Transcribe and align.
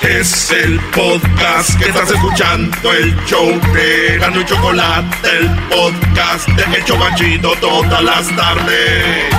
Es 0.00 0.50
el 0.50 0.78
podcast 0.90 1.78
que 1.78 1.88
estás 1.88 2.10
escuchando, 2.10 2.92
el 2.92 3.16
show 3.24 3.48
de 3.72 4.18
Gano 4.18 4.40
y 4.40 4.44
Chocolate, 4.44 5.28
el 5.38 5.50
podcast 5.68 6.46
de 6.48 6.76
El 6.76 6.84
Chobachito 6.84 7.54
todas 7.56 8.02
las 8.02 8.36
tardes. 8.36 9.34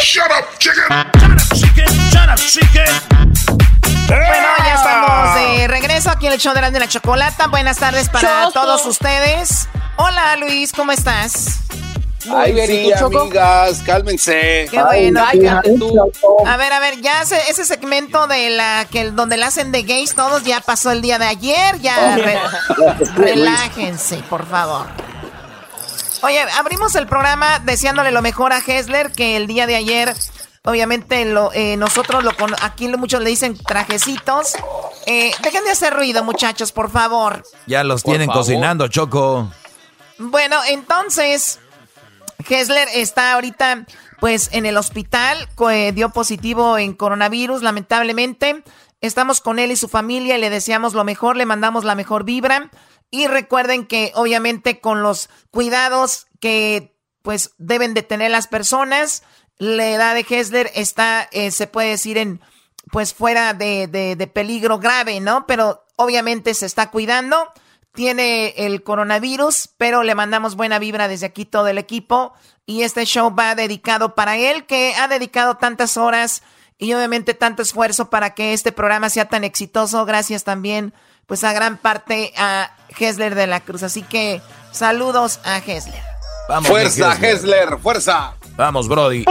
Shut 0.00 0.24
up, 0.30 0.58
chicken. 0.58 0.84
Shut 0.88 1.30
up, 1.30 1.54
chicken. 1.54 2.10
Shut 2.10 2.28
up, 2.30 2.36
chicken. 2.36 3.58
Bueno, 4.06 4.48
ya 4.64 4.74
estamos 4.74 5.34
de 5.34 5.68
regreso 5.68 6.10
aquí 6.10 6.26
en 6.26 6.32
el 6.32 6.38
show 6.38 6.54
de 6.54 6.62
la 6.62 6.88
Chocolata. 6.88 7.48
Buenas 7.48 7.76
tardes 7.76 8.08
para 8.08 8.50
todos 8.52 8.86
ustedes. 8.86 9.68
Hola 9.96 10.36
Luis, 10.36 10.72
¿cómo 10.72 10.92
estás? 10.92 11.60
Ay, 12.34 12.66
sí, 12.66 12.92
amigas, 12.92 13.82
cálmense. 13.84 14.66
Qué 14.70 14.82
bueno. 14.82 15.20
A 16.46 16.56
ver, 16.56 16.72
a 16.72 16.80
ver, 16.80 17.00
ya 17.00 17.22
ese, 17.22 17.64
segmento 17.64 18.26
de 18.26 18.50
la 18.50 18.86
que 18.90 19.10
donde 19.10 19.36
la 19.36 19.46
hacen 19.46 19.70
de 19.70 19.82
gays 19.82 20.14
todos 20.14 20.42
ya 20.42 20.60
pasó 20.60 20.90
el 20.90 21.00
día 21.00 21.18
de 21.18 21.26
ayer, 21.26 21.78
ya 21.80 22.16
relájense, 23.14 24.16
por 24.28 24.46
favor. 24.46 24.86
Oye, 26.22 26.40
abrimos 26.58 26.96
el 26.96 27.06
programa 27.06 27.60
deseándole 27.60 28.10
lo 28.10 28.22
mejor 28.22 28.52
a 28.52 28.58
Hessler, 28.58 29.12
que 29.12 29.36
el 29.36 29.46
día 29.46 29.68
de 29.68 29.76
ayer, 29.76 30.12
obviamente, 30.64 31.24
lo, 31.24 31.52
eh, 31.52 31.76
nosotros 31.76 32.24
lo 32.24 32.36
con, 32.36 32.54
aquí 32.60 32.88
muchos 32.88 33.22
le 33.22 33.30
dicen 33.30 33.56
trajecitos. 33.56 34.54
Eh, 35.06 35.30
dejen 35.42 35.62
de 35.64 35.70
hacer 35.70 35.94
ruido, 35.94 36.24
muchachos, 36.24 36.72
por 36.72 36.90
favor. 36.90 37.44
Ya 37.66 37.84
los 37.84 38.02
tienen 38.02 38.28
cocinando, 38.28 38.88
Choco. 38.88 39.48
Bueno, 40.18 40.56
entonces, 40.68 41.60
Hessler 42.46 42.88
está 42.94 43.32
ahorita 43.34 43.86
pues 44.20 44.50
en 44.52 44.66
el 44.66 44.76
hospital, 44.76 45.48
dio 45.94 46.10
positivo 46.10 46.78
en 46.78 46.94
coronavirus, 46.94 47.62
lamentablemente. 47.62 48.62
Estamos 49.00 49.40
con 49.40 49.58
él 49.58 49.70
y 49.70 49.76
su 49.76 49.88
familia 49.88 50.36
y 50.36 50.40
le 50.40 50.50
deseamos 50.50 50.94
lo 50.94 51.04
mejor, 51.04 51.36
le 51.36 51.46
mandamos 51.46 51.84
la 51.84 51.94
mejor 51.94 52.24
vibra. 52.24 52.70
Y 53.10 53.26
recuerden 53.26 53.86
que 53.86 54.12
obviamente 54.14 54.80
con 54.80 55.02
los 55.02 55.30
cuidados 55.50 56.26
que 56.40 56.96
pues 57.22 57.52
deben 57.58 57.94
de 57.94 58.02
tener 58.02 58.30
las 58.30 58.48
personas, 58.48 59.22
la 59.56 59.88
edad 59.88 60.14
de 60.14 60.26
Hessler 60.28 60.70
está, 60.74 61.28
eh, 61.32 61.50
se 61.50 61.66
puede 61.66 61.90
decir, 61.90 62.18
en 62.18 62.40
pues 62.90 63.14
fuera 63.14 63.54
de, 63.54 63.86
de 63.86 64.26
peligro 64.26 64.78
grave, 64.78 65.20
¿no? 65.20 65.46
Pero 65.46 65.84
obviamente 65.96 66.54
se 66.54 66.66
está 66.66 66.90
cuidando 66.90 67.52
tiene 67.94 68.54
el 68.56 68.82
coronavirus, 68.82 69.70
pero 69.76 70.02
le 70.02 70.14
mandamos 70.14 70.54
buena 70.54 70.78
vibra 70.78 71.08
desde 71.08 71.26
aquí 71.26 71.44
todo 71.44 71.68
el 71.68 71.78
equipo. 71.78 72.32
Y 72.66 72.82
este 72.82 73.04
show 73.06 73.34
va 73.34 73.54
dedicado 73.54 74.14
para 74.14 74.36
él, 74.36 74.66
que 74.66 74.94
ha 74.94 75.08
dedicado 75.08 75.56
tantas 75.56 75.96
horas 75.96 76.42
y 76.78 76.92
obviamente 76.94 77.34
tanto 77.34 77.62
esfuerzo 77.62 78.08
para 78.08 78.34
que 78.34 78.52
este 78.52 78.72
programa 78.72 79.10
sea 79.10 79.28
tan 79.28 79.42
exitoso. 79.42 80.04
Gracias 80.04 80.44
también, 80.44 80.94
pues 81.26 81.44
a 81.44 81.52
gran 81.52 81.76
parte 81.76 82.32
a 82.36 82.70
Hesler 82.98 83.34
de 83.34 83.46
la 83.46 83.60
Cruz. 83.60 83.82
Así 83.82 84.02
que 84.02 84.40
saludos 84.70 85.40
a 85.44 85.58
Hesler. 85.58 86.02
Vamos, 86.48 86.68
fuerza, 86.68 87.16
Hesler. 87.20 87.78
fuerza. 87.78 88.34
Vamos, 88.56 88.88
Brody. 88.88 89.24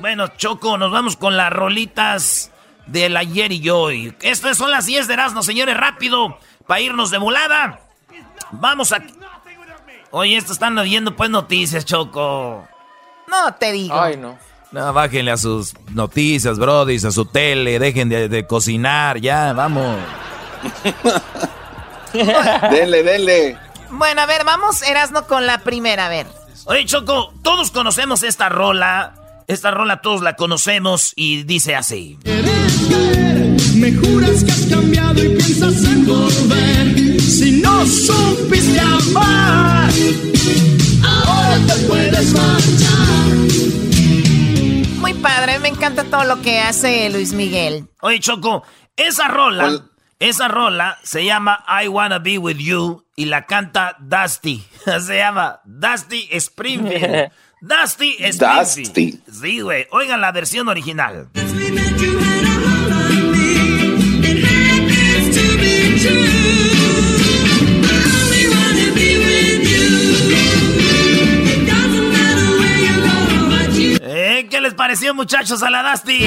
Bueno, 0.00 0.28
Choco, 0.28 0.78
nos 0.78 0.92
vamos 0.92 1.16
con 1.16 1.36
las 1.36 1.52
rolitas 1.52 2.50
del 2.86 3.16
ayer 3.16 3.52
y 3.52 3.68
hoy. 3.68 4.14
Estas 4.22 4.56
son 4.56 4.70
las 4.70 4.86
10 4.86 5.08
de 5.08 5.14
Erasmo, 5.14 5.42
señores, 5.42 5.76
rápido 5.76 6.38
para 6.68 6.80
irnos 6.80 7.10
de 7.10 7.18
volada. 7.18 7.80
Vamos 8.52 8.92
a... 8.92 9.02
Oye, 10.12 10.36
esto 10.36 10.52
están 10.52 10.76
viendo 10.76 11.16
pues 11.16 11.30
noticias, 11.30 11.84
Choco. 11.84 12.68
No 13.26 13.54
te 13.54 13.72
digo. 13.72 14.00
Ay, 14.00 14.16
no. 14.16 14.38
No, 14.70 14.92
bájenle 14.92 15.30
a 15.30 15.38
sus 15.38 15.74
noticias, 15.90 16.58
brody, 16.58 16.96
a 16.96 17.10
su 17.10 17.24
tele, 17.24 17.78
dejen 17.78 18.10
de, 18.10 18.46
cocinar, 18.46 19.18
ya, 19.18 19.54
vamos. 19.54 19.98
denle, 22.70 23.02
denle. 23.02 23.58
Bueno, 23.90 24.20
a 24.20 24.26
ver, 24.26 24.44
vamos, 24.44 24.82
Erasno, 24.82 25.26
con 25.26 25.46
la 25.46 25.58
primera, 25.60 26.06
a 26.06 26.08
ver. 26.10 26.26
Oye, 26.66 26.84
Choco, 26.84 27.32
todos 27.42 27.70
conocemos 27.70 28.22
esta 28.22 28.50
rola. 28.50 29.14
Esta 29.46 29.70
rola 29.70 30.02
todos 30.02 30.20
la 30.20 30.36
conocemos 30.36 31.14
y 31.16 31.44
dice 31.44 31.74
así. 31.74 32.18
Me 33.88 33.96
juras 33.96 34.44
que 34.44 34.52
has 34.52 34.66
cambiado 34.66 35.24
y 35.24 35.30
piensas 35.30 35.82
en 35.84 36.04
volver. 36.04 37.20
Si 37.22 37.52
no 37.62 37.86
supiste 37.86 38.78
amar, 38.78 39.90
ahora 41.02 41.58
te 41.66 41.86
puedes 41.86 42.32
marchar. 42.34 43.34
Muy 45.00 45.14
padre, 45.14 45.58
me 45.60 45.68
encanta 45.68 46.04
todo 46.04 46.24
lo 46.24 46.42
que 46.42 46.60
hace 46.60 47.08
Luis 47.08 47.32
Miguel. 47.32 47.88
Oye, 48.02 48.20
Choco, 48.20 48.62
esa 48.94 49.26
rola, 49.28 49.86
esa 50.18 50.48
rola 50.48 50.98
se 51.02 51.24
llama 51.24 51.64
I 51.82 51.88
Wanna 51.88 52.18
Be 52.18 52.36
With 52.36 52.58
You 52.58 53.06
y 53.16 53.24
la 53.24 53.46
canta 53.46 53.96
Dusty. 54.00 54.66
se 54.84 55.16
llama 55.16 55.60
Dusty 55.64 56.28
Springfield. 56.32 57.30
Dusty 57.62 58.16
Springfield. 58.20 58.94
Dusty. 58.94 59.20
Sí, 59.32 59.60
güey. 59.60 59.86
Oigan 59.92 60.20
la 60.20 60.30
versión 60.30 60.68
original. 60.68 61.30
Eh, 74.38 74.46
¿Qué 74.46 74.60
les 74.60 74.74
pareció, 74.74 75.14
muchachos, 75.14 75.64
a 75.64 75.70
la 75.70 75.90
Dusty? 75.90 76.20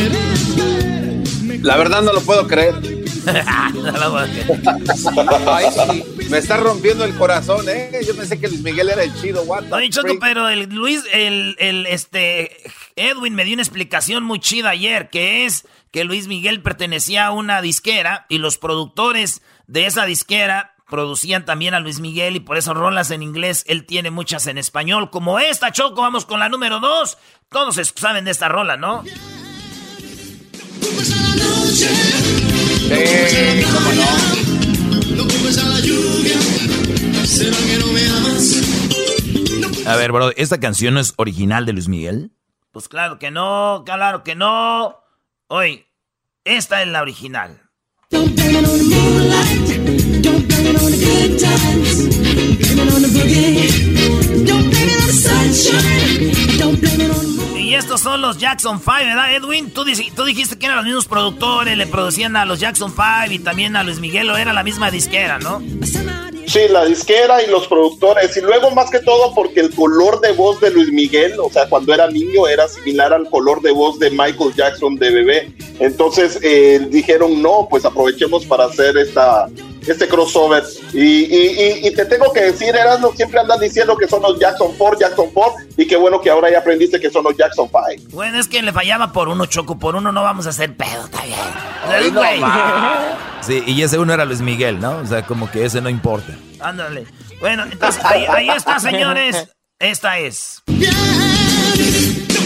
La 1.62 1.78
verdad 1.78 2.02
no 2.02 2.12
lo 2.12 2.20
puedo 2.20 2.46
creer. 2.46 2.76
Me 6.30 6.38
está 6.38 6.58
rompiendo 6.58 7.06
el 7.06 7.16
corazón, 7.16 7.70
¿eh? 7.70 8.02
Yo 8.06 8.14
pensé 8.18 8.38
que 8.38 8.50
Luis 8.50 8.62
Miguel 8.64 8.90
era 8.90 9.04
el 9.04 9.16
chido, 9.16 9.44
what 9.44 9.64
Choco, 9.90 10.16
pero 10.20 10.50
el 10.50 10.68
Luis, 10.70 11.06
el, 11.14 11.56
el, 11.60 11.86
este, 11.86 12.58
Edwin 12.98 13.34
me 13.34 13.46
dio 13.46 13.54
una 13.54 13.64
explicación 13.64 14.26
muy 14.26 14.40
chida 14.40 14.72
ayer, 14.72 15.10
que 15.10 15.46
es 15.46 15.66
que 15.92 16.04
Luis 16.04 16.28
Miguel 16.28 16.62
pertenecía 16.62 17.28
a 17.28 17.32
una 17.32 17.62
disquera 17.62 18.26
y 18.28 18.40
los 18.40 18.58
productores 18.58 19.42
de 19.68 19.86
esa 19.86 20.06
disquera 20.06 20.72
producían 20.92 21.46
también 21.46 21.74
a 21.74 21.80
Luis 21.80 22.02
Miguel 22.02 22.36
y 22.36 22.42
por 22.42 22.58
eso 22.58 22.74
rolas 22.74 23.12
en 23.12 23.24
inglés, 23.24 23.64
él 23.68 23.86
tiene 23.86 24.12
muchas 24.12 24.46
en 24.48 24.58
español, 24.58 25.10
como 25.10 25.40
esta, 25.40 25.72
Choco, 25.72 26.02
vamos 26.02 26.26
con 26.26 26.42
la 26.42 26.50
número 26.50 26.82
dos. 26.82 27.18
Todos 27.52 27.76
saben 27.96 28.24
de 28.24 28.32
esta 28.32 28.48
rola, 28.48 28.78
¿no? 28.78 29.04
A 39.86 39.96
ver, 39.98 40.14
bro, 40.14 40.32
¿esta 40.38 40.62
canción 40.62 40.94
no 40.94 41.02
es 41.02 41.14
original 41.18 41.66
de 41.66 41.74
Luis 41.74 41.90
Miguel? 41.90 42.32
Pues 42.72 42.88
claro 42.88 43.20
que 43.20 43.32
no, 43.32 43.84
claro 43.86 44.24
que 44.24 44.36
no. 44.36 45.02
Oye, 45.48 45.90
esta 46.46 46.82
es 46.82 46.88
la 46.88 47.02
original. 47.02 47.60
Y 57.58 57.76
estos 57.76 58.02
son 58.02 58.22
los 58.22 58.38
Jackson 58.38 58.80
5, 58.80 58.92
¿verdad, 58.92 59.36
Edwin? 59.36 59.72
Tú, 59.72 59.84
dijiste 59.84 60.58
que 60.58 60.66
eran 60.66 60.78
los 60.78 60.86
mismos 60.86 61.08
productores, 61.08 61.78
le 61.78 61.88
producían 61.88 62.36
a 62.36 62.46
los 62.46 62.60
Jackson 62.60 62.92
5 62.92 63.32
y 63.32 63.40
también 63.40 63.76
a 63.76 63.84
Luis 63.84 64.00
Miguel, 64.00 64.30
o 64.30 64.38
era 64.38 64.54
la 64.54 64.64
misma 64.64 64.92
disquera, 64.92 65.40
¿no? 65.40 65.62
Sí, 66.48 66.60
la 66.70 66.84
disquera 66.86 67.42
y 67.44 67.50
los 67.50 67.68
productores. 67.68 68.36
Y 68.36 68.42
luego, 68.42 68.72
más 68.72 68.90
que 68.90 69.00
todo, 69.00 69.34
porque 69.34 69.62
el 69.62 69.74
color 69.74 70.20
de 70.20 70.34
voz 70.34 70.60
de 70.60 70.72
Luis 70.72 70.92
Miguel, 70.92 71.40
o 71.40 71.50
sea, 71.50 71.70
cuando 71.70 71.94
era 71.94 72.08
niño, 72.10 72.48
era 72.48 72.68
similar 72.68 73.14
al 73.14 73.30
color 73.30 73.62
de 73.62 73.72
voz 73.72 73.98
de 74.00 74.10
Michael 74.10 74.54
Jackson 74.56 74.96
de 74.96 75.12
bebé. 75.12 75.54
Entonces 75.80 76.40
eh, 76.42 76.86
dijeron, 76.90 77.42
no, 77.42 77.68
pues 77.70 77.86
aprovechemos 77.86 78.46
para 78.46 78.66
hacer 78.66 78.98
esta, 78.98 79.48
este 79.88 80.08
crossover. 80.08 80.64
Y, 80.94 81.92
te 81.92 82.06
tengo 82.06 82.32
que 82.32 82.42
decir, 82.42 82.76
Erasmo, 82.76 83.12
siempre 83.14 83.40
andas 83.40 83.60
diciendo 83.60 83.98
que 83.98 84.08
son 84.08 84.22
los 84.22 84.40
Jackson 84.40 84.74
4, 84.78 85.00
Jackson 85.00 85.30
4, 85.34 85.54
y 85.78 85.88
qué 85.88 85.96
bueno 85.96 86.22
que 86.22 86.30
ahora 86.30 86.52
ya 86.52 86.60
aprendiste 86.60 87.00
que 87.00 87.10
son 87.10 87.24
los 87.24 87.36
Jackson 87.36 87.70
5. 87.70 88.10
Bueno, 88.12 88.40
es 88.40 88.48
que 88.48 88.62
le 88.62 88.72
fallaba 88.72 89.12
por 89.12 89.30
uno, 89.30 89.46
Choco, 89.46 89.78
por 89.78 89.96
uno 89.96 90.12
no 90.12 90.24
vamos 90.24 90.46
a 90.48 90.50
hacer 90.50 90.76
pedo, 90.76 91.06
está 91.06 91.24
bien. 91.24 91.40
sí, 93.42 93.64
y 93.66 93.82
ese 93.82 93.98
uno 93.98 94.14
era 94.14 94.26
Luis 94.26 94.42
Miguel, 94.42 94.80
¿no? 94.80 94.98
O 94.98 95.06
sea, 95.06 95.24
como 95.24 95.50
que 95.50 95.66
ese 95.66 95.82
no 95.82 95.90
importa. 95.90 96.34
Ándale. 96.60 97.06
Bueno, 97.40 97.64
entonces 97.70 98.04
ahí, 98.06 98.26
ahí 98.28 98.50
está, 98.50 98.80
señores. 98.80 99.48
Esta 99.80 100.20
es. 100.20 100.62
Bien, 100.68 100.94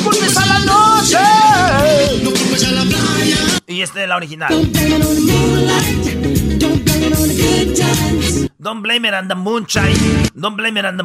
no 0.03 0.09
a 0.39 0.45
la 0.45 0.59
noche. 0.59 1.17
No 2.23 2.29
a 2.29 2.71
la 2.71 2.83
playa. 2.83 3.37
Y 3.67 3.81
esta 3.81 4.03
es 4.03 4.09
la 4.09 4.15
original. 4.15 4.53
Don't 8.65 8.81
blame 8.81 9.07
it 9.07 9.13
on 9.13 9.27
the 9.27 9.35
moonshine. 9.35 9.95
Don't 10.33 10.57
blame 10.57 10.79
it 10.79 10.85
on. 10.85 10.99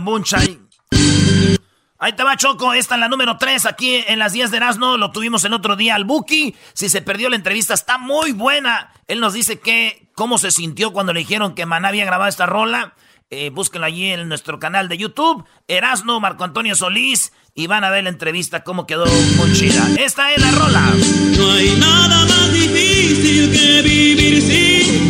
Ahí 1.98 2.12
te 2.14 2.22
va 2.24 2.34
Choco, 2.38 2.72
esta 2.72 2.94
es 2.94 3.00
la 3.00 3.08
número 3.08 3.36
3 3.36 3.66
aquí 3.66 4.02
en 4.08 4.18
las 4.18 4.32
10 4.32 4.50
de 4.50 4.56
Erasmo, 4.56 4.96
lo 4.96 5.12
tuvimos 5.12 5.44
el 5.44 5.52
otro 5.52 5.76
día 5.76 5.94
al 5.94 6.06
Buki, 6.06 6.56
si 6.72 6.88
se 6.88 7.02
perdió 7.02 7.28
la 7.28 7.36
entrevista 7.36 7.74
está 7.74 7.98
muy 7.98 8.32
buena, 8.32 8.90
él 9.06 9.20
nos 9.20 9.34
dice 9.34 9.60
que 9.60 10.08
cómo 10.14 10.38
se 10.38 10.50
sintió 10.50 10.94
cuando 10.94 11.12
le 11.12 11.20
dijeron 11.20 11.54
que 11.54 11.66
Maná 11.66 11.88
había 11.88 12.06
grabado 12.06 12.30
esta 12.30 12.46
rola, 12.46 12.94
eh, 13.28 13.50
búsquenlo 13.50 13.86
allí 13.86 14.10
en 14.10 14.26
nuestro 14.30 14.58
canal 14.58 14.88
de 14.88 14.96
YouTube, 14.96 15.44
Erasmo, 15.68 16.18
Marco 16.18 16.44
Antonio 16.44 16.74
Solís, 16.74 17.34
y 17.54 17.66
van 17.66 17.84
a 17.84 17.90
ver 17.90 18.04
la 18.04 18.10
entrevista 18.10 18.64
cómo 18.64 18.86
quedó 18.86 19.04
con 19.36 19.52
chida. 19.52 19.86
Esta 19.98 20.32
es 20.32 20.40
la 20.40 20.50
rola. 20.52 20.94
No 21.36 21.50
hay 21.52 21.76
nada 21.76 22.24
más 22.24 22.52
difícil 22.54 23.52
que 23.52 23.82
vivir 23.82 24.40
sin 24.40 25.09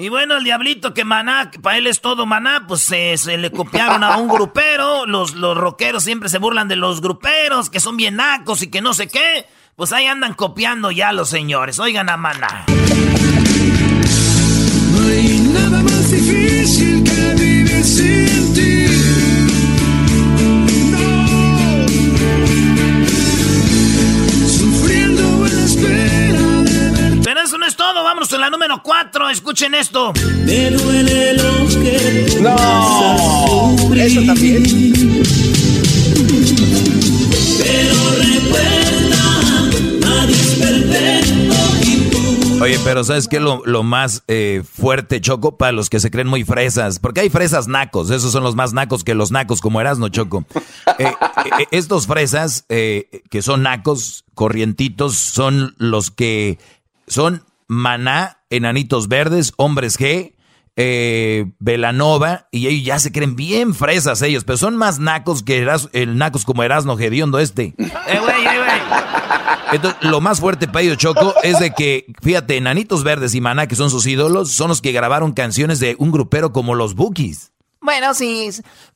Y 0.00 0.08
bueno, 0.08 0.38
el 0.38 0.44
diablito 0.44 0.94
que 0.94 1.04
maná, 1.04 1.50
para 1.60 1.76
él 1.76 1.86
es 1.86 2.00
todo 2.00 2.24
maná, 2.24 2.64
pues 2.66 2.80
se, 2.80 3.18
le 3.36 3.50
copiaron 3.52 4.02
a 4.02 4.16
un 4.16 4.28
grupero. 4.34 5.04
Los, 5.04 5.34
los 5.34 5.54
rockeros 5.54 6.04
siempre 6.04 6.30
se 6.30 6.38
burlan 6.38 6.68
de 6.68 6.76
los 6.76 7.02
gruperos, 7.02 7.68
que 7.68 7.80
son 7.80 7.98
bien 7.98 8.16
nacos 8.16 8.62
y 8.62 8.70
que 8.70 8.80
no 8.80 8.94
sé 8.94 9.08
qué. 9.08 9.44
Pues 9.76 9.92
ahí 9.92 10.06
andan 10.06 10.32
copiando 10.32 10.90
ya 10.90 11.12
los 11.12 11.28
señores. 11.28 11.78
Oigan 11.78 12.08
a 12.08 12.16
maná. 12.16 12.64
No 14.94 15.06
hay 15.06 15.38
nada 15.52 15.82
más 15.82 16.10
difícil 16.10 17.04
que 17.04 17.34
vivir 17.34 17.84
sin 17.84 18.19
eso 27.42 27.58
no 27.58 27.66
es 27.66 27.76
todo. 27.76 28.02
Vámonos 28.04 28.32
en 28.32 28.40
la 28.40 28.50
número 28.50 28.82
4. 28.82 29.30
Escuchen 29.30 29.74
esto. 29.74 30.12
Me 30.44 30.70
duele 30.70 31.34
lo 31.34 31.66
que 31.68 32.38
No, 32.40 33.76
eso 33.94 34.22
también. 34.26 34.62
Pero 37.58 37.94
recuerda, 38.18 39.70
nadie 40.00 40.34
es 40.34 40.54
perfecto. 40.54 41.40
Oye, 42.62 42.78
pero 42.84 43.04
¿sabes 43.04 43.26
qué 43.26 43.36
es 43.36 43.42
lo, 43.42 43.82
más 43.82 44.22
eh, 44.28 44.62
fuerte, 44.70 45.22
Choco? 45.22 45.56
Para 45.56 45.72
los 45.72 45.88
que 45.88 45.98
se 45.98 46.10
creen 46.10 46.28
muy 46.28 46.44
fresas. 46.44 46.98
Porque 46.98 47.20
hay 47.20 47.30
fresas 47.30 47.68
nacos. 47.68 48.10
Esos 48.10 48.32
son 48.32 48.42
los 48.42 48.54
más 48.54 48.74
nacos 48.74 49.02
que 49.02 49.14
los 49.14 49.30
nacos, 49.30 49.62
como 49.62 49.80
eras, 49.80 49.98
¿no, 49.98 50.08
Choco? 50.10 50.44
Eh, 50.98 51.04
eh, 51.06 51.66
estos 51.70 52.06
fresas 52.06 52.66
que 52.68 53.40
son 53.40 53.62
nacos, 53.62 54.26
corrientitos, 54.34 55.16
son 55.16 55.74
los 55.78 56.10
que 56.10 56.58
son 57.10 57.44
Maná, 57.68 58.38
Enanitos 58.48 59.08
Verdes, 59.08 59.52
Hombres 59.56 59.98
G, 59.98 60.34
eh, 60.76 61.50
Velanova, 61.58 62.48
y 62.50 62.68
ellos 62.68 62.86
ya 62.86 62.98
se 62.98 63.12
creen 63.12 63.36
bien 63.36 63.74
fresas 63.74 64.22
ellos, 64.22 64.44
pero 64.44 64.56
son 64.56 64.76
más 64.76 64.98
nacos 64.98 65.42
que 65.42 65.66
el 65.92 66.16
nacos 66.16 66.44
como 66.44 66.62
Erasno 66.62 66.96
Gediondo 66.96 67.38
este. 67.38 67.74
Eh, 67.78 68.18
güey, 68.18 68.46
eh, 68.46 68.58
güey. 68.58 68.80
Entonces, 69.72 70.02
lo 70.02 70.20
más 70.20 70.40
fuerte 70.40 70.66
para 70.66 70.80
ellos, 70.80 70.96
Choco, 70.96 71.34
es 71.42 71.60
de 71.60 71.72
que, 71.72 72.06
fíjate, 72.22 72.56
Enanitos 72.56 73.04
Verdes 73.04 73.34
y 73.34 73.40
Maná, 73.40 73.68
que 73.68 73.76
son 73.76 73.90
sus 73.90 74.06
ídolos, 74.06 74.50
son 74.50 74.68
los 74.68 74.80
que 74.80 74.92
grabaron 74.92 75.32
canciones 75.32 75.78
de 75.78 75.94
un 75.98 76.10
grupero 76.10 76.52
como 76.52 76.74
los 76.74 76.94
Bookies. 76.94 77.52
Bueno, 77.80 78.14
sí. 78.14 78.50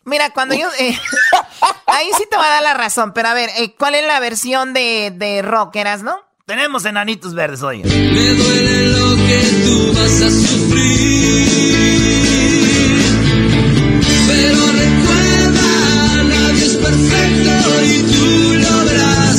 Mira, 0.05 0.31
cuando 0.31 0.55
yo... 0.55 0.69
Eh, 0.81 0.99
ahí 1.87 2.09
sí 2.17 2.25
te 2.29 2.37
va 2.37 2.47
a 2.47 2.51
dar 2.51 2.63
la 2.63 2.75
razón, 2.75 3.13
pero 3.15 3.29
a 3.29 3.35
ver, 3.35 3.51
¿cuál 3.79 3.95
es 3.95 4.07
la 4.07 4.19
versión 4.21 4.75
de, 4.75 5.13
de 5.15 5.43
rock, 5.43 5.77
no? 6.03 6.24
Tenemos 6.47 6.85
enanitos 6.85 7.33
verdes 7.33 7.63
hoy. 7.63 7.83
Me 7.83 7.91
duele 7.91 8.89
lo 8.93 9.17
que 9.17 9.41
tú 9.65 9.95
vas 9.95 10.21
a 10.21 10.31
sufrir. 10.31 11.49
Pero 14.29 14.67
recuerda, 14.73 16.23
nadie 16.25 16.65
es 16.67 16.77
perfecto 16.77 17.83
y 17.83 18.03
tú 18.13 18.29
lo 18.59 18.85
verás. 18.85 19.39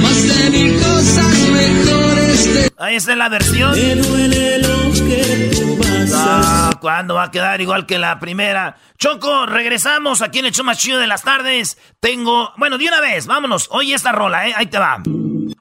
Más 0.00 0.28
de 0.28 0.50
mil 0.50 0.80
cosas 0.80 1.38
mejores 1.52 2.54
de... 2.54 2.72
Ahí 2.78 2.96
está 2.96 3.14
la 3.14 3.28
versión. 3.28 3.72
Me 3.72 3.94
duele 3.96 4.62
lo 4.62 4.90
que 4.92 5.50
tú 5.54 5.76
vas 5.76 6.12
a 6.14 6.70
ah, 6.70 6.78
¿Cuándo 6.80 7.16
va 7.16 7.24
a 7.24 7.30
quedar 7.30 7.60
igual 7.60 7.84
que 7.84 7.98
la 7.98 8.18
primera? 8.18 8.78
Choco, 8.96 9.44
regresamos 9.44 10.22
aquí 10.22 10.38
en 10.38 10.46
el 10.46 10.52
show 10.52 10.64
más 10.64 10.78
chido 10.78 10.98
de 10.98 11.06
las 11.06 11.20
tardes. 11.20 11.76
Tengo, 12.00 12.54
bueno, 12.56 12.78
de 12.78 12.88
una 12.88 13.02
vez, 13.02 13.26
vámonos. 13.26 13.68
Oye 13.72 13.92
esta 13.92 14.12
rola, 14.12 14.48
¿eh? 14.48 14.54
Ahí 14.56 14.68
te 14.68 14.78
va. 14.78 15.02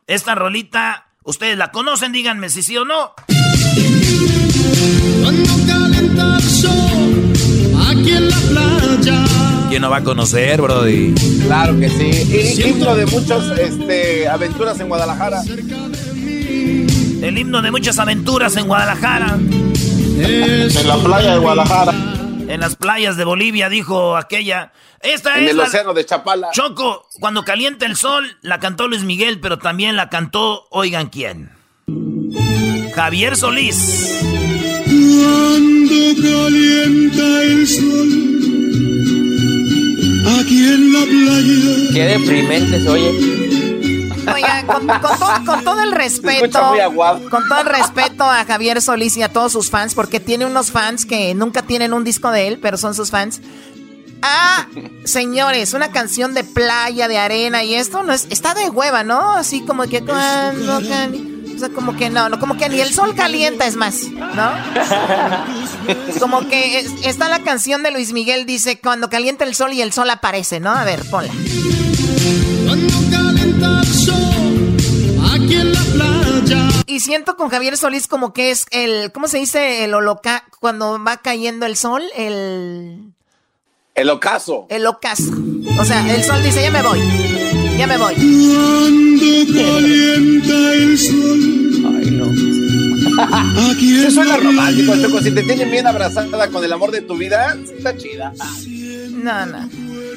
Esta 0.07 0.35
rolita, 0.35 1.07
ustedes 1.23 1.57
la 1.57 1.71
conocen, 1.71 2.11
díganme 2.11 2.49
si 2.49 2.63
sí 2.63 2.77
o 2.77 2.85
no. 2.85 3.13
aquí 7.89 8.11
en 8.11 8.29
la 8.29 8.37
playa. 8.49 9.25
¿Quién 9.69 9.81
no 9.81 9.89
va 9.89 9.97
a 9.97 10.03
conocer, 10.03 10.61
Brody? 10.61 11.13
Claro 11.45 11.77
que 11.79 11.89
sí. 11.89 12.09
Y 12.31 12.69
himno 12.69 12.95
de 12.95 13.05
muchas 13.05 13.43
este, 13.59 14.27
aventuras 14.27 14.79
en 14.79 14.87
Guadalajara. 14.87 15.41
El 17.21 17.37
himno 17.37 17.61
de 17.61 17.71
muchas 17.71 17.99
aventuras 17.99 18.55
en 18.55 18.67
Guadalajara. 18.67 19.37
En 19.37 20.87
la 20.87 20.97
playa 20.97 21.33
de 21.33 21.39
Guadalajara. 21.39 21.93
En 22.47 22.61
las 22.61 22.75
playas 22.75 23.17
de 23.17 23.25
Bolivia, 23.25 23.69
dijo 23.69 24.15
aquella. 24.15 24.71
Esta 25.01 25.37
en 25.37 25.43
es 25.45 25.51
el 25.51 25.59
océano 25.59 25.93
de 25.93 26.05
Chapala. 26.05 26.49
Choco, 26.51 27.07
cuando 27.19 27.43
calienta 27.43 27.85
el 27.85 27.95
sol, 27.95 28.37
la 28.41 28.59
cantó 28.59 28.87
Luis 28.87 29.03
Miguel, 29.03 29.39
pero 29.39 29.59
también 29.59 29.95
la 29.95 30.09
cantó, 30.09 30.67
oigan 30.71 31.09
quién. 31.09 31.51
Javier 32.95 33.35
Solís. 33.35 34.19
Cuando 34.85 36.21
calienta 36.21 37.43
el 37.43 37.67
sol, 37.67 38.09
aquí 40.39 40.63
en 40.63 40.93
la 40.93 41.05
playa. 41.05 41.93
Qué 41.93 42.03
deprimente 42.17 42.81
se 42.81 42.89
oye. 42.89 43.46
Oiga, 44.33 44.65
con, 44.65 44.87
todo, 44.87 45.81
el 45.81 45.91
respeto, 45.91 46.59
con 47.29 47.47
todo 47.47 47.61
el 47.61 47.65
respeto 47.65 48.23
a 48.23 48.45
Javier 48.45 48.81
Solís 48.81 49.17
y 49.17 49.23
a 49.23 49.29
todos 49.29 49.51
sus 49.51 49.69
fans, 49.69 49.95
porque 49.95 50.19
tiene 50.19 50.45
unos 50.45 50.71
fans 50.71 51.05
que 51.05 51.33
nunca 51.33 51.61
tienen 51.61 51.93
un 51.93 52.03
disco 52.03 52.31
de 52.31 52.47
él, 52.47 52.59
pero 52.61 52.77
son 52.77 52.93
sus 52.93 53.11
fans. 53.11 53.41
Ah, 54.21 54.67
señores, 55.05 55.73
una 55.73 55.91
canción 55.91 56.33
de 56.33 56.43
playa, 56.43 57.07
de 57.07 57.17
arena 57.17 57.63
y 57.63 57.75
esto 57.75 58.03
no 58.03 58.13
es, 58.13 58.27
está 58.29 58.53
de 58.53 58.69
hueva, 58.69 59.03
¿no? 59.03 59.33
Así 59.33 59.61
como 59.61 59.83
que 59.83 60.03
cuando 60.03 60.81
o 61.57 61.59
sea, 61.59 61.69
como 61.69 61.95
que 61.95 62.11
no, 62.11 62.29
no, 62.29 62.39
como 62.39 62.55
que 62.55 62.69
ni 62.69 62.79
el 62.81 62.93
sol 62.93 63.15
calienta 63.15 63.65
es 63.65 63.75
más, 63.75 64.03
¿no? 64.03 64.51
Como 66.19 66.47
que 66.47 66.85
está 67.03 67.29
la 67.29 67.39
canción 67.39 67.81
de 67.81 67.89
Luis 67.89 68.13
Miguel, 68.13 68.45
dice, 68.45 68.79
cuando 68.79 69.09
calienta 69.09 69.43
el 69.43 69.55
sol 69.55 69.73
y 69.73 69.81
el 69.81 69.91
sol 69.91 70.07
aparece, 70.11 70.59
¿no? 70.59 70.69
A 70.69 70.83
ver, 70.83 71.01
ponla. 71.09 71.33
Y 76.87 77.01
siento 77.01 77.35
con 77.35 77.49
Javier 77.49 77.75
Solís 77.75 78.07
como 78.07 78.31
que 78.31 78.49
es 78.49 78.65
el, 78.71 79.11
¿cómo 79.11 79.27
se 79.27 79.37
dice? 79.37 79.83
El 79.83 79.93
holoca, 79.93 80.45
cuando 80.61 81.03
va 81.03 81.17
cayendo 81.17 81.65
el 81.65 81.75
sol, 81.75 82.01
el... 82.15 83.13
El 83.93 84.09
ocaso. 84.09 84.67
El 84.69 84.87
ocaso. 84.87 85.33
O 85.79 85.83
sea, 85.83 86.15
el 86.15 86.23
sol 86.23 86.41
dice, 86.41 86.61
ya 86.61 86.71
me 86.71 86.81
voy. 86.81 86.99
Ya 87.77 87.87
me 87.87 87.97
voy. 87.97 88.13
Cuando 88.15 89.53
calienta 89.53 90.73
el 90.73 90.97
sol. 90.97 91.41
Ay, 91.99 92.11
no. 92.11 92.57
Eso 94.07 94.11
suena 94.11 94.37
romántico, 94.37 94.95
Choco. 94.95 95.19
Si 95.19 95.31
te 95.31 95.43
tienen 95.43 95.69
bien 95.69 95.87
abrazada 95.87 96.47
con 96.49 96.63
el 96.63 96.71
amor 96.71 96.91
de 96.91 97.01
tu 97.01 97.17
vida, 97.17 97.57
está 97.77 97.97
chida. 97.97 98.31
No, 99.11 99.45
no. 99.45 99.69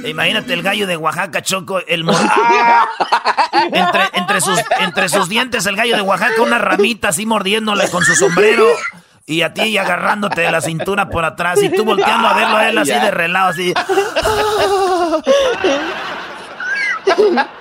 Imagínate 0.04 0.52
el 0.54 0.62
gallo 0.62 0.86
de 0.86 0.96
Oaxaca, 0.96 1.42
Choco, 1.42 1.80
el 1.86 2.08
entre, 3.72 4.02
entre, 4.14 4.40
sus, 4.40 4.58
entre 4.80 5.08
sus 5.08 5.28
dientes 5.28 5.66
el 5.66 5.76
gallo 5.76 5.96
de 5.96 6.02
Oaxaca, 6.02 6.42
una 6.42 6.58
ramita 6.58 7.08
así 7.08 7.26
mordiéndole 7.26 7.88
con 7.90 8.04
su 8.04 8.14
sombrero. 8.14 8.66
Y 9.26 9.42
a 9.42 9.54
ti 9.54 9.78
agarrándote 9.78 10.40
de 10.40 10.50
la 10.50 10.60
cintura 10.60 11.08
por 11.08 11.24
atrás 11.24 11.62
y 11.62 11.68
tú 11.68 11.84
volteando 11.84 12.26
a 12.26 12.34
verlo 12.34 12.56
a 12.56 12.68
él 12.68 12.78
así 12.78 12.92
de 12.92 13.10
relado, 13.12 13.50
así. 13.50 13.72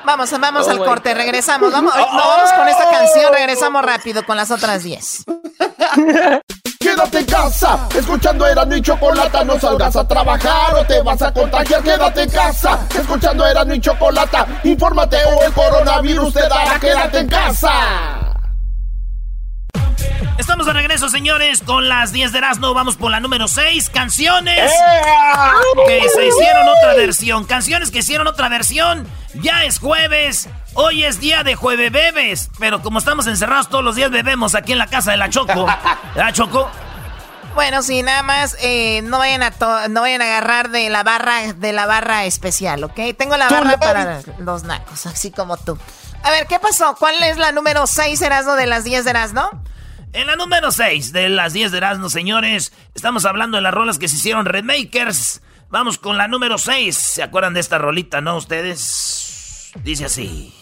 Vamos, 0.03 0.31
vamos 0.39 0.67
al 0.67 0.79
corte, 0.79 1.13
regresamos. 1.13 1.72
Vamos, 1.72 1.96
no 1.96 2.27
vamos 2.27 2.51
con 2.53 2.67
esta 2.67 2.89
canción, 2.89 3.31
regresamos 3.34 3.84
rápido 3.84 4.25
con 4.25 4.36
las 4.38 4.50
otras 4.50 4.84
10. 4.84 5.25
Quédate 6.81 7.19
en 7.19 7.25
casa, 7.25 7.89
escuchando 7.93 8.48
era 8.48 8.63
mi 8.63 8.81
chocolata, 8.81 9.43
no 9.43 9.59
salgas 9.59 9.98
a 9.98 10.07
trabajar 10.07 10.75
o 10.75 10.86
te 10.86 11.01
vas 11.01 11.21
a 11.21 11.33
contagiar. 11.33 11.83
Quédate 11.83 12.24
en 12.24 12.29
casa, 12.29 12.88
escuchando 12.98 13.45
era 13.45 13.65
mi 13.65 13.81
chocolata, 13.81 14.48
infórmate 14.63 15.17
o 15.25 15.43
el 15.43 15.51
coronavirus 15.51 16.33
te 16.33 16.48
dará. 16.48 16.79
Quédate 16.79 17.19
en 17.19 17.27
casa. 17.27 17.71
Estamos 20.38 20.67
de 20.67 20.71
regreso, 20.71 21.09
señores, 21.09 21.62
con 21.65 21.89
las 21.89 22.13
10 22.13 22.31
de 22.31 22.38
Erasmo. 22.38 22.74
Vamos 22.74 22.95
por 22.95 23.12
la 23.12 23.19
número 23.19 23.50
6. 23.50 23.89
Canciones 23.89 24.71
que 25.86 26.01
se 26.15 26.27
hicieron 26.27 26.65
otra 26.69 26.93
versión. 26.95 27.43
Canciones 27.43 27.91
que 27.91 28.00
hicieron 28.00 28.25
otra 28.25 28.48
versión. 28.48 29.05
Ya 29.36 29.63
es 29.63 29.79
jueves. 29.79 30.50
Hoy 30.74 31.03
es 31.03 31.19
día 31.19 31.43
de 31.43 31.55
jueves 31.55 31.91
bebes. 31.91 32.50
Pero 32.59 32.81
como 32.81 33.00
estamos 33.00 33.27
encerrados 33.27 33.69
todos 33.69 33.83
los 33.83 33.95
días, 33.95 34.12
bebemos 34.12 34.55
aquí 34.55 34.71
en 34.71 34.77
la 34.79 34.88
casa 34.88 35.12
de 35.12 35.17
la 35.17 35.29
Choco. 35.29 35.67
¿La 36.15 36.33
Choco? 36.33 36.69
Bueno, 37.55 37.81
sí, 37.81 38.03
nada 38.03 38.24
más 38.24 38.55
eh, 38.62 39.01
no 39.03 39.17
vayan 39.17 39.43
a 39.43 39.51
no 39.89 40.01
vayan 40.01 40.21
a 40.21 40.25
agarrar 40.25 40.69
de 40.69 40.89
la 40.89 41.03
barra 41.03 41.53
de 41.53 41.74
la 41.74 41.88
barra 41.88 42.25
especial, 42.25 42.83
¿ok? 42.83 43.00
Tengo 43.17 43.38
la 43.38 43.50
barra 43.50 43.77
para 43.79 44.21
los 44.38 44.63
nacos, 44.63 45.05
así 45.07 45.31
como 45.31 45.57
tú. 45.57 45.77
A 46.24 46.31
ver, 46.31 46.48
¿qué 46.48 46.59
pasó? 46.59 46.95
¿Cuál 46.98 47.21
es 47.24 47.38
la 47.38 47.51
número 47.51 47.88
6 47.88 48.21
Erasmo 48.21 48.53
de 48.53 48.67
las 48.67 48.83
10 48.83 49.03
de 49.03 49.09
Erasmo? 49.09 49.50
En 50.13 50.27
la 50.27 50.36
número 50.36 50.71
6 50.71 51.12
de 51.12 51.29
las 51.29 51.53
10 51.53 51.71
de 51.71 51.77
Erasmo, 51.77 52.09
señores, 52.09 52.71
estamos 52.93 53.25
hablando 53.25 53.57
de 53.57 53.62
las 53.62 53.74
rolas 53.74 54.00
que 54.00 54.07
se 54.07 54.15
hicieron 54.15 54.45
remakers. 54.45 55.41
Vamos 55.69 56.00
con 56.00 56.17
la 56.17 56.27
número 56.27 56.57
6. 56.57 56.95
¿Se 56.95 57.24
acuerdan 57.24 57.53
de 57.53 57.59
esta 57.59 57.77
rolita, 57.77 58.21
no 58.21 58.38
ustedes? 58.38 59.18
Dice 59.75 60.05
así. 60.05 60.53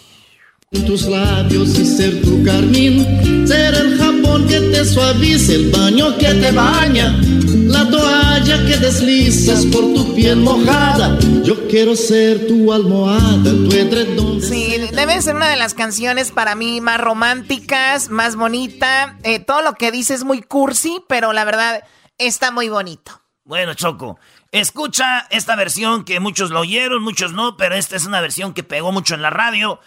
Tus 0.70 1.04
labios 1.04 1.80
y 1.80 1.86
ser 1.86 2.22
tu 2.22 2.44
carmín, 2.44 3.48
ser 3.48 3.74
el 3.74 3.98
jabón 3.98 4.46
que 4.50 4.60
te 4.60 4.84
suavice, 4.84 5.56
el 5.56 5.72
baño 5.72 6.18
que 6.18 6.28
te 6.34 6.52
baña, 6.52 7.18
la 7.22 7.90
toalla 7.90 8.66
que 8.66 8.76
deslizas 8.76 9.66
por 9.68 9.94
tu 9.94 10.14
piel 10.14 10.38
mojada. 10.38 11.18
Yo 11.44 11.70
quiero 11.70 11.96
ser 11.96 12.48
tu 12.48 12.74
almohada, 12.74 13.44
tu 13.44 13.72
edredón. 13.72 14.42
Sí, 14.42 14.76
debe 14.92 15.22
ser 15.22 15.38
una 15.38 15.50
de 15.50 15.56
las 15.56 15.74
canciones 15.74 16.34
para 16.34 16.56
mí 16.56 16.82
más 16.82 17.00
románticas, 17.00 18.10
más 18.10 18.36
bonita. 18.36 19.18
Eh, 19.24 19.40
todo 19.40 19.62
lo 19.62 19.76
que 19.76 19.92
dice 19.92 20.16
es 20.16 20.26
muy 20.26 20.42
cursi, 20.42 21.02
pero 21.08 21.32
la 21.32 21.46
verdad 21.46 21.82
está 22.18 22.52
muy 22.52 22.68
bonito. 22.68 23.22
Bueno, 23.46 23.74
Choco, 23.74 24.20
escucha 24.60 25.28
esta 25.30 25.56
versión 25.56 26.04
que 26.04 26.20
muchos 26.20 26.52
lo 26.52 26.62
oyeron, 26.62 27.04
muchos 27.04 27.34
no, 27.34 27.58
pero 27.58 27.76
esta 27.76 27.96
es 27.96 28.06
una 28.06 28.22
versión 28.22 28.54
que 28.54 28.64
pegó 28.64 28.92
mucho 28.92 29.16
en 29.16 29.22
la 29.22 29.30
radio 29.30 29.80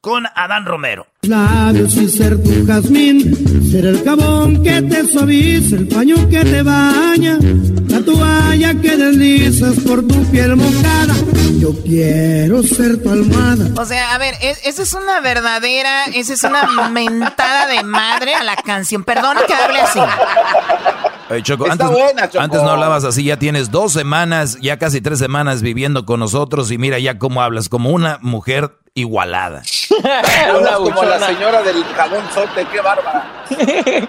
con 0.00 0.26
Adán 0.34 0.64
Romero. 0.64 1.06
Labios 1.22 1.94
y 1.96 2.08
ser 2.08 2.42
tu 2.42 2.66
jazmín, 2.66 3.70
ser 3.70 3.84
el 3.84 4.02
jabón 4.02 4.62
que 4.62 4.80
te 4.82 5.06
suaviza, 5.06 5.76
el 5.76 5.88
paño 5.88 6.16
que 6.30 6.42
te 6.42 6.62
baña, 6.62 7.38
la 7.86 8.00
toalla 8.00 8.74
que 8.80 8.96
deslizas 8.96 9.78
por 9.80 10.06
tu 10.06 10.24
piel 10.30 10.56
mojada. 10.56 11.14
Yo 11.58 11.74
quiero 11.82 12.62
ser 12.62 13.02
tu 13.02 13.10
almohada. 13.10 13.70
O 13.78 13.84
sea, 13.84 14.14
a 14.14 14.18
ver, 14.18 14.34
esa 14.40 14.82
es 14.82 14.94
una 14.94 15.20
verdadera, 15.20 16.06
esa 16.06 16.32
es 16.32 16.42
una 16.44 16.88
mentada 16.88 17.66
de 17.66 17.82
madre 17.82 18.34
a 18.34 18.42
la 18.42 18.56
canción. 18.56 19.04
Perdón 19.04 19.36
que 19.46 19.52
hable 19.52 19.80
así. 19.82 20.00
Choco, 21.42 21.70
antes, 21.70 21.86
antes 22.36 22.62
no 22.62 22.70
hablabas 22.70 23.04
así, 23.04 23.22
ya 23.22 23.38
tienes 23.38 23.70
dos 23.70 23.92
semanas, 23.92 24.58
ya 24.60 24.78
casi 24.78 25.00
tres 25.00 25.20
semanas 25.20 25.62
viviendo 25.62 26.04
con 26.04 26.18
nosotros 26.18 26.72
y 26.72 26.78
mira 26.78 26.98
ya 26.98 27.18
cómo 27.18 27.40
hablas, 27.40 27.68
como 27.68 27.90
una 27.90 28.18
mujer 28.20 28.78
igualada. 28.94 29.62
como 30.76 31.04
la 31.04 31.20
señora 31.20 31.62
del 31.62 31.84
jabón 31.84 32.24
sote, 32.34 32.66
qué 32.72 32.80
bárbara. 32.80 33.44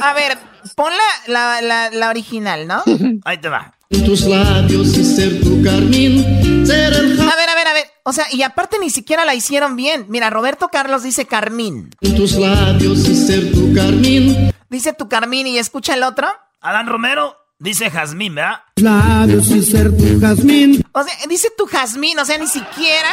A 0.00 0.12
ver, 0.12 0.38
pon 0.76 0.92
la, 1.26 1.62
la, 1.62 1.90
la, 1.90 2.08
original, 2.10 2.66
¿no? 2.66 2.82
Ahí 3.24 3.38
te 3.38 3.48
va. 3.48 3.77
Tus 3.90 4.22
labios 4.26 4.96
y 4.98 5.04
ser 5.04 5.40
tu 5.40 5.62
carmín, 5.62 6.66
ser 6.66 6.92
el 6.92 7.18
A 7.20 7.36
ver, 7.36 7.48
a 7.48 7.54
ver, 7.54 7.66
a 7.68 7.72
ver. 7.72 7.84
O 8.04 8.12
sea, 8.12 8.26
y 8.30 8.42
aparte 8.42 8.78
ni 8.78 8.90
siquiera 8.90 9.24
la 9.24 9.34
hicieron 9.34 9.76
bien. 9.76 10.04
Mira, 10.08 10.28
Roberto 10.28 10.68
Carlos 10.68 11.02
dice 11.02 11.26
carmín. 11.26 11.90
Tus 12.00 12.32
labios 12.32 13.08
y 13.08 13.14
ser 13.16 13.50
tu 13.50 13.72
carmín. 13.74 14.52
Dice 14.68 14.92
tu 14.92 15.08
carmín 15.08 15.46
y 15.46 15.56
escucha 15.58 15.94
el 15.94 16.02
otro. 16.02 16.28
Adán 16.60 16.86
Romero 16.86 17.36
dice 17.58 17.90
jazmín, 17.90 18.34
¿verdad? 18.34 18.60
Labios 18.76 19.48
y 19.48 19.62
ser 19.62 19.96
tu 19.96 20.20
jazmín. 20.20 20.84
O 20.92 21.02
sea, 21.02 21.14
dice 21.26 21.48
tu 21.56 21.66
jazmín, 21.66 22.18
o 22.18 22.24
sea, 22.26 22.36
ni 22.36 22.46
siquiera 22.46 23.08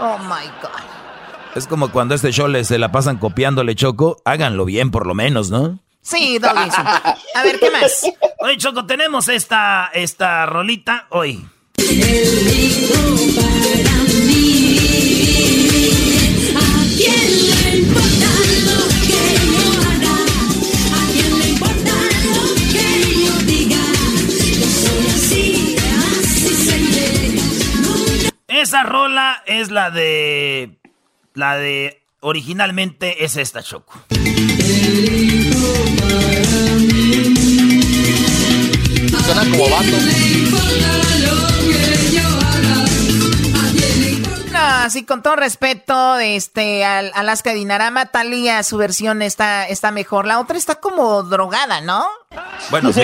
Oh 0.00 0.16
my 0.18 0.46
God. 0.62 0.70
Es 1.54 1.66
como 1.66 1.90
cuando 1.90 2.14
a 2.14 2.16
este 2.16 2.30
show 2.30 2.48
le 2.48 2.64
se 2.64 2.78
la 2.78 2.92
pasan 2.92 3.18
copiándole 3.18 3.74
Choco. 3.74 4.22
Háganlo 4.24 4.64
bien, 4.64 4.90
por 4.90 5.06
lo 5.06 5.14
menos, 5.14 5.50
¿no? 5.50 5.80
Sí, 6.08 6.38
Doggy. 6.38 6.70
A 7.34 7.42
ver, 7.44 7.60
¿qué 7.60 7.70
más? 7.70 8.02
Oye, 8.38 8.56
Choco, 8.56 8.86
tenemos 8.86 9.28
esta, 9.28 9.90
esta 9.92 10.46
rolita 10.46 11.06
hoy. 11.10 11.44
Esa 28.46 28.82
rola 28.82 29.42
es 29.44 29.70
la 29.70 29.90
de. 29.90 30.78
La 31.34 31.58
de. 31.58 32.02
Originalmente 32.20 33.24
es 33.24 33.36
esta, 33.36 33.62
Choco. 33.62 33.92
Suena 39.28 39.42
como 39.50 39.68
vato. 39.68 39.84
No, 44.50 44.58
así 44.58 45.04
con 45.04 45.22
todo 45.22 45.36
respeto, 45.36 46.16
este, 46.16 46.82
Alaska 46.86 47.52
Dinarama, 47.52 48.06
Talia, 48.06 48.62
su 48.62 48.78
versión 48.78 49.20
está, 49.20 49.68
está 49.68 49.90
mejor. 49.90 50.26
La 50.26 50.40
otra 50.40 50.56
está 50.56 50.76
como 50.76 51.22
drogada, 51.24 51.82
¿no? 51.82 52.06
Bueno, 52.70 52.90
sí. 52.90 53.02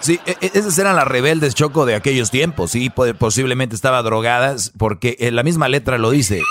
Sí, 0.00 0.18
e, 0.26 0.36
e, 0.40 0.50
esas 0.54 0.78
eran 0.78 0.96
las 0.96 1.06
rebeldes 1.06 1.54
Choco 1.54 1.86
de 1.86 1.94
aquellos 1.94 2.30
tiempos, 2.30 2.70
sí, 2.72 2.90
posiblemente 2.90 3.74
estaba 3.74 4.02
drogadas, 4.02 4.72
porque 4.78 5.16
eh, 5.20 5.30
la 5.30 5.42
misma 5.42 5.68
letra 5.68 5.98
lo 5.98 6.10
dice. 6.10 6.42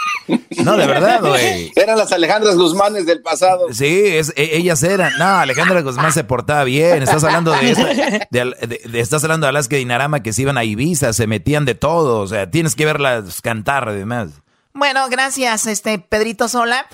No, 0.64 0.78
de 0.78 0.86
verdad, 0.86 1.22
güey. 1.22 1.72
Eran 1.76 1.98
las 1.98 2.12
Alejandras 2.12 2.56
Guzmanes 2.56 3.06
del 3.06 3.22
pasado. 3.22 3.68
Sí, 3.72 4.04
es, 4.06 4.32
e, 4.36 4.58
ellas 4.58 4.84
eran. 4.84 5.12
No, 5.18 5.26
Alejandra 5.26 5.82
Guzmán 5.82 6.14
se 6.14 6.24
portaba 6.24 6.64
bien. 6.64 7.02
Estás 7.02 7.24
hablando 7.24 7.52
de, 7.52 8.30
de, 8.32 9.00
estás 9.00 9.24
hablando 9.24 9.46
de 9.46 9.50
Alaska 9.50 9.76
y 9.76 9.80
Dinarama 9.80 10.22
que 10.22 10.34
se 10.34 10.44
iban 10.44 10.58
a 10.58 10.64
Ibiza, 10.64 11.14
se 11.14 11.28
metían 11.28 11.66
de 11.66 11.76
todo. 11.76 12.20
O 12.20 12.28
sea, 12.28 12.50
tienes 12.52 12.76
que 12.76 12.86
verlas 12.86 13.42
cantar, 13.42 13.90
además. 13.90 14.30
Bueno, 14.74 15.08
gracias, 15.10 15.66
este 15.68 16.00
Pedrito 16.00 16.48
Sola. 16.48 16.86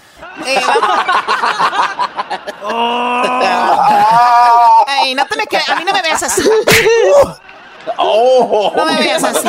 Eh, 0.46 0.62
Ay, 4.88 5.14
no 5.16 5.26
te 5.26 5.36
me 5.36 5.44
A 5.44 5.76
mí 5.76 5.84
no 5.86 5.94
me 5.94 6.02
veas 6.02 6.24
así. 6.24 6.42
No 7.98 8.86
me 8.86 8.98
veas 8.98 9.24
así. 9.24 9.48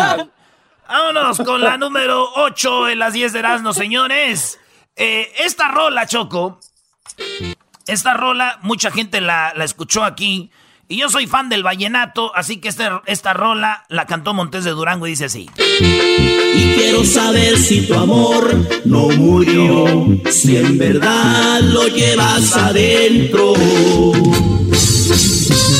Vámonos 0.88 1.38
con 1.38 1.61
la 1.61 1.76
número 1.76 2.30
8 2.37 2.88
en 2.88 2.99
las 2.99 3.12
10 3.12 3.33
de 3.33 3.38
Erasmo, 3.38 3.73
señores. 3.73 4.59
Eh, 4.97 5.33
esta 5.38 5.68
rola, 5.68 6.06
Choco. 6.06 6.61
Esta 7.87 8.14
rola, 8.14 8.59
mucha 8.62 8.90
gente 8.90 9.21
la, 9.21 9.52
la 9.54 9.64
escuchó 9.64 10.04
aquí. 10.04 10.50
Y 10.88 10.99
yo 10.99 11.09
soy 11.11 11.26
fan 11.26 11.49
del 11.49 11.64
vallenato, 11.64 12.31
así 12.37 12.59
que 12.59 12.69
este, 12.69 12.88
esta 13.07 13.33
rola 13.33 13.85
la 13.88 14.07
cantó 14.07 14.35
Montes 14.35 14.62
de 14.62 14.71
Durango 14.71 15.09
y 15.09 15.11
dice 15.11 15.25
así. 15.25 15.50
Y 15.81 16.75
quiero 16.76 17.05
saber 17.05 17.59
si 17.59 17.88
tu 17.88 17.95
amor 17.95 18.55
no 18.85 19.09
murió, 19.09 20.07
si 20.31 20.57
en 20.57 20.78
verdad 20.78 21.61
lo 21.62 21.88
llevas 21.88 22.57
adentro. 22.57 23.55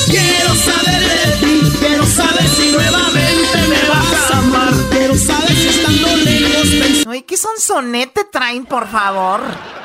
Quiero 0.07 0.55
saber 0.57 1.01
de 1.01 1.37
ti, 1.39 1.73
quiero 1.79 2.05
saber 2.05 2.49
si 2.49 2.73
nuevamente 2.73 3.59
me 3.69 3.89
vas 3.89 4.31
a 4.33 4.39
amar, 4.39 4.75
quiero 4.91 5.17
saber 5.17 5.55
si 5.55 5.69
estando 5.69 6.17
lejos... 6.17 7.07
Ay, 7.09 7.23
¿qué 7.23 7.37
es 7.37 7.41
sonsonete 7.41 8.25
traen, 8.25 8.67
por 8.67 8.89
favor? 8.89 9.41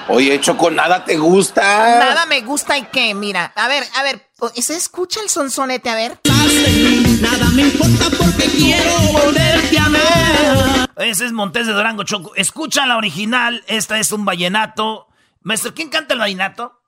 Oye, 0.07 0.41
Choco, 0.41 0.71
nada 0.71 1.05
te 1.05 1.15
gusta. 1.17 1.61
Nada 1.61 2.25
me 2.25 2.41
gusta 2.41 2.77
y 2.77 2.83
qué, 2.85 3.13
mira. 3.13 3.53
A 3.55 3.67
ver, 3.67 3.83
a 3.95 4.03
ver, 4.03 4.30
¿se 4.49 4.75
escucha 4.75 5.21
el 5.21 5.29
sonsonete? 5.29 5.89
A 5.89 5.95
ver. 5.95 6.19
Nada 7.21 7.49
me 7.51 7.63
importa 7.63 8.05
porque 8.17 8.45
quiero 8.45 8.91
volverte 9.11 9.77
a 9.77 9.89
ver. 9.89 10.89
Ese 11.09 11.25
es 11.25 11.31
Montes 11.31 11.67
de 11.67 11.73
Durango, 11.73 12.03
Choco. 12.03 12.33
Escucha 12.35 12.85
la 12.85 12.97
original. 12.97 13.63
Esta 13.67 13.99
es 13.99 14.11
un 14.11 14.25
vallenato. 14.25 15.07
Maestro, 15.41 15.73
¿quién 15.73 15.89
canta 15.89 16.13
el 16.13 16.19
vallenato? 16.19 16.81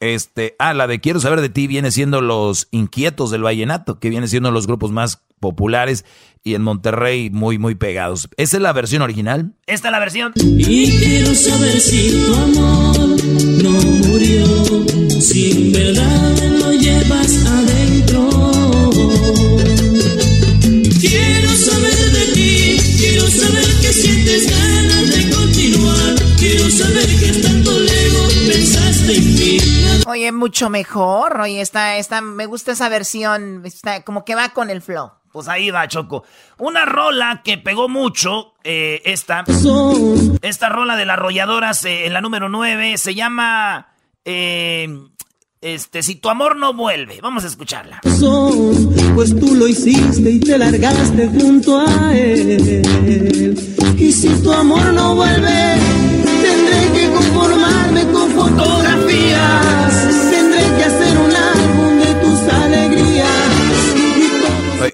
Este, 0.00 0.54
ah, 0.58 0.74
la 0.74 0.86
de 0.86 1.00
Quiero 1.00 1.18
saber 1.18 1.40
de 1.40 1.48
ti 1.48 1.66
viene 1.66 1.90
siendo 1.90 2.20
los 2.20 2.68
inquietos 2.70 3.30
del 3.30 3.42
vallenato, 3.42 3.98
que 3.98 4.10
viene 4.10 4.28
siendo 4.28 4.50
los 4.50 4.66
grupos 4.66 4.92
más 4.92 5.22
populares 5.40 6.04
y 6.44 6.54
en 6.54 6.62
Monterrey 6.62 7.30
muy, 7.30 7.58
muy 7.58 7.74
pegados. 7.74 8.28
¿Esa 8.36 8.56
es 8.56 8.62
la 8.62 8.72
versión 8.72 9.02
original? 9.02 9.54
Esta 9.66 9.88
es 9.88 9.92
la 9.92 9.98
versión. 9.98 10.32
Y 10.36 10.98
quiero 10.98 11.34
saber 11.34 11.80
si 11.80 12.10
tu 12.12 12.34
amor 12.34 12.98
no 13.62 13.70
murió, 14.08 14.46
si 15.20 15.70
verdad 15.72 16.36
lo 16.60 16.72
llevas 16.72 17.44
adentro. 17.46 18.28
Quiero 21.00 21.50
saber 21.50 22.10
de 22.12 22.32
ti, 22.34 22.80
quiero 22.98 23.26
saber 23.26 23.66
que 23.80 23.92
sientes 23.92 24.50
ganas 24.50 25.10
de 25.10 25.30
continuar, 25.30 26.14
quiero 26.38 26.70
saber 26.70 27.06
que 27.06 27.28
estando 27.30 27.78
lejos 27.78 28.34
pensaste 28.46 29.16
en 29.16 29.34
mí. 29.34 29.58
Oye, 30.06 30.32
mucho 30.32 30.70
mejor. 30.70 31.40
Oye, 31.40 31.60
está, 31.60 31.96
está, 31.98 32.20
me 32.20 32.46
gusta 32.46 32.72
esa 32.72 32.88
versión, 32.88 33.62
está 33.64 34.02
como 34.04 34.24
que 34.24 34.34
va 34.34 34.50
con 34.50 34.70
el 34.70 34.82
flow. 34.82 35.12
Pues 35.32 35.48
ahí 35.48 35.70
va, 35.70 35.86
Choco. 35.86 36.24
Una 36.58 36.84
rola 36.84 37.42
que 37.44 37.58
pegó 37.58 37.88
mucho, 37.88 38.54
eh, 38.64 39.02
esta. 39.04 39.44
Esta 40.42 40.68
rola 40.68 40.96
de 40.96 41.04
las 41.04 41.18
arrolladoras 41.18 41.84
eh, 41.84 42.06
en 42.06 42.12
la 42.12 42.20
número 42.20 42.48
9 42.48 42.98
se 42.98 43.14
llama. 43.14 43.88
Eh, 44.30 44.86
este, 45.62 46.02
si 46.02 46.16
tu 46.16 46.28
amor 46.28 46.54
no 46.56 46.74
vuelve. 46.74 47.18
Vamos 47.22 47.44
a 47.44 47.46
escucharla. 47.46 48.02
Pues 49.14 49.40
tú 49.40 49.54
lo 49.54 49.66
hiciste 49.66 50.30
y 50.30 50.38
te 50.38 50.58
largaste 50.58 51.28
junto 51.28 51.80
a 51.80 52.14
él. 52.14 53.56
Y 53.96 54.12
si 54.12 54.28
tu 54.42 54.52
amor 54.52 54.92
no 54.92 55.14
vuelve, 55.14 55.76
tendré 56.42 56.92
que 56.92 57.10
conformarme 57.10 58.06
con 58.12 58.30
fotografías. 58.32 60.30
Tendré 60.30 60.76
que 60.76 60.84
hacer 60.84 61.18
un 61.18 61.34
álbum 61.34 61.98
de 61.98 62.14
tus 62.16 62.40
alegrías. 62.52 63.28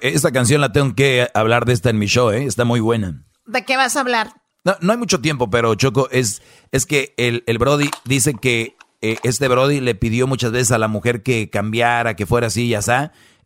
Esta 0.01 0.31
canción 0.31 0.61
la 0.61 0.71
tengo 0.71 0.95
que 0.95 1.27
hablar 1.33 1.65
de 1.65 1.73
esta 1.73 1.89
en 1.89 1.99
mi 1.99 2.07
show, 2.07 2.29
¿eh? 2.31 2.45
Está 2.45 2.63
muy 2.63 2.79
buena. 2.79 3.25
¿De 3.45 3.65
qué 3.65 3.75
vas 3.75 3.97
a 3.97 3.99
hablar? 3.99 4.31
No, 4.63 4.77
no 4.79 4.93
hay 4.93 4.97
mucho 4.97 5.19
tiempo, 5.19 5.49
pero 5.49 5.75
Choco, 5.75 6.07
es, 6.09 6.41
es 6.71 6.85
que 6.85 7.13
el, 7.17 7.43
el 7.47 7.57
Brody 7.57 7.91
dice 8.05 8.33
que 8.33 8.77
eh, 9.11 9.17
este 9.23 9.47
Brody 9.47 9.81
le 9.81 9.95
pidió 9.95 10.27
muchas 10.27 10.51
veces 10.51 10.71
a 10.71 10.77
la 10.77 10.87
mujer 10.87 11.23
que 11.23 11.49
cambiara, 11.49 12.15
que 12.15 12.25
fuera 12.25 12.47
así 12.47 12.65
y 12.65 12.73
así. 12.73 12.91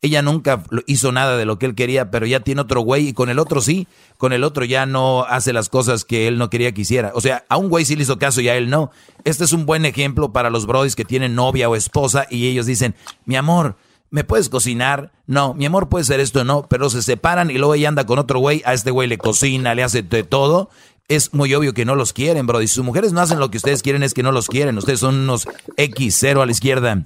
Ella 0.02 0.22
nunca 0.22 0.64
hizo 0.88 1.12
nada 1.12 1.36
de 1.36 1.46
lo 1.46 1.60
que 1.60 1.66
él 1.66 1.76
quería, 1.76 2.10
pero 2.10 2.26
ya 2.26 2.40
tiene 2.40 2.62
otro 2.62 2.80
güey 2.80 3.10
y 3.10 3.14
con 3.14 3.30
el 3.30 3.38
otro 3.38 3.60
sí. 3.60 3.88
Con 4.18 4.32
el 4.32 4.46
otro 4.46 4.64
ya 4.64 4.86
no 4.86 5.26
hace 5.26 5.52
las 5.52 5.68
cosas 5.68 6.06
que 6.06 6.28
él 6.28 6.38
no 6.38 6.50
quería 6.50 6.72
que 6.72 6.82
hiciera. 6.82 7.12
O 7.16 7.22
sea, 7.22 7.44
a 7.50 7.58
un 7.58 7.68
güey 7.68 7.84
sí 7.84 7.98
le 7.98 8.04
hizo 8.04 8.18
caso 8.18 8.40
y 8.40 8.48
a 8.48 8.56
él 8.56 8.70
no. 8.70 8.92
Este 9.26 9.44
es 9.44 9.52
un 9.52 9.66
buen 9.66 9.84
ejemplo 9.84 10.32
para 10.32 10.50
los 10.50 10.66
brodis 10.66 10.96
que 10.96 11.04
tienen 11.04 11.36
novia 11.36 11.68
o 11.68 11.76
esposa 11.76 12.28
y 12.30 12.48
ellos 12.48 12.66
dicen, 12.66 12.96
mi 13.26 13.36
amor, 13.36 13.76
¿me 14.10 14.24
puedes 14.24 14.48
cocinar? 14.48 15.12
No, 15.28 15.54
mi 15.54 15.66
amor 15.66 15.90
puede 15.90 16.06
ser 16.06 16.22
esto, 16.22 16.46
no. 16.46 16.66
Pero 16.70 16.90
se 16.90 17.02
separan 17.02 17.52
y 17.52 17.58
luego 17.58 17.74
ella 17.74 17.90
anda 17.90 18.06
con 18.06 18.20
otro 18.20 18.40
güey. 18.40 18.62
A 18.66 18.74
este 18.74 18.92
güey 18.92 19.10
le 19.10 19.18
cocina, 19.18 19.76
le 19.76 19.84
hace 19.84 20.02
de 20.02 20.24
todo 20.24 20.70
es 21.10 21.34
muy 21.34 21.54
obvio 21.56 21.74
que 21.74 21.86
no 21.86 21.96
los 21.96 22.14
quieren, 22.14 22.48
bro. 22.48 22.62
Y 22.62 22.68
si 22.68 22.76
sus 22.76 22.86
mujeres 22.86 23.12
no 23.12 23.20
hacen 23.20 23.40
lo 23.40 23.52
que 23.52 23.58
ustedes 23.58 23.82
quieren, 23.82 24.04
es 24.04 24.14
que 24.14 24.24
no 24.24 24.32
los 24.32 24.48
quieren. 24.48 24.78
Ustedes 24.78 25.00
son 25.02 25.16
unos 25.16 25.48
X0 25.76 26.42
a 26.42 26.46
la 26.46 26.52
izquierda. 26.52 27.04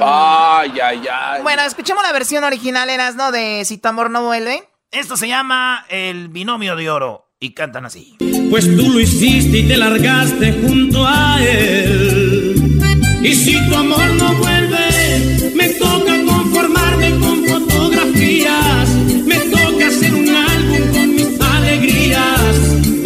Ay, 0.00 0.72
ay, 0.82 1.02
ay. 1.10 1.42
Bueno, 1.42 1.62
escuchemos 1.62 2.02
la 2.02 2.12
versión 2.12 2.44
original, 2.44 2.90
Eras, 2.90 3.16
¿no? 3.16 3.32
De 3.32 3.64
Si 3.64 3.78
tu 3.78 3.88
amor 3.88 4.10
no 4.10 4.22
vuelve. 4.24 4.68
Esto 4.90 5.16
se 5.16 5.26
llama 5.26 5.86
El 5.88 6.28
binomio 6.28 6.76
de 6.76 6.90
oro. 6.90 7.32
Y 7.40 7.52
cantan 7.54 7.86
así. 7.86 8.16
Pues 8.50 8.64
tú 8.76 8.90
lo 8.90 9.00
hiciste 9.00 9.58
y 9.58 9.68
te 9.68 9.76
largaste 9.76 10.52
junto 10.52 11.04
a 11.06 11.38
él. 11.42 12.80
Y 13.22 13.34
si 13.34 13.68
tu 13.68 13.76
amor 13.76 14.06
no 14.14 14.34
vuelve, 14.36 15.52
me 15.54 15.70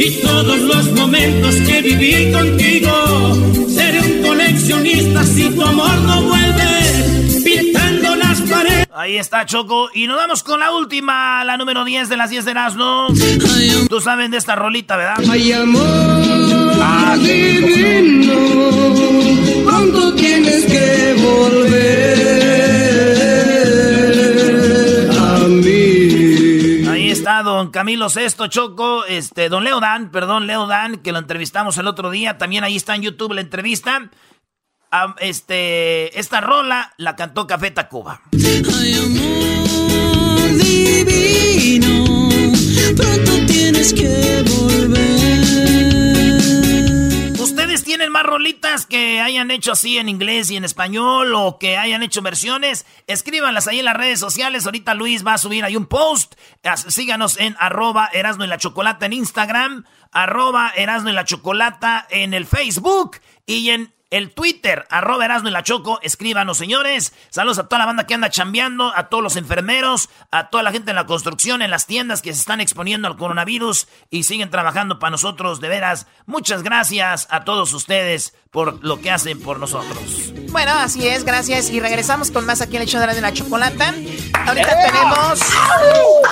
Y 0.09 0.21
todos 0.23 0.61
los 0.61 0.93
momentos 0.93 1.55
que 1.57 1.83
viví 1.83 2.33
contigo. 2.33 3.37
Seré 3.69 4.01
un 4.01 4.23
coleccionista 4.23 5.25
si 5.25 5.51
tu 5.51 5.63
amor 5.63 5.95
no 6.01 6.23
vuelve. 6.23 7.43
Pintando 7.45 8.17
las 8.17 8.41
paredes. 8.43 8.89
Ahí 8.95 9.17
está 9.19 9.45
Choco. 9.45 9.91
Y 9.93 10.07
nos 10.07 10.17
vamos 10.17 10.43
con 10.43 10.61
la 10.61 10.73
última, 10.73 11.45
la 11.45 11.57
número 11.57 11.85
10 11.85 12.09
de 12.09 12.17
las 12.17 12.31
10 12.31 12.45
de 12.45 12.51
Erasmo. 12.51 13.09
Tú 13.89 14.01
sabes 14.01 14.31
de 14.31 14.37
esta 14.37 14.57
rolita, 14.57 14.97
¿verdad? 14.97 15.23
Ay, 15.31 15.53
amor 15.53 16.59
divino, 17.17 18.35
pronto 19.65 20.15
tienes 20.15 20.65
que 20.67 21.15
volver 21.23 22.68
don 27.43 27.71
Camilo 27.71 28.09
Sesto 28.09 28.47
Choco, 28.47 29.05
este, 29.05 29.49
don 29.49 29.63
Leo 29.63 29.81
Dan, 29.81 30.11
perdón, 30.11 30.47
Leo 30.47 30.67
Dan, 30.67 30.97
que 30.99 31.13
lo 31.13 31.19
entrevistamos 31.19 31.77
el 31.79 31.87
otro 31.87 32.11
día. 32.11 32.39
También 32.39 32.65
ahí 32.65 32.77
está 32.77 32.95
en 32.95 33.03
YouTube 33.03 33.35
la 33.35 33.43
entrevista. 33.43 34.11
Este, 35.21 36.19
esta 36.19 36.41
rola 36.41 36.95
la 36.97 37.15
cantó 37.15 37.47
Café 37.47 37.71
Tacuba. 37.71 38.23
Ay, 38.33 38.95
amor 38.95 40.57
divino, 40.57 42.05
pronto 42.97 43.33
tienes 43.47 43.93
que 43.93 44.43
volver. 44.49 44.78
¿Ustedes 47.69 47.85
tienen 47.85 48.11
más 48.11 48.23
rolitas 48.23 48.87
que 48.87 49.21
hayan 49.21 49.51
hecho 49.51 49.73
así 49.73 49.99
en 49.99 50.09
inglés 50.09 50.51
y 50.51 50.57
en 50.57 50.65
español 50.65 51.35
o 51.35 51.59
que 51.59 51.77
hayan 51.77 52.03
hecho 52.03 52.23
versiones? 52.23 52.87
Escríbanlas 53.07 53.69
ahí 53.69 53.81
en 53.81 53.85
las 53.85 53.95
redes 53.95 54.19
sociales. 54.19 54.65
Ahorita 54.65 54.95
Luis 54.95 55.23
va 55.23 55.35
a 55.35 55.39
subir 55.39 55.65
ahí 55.65 55.77
un 55.77 55.85
post. 55.85 56.37
Síganos 56.87 57.39
en 57.39 57.57
arroba 57.59 58.09
Erasno 58.15 58.47
y 58.47 58.49
la 58.49 58.57
Chocolata 58.57 59.05
en 59.05 59.13
Instagram, 59.13 59.85
arroba 60.13 60.73
Erasno 60.77 61.11
y 61.11 61.13
la 61.13 61.27
Chocolata 61.27 62.07
en 62.09 62.33
el 62.33 62.47
Facebook 62.47 63.19
y 63.45 63.69
en 63.69 63.93
el 64.11 64.33
Twitter, 64.33 64.87
arroba 64.91 65.25
Erasno 65.25 65.49
y 65.49 65.53
la 65.53 65.63
Choco. 65.63 65.99
Escríbanos, 66.03 66.57
señores. 66.57 67.13
Saludos 67.31 67.59
a 67.59 67.69
toda 67.69 67.81
la 67.81 67.87
banda 67.87 68.07
que 68.07 68.15
anda 68.15 68.31
chambeando, 68.31 68.93
a 68.97 69.09
todos 69.09 69.23
los 69.23 69.37
enfermeros, 69.37 70.09
a 70.31 70.49
toda 70.49 70.63
la 70.63 70.73
gente 70.73 70.91
en 70.91 70.97
la 70.97 71.07
construcción, 71.07 71.63
en 71.63 71.71
las 71.71 71.87
tiendas 71.87 72.23
que 72.23 72.33
se 72.33 72.41
están 72.41 72.61
exponiendo 72.61 73.09
al 73.09 73.17
coronavirus 73.17 73.89
y 74.11 74.23
siguen 74.23 74.51
trabajando 74.51 74.99
para 74.99 75.11
nosotros. 75.11 75.61
De 75.61 75.69
veras, 75.69 76.07
muchas 76.27 76.63
gracias 76.63 77.29
a 77.31 77.45
todos 77.45 77.73
ustedes 77.75 78.35
por 78.51 78.83
lo 78.83 79.01
que 79.01 79.11
hacen 79.11 79.41
por 79.41 79.59
nosotros. 79.61 80.33
Bueno, 80.51 80.73
así 80.73 81.07
es, 81.07 81.25
gracias. 81.25 81.69
Y 81.69 81.81
regresamos 81.81 82.31
con 82.31 82.47
más 82.47 82.63
aquí 82.63 82.77
en 82.77 82.83
el 82.83 82.89
show 82.89 83.01
de 83.01 83.09
la, 83.09 83.15
de 83.15 83.21
la 83.21 83.33
chocolata. 83.35 83.95
Ahorita 84.47 84.87
tenemos. 84.87 85.41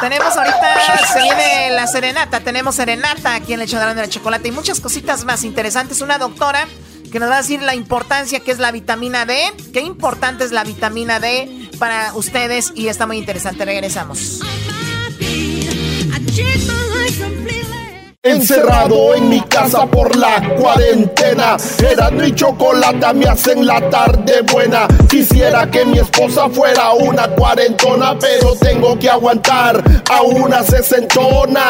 Tenemos 0.00 0.36
ahorita. 0.36 1.06
Se 1.12 1.22
viene 1.22 1.70
la 1.72 1.86
serenata. 1.86 2.40
Tenemos 2.40 2.74
serenata 2.74 3.34
aquí 3.34 3.52
en 3.52 3.60
el 3.60 3.68
show 3.68 3.78
de 3.78 3.86
la, 3.86 3.94
de 3.94 4.00
la 4.02 4.08
chocolata. 4.08 4.48
Y 4.48 4.52
muchas 4.52 4.80
cositas 4.80 5.24
más 5.26 5.44
interesantes. 5.44 6.00
Una 6.00 6.16
doctora 6.16 6.66
que 7.10 7.18
nos 7.20 7.30
va 7.30 7.34
a 7.34 7.42
decir 7.42 7.62
la 7.62 7.74
importancia 7.74 8.40
que 8.40 8.50
es 8.50 8.58
la 8.58 8.72
vitamina 8.72 9.26
D. 9.26 9.38
Qué 9.72 9.80
importante 9.80 10.44
es 10.44 10.52
la 10.52 10.64
vitamina 10.64 11.20
D 11.20 11.70
para 11.78 12.14
ustedes. 12.14 12.72
Y 12.74 12.88
está 12.88 13.06
muy 13.06 13.18
interesante. 13.18 13.64
Regresamos. 13.64 14.40
Encerrado 18.22 19.14
en 19.14 19.28
mi 19.28 19.40
casa 19.42 19.86
por 19.86 20.16
la 20.16 20.54
cuarentena. 20.56 21.56
Era 21.78 22.10
mi 22.10 22.34
chocolate 22.34 23.14
me 23.14 23.26
hacen 23.26 23.64
la 23.64 23.88
tarde 23.88 24.42
buena. 24.52 24.88
Quisiera 25.08 25.70
que 25.70 25.84
mi 25.84 25.98
esposa 26.00 26.48
fuera 26.48 26.92
una 26.92 27.28
cuarentona, 27.28 28.18
pero 28.18 28.56
tengo 28.56 28.98
que 28.98 29.08
aguantar 29.08 29.80
a 30.10 30.22
una 30.22 30.64
sesentona. 30.64 31.66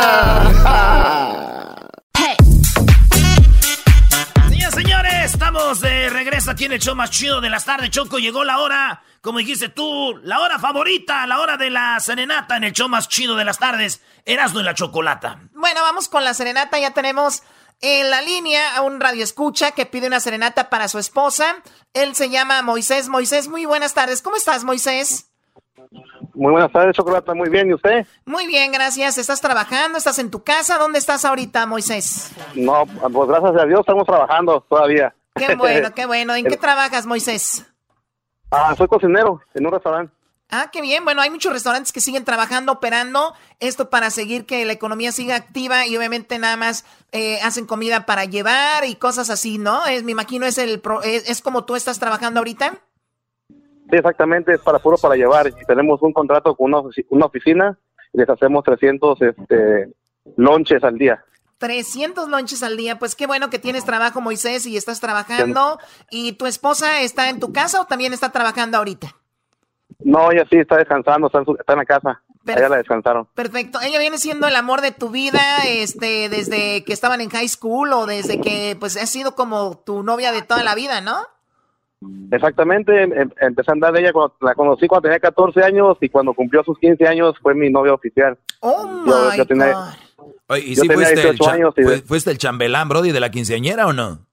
Señoras 4.70 4.74
señores, 4.74 5.15
estamos 5.26 5.80
de 5.80 6.08
regreso 6.08 6.52
aquí 6.52 6.66
en 6.66 6.72
el 6.72 6.78
show 6.78 6.94
más 6.94 7.10
chido 7.10 7.40
de 7.40 7.50
las 7.50 7.64
tardes. 7.64 7.90
Choco, 7.90 8.18
llegó 8.18 8.44
la 8.44 8.60
hora, 8.60 9.02
como 9.20 9.38
dijiste 9.38 9.68
tú, 9.68 10.16
la 10.22 10.38
hora 10.38 10.60
favorita, 10.60 11.26
la 11.26 11.40
hora 11.40 11.56
de 11.56 11.68
la 11.68 11.98
serenata 11.98 12.56
en 12.56 12.62
el 12.62 12.72
show 12.72 12.88
más 12.88 13.08
chido 13.08 13.34
de 13.34 13.44
las 13.44 13.58
tardes. 13.58 14.00
Erasno 14.24 14.60
y 14.60 14.62
la 14.62 14.74
chocolata. 14.74 15.40
Bueno, 15.52 15.82
vamos 15.82 16.08
con 16.08 16.22
la 16.22 16.32
serenata. 16.32 16.78
Ya 16.78 16.92
tenemos 16.92 17.42
en 17.80 18.08
la 18.08 18.22
línea 18.22 18.76
a 18.76 18.82
un 18.82 19.00
radio 19.00 19.24
escucha 19.24 19.72
que 19.72 19.84
pide 19.84 20.06
una 20.06 20.20
serenata 20.20 20.70
para 20.70 20.86
su 20.86 21.00
esposa. 21.00 21.56
Él 21.92 22.14
se 22.14 22.30
llama 22.30 22.62
Moisés. 22.62 23.08
Moisés, 23.08 23.48
muy 23.48 23.64
buenas 23.64 23.94
tardes. 23.94 24.22
¿Cómo 24.22 24.36
estás, 24.36 24.62
Moisés? 24.62 25.28
Muy 26.34 26.52
buenas 26.52 26.70
tardes, 26.70 26.94
Chocolata. 26.94 27.34
Muy 27.34 27.48
bien, 27.48 27.70
¿y 27.70 27.74
usted? 27.74 28.06
Muy 28.26 28.46
bien, 28.46 28.70
gracias. 28.70 29.18
¿Estás 29.18 29.40
trabajando? 29.40 29.98
¿Estás 29.98 30.20
en 30.20 30.30
tu 30.30 30.44
casa? 30.44 30.78
¿Dónde 30.78 30.98
estás 31.00 31.24
ahorita, 31.24 31.66
Moisés? 31.66 32.30
No, 32.54 32.84
pues 32.86 33.28
gracias 33.28 33.56
a 33.56 33.64
Dios 33.66 33.80
estamos 33.80 34.06
trabajando 34.06 34.60
todavía. 34.68 35.15
Qué 35.36 35.54
bueno, 35.54 35.92
qué 35.94 36.06
bueno. 36.06 36.34
¿En 36.34 36.46
qué 36.46 36.56
trabajas, 36.56 37.06
Moisés? 37.06 37.66
Ah, 38.50 38.74
soy 38.76 38.88
cocinero 38.88 39.40
en 39.54 39.66
un 39.66 39.72
restaurante. 39.72 40.12
Ah, 40.48 40.70
qué 40.72 40.80
bien. 40.80 41.04
Bueno, 41.04 41.22
hay 41.22 41.30
muchos 41.30 41.52
restaurantes 41.52 41.92
que 41.92 42.00
siguen 42.00 42.24
trabajando, 42.24 42.72
operando 42.72 43.34
esto 43.58 43.90
para 43.90 44.10
seguir 44.10 44.46
que 44.46 44.64
la 44.64 44.72
economía 44.72 45.10
siga 45.10 45.34
activa 45.34 45.86
y 45.86 45.96
obviamente 45.96 46.38
nada 46.38 46.56
más 46.56 46.84
eh, 47.10 47.40
hacen 47.42 47.66
comida 47.66 48.06
para 48.06 48.24
llevar 48.26 48.84
y 48.84 48.94
cosas 48.94 49.28
así, 49.28 49.58
¿no? 49.58 49.84
Es, 49.86 50.04
me 50.04 50.12
imagino 50.12 50.46
es 50.46 50.58
el 50.58 50.80
es, 51.02 51.28
es 51.28 51.42
como 51.42 51.64
tú 51.64 51.74
estás 51.74 51.98
trabajando 51.98 52.38
ahorita. 52.38 52.74
Sí, 53.90 53.96
exactamente, 53.96 54.54
es 54.54 54.60
para 54.60 54.78
puro 54.78 54.96
para 54.98 55.16
llevar. 55.16 55.52
tenemos 55.66 56.00
un 56.02 56.12
contrato 56.12 56.54
con 56.54 56.74
una, 56.74 57.26
oficina 57.26 57.76
y 58.12 58.18
les 58.18 58.28
hacemos 58.28 58.62
300 58.64 59.22
este, 59.22 59.92
lonches 60.36 60.82
al 60.84 60.96
día. 60.96 61.24
300 61.58 62.28
lonches 62.28 62.62
al 62.62 62.76
día, 62.76 62.98
pues 62.98 63.14
qué 63.14 63.26
bueno 63.26 63.50
que 63.50 63.58
tienes 63.58 63.84
trabajo, 63.84 64.20
Moisés, 64.20 64.66
y 64.66 64.76
estás 64.76 65.00
trabajando. 65.00 65.78
¿Y 66.10 66.32
tu 66.32 66.46
esposa 66.46 67.00
está 67.00 67.30
en 67.30 67.40
tu 67.40 67.52
casa 67.52 67.80
o 67.80 67.86
también 67.86 68.12
está 68.12 68.30
trabajando 68.30 68.78
ahorita? 68.78 69.14
No, 70.00 70.30
ella 70.30 70.44
sí 70.50 70.58
está 70.58 70.76
descansando, 70.76 71.28
está 71.28 71.72
en, 71.72 71.78
la 71.78 71.84
casa. 71.84 72.22
ella 72.46 72.68
la 72.68 72.76
descansaron. 72.76 73.26
Perfecto. 73.34 73.78
Ella 73.80 73.98
viene 73.98 74.18
siendo 74.18 74.46
el 74.46 74.56
amor 74.56 74.82
de 74.82 74.92
tu 74.92 75.08
vida, 75.08 75.40
este, 75.66 76.28
desde 76.28 76.84
que 76.84 76.92
estaban 76.92 77.20
en 77.20 77.30
high 77.30 77.48
school 77.48 77.92
o 77.92 78.06
desde 78.06 78.40
que, 78.40 78.76
pues, 78.78 78.96
ha 78.96 79.06
sido 79.06 79.34
como 79.34 79.78
tu 79.78 80.02
novia 80.02 80.32
de 80.32 80.42
toda 80.42 80.62
la 80.62 80.74
vida, 80.74 81.00
¿no? 81.00 81.16
Exactamente, 82.30 83.02
em, 83.02 83.12
em, 83.12 83.30
empecé 83.40 83.70
a 83.70 83.72
andar 83.72 83.92
de 83.94 84.00
ella, 84.00 84.12
cuando, 84.12 84.34
la 84.40 84.54
conocí 84.54 84.86
cuando 84.86 85.08
tenía 85.08 85.18
14 85.18 85.64
años 85.64 85.96
y 86.00 86.10
cuando 86.10 86.34
cumplió 86.34 86.62
sus 86.62 86.78
15 86.78 87.06
años 87.06 87.34
fue 87.40 87.54
mi 87.54 87.70
novia 87.70 87.94
oficial. 87.94 88.38
Oh, 88.60 88.86
my 88.86 89.10
God. 89.38 90.05
¿Y 90.62 90.76
si 90.76 90.88
fuiste 90.88 91.28
el, 91.28 91.38
años 91.48 91.74
fuiste 92.06 92.30
el 92.30 92.38
chambelán, 92.38 92.88
Brody, 92.88 93.12
de 93.12 93.20
la 93.20 93.30
quinceañera 93.30 93.86
o 93.86 93.92
no? 93.92 94.26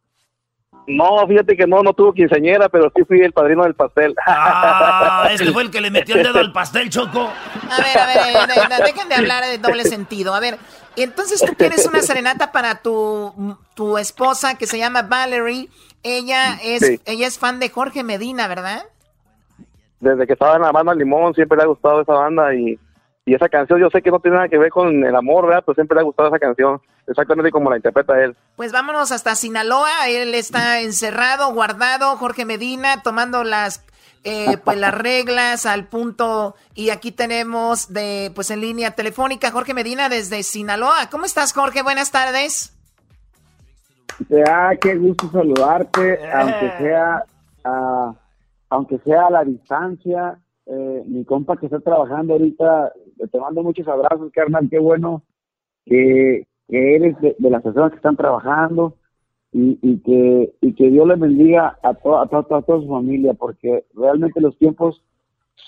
No, 0.85 1.25
fíjate 1.27 1.55
que 1.55 1.65
no, 1.65 1.81
no 1.81 1.93
tuvo 1.93 2.13
quinceañera, 2.13 2.67
pero 2.67 2.91
sí 2.93 3.03
fui 3.05 3.21
el 3.21 3.31
padrino 3.31 3.63
del 3.63 3.73
pastel. 3.73 4.13
Ah, 4.25 5.27
este 5.31 5.51
fue 5.51 5.63
el 5.63 5.71
que 5.71 5.79
le 5.79 5.91
metió 5.91 6.15
el 6.15 6.23
dedo 6.23 6.39
al 6.39 6.51
pastel, 6.51 6.89
Choco. 6.89 7.31
A 7.69 7.77
ver, 7.77 7.97
a 7.97 8.45
ver, 8.45 8.83
dejen 8.85 9.07
de 9.07 9.15
hablar 9.15 9.45
de 9.45 9.57
doble 9.59 9.85
sentido. 9.85 10.33
A 10.33 10.41
ver, 10.41 10.57
entonces 10.97 11.41
tú 11.41 11.53
quieres 11.57 11.85
una 11.85 12.01
serenata 12.01 12.51
para 12.51 12.81
tu, 12.81 13.57
tu 13.75 13.97
esposa 13.97 14.57
que 14.57 14.67
se 14.67 14.77
llama 14.77 15.03
Valerie 15.03 15.69
ella 16.03 16.57
es, 16.61 16.99
ella 17.05 17.27
es 17.27 17.39
fan 17.39 17.59
de 17.59 17.69
Jorge 17.69 18.03
Medina, 18.03 18.47
¿verdad? 18.47 18.83
Desde 20.01 20.27
que 20.27 20.33
estaba 20.33 20.57
en 20.57 20.63
la 20.63 20.71
banda 20.71 20.93
Limón 20.93 21.33
siempre 21.33 21.57
le 21.57 21.63
ha 21.63 21.67
gustado 21.67 22.01
esa 22.01 22.13
banda 22.13 22.53
y, 22.53 22.77
esa 23.25 23.47
canción 23.47 23.79
yo 23.79 23.89
sé 23.89 24.01
que 24.01 24.11
no 24.11 24.19
tiene 24.19 24.35
nada 24.35 24.49
que 24.49 24.57
ver 24.57 24.69
con 24.69 25.03
el 25.03 25.15
amor, 25.15 25.47
¿verdad? 25.47 25.63
Pero 25.65 25.75
siempre 25.75 25.95
le 25.95 26.01
ha 26.01 26.03
gustado 26.03 26.29
esa 26.29 26.39
canción, 26.39 26.81
exactamente 27.07 27.51
como 27.51 27.69
la 27.69 27.77
interpreta 27.77 28.21
él. 28.21 28.35
Pues 28.57 28.71
vámonos 28.73 29.11
hasta 29.11 29.35
Sinaloa, 29.35 30.09
él 30.09 30.35
está 30.35 30.81
encerrado, 30.81 31.53
guardado, 31.53 32.17
Jorge 32.17 32.43
Medina, 32.43 33.01
tomando 33.01 33.43
las 33.43 33.85
eh, 34.25 34.57
pues 34.63 34.77
las 34.77 34.93
reglas 34.93 35.65
al 35.65 35.87
punto 35.87 36.55
y 36.75 36.91
aquí 36.91 37.11
tenemos 37.11 37.91
de 37.91 38.31
pues 38.33 38.51
en 38.51 38.61
línea 38.61 38.91
telefónica 38.91 39.51
Jorge 39.51 39.73
Medina 39.73 40.09
desde 40.09 40.43
Sinaloa. 40.43 41.09
¿Cómo 41.11 41.25
estás, 41.25 41.53
Jorge? 41.53 41.83
Buenas 41.83 42.11
tardes. 42.11 42.73
Ah, 44.47 44.71
qué 44.79 44.95
gusto 44.95 45.29
saludarte, 45.31 46.19
aunque 46.31 46.71
sea, 46.77 47.23
a, 47.63 48.13
aunque 48.69 48.97
sea 48.99 49.27
a 49.27 49.31
la 49.31 49.43
distancia. 49.43 50.39
Eh, 50.65 51.03
mi 51.07 51.25
compa 51.25 51.57
que 51.57 51.65
está 51.65 51.79
trabajando 51.81 52.33
ahorita, 52.33 52.93
te 53.31 53.39
mando 53.39 53.63
muchos 53.63 53.87
abrazos, 53.87 54.31
carnal, 54.31 54.67
qué 54.69 54.79
bueno 54.79 55.23
que, 55.85 56.45
eres 56.69 57.19
de, 57.21 57.35
las 57.49 57.61
personas 57.61 57.91
que 57.91 57.97
están 57.97 58.15
trabajando 58.15 58.95
y, 59.51 59.77
y, 59.81 59.99
que, 59.99 60.53
y 60.61 60.73
que 60.73 60.89
Dios 60.89 61.07
le 61.07 61.15
bendiga 61.15 61.77
a, 61.83 61.93
to, 61.93 62.17
a, 62.17 62.27
toda 62.27 62.63
su 62.63 62.87
familia, 62.87 63.33
porque 63.33 63.85
realmente 63.93 64.41
los 64.41 64.57
tiempos 64.57 65.03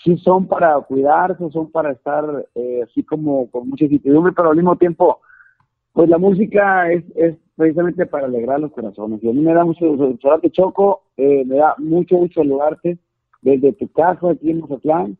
sí 0.03 0.17
son 0.17 0.47
para 0.47 0.79
cuidarse, 0.81 1.49
son 1.51 1.71
para 1.71 1.91
estar 1.91 2.47
eh, 2.55 2.81
así 2.83 3.03
como 3.03 3.49
con 3.51 3.69
mucha 3.69 3.85
incertidumbre, 3.85 4.33
pero 4.33 4.49
al 4.49 4.55
mismo 4.55 4.75
tiempo, 4.77 5.19
pues 5.93 6.09
la 6.09 6.17
música 6.17 6.91
es, 6.91 7.03
es 7.15 7.35
precisamente 7.55 8.05
para 8.05 8.25
alegrar 8.25 8.59
los 8.59 8.71
corazones. 8.71 9.23
Y 9.23 9.29
a 9.29 9.33
mí 9.33 9.41
me 9.41 9.53
da 9.53 9.63
mucho 9.63 9.97
saludarte, 9.97 10.51
Choco, 10.51 11.03
eh, 11.17 11.43
me 11.45 11.57
da 11.57 11.75
mucho 11.77 12.17
mucho 12.17 12.41
saludarte 12.41 12.97
desde 13.41 13.73
tu 13.73 13.87
casa 13.89 14.31
aquí 14.31 14.49
en 14.51 14.61
Mazatlán. 14.61 15.17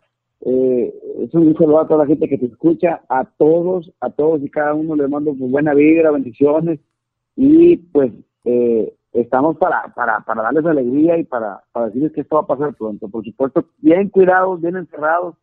Eh, 0.48 0.94
es 1.22 1.34
un 1.34 1.46
gusto 1.46 1.80
a 1.80 1.88
toda 1.88 2.04
la 2.04 2.08
gente 2.08 2.30
que 2.30 2.38
te 2.38 2.46
escucha, 2.46 3.02
a 3.10 3.26
todos, 3.26 3.92
a 4.00 4.12
todos 4.12 4.44
y 4.44 4.50
cada 4.50 4.76
uno 4.76 4.96
le 4.96 5.08
mando 5.08 5.34
pues, 5.36 5.50
buena 5.50 5.74
vibra, 5.74 6.12
bendiciones 6.12 6.80
y 7.36 7.78
pues 7.78 8.12
eh, 8.44 8.94
estamos 9.12 9.58
para, 9.58 9.92
para, 9.96 10.20
para 10.20 10.44
darles 10.44 10.66
alegría 10.68 11.18
y 11.18 11.24
para, 11.24 11.64
para 11.72 11.88
decirles 11.88 12.12
que 12.12 12.22
esto 12.22 12.36
va 12.36 12.44
a 12.44 12.48
pasar 12.48 12.76
pronto. 12.76 13.10
Por 13.10 13.26
supuesto, 13.26 13.66
bien 13.80 14.10
cuidados, 14.10 14.62
bien 14.62 14.76
encerrados, 14.76 15.36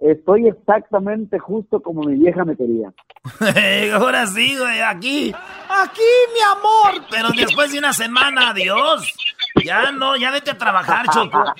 Estoy 0.00 0.48
exactamente 0.48 1.38
justo 1.38 1.82
como 1.82 2.02
mi 2.02 2.16
vieja 2.16 2.42
me 2.46 2.56
quería. 2.56 2.90
Ahora 3.94 4.26
sí, 4.26 4.56
güey, 4.56 4.80
aquí. 4.80 5.34
Aquí, 5.68 6.00
mi 6.32 6.40
amor. 6.40 7.06
Pero 7.10 7.28
después 7.36 7.70
de 7.70 7.80
una 7.80 7.92
semana, 7.92 8.50
adiós. 8.50 9.14
Ya 9.62 9.92
no, 9.92 10.16
ya 10.16 10.30
vete 10.30 10.52
a 10.52 10.58
trabajar, 10.58 11.06
Choco. 11.12 11.44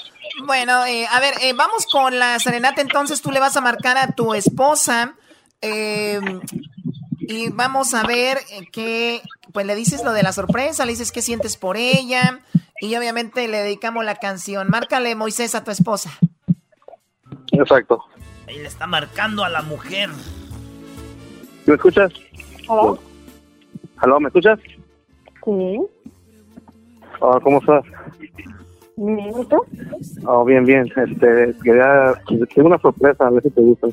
Bueno, 0.47 0.87
eh, 0.87 1.07
a 1.11 1.19
ver, 1.19 1.35
eh, 1.43 1.53
vamos 1.55 1.87
con 1.87 2.17
la 2.17 2.39
serenata. 2.39 2.81
Entonces 2.81 3.21
tú 3.21 3.33
le 3.33 3.41
vas 3.41 3.57
a 3.57 3.61
marcar 3.61 3.99
a 3.99 4.13
tu 4.13 4.33
esposa. 4.33 5.17
Em, 5.61 6.41
y 7.19 7.51
vamos 7.51 7.93
a 7.95 8.07
ver 8.07 8.39
eh, 8.53 8.67
qué. 8.73 9.21
Pues 9.53 9.67
le 9.67 9.75
dices 9.75 10.05
lo 10.05 10.13
de 10.13 10.23
la 10.23 10.33
sorpresa, 10.33 10.87
le 10.87 10.93
dices 10.93 11.11
qué 11.11 11.21
sientes 11.21 11.57
por 11.57 11.77
ella. 11.77 12.39
Y 12.81 12.95
obviamente 12.95 13.49
le 13.49 13.59
dedicamos 13.59 14.05
la 14.05 14.15
canción. 14.15 14.69
Márcale, 14.71 15.17
Moisés, 15.17 15.57
a 15.57 15.65
tu 15.65 15.73
esposa. 15.73 16.11
Exacto. 17.53 18.05
Ahí 18.51 18.59
le 18.59 18.67
está 18.67 18.89
marcando 18.89 19.45
a 19.45 19.49
la 19.49 19.63
mujer. 19.63 20.11
¿Me 21.67 21.75
escuchas? 21.75 22.13
¿Aló? 22.69 22.99
¿Aló? 23.99 24.19
¿Me 24.19 24.27
escuchas? 24.27 24.59
Sí. 25.45 25.81
Oh, 27.21 27.41
¿Cómo 27.41 27.59
estás? 27.61 27.85
Bien, 28.97 29.31
¿y 29.41 29.45
tú? 29.45 29.65
Oh, 30.27 30.45
bien, 30.45 30.65
bien. 30.65 30.91
Este, 30.97 31.55
quería... 31.63 32.13
Tengo 32.53 32.67
una 32.67 32.79
sorpresa, 32.79 33.25
a 33.25 33.31
ver 33.31 33.45
si 33.45 33.51
te 33.51 33.61
gusta. 33.61 33.87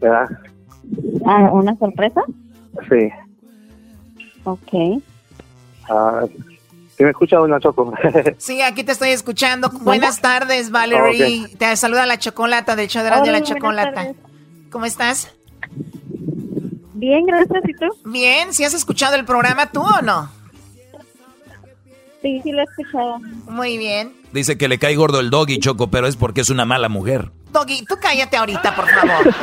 ¿Verdad? 0.00 0.28
Ah, 1.24 1.48
¿una 1.52 1.76
sorpresa? 1.76 2.22
Sí. 2.88 3.08
Ok. 4.42 5.00
Ah, 5.88 6.24
¿Sí 6.96 7.04
me 7.04 7.10
escucha, 7.10 7.36
doña 7.36 7.60
Choco? 7.60 7.92
sí, 8.38 8.62
aquí 8.62 8.82
te 8.82 8.92
estoy 8.92 9.10
escuchando. 9.10 9.68
Buenas 9.70 10.20
tardes, 10.20 10.70
Valerie. 10.70 11.48
Te 11.58 11.76
saluda 11.76 12.06
la 12.06 12.18
Chocolata 12.18 12.74
del 12.74 12.88
show 12.88 13.04
de 13.04 13.10
la, 13.10 13.20
la 13.20 13.42
Chocolata. 13.42 14.12
¿Cómo 14.70 14.86
estás? 14.86 15.34
Bien, 16.94 17.26
gracias. 17.26 17.62
¿Y 17.68 17.74
tú? 17.74 17.86
Bien. 18.06 18.54
¿Si 18.54 18.64
has 18.64 18.72
escuchado 18.72 19.14
el 19.16 19.26
programa 19.26 19.70
tú 19.70 19.82
o 19.82 20.02
no? 20.02 20.30
Sí, 22.22 22.40
sí 22.42 22.52
lo 22.52 22.62
he 22.62 22.64
escuchado. 22.64 23.18
Muy 23.48 23.76
bien. 23.76 24.14
Dice 24.32 24.56
que 24.56 24.66
le 24.66 24.78
cae 24.78 24.96
gordo 24.96 25.20
el 25.20 25.28
doggy, 25.28 25.58
Choco, 25.58 25.88
pero 25.88 26.06
es 26.06 26.16
porque 26.16 26.40
es 26.40 26.48
una 26.48 26.64
mala 26.64 26.88
mujer. 26.88 27.30
Doggy, 27.52 27.84
tú 27.84 27.96
cállate 28.00 28.38
ahorita, 28.38 28.74
por 28.74 28.88
favor. 28.88 29.34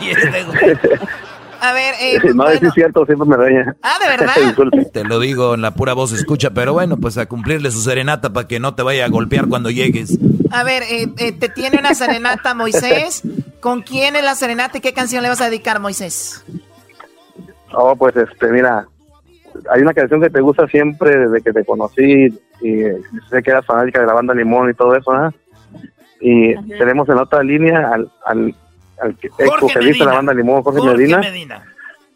este 0.00 0.98
a 1.62 1.72
ver, 1.72 1.94
eh, 2.00 2.18
no, 2.34 2.48
es 2.48 2.60
cierto, 2.74 3.06
siempre 3.06 3.28
me 3.28 3.36
reña. 3.36 3.76
Ah, 3.82 3.96
¿de 4.02 4.08
verdad? 4.16 4.90
te 4.92 5.04
lo 5.04 5.20
digo, 5.20 5.54
en 5.54 5.62
la 5.62 5.70
pura 5.74 5.94
voz 5.94 6.12
escucha, 6.12 6.50
pero 6.50 6.72
bueno, 6.72 6.96
pues 6.96 7.16
a 7.18 7.26
cumplirle 7.26 7.70
su 7.70 7.80
serenata 7.80 8.32
para 8.32 8.48
que 8.48 8.58
no 8.58 8.74
te 8.74 8.82
vaya 8.82 9.04
a 9.04 9.08
golpear 9.08 9.46
cuando 9.46 9.70
llegues. 9.70 10.18
A 10.50 10.64
ver, 10.64 10.82
eh, 10.82 11.08
eh, 11.18 11.30
te 11.30 11.48
tiene 11.48 11.78
una 11.78 11.94
serenata, 11.94 12.54
Moisés. 12.54 13.22
¿Con 13.60 13.82
quién 13.82 14.16
es 14.16 14.24
la 14.24 14.34
serenata 14.34 14.78
y 14.78 14.80
qué 14.80 14.92
canción 14.92 15.22
le 15.22 15.28
vas 15.28 15.40
a 15.40 15.44
dedicar, 15.44 15.78
Moisés? 15.78 16.44
Oh, 17.72 17.94
pues 17.94 18.16
este, 18.16 18.48
mira, 18.48 18.88
hay 19.70 19.82
una 19.82 19.94
canción 19.94 20.20
que 20.20 20.30
te 20.30 20.40
gusta 20.40 20.66
siempre 20.66 21.16
desde 21.16 21.42
que 21.42 21.52
te 21.52 21.64
conocí 21.64 22.26
y 22.60 22.82
sé 23.30 23.40
que 23.40 23.50
eras 23.52 23.64
fanática 23.64 24.00
de 24.00 24.06
la 24.06 24.14
banda 24.14 24.34
Limón 24.34 24.68
y 24.68 24.74
todo 24.74 24.96
eso, 24.96 25.12
¿ah? 25.12 25.32
Y 26.20 26.54
tenemos 26.76 27.08
en 27.08 27.18
otra 27.18 27.42
línea 27.44 27.88
al, 27.92 28.10
al 28.26 28.54
al 29.02 29.16
que 29.16 29.30
dice 29.80 30.04
la 30.04 30.14
banda 30.14 30.34
Limón, 30.34 30.62
Jorge, 30.62 30.80
Medina. 30.80 31.20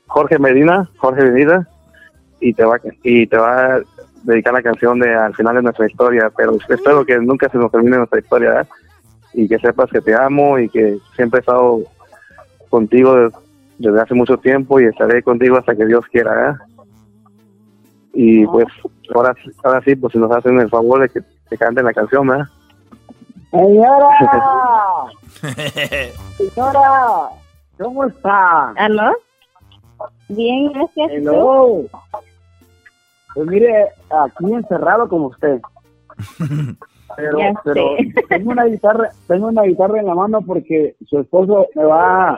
Jorge 0.06 0.38
Medina, 0.38 0.88
Jorge 0.96 1.24
Medina, 1.24 1.68
y 2.40 2.54
te 2.54 2.64
va 2.64 2.80
y 3.02 3.26
te 3.26 3.36
va 3.36 3.76
a 3.76 3.80
dedicar 4.22 4.54
la 4.54 4.62
canción 4.62 4.98
de 4.98 5.14
al 5.14 5.34
final 5.34 5.56
de 5.56 5.62
nuestra 5.62 5.86
historia, 5.86 6.30
pero 6.36 6.56
espero 6.68 7.04
que 7.04 7.18
nunca 7.18 7.48
se 7.48 7.58
nos 7.58 7.70
termine 7.70 7.96
nuestra 7.98 8.20
historia, 8.20 8.60
¿eh? 8.60 8.66
y 9.34 9.48
que 9.48 9.58
sepas 9.58 9.90
que 9.90 10.00
te 10.00 10.14
amo 10.14 10.58
y 10.58 10.68
que 10.68 10.98
siempre 11.14 11.38
he 11.38 11.40
estado 11.40 11.80
contigo 12.68 13.30
desde 13.78 14.00
hace 14.00 14.14
mucho 14.14 14.38
tiempo 14.38 14.80
y 14.80 14.84
estaré 14.84 15.22
contigo 15.22 15.56
hasta 15.56 15.76
que 15.76 15.86
Dios 15.86 16.04
quiera, 16.10 16.50
¿eh? 16.50 16.54
Y 18.14 18.46
pues 18.46 18.66
ahora, 19.14 19.34
ahora 19.62 19.82
sí, 19.82 19.94
pues 19.94 20.12
si 20.12 20.18
nos 20.18 20.30
hacen 20.30 20.58
el 20.58 20.70
favor 20.70 21.02
de 21.02 21.10
que 21.10 21.20
te 21.50 21.58
canten 21.58 21.84
la 21.84 21.92
canción, 21.92 22.26
¿verdad? 22.26 22.46
Señora, 23.50 24.10
señora, 26.36 27.28
¿cómo 27.78 28.04
está? 28.04 28.70
¿Aló? 28.76 29.12
Bien, 30.28 30.72
gracias. 30.72 31.10
Hello. 31.12 31.82
Pues 33.34 33.46
mire, 33.48 33.88
aquí 34.10 34.52
encerrado 34.52 35.08
como 35.08 35.26
usted. 35.28 35.60
Pero, 37.16 37.38
Ya 37.38 37.54
pero 37.64 37.96
sé. 37.96 38.12
tengo 38.28 38.50
una 38.50 38.64
guitarra, 38.64 39.08
tengo 39.28 39.46
una 39.46 39.62
guitarra 39.62 40.00
en 40.00 40.06
la 40.06 40.14
mano 40.14 40.42
porque 40.42 40.96
su 41.06 41.18
esposo 41.20 41.66
me 41.74 41.84
va 41.84 42.30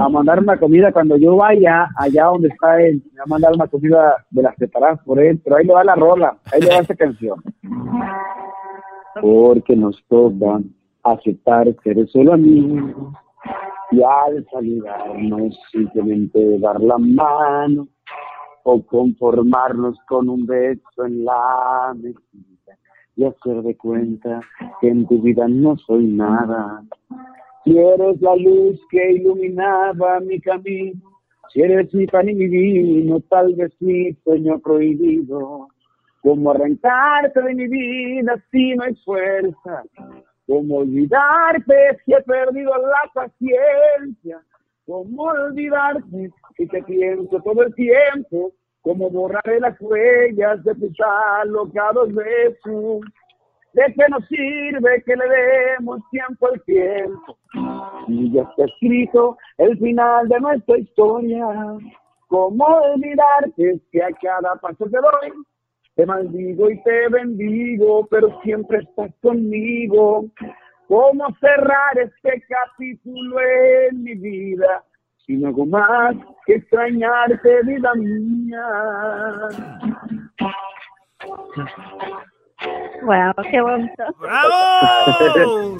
a 0.00 0.08
mandar 0.10 0.38
una 0.38 0.58
comida 0.58 0.92
cuando 0.92 1.16
yo 1.16 1.34
vaya 1.34 1.88
allá 1.96 2.26
donde 2.26 2.48
está 2.48 2.80
él. 2.82 3.02
Me 3.10 3.18
va 3.18 3.24
a 3.24 3.26
mandar 3.26 3.52
una 3.54 3.66
comida 3.66 4.14
de 4.30 4.42
las 4.42 4.54
preparadas 4.54 5.00
por 5.04 5.18
él, 5.18 5.40
pero 5.42 5.56
ahí 5.56 5.64
le 5.64 5.72
va 5.72 5.82
la 5.82 5.96
rola, 5.96 6.36
ahí 6.52 6.60
le 6.60 6.68
va 6.68 6.76
esta 6.82 6.94
canción. 6.94 7.42
Porque 9.20 9.76
nos 9.76 10.02
toca 10.08 10.60
aceptar 11.02 11.66
ser 11.82 12.08
solo 12.08 12.34
amigos 12.34 13.12
y 13.90 14.02
al 14.02 14.46
saludarnos 14.50 15.58
simplemente 15.70 16.58
dar 16.58 16.80
la 16.80 16.96
mano 16.98 17.88
o 18.64 18.82
conformarnos 18.86 19.98
con 20.08 20.28
un 20.28 20.46
beso 20.46 21.04
en 21.04 21.24
la 21.24 21.92
mejilla 21.94 22.78
y 23.16 23.24
hacer 23.24 23.62
de 23.62 23.76
cuenta 23.76 24.40
que 24.80 24.88
en 24.88 25.06
tu 25.06 25.20
vida 25.20 25.46
no 25.48 25.76
soy 25.76 26.06
nada. 26.06 26.82
Si 27.64 27.76
eres 27.76 28.20
la 28.20 28.34
luz 28.36 28.80
que 28.90 29.12
iluminaba 29.12 30.20
mi 30.20 30.40
camino, 30.40 31.00
si 31.52 31.60
eres 31.60 31.92
mi 31.92 32.06
pan 32.06 32.28
y 32.28 32.34
mi 32.34 32.46
vino, 32.46 33.20
tal 33.28 33.54
vez 33.54 33.72
mi 33.80 34.12
sueño 34.24 34.58
prohibido. 34.60 35.68
Como 36.22 36.52
arrancarte 36.52 37.42
de 37.42 37.54
mi 37.54 37.66
vida 37.66 38.36
si 38.50 38.74
no 38.76 38.84
hay 38.84 38.94
fuerza, 39.04 39.82
como 40.46 40.78
olvidarte 40.78 41.98
si 42.04 42.14
he 42.14 42.22
perdido 42.22 42.72
la 42.76 43.10
paciencia, 43.12 44.40
como 44.86 45.24
olvidarte 45.24 46.30
si 46.56 46.66
te 46.68 46.82
pienso 46.84 47.40
todo 47.40 47.62
el 47.62 47.74
tiempo, 47.74 48.52
como 48.82 49.10
borraré 49.10 49.60
las 49.60 49.80
huellas 49.80 50.62
de 50.64 50.74
tus 50.74 50.96
alocados 51.40 52.14
besos. 52.14 53.00
¿De 53.72 53.82
qué 53.94 54.04
nos 54.10 54.26
sirve 54.28 55.02
que 55.04 55.16
le 55.16 55.24
demos 55.26 56.02
tiempo 56.10 56.46
al 56.46 56.62
tiempo? 56.64 57.38
Y 58.06 58.30
ya 58.32 58.42
está 58.42 58.64
escrito 58.66 59.38
el 59.56 59.78
final 59.78 60.28
de 60.28 60.40
nuestra 60.40 60.78
historia. 60.78 61.46
¿Cómo 62.28 62.64
olvidarte 62.64 63.80
que 63.90 64.02
a 64.02 64.10
cada 64.20 64.56
paso 64.56 64.84
que 64.84 64.90
doy 64.90 65.32
te 65.94 66.06
maldigo 66.06 66.70
y 66.70 66.82
te 66.82 67.08
bendigo, 67.08 68.06
pero 68.10 68.40
siempre 68.42 68.78
estás 68.78 69.10
conmigo? 69.20 70.26
¿Cómo 70.88 71.26
cerrar 71.40 71.98
este 71.98 72.44
capítulo 72.48 73.36
en 73.90 74.02
mi 74.02 74.14
vida? 74.14 74.84
Si 75.26 75.36
no 75.36 75.48
hago 75.48 75.66
más 75.66 76.16
que 76.46 76.54
extrañarte, 76.54 77.62
vida 77.62 77.94
mía. 77.94 78.66
Wow, 83.02 83.32
qué 83.50 83.60
bonito. 83.60 84.04
¡Bravo! 84.18 85.76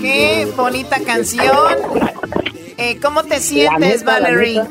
Qué 0.00 0.46
bonita 0.56 0.96
canción. 1.04 2.43
Eh, 2.76 2.98
¿Cómo 3.00 3.22
te 3.24 3.40
sientes, 3.40 4.00
neta, 4.00 4.20
Valerie? 4.20 4.62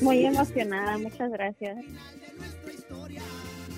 Muy 0.00 0.24
emocionada, 0.24 0.96
muchas 0.98 1.30
gracias. 1.30 1.76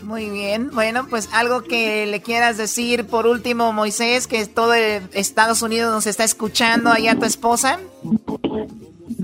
Muy 0.02 0.30
bien. 0.30 0.70
Bueno, 0.72 1.06
pues 1.08 1.28
algo 1.32 1.62
que 1.62 2.06
le 2.06 2.20
quieras 2.20 2.56
decir 2.56 3.06
por 3.06 3.26
último, 3.26 3.72
Moisés, 3.72 4.26
que 4.26 4.46
todo 4.46 4.74
el 4.74 5.02
Estados 5.12 5.62
Unidos 5.62 5.92
nos 5.92 6.06
está 6.06 6.24
escuchando 6.24 6.90
allá 6.90 7.16
tu 7.16 7.26
esposa. 7.26 7.78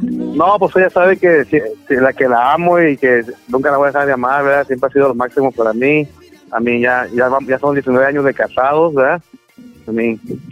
No, 0.02 0.58
pues 0.58 0.76
ella 0.76 0.90
sabe 0.90 1.16
que 1.16 1.44
la 1.88 2.12
que 2.12 2.28
la 2.28 2.52
amo 2.52 2.78
y 2.80 2.96
que 2.96 3.24
nunca 3.48 3.70
la 3.70 3.78
voy 3.78 3.86
a 3.86 3.92
dejar 3.92 4.06
de 4.06 4.12
amar, 4.12 4.44
¿verdad? 4.44 4.66
Siempre 4.66 4.88
ha 4.88 4.92
sido 4.92 5.08
lo 5.08 5.14
máximo 5.14 5.50
para 5.50 5.72
mí. 5.72 6.06
A 6.50 6.60
mí 6.60 6.80
ya 6.80 7.06
ya, 7.12 7.30
ya 7.46 7.58
son 7.58 7.74
19 7.74 8.06
años 8.06 8.24
de 8.24 8.34
casados, 8.34 8.94
¿verdad? 8.94 9.22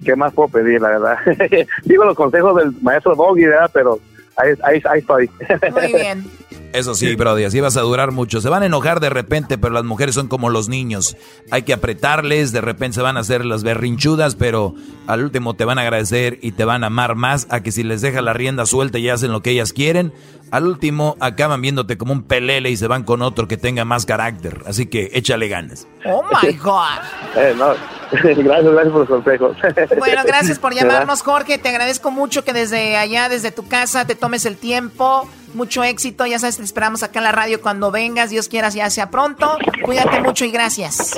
¿Qué 0.04 0.16
más 0.16 0.32
puedo 0.32 0.48
pedir, 0.48 0.80
la 0.80 0.88
verdad? 0.90 1.18
Digo 1.84 2.04
los 2.04 2.16
consejos 2.16 2.56
del 2.56 2.72
maestro 2.82 3.14
Doggy, 3.14 3.44
¿verdad? 3.44 3.70
Pero 3.72 3.98
ahí, 4.36 4.52
ahí, 4.62 4.82
ahí 4.88 5.00
estoy. 5.00 5.30
Muy 5.72 5.92
bien. 5.92 6.24
Eso 6.74 6.96
sí, 6.96 7.14
Brody, 7.14 7.44
así 7.44 7.60
vas 7.60 7.76
a 7.76 7.82
durar 7.82 8.10
mucho. 8.10 8.40
Se 8.40 8.48
van 8.48 8.64
a 8.64 8.66
enojar 8.66 8.98
de 8.98 9.08
repente, 9.08 9.58
pero 9.58 9.72
las 9.72 9.84
mujeres 9.84 10.16
son 10.16 10.26
como 10.26 10.50
los 10.50 10.68
niños. 10.68 11.16
Hay 11.52 11.62
que 11.62 11.72
apretarles, 11.72 12.50
de 12.50 12.60
repente 12.60 12.96
se 12.96 13.02
van 13.02 13.16
a 13.16 13.20
hacer 13.20 13.44
las 13.44 13.62
berrinchudas, 13.62 14.34
pero 14.34 14.74
al 15.06 15.22
último 15.22 15.54
te 15.54 15.64
van 15.64 15.78
a 15.78 15.82
agradecer 15.82 16.40
y 16.42 16.50
te 16.50 16.64
van 16.64 16.82
a 16.82 16.88
amar 16.88 17.14
más 17.14 17.46
a 17.48 17.62
que 17.62 17.70
si 17.70 17.84
les 17.84 18.00
dejas 18.02 18.24
la 18.24 18.32
rienda 18.32 18.66
suelta 18.66 18.98
y 18.98 19.08
hacen 19.08 19.30
lo 19.30 19.40
que 19.40 19.50
ellas 19.50 19.72
quieren, 19.72 20.12
al 20.50 20.66
último 20.66 21.16
acaban 21.20 21.62
viéndote 21.62 21.96
como 21.96 22.12
un 22.12 22.24
pelele 22.24 22.70
y 22.70 22.76
se 22.76 22.88
van 22.88 23.04
con 23.04 23.22
otro 23.22 23.46
que 23.46 23.56
tenga 23.56 23.84
más 23.84 24.04
carácter. 24.04 24.62
Así 24.66 24.86
que 24.86 25.10
échale 25.12 25.46
ganas. 25.46 25.86
Oh 26.04 26.24
my 26.42 26.52
God. 26.62 26.98
Eh, 27.36 27.54
no, 27.56 27.68
gracias, 28.10 28.38
gracias 28.44 28.92
por 28.92 29.00
los 29.00 29.08
consejos. 29.08 29.56
Bueno, 29.98 30.22
gracias 30.26 30.58
por 30.58 30.74
llamarnos, 30.74 31.22
Jorge. 31.22 31.58
Te 31.58 31.68
agradezco 31.68 32.10
mucho 32.10 32.44
que 32.44 32.52
desde 32.52 32.96
allá, 32.96 33.28
desde 33.28 33.52
tu 33.52 33.66
casa, 33.68 34.06
te 34.06 34.14
tomes 34.16 34.44
el 34.44 34.56
tiempo. 34.56 35.28
Mucho 35.54 35.82
éxito. 35.84 36.26
Ya 36.26 36.38
sabes, 36.38 36.56
te 36.56 36.62
esperamos 36.62 37.02
acá 37.02 37.20
en 37.20 37.24
la 37.24 37.32
radio 37.32 37.60
cuando 37.60 37.90
vengas. 37.90 38.30
Dios 38.30 38.48
quieras, 38.48 38.74
ya 38.74 38.90
sea 38.90 39.10
pronto. 39.10 39.56
Cuídate 39.84 40.20
mucho 40.20 40.44
y 40.44 40.50
gracias. 40.50 41.12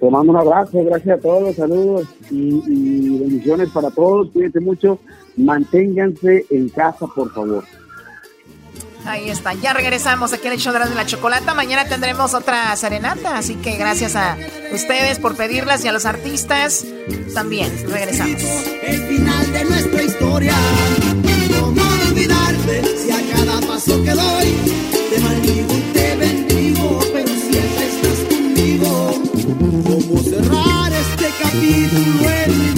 Te 0.00 0.10
mando 0.10 0.32
un 0.32 0.38
abrazo, 0.38 0.82
gracias 0.82 1.18
a 1.18 1.20
todos, 1.20 1.54
saludos 1.56 2.08
y, 2.30 2.62
y 2.66 3.18
bendiciones 3.18 3.68
para 3.70 3.90
todos. 3.90 4.30
Cuídense 4.32 4.60
mucho, 4.60 4.98
manténganse 5.36 6.46
en 6.50 6.70
casa, 6.70 7.06
por 7.06 7.32
favor. 7.32 7.64
Ahí 9.06 9.30
está. 9.30 9.54
Ya 9.54 9.72
regresamos 9.72 10.32
aquí 10.32 10.46
en 10.46 10.54
el 10.54 10.58
show 10.58 10.72
de 10.72 10.78
la 10.78 11.06
chocolata. 11.06 11.54
Mañana 11.54 11.86
tendremos 11.86 12.34
otra 12.34 12.74
serenata. 12.76 13.36
Así 13.36 13.56
que 13.56 13.76
gracias 13.76 14.16
a 14.16 14.36
ustedes 14.72 15.18
por 15.18 15.36
pedirlas 15.36 15.84
y 15.84 15.88
a 15.88 15.92
los 15.92 16.06
artistas 16.06 16.84
también. 17.34 17.70
Regresamos. 17.88 18.42
El 18.82 19.02
final 19.02 19.52
de 19.52 19.64
nuestra 19.64 20.02
historia. 20.02 20.54
¿Cómo 22.20 22.34
olvidarte 22.34 22.82
si 22.98 23.10
a 23.10 23.34
cada 23.34 23.60
paso 23.60 24.02
que 24.02 24.10
doy 24.10 24.54
te 25.10 25.20
maldigo 25.20 25.74
y 25.74 25.80
te 25.94 26.16
bendigo, 26.16 27.00
pero 27.14 27.28
siempre 27.28 27.86
estás 27.88 28.18
conmigo? 28.28 29.22
¿Cómo 29.84 30.22
cerrar 30.22 30.92
este 30.92 31.30
capítulo 31.42 32.69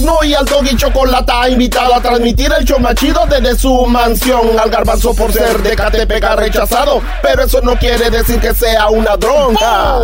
Erasmo 0.00 0.24
y 0.24 0.34
al 0.34 0.44
Doggy 0.46 0.76
Chocolata 0.76 1.48
invitado 1.48 1.94
a 1.94 2.00
transmitir 2.00 2.50
el 2.58 2.64
show 2.64 2.78
más 2.78 2.94
chido 2.94 3.20
desde 3.28 3.58
su 3.58 3.86
mansión. 3.86 4.58
Al 4.58 4.70
garbanzo 4.70 5.14
por 5.14 5.32
ser 5.32 5.62
de 5.62 5.76
Catepec 5.76 6.24
ha 6.24 6.36
rechazado, 6.36 7.02
pero 7.22 7.42
eso 7.42 7.60
no 7.62 7.76
quiere 7.76 8.10
decir 8.10 8.40
que 8.40 8.54
sea 8.54 8.88
una 8.88 9.16
dronca. 9.16 9.98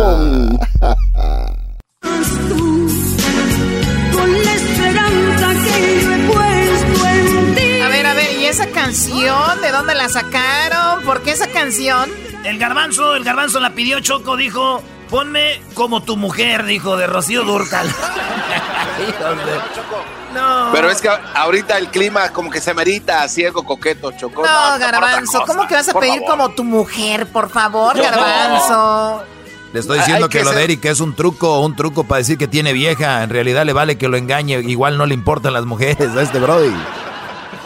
Con 4.11 4.43
la 4.43 4.53
esperanza 4.55 5.53
que 5.63 6.01
yo 6.01 6.13
he 6.13 6.27
puesto 6.27 7.07
en 7.07 7.55
ti. 7.55 7.81
A 7.81 7.89
ver, 7.89 8.05
a 8.05 8.13
ver, 8.13 8.33
¿y 8.39 8.45
esa 8.45 8.67
canción? 8.67 9.61
¿De 9.61 9.71
dónde 9.71 9.95
la 9.95 10.09
sacaron? 10.09 11.03
¿Por 11.05 11.23
qué 11.23 11.31
esa 11.31 11.47
canción? 11.47 12.09
El 12.43 12.59
garbanzo, 12.59 13.15
el 13.15 13.23
garbanzo 13.23 13.59
la 13.59 13.71
pidió 13.71 13.99
Choco, 13.99 14.37
dijo, 14.37 14.83
ponme 15.09 15.61
como 15.73 16.01
tu 16.03 16.17
mujer, 16.17 16.65
dijo, 16.65 16.97
de 16.97 17.07
Rocío 17.07 17.43
Durcal. 17.43 17.87
No. 20.33 20.69
Pero 20.73 20.91
es 20.91 21.01
que 21.01 21.09
ahorita 21.09 21.77
el 21.77 21.87
clima 21.89 22.29
como 22.29 22.51
que 22.51 22.59
se 22.61 22.73
merita 22.73 23.23
así 23.23 23.45
algo 23.45 23.63
coqueto, 23.63 24.11
Choco. 24.11 24.43
No, 24.43 24.77
Garbanzo, 24.79 25.43
¿cómo 25.47 25.65
que 25.67 25.75
vas 25.75 25.87
a 25.89 25.93
por 25.93 26.01
pedir 26.01 26.19
favor. 26.19 26.29
como 26.29 26.49
tu 26.49 26.63
mujer, 26.63 27.27
por 27.27 27.49
favor. 27.49 27.95
Garbanzo? 27.97 29.23
Le 29.73 29.79
estoy 29.79 29.99
diciendo 29.99 30.29
que 30.29 30.39
que 30.39 30.43
lo 30.43 30.49
ser- 30.51 30.57
de 30.59 30.63
Eric 30.65 30.85
es 30.85 30.99
un 30.99 31.15
truco, 31.15 31.61
un 31.61 31.75
truco 31.75 32.03
para 32.03 32.19
decir 32.19 32.37
que 32.37 32.47
tiene 32.47 32.73
vieja. 32.73 33.23
En 33.23 33.29
realidad 33.29 33.65
le 33.65 33.73
vale 33.73 33.97
que 33.97 34.07
lo 34.09 34.17
engañe. 34.17 34.59
Igual 34.59 34.97
no 34.97 35.05
le 35.05 35.13
importan 35.13 35.53
las 35.53 35.65
mujeres 35.65 36.09
a 36.15 36.21
este 36.21 36.39
Brody. 36.39 36.73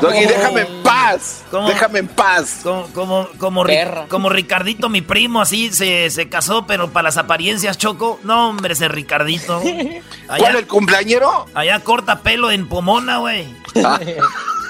Doggy, 0.01 0.25
déjame 0.25 0.61
en 0.61 0.83
paz. 0.83 1.43
¿Cómo? 1.51 1.67
Déjame 1.67 1.99
en 1.99 2.07
paz. 2.07 2.59
Como, 2.63 2.87
como, 2.87 3.27
como, 3.37 3.63
Ri- 3.63 4.07
como 4.07 4.29
Ricardito, 4.29 4.89
mi 4.89 5.01
primo, 5.01 5.41
así 5.41 5.71
se, 5.71 6.09
se 6.09 6.27
casó, 6.29 6.65
pero 6.65 6.89
para 6.91 7.03
las 7.03 7.17
apariencias, 7.17 7.77
Choco. 7.77 8.19
No, 8.23 8.49
hombre, 8.49 8.73
ese 8.73 8.87
Ricardito. 8.87 9.61
¿Cuál, 10.37 10.55
el 10.55 10.67
cumpleañero? 10.67 11.45
Allá 11.53 11.79
corta 11.81 12.19
pelo 12.21 12.49
en 12.51 12.67
Pomona, 12.67 13.17
güey. 13.19 13.47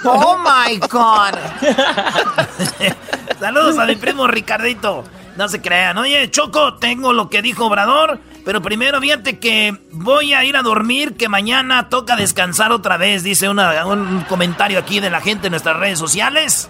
Oh 0.04 0.36
my 0.40 0.78
God. 0.80 1.36
Saludos 3.40 3.78
a 3.78 3.86
mi 3.86 3.96
primo 3.96 4.26
Ricardito. 4.28 5.04
No 5.38 5.48
se 5.48 5.62
crean. 5.62 5.98
Oye, 5.98 6.30
Choco, 6.30 6.76
tengo 6.76 7.14
lo 7.14 7.30
que 7.30 7.42
dijo 7.42 7.66
Obrador. 7.66 8.20
Pero 8.44 8.62
primero, 8.62 9.00
fíjate 9.00 9.40
que 9.40 9.78
voy 9.92 10.34
a 10.34 10.44
ir 10.44 10.58
a 10.58 10.64
dormir, 10.64 11.16
que 11.16 11.30
mañana 11.30 11.90
toca 11.90 12.16
descansar 12.16 12.72
otra 12.72 12.98
vez. 12.98 13.24
Dice 13.24 13.48
un 13.48 14.26
comentario 14.28 14.80
aquí 14.80 15.00
de 15.00 15.10
la 15.10 15.22
gente 15.22 15.48
en 15.48 15.52
nuestras 15.52 15.78
redes 15.78 16.00
sociales. 16.00 16.70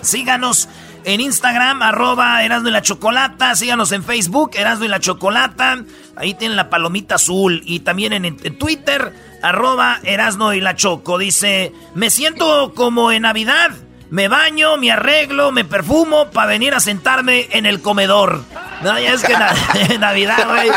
Síganos 0.00 0.68
en 1.04 1.20
Instagram, 1.20 1.82
arroba 1.82 2.44
y 2.44 2.48
la 2.48 2.82
Chocolata. 2.82 3.54
Síganos 3.54 3.92
en 3.92 4.02
Facebook, 4.02 4.50
Erasmo 4.54 4.86
y 4.86 4.88
la 4.88 5.00
Chocolata. 5.00 5.84
Ahí 6.16 6.34
tienen 6.34 6.56
la 6.56 6.70
palomita 6.70 7.14
azul. 7.14 7.62
Y 7.64 7.80
también 7.80 8.12
en, 8.12 8.58
Twitter, 8.58 9.12
arroba 9.42 10.00
y 10.02 10.60
la 10.60 10.74
Choco. 10.74 11.18
Dice, 11.18 11.72
me 11.94 12.10
siento 12.10 12.72
como 12.74 13.12
en 13.12 13.22
Navidad. 13.22 13.70
Me 14.10 14.28
baño, 14.28 14.76
me 14.76 14.92
arreglo, 14.92 15.52
me 15.52 15.64
perfumo 15.64 16.30
para 16.30 16.48
venir 16.48 16.74
a 16.74 16.80
sentarme 16.80 17.48
en 17.50 17.66
el 17.66 17.82
comedor. 17.82 18.42
No, 18.82 18.98
ya 18.98 19.12
es 19.12 19.22
que 19.24 19.34
en 19.94 20.00
Navidad, 20.00 20.46
güey. 20.48 20.70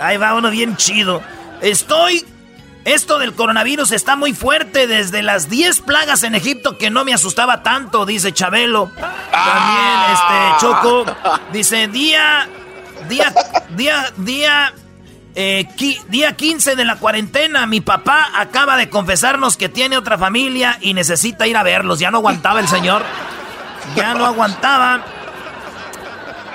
Ahí 0.00 0.16
va 0.16 0.34
uno 0.34 0.50
bien 0.50 0.76
chido. 0.76 1.22
Estoy 1.60 2.24
esto 2.86 3.18
del 3.18 3.34
coronavirus 3.34 3.90
está 3.90 4.14
muy 4.14 4.32
fuerte 4.32 4.86
desde 4.86 5.20
las 5.20 5.50
10 5.50 5.80
plagas 5.80 6.22
en 6.22 6.36
Egipto 6.36 6.78
que 6.78 6.88
no 6.88 7.04
me 7.04 7.12
asustaba 7.12 7.64
tanto, 7.64 8.06
dice 8.06 8.32
Chabelo. 8.32 8.92
También 8.96 9.98
este 10.12 10.60
Choco 10.60 11.04
dice 11.52 11.88
día 11.88 12.48
día 13.08 13.34
día 13.70 14.12
día 14.16 14.72
eh, 15.38 15.68
día 16.08 16.34
15 16.34 16.76
de 16.76 16.84
la 16.86 16.96
cuarentena, 16.96 17.66
mi 17.66 17.82
papá 17.82 18.30
acaba 18.36 18.78
de 18.78 18.88
confesarnos 18.88 19.58
que 19.58 19.68
tiene 19.68 19.98
otra 19.98 20.16
familia 20.16 20.78
y 20.80 20.94
necesita 20.94 21.46
ir 21.46 21.58
a 21.58 21.62
verlos. 21.62 21.98
Ya 21.98 22.10
no 22.10 22.16
aguantaba 22.18 22.58
el 22.58 22.68
señor. 22.68 23.04
Ya 23.94 24.14
no 24.14 24.24
aguantaba. 24.24 25.04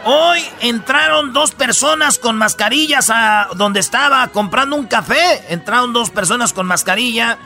Hoy 0.03 0.43
entraron 0.61 1.31
dos 1.31 1.51
personas 1.51 2.17
con 2.17 2.37
mascarillas 2.37 3.11
a 3.11 3.49
donde 3.55 3.79
estaba 3.79 4.27
comprando 4.29 4.75
un 4.75 4.87
café. 4.87 5.43
Entraron 5.49 5.93
dos 5.93 6.09
personas 6.09 6.51
con 6.51 6.65
mascarilla 6.65 7.37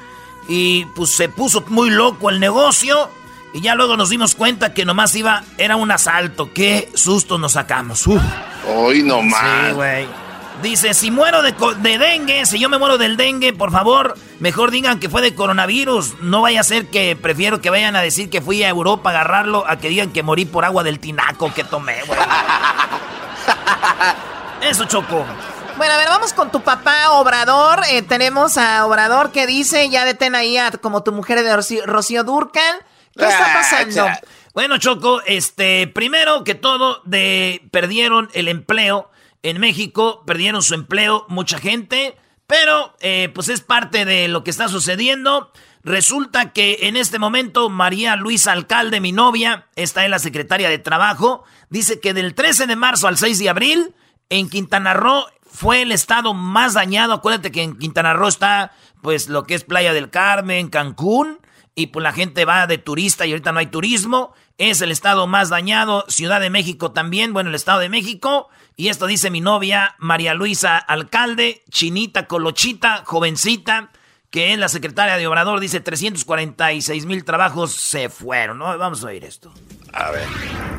y 0.48 0.86
pues 0.95 1.12
se 1.12 1.28
puso 1.28 1.65
muy 1.67 1.89
loco 1.89 2.30
el 2.30 2.39
negocio. 2.39 3.10
Y 3.54 3.60
ya 3.60 3.76
luego 3.76 3.98
nos 3.98 4.10
dimos 4.10 4.36
cuenta 4.36 4.74
que 4.74 4.86
nomás 4.86 5.13
iba, 5.15 5.43
era 5.58 5.76
un 5.76 5.91
asalto. 5.91 6.54
Qué 6.54 6.89
susto 6.93 7.38
nos 7.38 7.54
sacamos. 7.54 8.06
Hoy 8.74 9.04
nomás. 9.04 9.67
Sí, 9.67 9.74
güey. 9.74 10.25
Dice, 10.62 10.94
si 10.94 11.12
muero 11.12 11.41
de, 11.41 11.54
dengue, 11.98 12.46
si 12.46 12.60
yo 12.60 12.70
me 12.70 12.78
muero 12.78 12.98
del 12.98 13.18
dengue, 13.18 13.54
por 13.54 13.72
favor, 13.72 14.18
mejor 14.39 14.72
digan 14.72 15.00
que 15.00 15.10
fue 15.10 15.22
de 15.22 15.36
coronavirus. 15.36 16.22
No 16.22 16.41
vaya 16.41 16.62
a 16.62 16.63
ser 16.63 16.88
que 16.88 17.15
prefiero 17.15 17.62
que 17.62 17.70
vayan 17.70 17.96
a 17.96 18.02
decir 18.02 18.30
que 18.30 18.41
fui 18.41 18.63
a 18.63 18.70
Europa 18.70 19.10
a 19.10 19.13
agarrarlo 19.13 19.65
a 19.68 19.78
que 19.78 19.89
digan 19.89 20.12
que 20.12 20.24
morí 20.24 20.46
por 20.46 20.65
agua 20.65 20.84
del 20.84 21.00
tinaco 21.00 21.54
que 21.54 21.63
tomé, 21.63 22.02
güey. 22.08 22.20
Eso 24.62 24.86
chocó. 24.86 25.26
Bueno, 25.78 25.94
a 25.94 25.98
ver, 25.98 26.08
vamos 26.08 26.34
con 26.34 26.52
tu 26.52 26.62
papá, 26.62 27.12
Obrador. 27.12 27.82
Eh, 27.89 28.02
tenemos 28.02 28.58
a 28.58 28.86
Obrador 28.86 29.32
que 29.32 29.46
dice, 29.46 29.89
ya 29.89 30.06
detén 30.06 30.34
ahí 30.36 30.58
a 30.58 30.72
como 30.72 31.04
tu 31.04 31.12
mujer 31.12 31.44
de 31.44 31.54
Rocío, 31.86 32.24
Durcal. 32.24 32.80
¿Qué 33.15 33.26
está 33.26 33.54
pasando? 33.54 34.08
Bueno, 34.54 34.78
Choco, 34.78 35.22
este, 35.26 35.88
primero 35.88 36.46
que 36.46 36.56
todo, 36.56 37.02
de, 37.04 37.62
perdieron 37.72 38.30
el 38.34 38.48
empleo 38.48 39.10
en 39.49 39.60
México, 39.60 40.23
perdieron 40.25 40.63
su 40.63 40.73
empleo 40.73 41.25
mucha 41.29 41.60
gente, 41.60 42.17
pero 42.47 42.95
eh, 42.99 43.29
pues 43.34 43.49
es 43.49 43.62
parte 43.62 44.03
de 44.03 44.27
lo 44.27 44.43
que 44.43 44.49
está 44.49 44.67
sucediendo. 44.69 45.51
Resulta 45.84 46.51
que 46.51 46.79
en 46.81 46.97
este 46.97 47.19
momento 47.19 47.69
María 47.69 48.15
Luisa 48.15 48.51
Alcalde, 48.51 48.99
mi 48.99 49.12
novia, 49.12 49.67
está 49.75 50.03
en 50.03 50.12
la 50.12 50.19
secretaria 50.19 50.67
de 50.67 50.79
Trabajo, 50.79 51.43
dice 51.69 51.99
que 51.99 52.15
del 52.15 52.34
13 52.34 52.65
de 52.65 52.75
marzo 52.75 53.08
al 53.08 53.17
6 53.17 53.38
de 53.38 53.49
abril 53.49 53.93
en 54.29 54.49
Quintana 54.49 54.95
Roo 54.95 55.25
fue 55.45 55.84
el 55.84 55.91
estado 55.91 56.34
más 56.34 56.73
dañado. 56.73 57.13
Acuérdate 57.13 57.51
que 57.51 57.62
en 57.62 57.77
Quintana 57.77 58.13
Roo 58.13 58.27
está 58.27 58.71
pues 59.03 59.29
lo 59.29 59.43
que 59.43 59.53
es 59.53 59.63
Playa 59.63 59.93
del 59.93 60.10
Carmen, 60.10 60.69
Cancún, 60.69 61.38
y 61.76 61.88
pues 61.88 62.02
la 62.02 62.14
gente 62.14 62.46
va 62.46 62.68
de 62.68 62.78
turista 62.78 63.26
y 63.26 63.32
ahorita 63.32 63.52
no 63.52 63.60
hay 63.60 63.68
turismo. 63.68 64.34
Es 64.58 64.82
el 64.82 64.92
estado 64.92 65.28
más 65.28 65.50
dañado, 65.50 66.06
Ciudad 66.08 66.40
de 66.40 66.50
México 66.50 66.92
también, 66.92 67.34
bueno, 67.34 67.50
el 67.50 67.56
estado 67.56 67.80
de 67.80 67.90
México. 67.90 68.48
Y 68.78 68.88
esto 68.88 69.06
dice 69.08 69.30
mi 69.30 69.42
novia, 69.42 69.96
María 70.00 70.34
Luisa 70.34 70.78
Alcalde, 70.78 71.64
chinita, 71.70 72.28
colochita, 72.28 73.04
jovencita, 73.06 73.92
que 74.36 74.52
es 74.52 74.60
la 74.60 74.67
secretaria 74.67 75.15
de 75.15 75.26
Obrador, 75.28 75.62
dice 75.62 75.80
346 75.80 77.06
mil 77.06 77.24
trabajos 77.24 77.71
se 77.71 78.10
fueron. 78.10 78.58
¿no? 78.58 78.78
Vamos 78.78 79.02
a 79.06 79.08
oír 79.08 79.24
esto. 79.24 79.50
A 79.93 80.12
ver. 80.12 80.24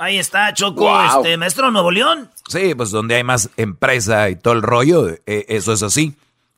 Ahí 0.00 0.16
está, 0.16 0.54
Choco, 0.54 0.88
este 1.16 1.36
maestro 1.36 1.72
Nuevo 1.72 1.90
León. 1.90 2.30
Sí, 2.48 2.72
pues 2.76 2.92
donde 2.92 3.16
hay 3.16 3.24
más 3.24 3.50
empresa 3.56 4.30
y 4.30 4.36
todo 4.36 4.54
el 4.54 4.62
rollo, 4.62 5.08
eh, 5.08 5.44
eso 5.48 5.72
es 5.72 5.82
así. 5.82 6.14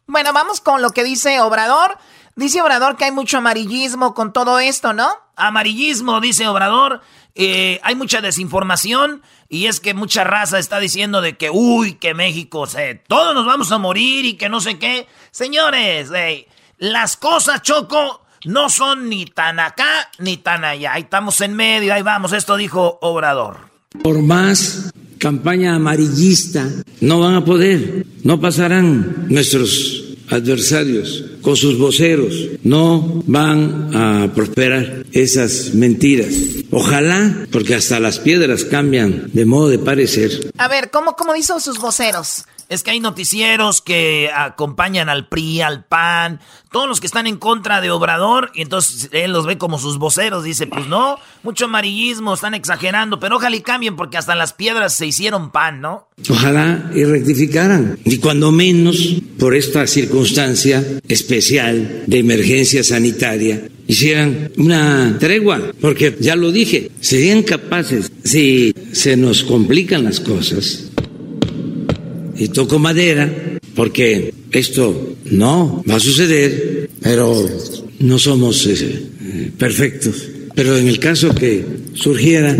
Bueno, 0.07 0.35
vamos 0.35 0.61
con 0.61 0.83
lo 0.83 0.90
que 0.90 1.05
dice 1.05 1.40
Obrador. 1.40 1.96
Dice 2.37 2.61
Obrador 2.61 2.98
que 2.98 3.07
hay 3.07 3.12
mucho 3.12 3.38
amarillismo 3.38 4.12
con 4.12 4.35
todo 4.35 4.61
esto, 4.61 4.92
¿no? 4.92 5.09
Amarillismo, 5.37 6.20
dice 6.20 6.46
Obrador. 6.48 7.00
Eh, 7.35 7.81
hay 7.83 7.94
mucha 7.94 8.20
desinformación 8.20 9.22
y 9.48 9.66
es 9.66 9.81
que 9.81 9.94
mucha 9.94 10.22
raza 10.22 10.59
está 10.59 10.79
diciendo 10.79 11.22
de 11.22 11.38
que, 11.38 11.48
uy, 11.48 11.94
que 11.94 12.12
México, 12.12 12.66
se, 12.66 12.96
todos 13.07 13.35
nos 13.35 13.46
vamos 13.46 13.72
a 13.72 13.79
morir 13.79 14.26
y 14.26 14.35
que 14.35 14.50
no 14.50 14.61
sé 14.61 14.79
qué. 14.79 15.09
Señores, 15.31 16.11
hey, 16.14 16.46
las 16.76 17.16
cosas, 17.16 17.62
Choco, 17.62 18.20
no 18.44 18.70
son 18.70 19.09
ni 19.09 19.26
tan 19.26 19.61
acá 19.61 20.11
ni 20.18 20.37
tan 20.37 20.64
allá. 20.64 20.94
Ahí 20.94 21.03
estamos 21.03 21.40
en 21.40 21.55
medio, 21.55 21.92
ahí 21.94 22.03
vamos. 22.03 22.33
Esto 22.33 22.57
dijo 22.57 22.98
Obrador. 23.03 23.59
Por 24.03 24.22
más 24.22 24.92
campaña 25.18 25.74
amarillista, 25.74 26.66
no 27.00 27.20
van 27.20 27.35
a 27.35 27.44
poder, 27.44 28.07
no 28.24 28.40
pasarán 28.40 29.26
nuestros 29.29 30.16
adversarios 30.31 31.24
con 31.42 31.57
sus 31.57 31.79
voceros, 31.79 32.35
no 32.62 33.22
van 33.26 33.90
a 33.94 34.33
prosperar 34.35 35.05
esas 35.12 35.74
mentiras. 35.74 36.33
Ojalá, 36.70 37.46
porque 37.50 37.74
hasta 37.74 38.00
las 38.00 38.18
piedras 38.20 38.64
cambian 38.64 39.31
de 39.33 39.44
modo 39.44 39.68
de 39.68 39.79
parecer. 39.79 40.53
A 40.57 40.68
ver, 40.68 40.90
¿cómo, 40.90 41.16
cómo 41.16 41.35
hizo 41.35 41.59
sus 41.61 41.79
voceros? 41.79 42.44
Es 42.70 42.85
que 42.85 42.92
hay 42.92 43.00
noticieros 43.00 43.83
que 43.83 44.30
acompañan 44.33 45.09
al 45.09 45.28
PRI, 45.28 45.61
al 45.61 45.85
PAN, 45.85 46.40
todos 46.70 46.88
los 46.88 47.00
que 47.00 47.09
están 47.09 47.26
en 47.26 47.37
contra 47.37 47.80
de 47.80 47.90
Obrador, 47.90 48.52
y 48.54 48.62
entonces 48.62 49.11
él 49.11 49.33
los 49.33 49.44
ve 49.44 49.59
como 49.59 49.76
sus 49.80 49.98
voceros. 49.98 50.44
Dice, 50.44 50.68
pues 50.68 50.87
no, 50.87 51.18
mucho 51.42 51.64
amarillismo, 51.64 52.33
están 52.33 52.54
exagerando, 52.54 53.18
pero 53.18 53.37
ojalá 53.38 53.56
y 53.56 53.61
cambien 53.61 53.96
porque 53.96 54.18
hasta 54.18 54.37
las 54.37 54.52
piedras 54.52 54.94
se 54.94 55.04
hicieron 55.04 55.50
pan, 55.50 55.80
¿no? 55.80 56.06
Ojalá 56.28 56.92
y 56.94 57.02
rectificaran. 57.02 57.98
Y 58.04 58.18
cuando 58.18 58.52
menos, 58.52 59.16
por 59.37 59.56
esta 59.56 59.88
circunstancia 59.88 60.85
especial 61.09 62.04
de 62.06 62.18
emergencia 62.18 62.85
sanitaria, 62.85 63.68
hicieran 63.88 64.52
una 64.56 65.16
tregua, 65.18 65.72
porque 65.80 66.16
ya 66.20 66.37
lo 66.37 66.52
dije, 66.52 66.92
serían 67.00 67.42
capaces, 67.42 68.12
si 68.22 68.72
se 68.92 69.16
nos 69.16 69.42
complican 69.42 70.04
las 70.04 70.20
cosas, 70.20 70.89
y 72.40 72.48
toco 72.48 72.79
madera 72.79 73.61
porque 73.76 74.33
esto 74.50 75.16
no 75.31 75.85
va 75.88 75.96
a 75.96 76.00
suceder, 76.00 76.88
pero 77.00 77.48
no 78.00 78.18
somos 78.18 78.66
eh, 78.66 79.53
perfectos. 79.57 80.26
Pero 80.55 80.76
en 80.76 80.88
el 80.88 80.98
caso 80.98 81.35
que 81.35 81.64
surgiera 81.94 82.57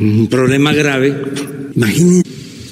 un 0.00 0.26
problema 0.26 0.72
grave, 0.72 1.14
imaginen 1.76 2.22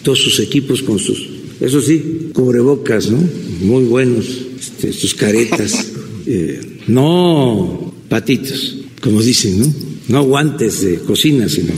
todos 0.02 0.18
sus 0.20 0.40
equipos 0.40 0.82
con 0.82 0.98
sus, 0.98 1.28
eso 1.60 1.82
sí, 1.82 2.30
cubrebocas, 2.32 3.10
¿no? 3.10 3.18
Muy 3.60 3.84
buenos, 3.84 4.26
este, 4.58 4.94
sus 4.94 5.14
caretas, 5.14 5.86
eh, 6.26 6.78
no 6.88 7.94
patitos, 8.08 8.78
como 9.02 9.22
dicen, 9.22 9.60
¿no? 9.60 9.74
No 10.08 10.24
guantes 10.24 10.80
de 10.80 10.96
cocina, 11.00 11.46
sino 11.48 11.74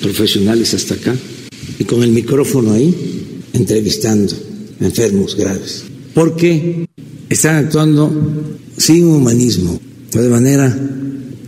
profesionales 0.00 0.72
hasta 0.72 0.94
acá, 0.94 1.16
y 1.80 1.84
con 1.84 2.04
el 2.04 2.10
micrófono 2.10 2.72
ahí 2.72 2.94
entrevistando 3.56 4.34
enfermos 4.80 5.34
graves, 5.34 5.86
porque 6.14 6.88
están 7.28 7.64
actuando 7.64 8.12
sin 8.76 9.08
humanismo, 9.08 9.78
de 10.12 10.28
manera 10.28 10.74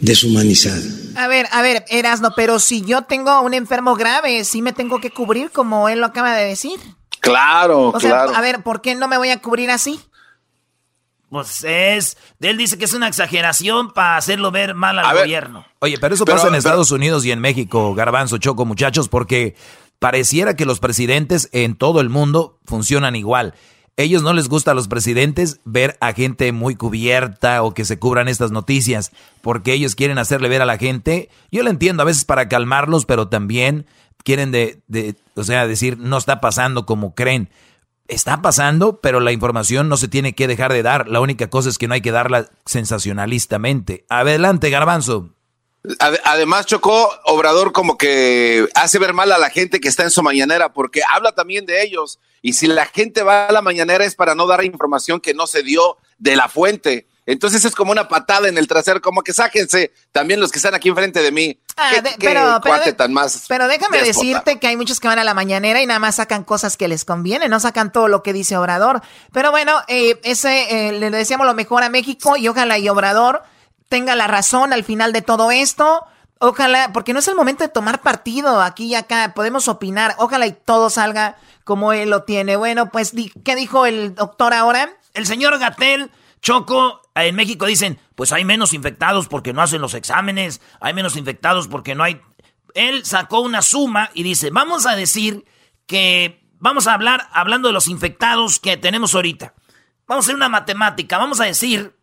deshumanizada. 0.01 0.83
A 1.17 1.27
ver, 1.27 1.47
a 1.51 1.63
ver, 1.63 1.85
Erasno, 1.89 2.33
pero 2.37 2.59
si 2.59 2.83
yo 2.83 3.03
tengo 3.03 3.41
un 3.43 3.55
enfermo 3.55 3.97
grave, 3.97 4.45
sí 4.45 4.63
me 4.63 4.73
tengo 4.73 5.01
que 5.01 5.11
cubrir 5.11 5.51
como 5.51 5.89
él 5.89 6.01
lo 6.01 6.07
acaba 6.07 6.35
de 6.37 6.45
decir. 6.45 6.79
Claro, 7.21 7.89
o 7.89 7.93
claro. 7.93 8.31
Sea, 8.31 8.39
a 8.39 8.41
ver, 8.41 8.63
¿por 8.63 8.81
qué 8.81 8.95
no 8.95 9.09
me 9.09 9.19
voy 9.19 9.31
a 9.31 9.41
cubrir 9.41 9.71
así? 9.71 10.01
Pues 11.31 11.63
es, 11.65 12.17
él 12.41 12.57
dice 12.57 12.79
que 12.79 12.87
es 12.87 12.95
una 12.95 13.09
exageración 13.09 13.93
para 13.93 14.17
hacerlo 14.17 14.51
ver 14.51 14.75
mal 14.75 14.99
al 14.99 15.19
gobierno. 15.19 15.67
Oye, 15.81 15.99
pero 15.99 16.15
eso 16.15 16.25
pasa 16.25 16.49
en 16.49 16.55
Estados 16.55 16.91
Unidos 16.91 17.25
y 17.27 17.33
en 17.33 17.41
México, 17.41 17.95
Garbanzo, 17.95 18.39
Choco, 18.39 18.65
muchachos, 18.65 19.09
porque 19.09 19.55
pareciera 19.99 20.55
que 20.55 20.65
los 20.65 20.81
presidentes 20.81 21.49
en 21.53 21.75
todo 21.75 22.01
el 22.01 22.09
mundo 22.09 22.59
funcionan 22.65 23.17
igual. 23.17 23.55
Ellos 23.97 24.23
no 24.23 24.33
les 24.33 24.49
gusta 24.49 24.71
a 24.71 24.75
los 24.75 24.87
presidentes 24.87 25.61
ver 25.65 25.97
a 26.01 26.13
gente 26.13 26.53
muy 26.53 26.77
cubierta 26.77 27.63
o 27.65 27.75
que 27.75 27.85
se 27.85 27.99
cubran 27.99 28.29
estas 28.29 28.53
noticias, 28.53 29.11
porque 29.43 29.73
ellos 29.73 29.97
quieren 29.97 30.19
hacerle 30.19 30.49
ver 30.49 30.63
a 30.63 30.67
la 30.67 30.79
gente, 30.79 31.31
yo 31.51 31.65
lo 31.65 31.71
entiendo 31.71 32.03
a 32.03 32.07
veces 32.07 32.25
para 32.25 32.49
calmarlos, 32.49 33.07
pero 33.07 33.29
también 33.29 33.87
quieren 34.23 34.53
de, 34.53 34.83
de 34.87 35.17
o 35.35 35.43
sea, 35.43 35.67
decir 35.67 35.99
no 35.99 36.17
está 36.17 36.41
pasando 36.41 36.87
como 36.87 37.15
creen 37.15 37.51
está 38.09 38.41
pasando, 38.43 39.01
pero 39.01 39.21
la 39.21 39.33
información 39.33 39.89
no 39.89 39.97
se 39.97 40.09
tiene 40.09 40.33
que 40.33 40.49
dejar 40.49 40.73
de 40.73 40.83
dar. 40.83 41.09
La 41.09 41.21
única 41.21 41.49
cosa 41.49 41.69
es 41.69 41.79
que 41.79 41.87
no 41.87 41.95
hay 41.95 42.01
que 42.01 42.11
darla 42.11 42.47
sensacionalistamente. 42.65 44.05
Adelante, 44.09 44.71
Garbanzo. 44.71 45.35
Además, 46.25 46.67
Chocó, 46.67 47.11
Obrador 47.25 47.73
como 47.73 47.97
que 47.97 48.69
hace 48.75 48.99
ver 48.99 49.13
mal 49.13 49.33
a 49.33 49.39
la 49.39 49.51
gente 49.51 49.81
que 49.81 49.89
está 49.89 50.03
en 50.03 50.11
su 50.11 50.23
mañanera, 50.23 50.73
porque 50.73 51.03
habla 51.09 51.33
también 51.33 51.67
de 51.67 51.83
ellos. 51.83 52.19
Y 52.43 52.55
si 52.55 52.67
la 52.67 52.87
gente 52.87 53.23
va 53.23 53.47
a 53.47 53.53
la 53.53 53.63
mañanera 53.63 54.05
es 54.05 54.15
para 54.15 54.35
no 54.35 54.47
dar 54.47 54.65
información 54.65 55.21
que 55.21 55.35
no 55.35 55.47
se 55.47 55.63
dio 55.63 55.97
de 56.19 56.37
la 56.37 56.49
fuente. 56.49 57.07
Entonces 57.29 57.63
es 57.67 57.75
como 57.75 57.93
una 57.93 58.09
patada 58.09 58.49
en 58.49 58.57
el 58.57 58.67
trasero, 58.67 59.03
como 59.03 59.21
que 59.21 59.35
sáquense 59.35 59.93
también 60.13 60.41
los 60.41 60.51
que 60.51 60.59
están 60.59 60.75
aquí 60.75 60.89
enfrente 60.89 61.21
de 61.21 61.31
mí. 61.31 61.61
Ah, 61.77 61.91
pero, 62.19 62.97
tan 62.97 63.13
más 63.13 63.45
pero 63.49 63.69
déjame 63.69 64.03
decirte 64.03 64.59
que 64.59 64.67
hay 64.67 64.77
muchos 64.77 64.99
que 64.99 65.09
van 65.09 65.19
a 65.19 65.25
la 65.25 65.35
mañanera 65.35 65.83
y 65.83 65.87
nada 65.87 66.01
más 66.01 66.17
sacan 66.17 66.43
cosas 66.43 66.79
que 66.79 66.89
les 66.89 67.05
conviene, 67.05 67.49
no 67.51 67.61
sacan 67.61 67.93
todo 67.93 68.09
lo 68.09 68.23
que 68.23 68.33
dice 68.33 68.57
Obrador. 68.57 69.03
Pero 69.31 69.51
bueno, 69.51 69.79
eh, 69.89 70.19
ese 70.25 70.89
eh, 70.89 70.93
le 70.93 71.11
decíamos 71.11 71.47
lo 71.47 71.53
mejor 71.53 71.83
a 71.83 71.91
México 71.91 72.39
y 72.39 72.49
ojalá 72.49 72.79
y 72.79 72.89
Obrador 72.89 73.43
tenga 73.89 74.15
la 74.15 74.27
razón 74.27 74.73
al 74.73 74.85
final 74.85 75.13
de 75.13 75.23
todo 75.23 75.51
esto. 75.51 76.05
Ojalá, 76.41 76.93
porque 76.93 77.13
no 77.13 77.19
es 77.19 77.29
el 77.29 77.35
momento 77.35 77.65
de 77.65 77.69
tomar 77.69 78.01
partido 78.01 78.61
aquí 78.61 78.87
y 78.87 78.95
acá, 78.95 79.33
podemos 79.35 79.67
opinar. 79.67 80.15
Ojalá 80.19 80.47
y 80.47 80.53
todo 80.53 80.89
salga 80.89 81.37
como 81.65 81.93
él 81.93 82.11
lo 82.11 82.23
tiene. 82.23 82.57
Bueno, 82.57 82.91
pues, 82.91 83.13
¿qué 83.45 83.57
dijo 83.57 83.87
el 83.87 84.15
doctor 84.15 84.55
ahora? 84.55 84.89
El 85.15 85.27
señor 85.27 85.59
Gatel 85.59 86.13
Choco, 86.41 87.03
en 87.15 87.35
México 87.35 87.67
dicen, 87.67 87.99
pues 88.15 88.33
hay 88.33 88.45
menos 88.45 88.73
infectados 88.73 89.27
porque 89.29 89.53
no 89.53 89.63
hacen 89.63 89.81
los 89.81 89.95
exámenes, 89.95 90.61
hay 90.81 90.95
menos 90.95 91.17
infectados 91.17 91.67
porque 91.69 91.95
no 91.95 92.05
hay... 92.05 92.21
Él 92.75 93.05
sacó 93.05 93.41
una 93.41 93.63
suma 93.63 94.11
y 94.15 94.23
dice, 94.23 94.51
vamos 94.51 94.87
a 94.87 94.95
decir 94.95 95.45
que 95.87 96.45
vamos 96.61 96.87
a 96.87 96.95
hablar 96.95 97.29
hablando 97.33 97.69
de 97.69 97.75
los 97.75 97.89
infectados 97.89 98.61
que 98.61 98.77
tenemos 98.77 99.15
ahorita. 99.15 99.55
Vamos 100.07 100.25
a 100.25 100.27
hacer 100.27 100.37
una 100.37 100.49
matemática, 100.49 101.19
vamos 101.19 101.41
a 101.41 101.45
decir 101.45 101.98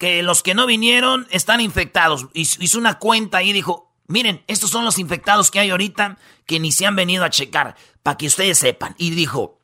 que 0.00 0.22
los 0.22 0.42
que 0.42 0.54
no 0.54 0.66
vinieron 0.66 1.26
están 1.30 1.60
infectados. 1.60 2.26
Hizo 2.32 2.78
una 2.78 2.98
cuenta 2.98 3.42
y 3.42 3.52
dijo, 3.52 3.92
miren, 4.08 4.40
estos 4.46 4.70
son 4.70 4.86
los 4.86 4.98
infectados 4.98 5.50
que 5.50 5.60
hay 5.60 5.68
ahorita 5.68 6.16
que 6.46 6.58
ni 6.58 6.72
se 6.72 6.86
han 6.86 6.96
venido 6.96 7.22
a 7.22 7.28
checar, 7.28 7.76
para 8.02 8.16
que 8.16 8.26
ustedes 8.26 8.58
sepan. 8.58 8.94
Y 8.96 9.10
dijo, 9.10 9.60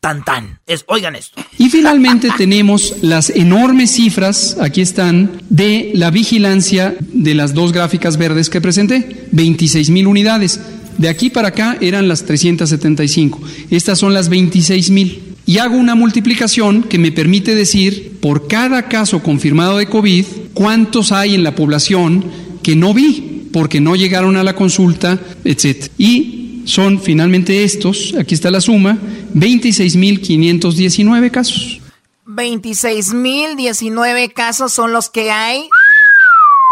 tan 0.00 0.24
tan. 0.24 0.58
Es, 0.66 0.84
oigan 0.88 1.14
esto. 1.14 1.40
Y 1.58 1.70
finalmente 1.70 2.28
tenemos 2.36 2.96
las 3.02 3.30
enormes 3.30 3.92
cifras, 3.92 4.56
aquí 4.60 4.80
están, 4.80 5.40
de 5.48 5.92
la 5.94 6.10
vigilancia 6.10 6.96
de 7.00 7.36
las 7.36 7.54
dos 7.54 7.72
gráficas 7.72 8.16
verdes 8.16 8.50
que 8.50 8.60
presenté, 8.60 9.28
26 9.30 9.90
mil 9.90 10.08
unidades. 10.08 10.60
De 10.98 11.08
aquí 11.08 11.30
para 11.30 11.48
acá 11.48 11.78
eran 11.80 12.08
las 12.08 12.24
375. 12.24 13.40
Estas 13.70 14.00
son 14.00 14.12
las 14.12 14.28
26 14.28 14.90
mil. 14.90 15.27
Y 15.48 15.58
hago 15.58 15.76
una 15.78 15.94
multiplicación 15.94 16.82
que 16.82 16.98
me 16.98 17.10
permite 17.10 17.54
decir, 17.54 18.18
por 18.20 18.48
cada 18.48 18.86
caso 18.86 19.22
confirmado 19.22 19.78
de 19.78 19.86
COVID, 19.86 20.26
cuántos 20.52 21.10
hay 21.10 21.34
en 21.34 21.42
la 21.42 21.54
población 21.54 22.22
que 22.62 22.76
no 22.76 22.92
vi, 22.92 23.48
porque 23.50 23.80
no 23.80 23.96
llegaron 23.96 24.36
a 24.36 24.44
la 24.44 24.54
consulta, 24.54 25.18
etc. 25.46 25.90
Y 25.96 26.64
son 26.66 27.00
finalmente 27.00 27.64
estos, 27.64 28.14
aquí 28.18 28.34
está 28.34 28.50
la 28.50 28.60
suma, 28.60 28.98
26.519 29.34 31.30
casos. 31.30 31.80
26.019 32.26 34.34
casos 34.34 34.70
son 34.70 34.92
los 34.92 35.08
que 35.08 35.30
hay, 35.30 35.66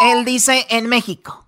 él 0.04 0.26
dice, 0.26 0.66
en 0.68 0.86
México. 0.86 1.45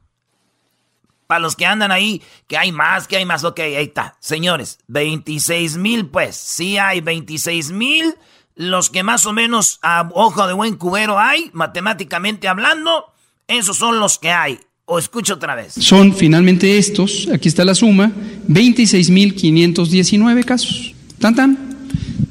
Para 1.29 1.41
los 1.41 1.55
que 1.57 1.67
andan 1.67 1.93
ahí, 1.93 2.23
que 2.47 2.57
hay 2.57 2.73
más, 2.73 3.07
que 3.07 3.19
hay 3.19 3.27
más, 3.27 3.45
ok, 3.45 3.61
ahí 3.61 3.85
está. 3.85 4.17
Señores, 4.19 4.79
26 4.89 5.77
mil, 5.77 6.07
pues, 6.07 6.35
sí 6.35 6.79
hay 6.79 7.03
26 7.03 7.71
mil, 7.71 8.15
los 8.57 8.89
que 8.89 9.03
más 9.03 9.27
o 9.27 9.35
menos 9.35 9.79
a 9.83 10.09
ojo 10.15 10.47
de 10.47 10.55
buen 10.55 10.77
cubero 10.77 11.19
hay, 11.19 11.51
matemáticamente 11.53 12.49
hablando, 12.49 13.13
esos 13.47 13.77
son 13.77 14.01
los 14.01 14.19
que 14.19 14.31
hay. 14.31 14.59
¿O 14.87 14.99
escucho 14.99 15.35
otra 15.35 15.55
vez? 15.55 15.75
Son 15.75 16.15
finalmente 16.15 16.79
estos, 16.79 17.29
aquí 17.31 17.49
está 17.49 17.63
la 17.63 17.75
suma, 17.75 18.11
26.519 18.49 20.45
casos. 20.47 20.95
Tan 21.19 21.35
tan. 21.35 21.77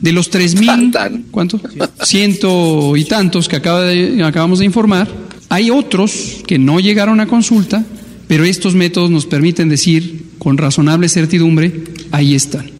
De 0.01 0.11
los 0.11 0.31
3.000, 0.31 1.25
¿cuánto? 1.29 1.61
Ciento 2.01 2.97
y 2.97 3.05
tantos 3.05 3.47
que 3.47 3.57
acaba 3.57 3.83
de, 3.83 4.23
acabamos 4.23 4.57
de 4.57 4.65
informar, 4.65 5.07
hay 5.49 5.69
otros 5.69 6.41
que 6.47 6.57
no 6.57 6.79
llegaron 6.79 7.19
a 7.19 7.27
consulta, 7.27 7.85
pero 8.27 8.43
estos 8.43 8.75
métodos 8.75 9.09
nos 9.09 9.25
permiten 9.25 9.69
decir 9.69 10.33
con 10.39 10.57
razonable 10.57 11.09
certidumbre, 11.09 11.83
ahí 12.11 12.35
están. 12.35 12.79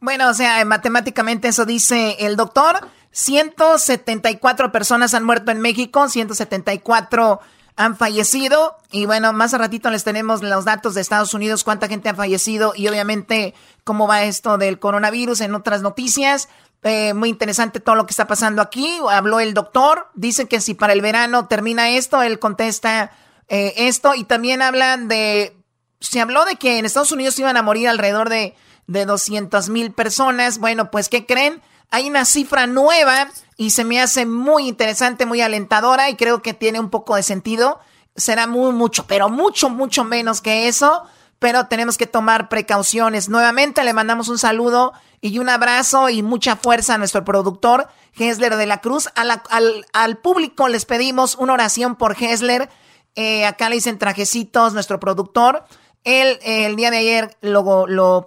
Bueno, 0.00 0.28
o 0.30 0.34
sea, 0.34 0.64
matemáticamente 0.64 1.48
eso 1.48 1.64
dice 1.64 2.16
el 2.20 2.36
doctor. 2.36 2.88
174 3.12 4.72
personas 4.72 5.14
han 5.14 5.24
muerto 5.24 5.50
en 5.50 5.60
México, 5.60 6.08
174 6.08 7.40
han 7.76 7.96
fallecido. 7.96 8.76
Y 8.90 9.06
bueno, 9.06 9.32
más 9.32 9.54
a 9.54 9.58
ratito 9.58 9.90
les 9.90 10.04
tenemos 10.04 10.42
los 10.42 10.64
datos 10.64 10.94
de 10.94 11.00
Estados 11.00 11.34
Unidos, 11.34 11.64
cuánta 11.64 11.88
gente 11.88 12.08
ha 12.08 12.14
fallecido 12.14 12.72
y 12.76 12.88
obviamente 12.88 13.54
cómo 13.84 14.06
va 14.06 14.24
esto 14.24 14.58
del 14.58 14.78
coronavirus 14.78 15.40
en 15.42 15.54
otras 15.54 15.82
noticias. 15.82 16.48
Eh, 16.82 17.14
muy 17.14 17.30
interesante 17.30 17.80
todo 17.80 17.94
lo 17.96 18.06
que 18.06 18.12
está 18.12 18.26
pasando 18.26 18.62
aquí. 18.62 18.98
Habló 19.10 19.40
el 19.40 19.54
doctor, 19.54 20.08
dice 20.14 20.46
que 20.46 20.60
si 20.60 20.74
para 20.74 20.92
el 20.92 21.00
verano 21.00 21.46
termina 21.46 21.90
esto, 21.90 22.22
él 22.22 22.38
contesta 22.38 23.10
eh, 23.48 23.74
esto 23.76 24.14
y 24.14 24.24
también 24.24 24.62
hablan 24.62 25.08
de, 25.08 25.56
se 26.00 26.20
habló 26.20 26.44
de 26.44 26.56
que 26.56 26.78
en 26.78 26.84
Estados 26.84 27.12
Unidos 27.12 27.38
iban 27.38 27.56
a 27.56 27.62
morir 27.62 27.88
alrededor 27.88 28.28
de, 28.28 28.54
de 28.86 29.04
200 29.04 29.68
mil 29.68 29.92
personas. 29.92 30.58
Bueno, 30.58 30.90
pues 30.90 31.08
¿qué 31.08 31.26
creen? 31.26 31.62
Hay 31.90 32.08
una 32.08 32.24
cifra 32.24 32.66
nueva 32.66 33.28
y 33.56 33.70
se 33.70 33.84
me 33.84 34.00
hace 34.00 34.26
muy 34.26 34.68
interesante, 34.68 35.26
muy 35.26 35.40
alentadora 35.40 36.10
y 36.10 36.16
creo 36.16 36.42
que 36.42 36.54
tiene 36.54 36.80
un 36.80 36.90
poco 36.90 37.16
de 37.16 37.22
sentido. 37.22 37.80
Será 38.16 38.46
muy 38.46 38.72
mucho, 38.72 39.06
pero 39.06 39.28
mucho, 39.28 39.68
mucho 39.68 40.04
menos 40.04 40.40
que 40.40 40.68
eso, 40.68 41.04
pero 41.38 41.66
tenemos 41.66 41.96
que 41.96 42.06
tomar 42.06 42.48
precauciones. 42.48 43.28
Nuevamente 43.28 43.84
le 43.84 43.92
mandamos 43.92 44.28
un 44.28 44.38
saludo 44.38 44.92
y 45.20 45.38
un 45.38 45.48
abrazo 45.48 46.08
y 46.08 46.22
mucha 46.22 46.56
fuerza 46.56 46.94
a 46.94 46.98
nuestro 46.98 47.24
productor, 47.24 47.88
Hesler 48.18 48.56
de 48.56 48.66
la 48.66 48.80
Cruz. 48.80 49.08
al, 49.14 50.16
público 50.18 50.68
les 50.68 50.84
pedimos 50.84 51.36
una 51.36 51.52
oración 51.52 51.96
por 51.96 52.16
Hesler. 52.20 52.68
Eh, 53.16 53.44
acá 53.44 53.68
le 53.68 53.76
dicen 53.76 53.98
trajecitos, 53.98 54.72
nuestro 54.72 55.00
productor. 55.00 55.64
Él 56.04 56.38
el 56.42 56.76
día 56.76 56.92
de 56.92 56.98
ayer 56.98 57.36
lo, 57.40 57.88
lo 57.88 58.24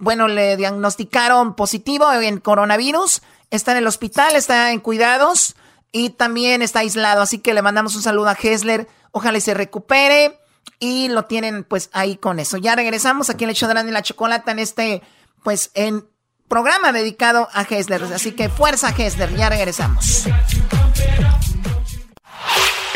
bueno, 0.00 0.28
le 0.28 0.56
diagnosticaron 0.56 1.56
positivo 1.56 2.12
en 2.12 2.38
coronavirus 2.38 3.22
está 3.50 3.72
en 3.72 3.78
el 3.78 3.86
hospital, 3.86 4.34
está 4.36 4.72
en 4.72 4.80
cuidados 4.80 5.56
y 5.92 6.10
también 6.10 6.62
está 6.62 6.80
aislado. 6.80 7.22
Así 7.22 7.38
que 7.38 7.54
le 7.54 7.62
mandamos 7.62 7.96
un 7.96 8.02
saludo 8.02 8.28
a 8.28 8.36
Hessler. 8.40 8.88
Ojalá 9.12 9.40
se 9.40 9.54
recupere 9.54 10.38
y 10.78 11.08
lo 11.08 11.24
tienen 11.24 11.64
pues 11.64 11.90
ahí 11.92 12.16
con 12.16 12.38
eso. 12.38 12.56
Ya 12.56 12.76
regresamos 12.76 13.30
aquí 13.30 13.44
en 13.44 13.50
el 13.50 13.56
show 13.56 13.68
de 13.68 13.90
la 13.90 14.02
chocolata 14.02 14.52
en 14.52 14.58
este 14.58 15.02
pues 15.42 15.70
en 15.74 16.06
programa 16.48 16.92
dedicado 16.92 17.48
a 17.52 17.62
Hessler. 17.62 18.02
Así 18.04 18.32
que 18.32 18.48
fuerza 18.48 18.94
Hessler, 18.96 19.34
ya 19.34 19.48
regresamos. 19.48 20.26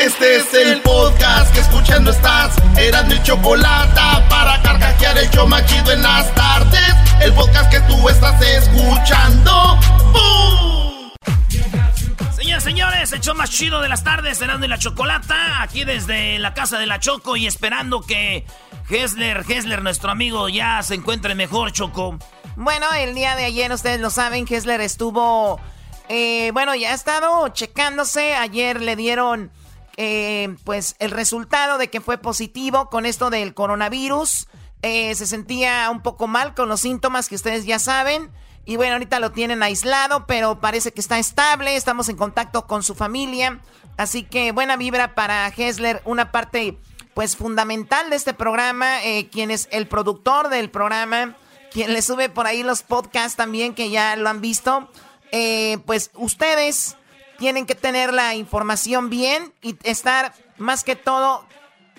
Este 0.01 0.37
es 0.37 0.53
el 0.55 0.81
podcast 0.81 1.53
que 1.53 1.59
escuchando 1.59 2.09
estás. 2.09 2.55
Eran 2.75 3.07
mi 3.07 3.21
chocolate 3.21 4.01
para 4.31 4.59
carcajear 4.63 5.15
el 5.19 5.29
show 5.29 5.47
machido 5.47 5.91
en 5.91 6.01
las 6.01 6.33
tardes. 6.33 6.95
El 7.19 7.31
podcast 7.33 7.69
que 7.69 7.79
tú 7.81 8.09
estás 8.09 8.41
escuchando. 8.41 9.77
¡Bum! 10.11 11.11
Señoras, 12.35 12.63
señores, 12.63 13.11
el 13.11 13.21
show 13.21 13.35
más 13.35 13.51
chido 13.51 13.79
de 13.79 13.89
las 13.89 14.03
tardes, 14.03 14.39
cenando 14.39 14.65
en 14.65 14.71
la 14.71 14.79
chocolata. 14.79 15.61
Aquí 15.61 15.83
desde 15.83 16.39
la 16.39 16.55
casa 16.55 16.79
de 16.79 16.87
la 16.87 16.99
Choco 16.99 17.37
y 17.37 17.45
esperando 17.45 18.01
que 18.01 18.47
Hessler, 18.89 19.45
Hessler, 19.47 19.83
nuestro 19.83 20.09
amigo, 20.09 20.49
ya 20.49 20.81
se 20.81 20.95
encuentre 20.95 21.35
mejor, 21.35 21.73
Choco. 21.73 22.17
Bueno, 22.55 22.87
el 22.97 23.13
día 23.13 23.35
de 23.35 23.45
ayer, 23.45 23.71
ustedes 23.71 23.99
lo 23.99 24.09
saben, 24.09 24.47
Hessler 24.49 24.81
estuvo. 24.81 25.61
Eh, 26.09 26.49
bueno, 26.53 26.73
ya 26.73 26.89
ha 26.89 26.95
estado 26.95 27.47
checándose. 27.49 28.33
Ayer 28.33 28.81
le 28.81 28.95
dieron 28.95 29.51
eh, 30.03 30.55
pues 30.63 30.95
el 30.97 31.11
resultado 31.11 31.77
de 31.77 31.91
que 31.91 32.01
fue 32.01 32.17
positivo 32.17 32.89
con 32.89 33.05
esto 33.05 33.29
del 33.29 33.53
coronavirus. 33.53 34.47
Eh, 34.81 35.13
se 35.13 35.27
sentía 35.27 35.87
un 35.91 36.01
poco 36.01 36.25
mal 36.25 36.55
con 36.55 36.69
los 36.69 36.81
síntomas 36.81 37.29
que 37.29 37.35
ustedes 37.35 37.67
ya 37.67 37.77
saben. 37.77 38.31
Y 38.65 38.77
bueno, 38.77 38.93
ahorita 38.93 39.19
lo 39.19 39.31
tienen 39.31 39.61
aislado, 39.61 40.25
pero 40.25 40.59
parece 40.59 40.91
que 40.91 41.01
está 41.01 41.19
estable. 41.19 41.75
Estamos 41.75 42.09
en 42.09 42.17
contacto 42.17 42.65
con 42.65 42.81
su 42.81 42.95
familia. 42.95 43.59
Así 43.95 44.23
que 44.23 44.51
buena 44.51 44.75
vibra 44.75 45.13
para 45.13 45.47
Hessler, 45.55 46.01
una 46.03 46.31
parte 46.31 46.79
pues 47.13 47.35
fundamental 47.35 48.09
de 48.09 48.15
este 48.15 48.33
programa, 48.33 49.03
eh, 49.03 49.29
quien 49.31 49.51
es 49.51 49.67
el 49.71 49.87
productor 49.87 50.49
del 50.49 50.71
programa, 50.71 51.35
quien 51.71 51.93
le 51.93 52.01
sube 52.01 52.27
por 52.29 52.47
ahí 52.47 52.63
los 52.63 52.81
podcasts 52.81 53.35
también, 53.35 53.75
que 53.75 53.91
ya 53.91 54.15
lo 54.15 54.29
han 54.29 54.41
visto. 54.41 54.89
Eh, 55.31 55.77
pues 55.85 56.09
ustedes 56.15 56.97
tienen 57.41 57.65
que 57.65 57.73
tener 57.73 58.13
la 58.13 58.35
información 58.35 59.09
bien 59.09 59.51
y 59.63 59.75
estar 59.81 60.31
más 60.59 60.83
que 60.83 60.95
todo 60.95 61.43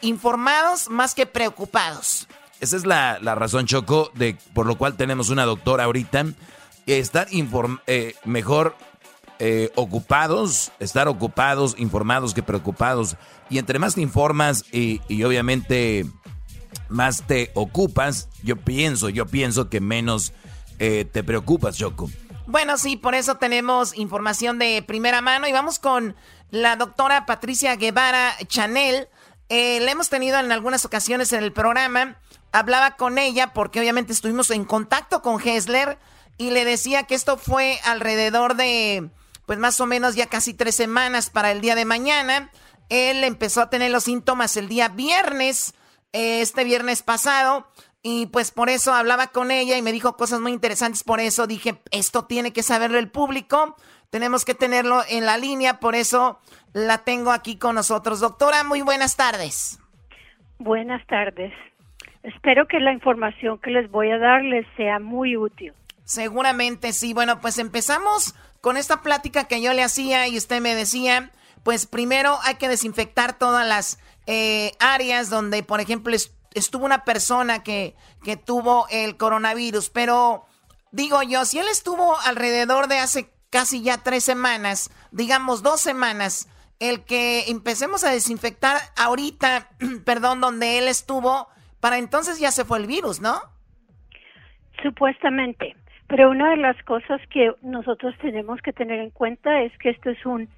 informados, 0.00 0.88
más 0.88 1.16
que 1.16 1.26
preocupados. 1.26 2.28
Esa 2.60 2.76
es 2.76 2.86
la, 2.86 3.18
razón, 3.18 3.66
Choco, 3.66 4.12
de 4.14 4.36
por 4.54 4.66
lo 4.66 4.78
cual 4.78 4.94
tenemos 4.96 5.30
una 5.30 5.44
doctora 5.44 5.82
ahorita. 5.82 6.26
Estar 6.86 7.26
eh, 7.88 8.14
mejor 8.24 8.76
eh, 9.40 9.72
ocupados, 9.74 10.70
estar 10.78 11.08
ocupados, 11.08 11.74
informados 11.76 12.34
que 12.34 12.44
preocupados. 12.44 13.16
Y 13.50 13.58
entre 13.58 13.80
más 13.80 13.96
te 13.96 14.00
informas 14.00 14.64
y, 14.70 15.00
obviamente 15.24 16.06
más 16.88 17.26
te 17.26 17.50
ocupas, 17.54 18.28
yo 18.44 18.54
pienso, 18.54 19.08
yo 19.08 19.26
pienso 19.26 19.68
que 19.68 19.80
menos 19.80 20.32
eh, 20.78 21.04
te 21.04 21.24
preocupas, 21.24 21.76
Choco. 21.76 22.08
Bueno, 22.46 22.76
sí, 22.76 22.96
por 22.96 23.14
eso 23.14 23.36
tenemos 23.36 23.96
información 23.96 24.58
de 24.58 24.82
primera 24.82 25.20
mano 25.20 25.46
y 25.46 25.52
vamos 25.52 25.78
con 25.78 26.16
la 26.50 26.76
doctora 26.76 27.24
Patricia 27.24 27.76
Guevara 27.76 28.34
Chanel. 28.46 29.08
Eh, 29.48 29.78
la 29.80 29.92
hemos 29.92 30.08
tenido 30.08 30.38
en 30.40 30.50
algunas 30.50 30.84
ocasiones 30.84 31.32
en 31.32 31.44
el 31.44 31.52
programa. 31.52 32.18
Hablaba 32.50 32.96
con 32.96 33.18
ella 33.18 33.52
porque 33.52 33.78
obviamente 33.78 34.12
estuvimos 34.12 34.50
en 34.50 34.64
contacto 34.64 35.22
con 35.22 35.40
Hessler 35.40 35.98
y 36.36 36.50
le 36.50 36.64
decía 36.64 37.04
que 37.04 37.14
esto 37.14 37.36
fue 37.36 37.78
alrededor 37.84 38.56
de, 38.56 39.08
pues 39.46 39.60
más 39.60 39.80
o 39.80 39.86
menos 39.86 40.16
ya 40.16 40.26
casi 40.26 40.52
tres 40.52 40.74
semanas 40.74 41.30
para 41.30 41.52
el 41.52 41.60
día 41.60 41.76
de 41.76 41.84
mañana. 41.84 42.50
Él 42.88 43.22
empezó 43.22 43.60
a 43.62 43.70
tener 43.70 43.92
los 43.92 44.04
síntomas 44.04 44.56
el 44.56 44.68
día 44.68 44.88
viernes, 44.88 45.74
eh, 46.12 46.40
este 46.40 46.64
viernes 46.64 47.02
pasado. 47.02 47.68
Y 48.02 48.26
pues 48.26 48.50
por 48.50 48.68
eso 48.68 48.92
hablaba 48.92 49.28
con 49.28 49.50
ella 49.50 49.76
y 49.78 49.82
me 49.82 49.92
dijo 49.92 50.16
cosas 50.16 50.40
muy 50.40 50.52
interesantes. 50.52 51.04
Por 51.04 51.20
eso 51.20 51.46
dije, 51.46 51.80
esto 51.92 52.24
tiene 52.24 52.52
que 52.52 52.64
saberlo 52.64 52.98
el 52.98 53.08
público. 53.08 53.76
Tenemos 54.10 54.44
que 54.44 54.54
tenerlo 54.54 55.02
en 55.08 55.24
la 55.24 55.36
línea. 55.36 55.78
Por 55.78 55.94
eso 55.94 56.40
la 56.72 56.98
tengo 56.98 57.30
aquí 57.30 57.56
con 57.58 57.76
nosotros. 57.76 58.18
Doctora, 58.18 58.64
muy 58.64 58.82
buenas 58.82 59.16
tardes. 59.16 59.78
Buenas 60.58 61.06
tardes. 61.06 61.52
Espero 62.24 62.66
que 62.66 62.80
la 62.80 62.92
información 62.92 63.58
que 63.58 63.70
les 63.70 63.90
voy 63.90 64.10
a 64.10 64.18
dar 64.18 64.42
les 64.42 64.66
sea 64.76 64.98
muy 64.98 65.36
útil. 65.36 65.72
Seguramente 66.04 66.92
sí. 66.92 67.14
Bueno, 67.14 67.40
pues 67.40 67.58
empezamos 67.58 68.34
con 68.60 68.76
esta 68.76 69.02
plática 69.02 69.44
que 69.44 69.62
yo 69.62 69.72
le 69.72 69.82
hacía 69.82 70.26
y 70.28 70.36
usted 70.36 70.60
me 70.60 70.74
decía, 70.74 71.30
pues 71.62 71.86
primero 71.86 72.38
hay 72.42 72.56
que 72.56 72.68
desinfectar 72.68 73.38
todas 73.38 73.66
las 73.66 74.00
eh, 74.26 74.72
áreas 74.80 75.30
donde, 75.30 75.62
por 75.62 75.80
ejemplo, 75.80 76.14
estuvo 76.54 76.84
una 76.84 77.04
persona 77.04 77.62
que, 77.62 77.94
que 78.22 78.36
tuvo 78.36 78.86
el 78.90 79.16
coronavirus, 79.16 79.90
pero 79.90 80.44
digo 80.90 81.22
yo, 81.22 81.44
si 81.44 81.58
él 81.58 81.66
estuvo 81.70 82.18
alrededor 82.20 82.88
de 82.88 82.98
hace 82.98 83.30
casi 83.50 83.82
ya 83.82 83.98
tres 84.02 84.24
semanas, 84.24 84.90
digamos 85.10 85.62
dos 85.62 85.80
semanas, 85.80 86.48
el 86.80 87.04
que 87.04 87.44
empecemos 87.48 88.02
a 88.02 88.10
desinfectar 88.10 88.76
ahorita, 88.96 89.68
perdón, 90.04 90.40
donde 90.40 90.78
él 90.78 90.88
estuvo, 90.88 91.48
para 91.80 91.98
entonces 91.98 92.40
ya 92.40 92.50
se 92.50 92.64
fue 92.64 92.78
el 92.78 92.86
virus, 92.86 93.20
¿no? 93.20 93.40
Supuestamente. 94.82 95.76
Pero 96.08 96.30
una 96.30 96.50
de 96.50 96.56
las 96.56 96.76
cosas 96.84 97.20
que 97.30 97.52
nosotros 97.62 98.14
tenemos 98.20 98.60
que 98.62 98.72
tener 98.72 99.00
en 99.00 99.10
cuenta 99.10 99.62
es 99.62 99.72
que 99.78 99.90
esto 99.90 100.10
es 100.10 100.26
un 100.26 100.48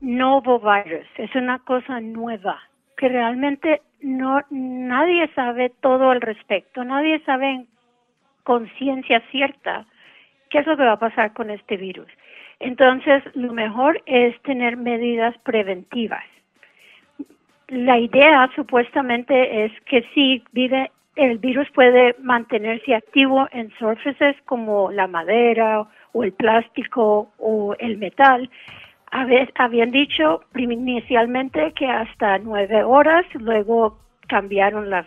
nuevo 0.00 0.60
virus, 0.60 1.06
es 1.16 1.34
una 1.34 1.60
cosa 1.60 2.00
nueva, 2.00 2.60
que 2.96 3.08
realmente 3.08 3.82
no 4.00 4.40
nadie 4.50 5.28
sabe 5.34 5.72
todo 5.80 6.10
al 6.10 6.20
respecto, 6.20 6.84
nadie 6.84 7.20
sabe 7.24 7.50
en 7.50 7.68
conciencia 8.44 9.22
cierta 9.30 9.86
qué 10.50 10.58
es 10.58 10.66
lo 10.66 10.76
que 10.76 10.84
va 10.84 10.92
a 10.92 10.98
pasar 10.98 11.32
con 11.32 11.50
este 11.50 11.76
virus. 11.76 12.08
Entonces, 12.60 13.22
lo 13.34 13.52
mejor 13.52 14.02
es 14.06 14.40
tener 14.42 14.76
medidas 14.76 15.36
preventivas. 15.44 16.24
La 17.68 17.98
idea 17.98 18.50
supuestamente 18.56 19.64
es 19.64 19.72
que 19.82 20.02
si 20.14 20.42
vive 20.52 20.90
el 21.16 21.38
virus 21.38 21.68
puede 21.72 22.14
mantenerse 22.20 22.94
activo 22.94 23.48
en 23.52 23.70
surfaces 23.78 24.36
como 24.46 24.90
la 24.90 25.06
madera 25.06 25.86
o 26.12 26.24
el 26.24 26.32
plástico 26.32 27.32
o 27.38 27.74
el 27.78 27.98
metal 27.98 28.48
habían 29.10 29.90
dicho 29.90 30.42
inicialmente 30.56 31.72
que 31.74 31.86
hasta 31.86 32.38
nueve 32.38 32.82
horas, 32.84 33.24
luego 33.34 33.98
cambiaron 34.28 34.90
la, 34.90 35.06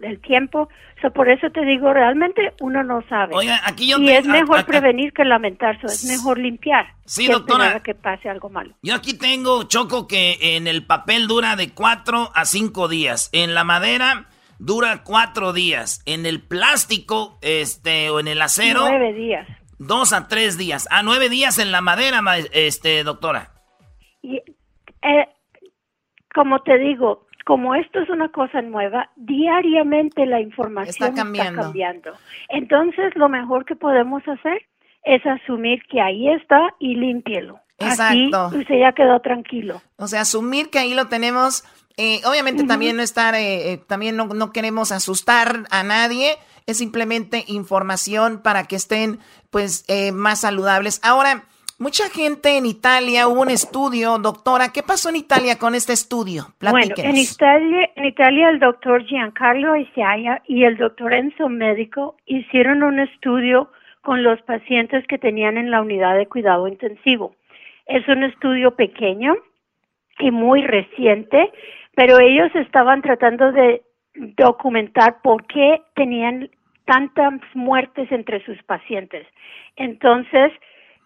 el 0.00 0.20
tiempo. 0.20 0.68
por 1.14 1.28
eso 1.28 1.50
te 1.50 1.64
digo, 1.64 1.92
realmente 1.92 2.52
uno 2.60 2.82
no 2.82 3.02
sabe. 3.08 3.34
y 3.76 4.10
es 4.10 4.26
mejor 4.26 4.64
prevenir 4.64 5.12
que 5.12 5.24
lamentar, 5.24 5.78
es 5.82 6.04
mejor 6.04 6.38
limpiar. 6.38 6.86
Sí, 7.04 7.26
que 7.26 7.32
doctora. 7.32 7.80
que 7.80 7.94
pase 7.94 8.28
algo 8.28 8.48
malo. 8.48 8.74
Yo 8.82 8.94
aquí 8.94 9.16
tengo, 9.16 9.64
Choco, 9.64 10.06
que 10.06 10.56
en 10.56 10.66
el 10.66 10.84
papel 10.84 11.26
dura 11.26 11.56
de 11.56 11.70
cuatro 11.70 12.30
a 12.34 12.44
cinco 12.44 12.88
días. 12.88 13.30
En 13.32 13.54
la 13.54 13.64
madera 13.64 14.26
dura 14.58 15.02
cuatro 15.04 15.52
días. 15.52 16.02
En 16.06 16.26
el 16.26 16.40
plástico, 16.40 17.38
este, 17.42 18.10
o 18.10 18.20
en 18.20 18.28
el 18.28 18.40
acero. 18.40 18.80
Nueve 18.88 19.12
días. 19.12 19.46
Dos 19.86 20.12
a 20.12 20.28
tres 20.28 20.56
días. 20.56 20.86
A 20.92 21.02
nueve 21.02 21.28
días 21.28 21.58
en 21.58 21.72
la 21.72 21.80
madera, 21.80 22.20
este, 22.52 23.02
doctora. 23.02 23.50
Y, 24.22 24.36
eh, 24.36 25.28
como 26.32 26.60
te 26.60 26.78
digo, 26.78 27.26
como 27.44 27.74
esto 27.74 27.98
es 27.98 28.08
una 28.08 28.28
cosa 28.30 28.62
nueva, 28.62 29.10
diariamente 29.16 30.24
la 30.24 30.40
información 30.40 31.10
está 31.10 31.12
cambiando. 31.12 32.12
Entonces, 32.48 33.12
lo 33.16 33.28
mejor 33.28 33.64
que 33.64 33.74
podemos 33.74 34.22
hacer 34.28 34.62
es 35.04 35.26
asumir 35.26 35.82
que 35.90 36.00
ahí 36.00 36.28
está 36.28 36.74
y 36.78 36.94
límpielo. 36.94 37.58
Exacto. 37.78 38.46
Así 38.46 38.56
usted 38.58 38.78
ya 38.78 38.92
quedó 38.92 39.18
tranquilo. 39.18 39.82
O 39.96 40.06
sea, 40.06 40.20
asumir 40.20 40.70
que 40.70 40.78
ahí 40.78 40.94
lo 40.94 41.08
tenemos. 41.08 41.64
Eh, 41.96 42.20
obviamente 42.24 42.62
también 42.64 42.96
no 42.96 43.02
estar, 43.02 43.34
eh, 43.34 43.82
también 43.88 44.16
no, 44.16 44.26
no, 44.26 44.52
queremos 44.52 44.92
asustar 44.92 45.64
a 45.70 45.82
nadie. 45.82 46.38
Es 46.66 46.78
simplemente 46.78 47.44
información 47.46 48.40
para 48.42 48.64
que 48.64 48.76
estén, 48.76 49.18
pues, 49.50 49.84
más 50.12 50.40
saludables. 50.40 51.00
Ahora, 51.02 51.44
Mucha 51.82 52.08
gente 52.10 52.58
en 52.58 52.64
Italia, 52.64 53.26
hubo 53.26 53.42
un 53.42 53.50
estudio, 53.50 54.16
doctora, 54.18 54.68
¿qué 54.72 54.84
pasó 54.84 55.08
en 55.08 55.16
Italia 55.16 55.58
con 55.58 55.74
este 55.74 55.92
estudio? 55.92 56.44
Bueno, 56.60 56.94
en 56.96 57.16
Italia, 57.16 57.90
en 57.96 58.04
Italia 58.04 58.50
el 58.50 58.60
doctor 58.60 59.04
Giancarlo 59.04 59.74
Isiaya 59.74 60.42
y 60.46 60.62
el 60.62 60.76
doctor 60.76 61.12
Enzo 61.12 61.48
Médico 61.48 62.14
hicieron 62.24 62.84
un 62.84 63.00
estudio 63.00 63.72
con 64.00 64.22
los 64.22 64.40
pacientes 64.42 65.04
que 65.08 65.18
tenían 65.18 65.56
en 65.56 65.72
la 65.72 65.80
unidad 65.80 66.16
de 66.16 66.28
cuidado 66.28 66.68
intensivo. 66.68 67.34
Es 67.86 68.06
un 68.06 68.22
estudio 68.22 68.76
pequeño 68.76 69.34
y 70.20 70.30
muy 70.30 70.62
reciente, 70.62 71.50
pero 71.96 72.20
ellos 72.20 72.54
estaban 72.54 73.02
tratando 73.02 73.50
de 73.50 73.82
documentar 74.14 75.20
por 75.22 75.46
qué 75.46 75.82
tenían 75.94 76.50
tantas 76.84 77.40
muertes 77.54 78.10
entre 78.12 78.44
sus 78.44 78.62
pacientes. 78.64 79.26
Entonces, 79.76 80.52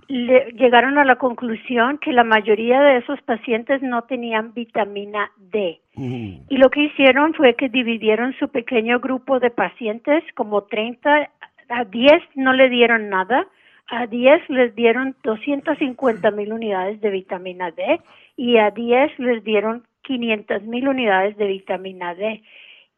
llegaron 0.09 0.99
a 0.99 1.05
la 1.05 1.17
conclusión 1.17 1.99
que 1.99 2.13
la 2.13 2.25
mayoría 2.25 2.81
de 2.81 2.99
esos 2.99 3.21
pacientes 3.23 3.83
no 3.83 4.03
tenían 4.03 4.55
vitamina 4.55 5.31
D. 5.39 5.81
Y 5.97 6.57
lo 6.59 6.71
que 6.71 6.85
hicieron 6.85 7.35
fue 7.35 7.55
que 7.55 7.69
dividieron 7.69 8.35
su 8.39 8.49
pequeño 8.49 9.01
grupo 9.01 9.41
de 9.41 9.51
pacientes, 9.51 10.23
como 10.35 10.63
30, 10.65 11.31
a 11.69 11.85
10 11.85 12.13
no 12.35 12.53
le 12.53 12.69
dieron 12.69 13.09
nada, 13.09 13.47
a 13.89 14.07
10 14.07 14.51
les 14.51 14.75
dieron 14.75 15.17
250 15.23 16.31
mil 16.33 16.53
unidades 16.53 17.01
de 17.01 17.11
vitamina 17.11 17.71
D 17.71 18.01
y 18.37 18.59
a 18.59 18.71
10 18.71 19.19
les 19.19 19.45
dieron 19.45 19.85
500 20.03 20.63
mil 20.65 20.89
unidades 20.89 21.37
de 21.37 21.47
vitamina 21.47 22.15
D. 22.15 22.43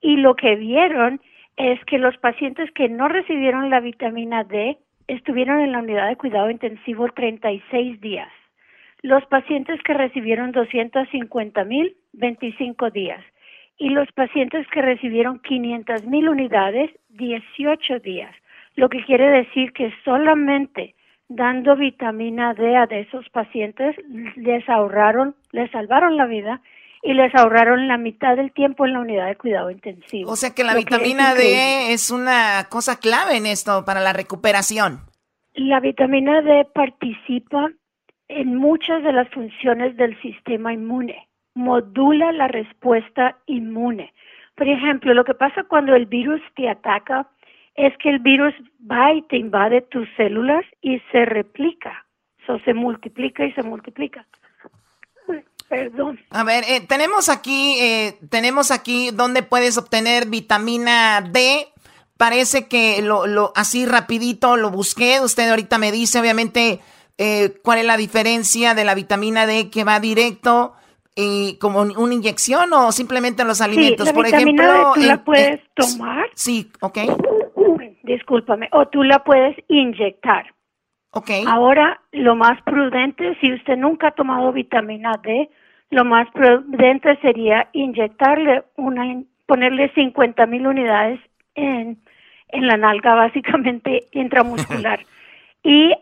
Y 0.01 0.16
lo 0.16 0.34
que 0.36 0.57
vieron 0.57 1.20
es 1.57 1.84
que 1.86 1.99
los 1.99 2.16
pacientes 2.18 2.70
que 2.72 2.88
no 2.88 3.09
recibieron 3.09 3.70
la 3.70 3.80
vitamina 3.80 4.44
D 4.44 4.78
estuvieron 5.09 5.61
en 5.61 5.72
la 5.72 5.80
unidad 5.80 6.09
de 6.09 6.16
cuidado 6.16 6.51
intensivo 6.51 7.09
36 7.09 8.01
días. 8.01 8.30
Los 9.03 9.24
pacientes 9.26 9.80
que 9.82 9.94
recibieron 9.94 10.53
250 10.53 11.64
mil, 11.64 11.96
25 12.12 12.90
días. 12.90 13.24
Y 13.78 13.90
los 13.90 14.11
pacientes 14.12 14.66
que 14.68 14.82
recibieron 14.82 15.40
500 15.40 16.05
mil 16.07 16.28
unidades, 16.28 16.90
18 17.11 18.01
días. 18.01 18.34
Lo 18.74 18.88
que 18.88 19.05
quiere 19.05 19.28
decir 19.30 19.72
que 19.72 19.92
solamente 20.05 20.94
dando 21.28 21.76
vitamina 21.76 22.55
D 22.55 22.76
a 22.76 22.84
esos 22.84 23.28
pacientes 23.30 23.96
les 24.36 24.68
ahorraron, 24.68 25.34
les 25.53 25.70
salvaron 25.70 26.16
la 26.16 26.26
vida 26.26 26.61
y 27.03 27.14
les 27.14 27.34
ahorraron 27.34 27.88
la 27.88 27.96
mitad 27.96 28.36
del 28.36 28.53
tiempo 28.53 28.86
en 28.86 28.92
la 28.94 29.01
unidad 29.01 29.26
de 29.26 29.36
cuidado 29.36 29.70
intensivo. 29.70 30.30
O 30.30 30.36
sea 30.36 30.55
que 30.55 30.64
la 30.64 30.74
vitamina 30.74 31.34
D 31.34 31.92
es 31.92 32.11
una 32.11 32.66
cosa 32.68 32.99
clave 32.99 33.36
en 33.36 33.46
esto 33.46 33.84
para 33.84 34.01
la 34.01 34.12
recuperación. 34.12 35.01
La 35.55 35.80
vitamina 35.80 36.42
D 36.42 36.66
participa 36.74 37.70
en 38.28 38.57
muchas 38.57 39.03
de 39.03 39.12
las 39.12 39.28
funciones 39.30 39.96
del 39.96 40.20
sistema 40.20 40.72
inmune, 40.72 41.28
modula 41.55 42.32
la 42.32 42.49
respuesta 42.49 43.36
inmune. 43.46 44.12
Por 44.55 44.68
ejemplo, 44.68 45.14
lo 45.14 45.24
que 45.24 45.34
pasa 45.34 45.64
cuando 45.64 45.94
el 45.94 46.07
virus 46.07 46.40
te 46.57 46.68
ataca 46.68 47.28
es 47.74 47.96
que 47.99 48.11
el 48.11 48.18
virus 48.18 48.53
va 48.90 49.12
y 49.12 49.22
te 49.22 49.36
invade 49.36 49.82
tus 49.82 50.09
células 50.16 50.64
y 50.82 51.01
se 51.12 51.24
replica. 51.24 52.05
So, 52.46 52.59
se 52.61 52.74
multiplica 52.74 53.44
y 53.44 53.53
se 53.53 53.62
multiplica. 53.62 54.26
Perdón. 55.69 56.19
A 56.31 56.45
ver, 56.45 56.64
eh, 56.66 56.81
tenemos 56.81 57.29
aquí, 57.29 57.77
eh, 57.81 58.19
tenemos 58.31 58.71
aquí 58.71 59.11
donde 59.12 59.43
puedes 59.43 59.77
obtener 59.77 60.27
vitamina 60.27 61.21
D. 61.21 61.69
Parece 62.16 62.66
que 62.69 63.03
lo, 63.03 63.27
lo 63.27 63.53
así 63.55 63.85
rapidito 63.87 64.57
lo 64.57 64.71
busqué. 64.71 65.21
Usted 65.21 65.49
ahorita 65.51 65.79
me 65.79 65.93
dice, 65.93 66.19
obviamente, 66.21 66.81
eh, 67.19 67.55
cuál 67.62 67.79
es 67.79 67.85
la 67.85 67.97
diferencia 67.97 68.75
de 68.75 68.85
la 68.85 68.95
vitamina 68.95 69.47
D 69.47 69.71
que 69.71 69.85
va 69.85 70.01
directo 70.01 70.75
y 71.14 71.59
como 71.59 71.81
una 71.83 72.14
inyección 72.14 72.73
o 72.73 72.91
simplemente 72.93 73.43
en 73.43 73.49
los 73.49 73.61
alimentos. 73.61 74.07
la 74.07 74.12
Por 74.14 74.25
vitamina 74.25 74.64
ejemplo, 74.64 74.93
D 74.95 75.01
tú 75.01 75.07
la 75.07 75.12
en- 75.14 75.25
puedes 75.25 75.61
tomar. 75.75 76.27
Sí, 76.35 76.71
ok. 76.81 76.99
Discúlpame. 78.05 78.69
O 78.73 78.87
tú 78.89 79.03
la 79.03 79.23
puedes 79.25 79.57
inyectar. 79.69 80.47
Ok. 81.11 81.31
Ahora, 81.47 82.01
lo 82.12 82.35
más 82.37 82.61
prudente, 82.62 83.37
si 83.41 83.53
usted 83.53 83.77
nunca 83.77 84.09
ha 84.09 84.11
tomado 84.12 84.53
vitamina 84.53 85.12
D, 85.23 85.49
lo 85.91 86.05
más 86.05 86.28
prudente 86.30 87.16
sería 87.16 87.68
inyectarle 87.72 88.62
una, 88.76 89.22
ponerle 89.47 89.91
50 89.95 90.47
mil 90.47 90.66
unidades 90.66 91.20
en, 91.55 91.97
en 92.49 92.66
la 92.66 92.76
nalga, 92.76 93.14
básicamente 93.14 94.05
intramuscular. 94.12 95.01
y 95.62 95.93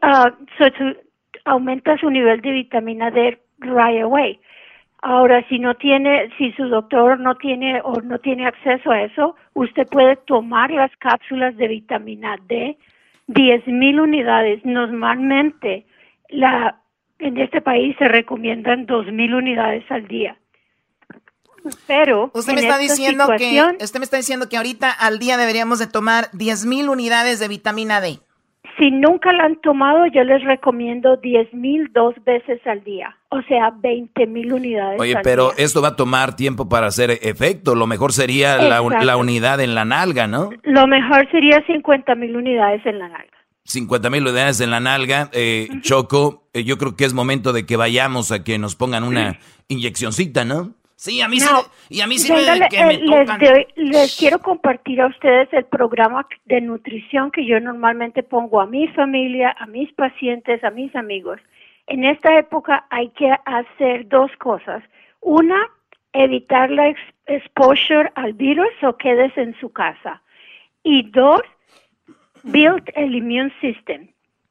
tú- 0.77 0.97
aumenta 1.45 1.97
su 1.99 2.11
nivel 2.11 2.41
de 2.41 2.51
vitamina 2.51 3.11
D 3.11 3.39
right 3.61 4.03
away. 4.03 4.39
Ahora, 5.03 5.47
si 5.49 5.59
no 5.61 5.75
tiene, 5.75 6.31
si 6.37 6.51
su 6.53 6.67
doctor 6.69 7.21
no 7.21 7.37
tiene 7.37 7.81
o 7.85 8.01
no 8.01 8.19
tiene 8.19 8.47
acceso 8.47 8.91
a 8.91 9.03
eso, 9.03 9.37
usted 9.55 9.87
puede 9.87 10.17
tomar 10.17 10.71
las 10.71 10.91
cápsulas 10.97 11.57
de 11.57 11.69
vitamina 11.69 12.37
D, 12.49 12.77
10 13.29 13.67
mil 13.69 14.01
unidades. 14.01 14.65
Normalmente, 14.65 15.85
la, 16.31 16.77
en 17.19 17.39
este 17.39 17.61
país 17.61 17.97
se 17.99 18.09
recomiendan 18.09 18.87
2 18.87 19.13
mil 19.13 19.35
unidades 19.35 19.85
al 19.91 20.07
día. 20.07 20.37
Pero 21.87 22.31
Usted 22.33 22.55
me 22.55 22.61
está 22.61 22.79
diciendo 22.79 23.27
que 23.37 23.61
usted 23.83 23.99
me 23.99 24.05
está 24.05 24.17
diciendo 24.17 24.49
que 24.49 24.57
ahorita 24.57 24.91
al 24.91 25.19
día 25.19 25.37
deberíamos 25.37 25.79
de 25.81 25.89
tomar 25.89 26.27
10.000 26.33 26.89
unidades 26.89 27.41
de 27.41 27.49
vitamina 27.49 28.01
D. 28.01 28.21
si 28.79 28.91
nunca 28.93 29.33
la 29.33 29.45
han 29.47 29.57
tomado, 29.63 30.07
yo 30.07 30.23
les 30.23 30.45
recomiendo 30.45 31.17
10 31.17 31.55
mil 31.55 31.91
dos 31.93 32.15
veces 32.25 32.61
al 32.67 32.85
día, 32.85 33.17
o 33.31 33.43
sea, 33.43 33.71
20 33.75 34.27
mil 34.27 34.53
unidades 34.53 35.01
Oye, 35.01 35.17
al 35.17 35.23
pero 35.23 35.51
día. 35.53 35.65
esto 35.65 35.83
va 35.83 35.89
a 35.89 35.97
tomar 35.97 36.37
tiempo 36.37 36.69
para 36.69 36.87
hacer 36.87 37.11
efecto. 37.23 37.75
Lo 37.75 37.87
mejor 37.87 38.13
sería 38.13 38.59
la, 38.59 39.17
unidad 39.17 39.61
en 39.61 39.75
la 39.75 39.85
nalga, 39.85 40.27
¿no? 40.29 40.51
Lo 40.63 40.87
mejor 40.87 41.29
sería 41.33 41.65
50 41.67 42.15
mil 42.15 42.37
unidades 42.37 42.85
en 42.87 42.99
la 42.99 43.09
nalga. 43.09 43.36
50 43.67 44.11
mil 44.11 44.23
unidades 44.27 44.61
en 44.61 44.71
la 44.71 44.81
nalga. 44.81 45.29
Eh, 45.33 45.69
Choco, 45.83 46.45
eh, 46.53 46.65
yo 46.65 46.79
creo 46.79 46.97
que 46.97 47.05
es 47.05 47.13
momento 47.15 47.53
de 47.53 47.67
que 47.67 47.77
vayamos 47.77 48.33
a 48.33 48.43
que 48.45 48.59
nos 48.59 48.77
pongan 48.77 49.05
una 49.05 49.39
inyeccioncita, 49.69 50.45
¿no? 50.45 50.73
Sí, 50.99 51.21
a 51.21 51.29
mí 51.29 51.37
No, 51.39 51.61
sí, 51.61 51.67
y 51.91 52.01
a 52.01 52.07
mí 52.07 52.17
sí 52.19 52.33
Véngale, 52.33 52.61
me, 52.61 52.69
que 52.69 52.85
me 52.85 52.95
eh, 52.95 52.99
les, 53.03 53.21
tocan. 53.27 53.39
doy- 53.41 53.67
les 53.77 54.17
quiero 54.17 54.39
compartir 54.39 55.01
a 55.03 55.09
ustedes 55.09 55.49
el 55.53 55.67
programa 55.67 56.27
de 56.47 56.63
nutrición 56.63 57.31
que 57.31 57.45
yo 57.45 57.61
normalmente 57.61 58.23
pongo 58.23 58.63
a 58.63 58.67
mi 58.67 58.89
familia, 58.89 59.55
a 59.59 59.67
mis 59.67 59.93
pacientes, 59.93 60.65
a 60.65 60.71
mis 60.71 60.97
amigos. 60.97 61.39
En 61.87 62.03
esta 62.05 62.39
época 62.39 62.87
hay 62.89 63.11
que 63.11 63.31
hacer 63.45 64.09
dos 64.09 64.31
cosas. 64.39 64.83
Una, 65.21 65.61
evitar 66.15 66.71
la 66.71 66.89
ex- 66.89 66.99
exposure 67.27 68.11
al 68.15 68.33
virus 68.33 68.69
o 68.83 68.97
quedes 68.97 69.37
en 69.37 69.55
su 69.61 69.71
casa. 69.73 70.23
Y 70.83 71.11
dos, 71.11 71.43
build 72.47 72.91
el 72.95 73.15
immune 73.15 73.53
system. 73.61 74.09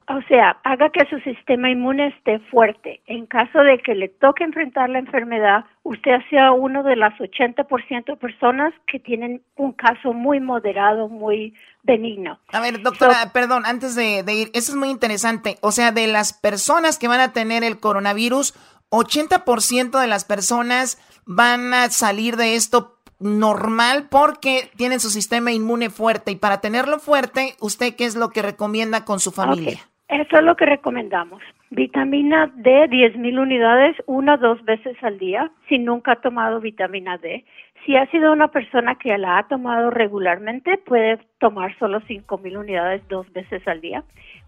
O 0.07 0.21
sea, 0.27 0.59
haga 0.63 0.91
que 0.91 1.03
su 1.09 1.17
sistema 1.21 1.71
inmune 1.71 2.09
esté 2.09 2.37
fuerte. 2.51 3.01
En 3.07 3.25
caso 3.25 3.57
de 3.59 3.79
que 3.79 3.95
le 3.95 4.07
toque 4.07 4.43
enfrentar 4.43 4.87
la 4.87 4.99
enfermedad, 4.99 5.65
usted 5.81 6.19
sea 6.29 6.51
uno 6.51 6.83
de 6.83 6.95
las 6.95 7.13
80% 7.17 8.05
de 8.05 8.15
personas 8.15 8.71
que 8.85 8.99
tienen 8.99 9.41
un 9.55 9.71
caso 9.71 10.13
muy 10.13 10.39
moderado, 10.39 11.09
muy 11.09 11.55
benigno. 11.81 12.39
A 12.53 12.59
ver, 12.59 12.83
doctora, 12.83 13.31
perdón, 13.33 13.63
antes 13.65 13.95
de, 13.95 14.21
de 14.21 14.33
ir, 14.33 14.51
eso 14.53 14.73
es 14.73 14.77
muy 14.77 14.89
interesante. 14.89 15.57
O 15.61 15.71
sea, 15.71 15.91
de 15.91 16.05
las 16.05 16.33
personas 16.33 16.99
que 16.99 17.07
van 17.07 17.19
a 17.19 17.33
tener 17.33 17.63
el 17.63 17.79
coronavirus, 17.79 18.53
80% 18.91 19.99
de 19.99 20.07
las 20.07 20.23
personas 20.23 20.99
van 21.25 21.73
a 21.73 21.89
salir 21.89 22.35
de 22.35 22.53
esto 22.53 22.94
normal 23.19 24.07
porque 24.09 24.69
tienen 24.77 24.99
su 24.99 25.09
sistema 25.09 25.51
inmune 25.51 25.89
fuerte. 25.89 26.31
Y 26.31 26.35
para 26.35 26.61
tenerlo 26.61 26.99
fuerte, 26.99 27.55
¿usted 27.61 27.95
qué 27.95 28.05
es 28.05 28.15
lo 28.15 28.29
que 28.29 28.41
recomienda 28.41 29.05
con 29.05 29.19
su 29.19 29.31
familia? 29.31 29.79
Ok, 29.83 29.89
Eso 30.09 30.37
es 30.37 30.43
lo 30.43 30.55
que 30.55 30.65
recomendamos. 30.65 31.41
Vitamina 31.71 32.51
D, 32.55 32.87
10 32.89 33.17
mil 33.17 33.39
unidades, 33.39 33.95
una 34.05 34.35
o 34.35 34.37
dos 34.37 34.63
veces 34.63 34.95
al 35.03 35.17
día, 35.17 35.51
si 35.67 35.79
nunca 35.79 36.13
ha 36.13 36.21
tomado 36.21 36.59
vitamina 36.59 37.17
D. 37.17 37.43
Si 37.85 37.95
ha 37.95 38.05
sido 38.07 38.31
una 38.31 38.47
persona 38.47 38.95
que 38.95 39.15
la 39.17 39.37
ha 39.37 39.47
tomado 39.47 39.91
regularmente, 39.91 40.77
puede 40.77 41.19
tomar 41.39 41.77
solo 41.77 42.01
5 42.07 42.37
mil 42.39 42.57
unidades 42.57 43.07
dos 43.09 43.31
veces 43.33 43.67
al 43.67 43.81
día. 43.81 44.03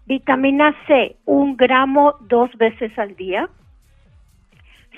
Vitamina 0.06 0.74
C, 0.86 1.16
un 1.24 1.56
gramo 1.56 2.14
dos 2.20 2.50
veces 2.56 2.96
al 2.98 3.14
día. 3.14 3.48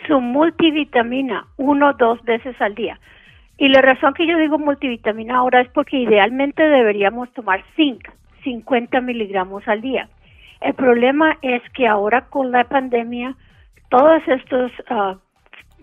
Su 0.07 0.21
multivitamina, 0.21 1.47
uno 1.57 1.91
o 1.91 1.93
dos 1.93 2.23
veces 2.23 2.59
al 2.61 2.75
día. 2.75 2.99
Y 3.61 3.69
la 3.69 3.83
razón 3.83 4.15
que 4.15 4.27
yo 4.27 4.39
digo 4.39 4.59
multivitamina 4.59 5.37
ahora 5.37 5.61
es 5.61 5.69
porque 5.69 5.99
idealmente 5.99 6.63
deberíamos 6.63 7.31
tomar 7.35 7.63
zinc, 7.77 8.09
50 8.43 9.03
miligramos 9.03 9.69
al 9.69 9.83
día. 9.83 10.09
El 10.63 10.73
problema 10.73 11.37
es 11.43 11.61
que 11.75 11.87
ahora 11.87 12.23
con 12.31 12.53
la 12.53 12.65
pandemia, 12.65 13.37
todos 13.91 14.27
estos 14.29 14.73
ah, 14.89 15.19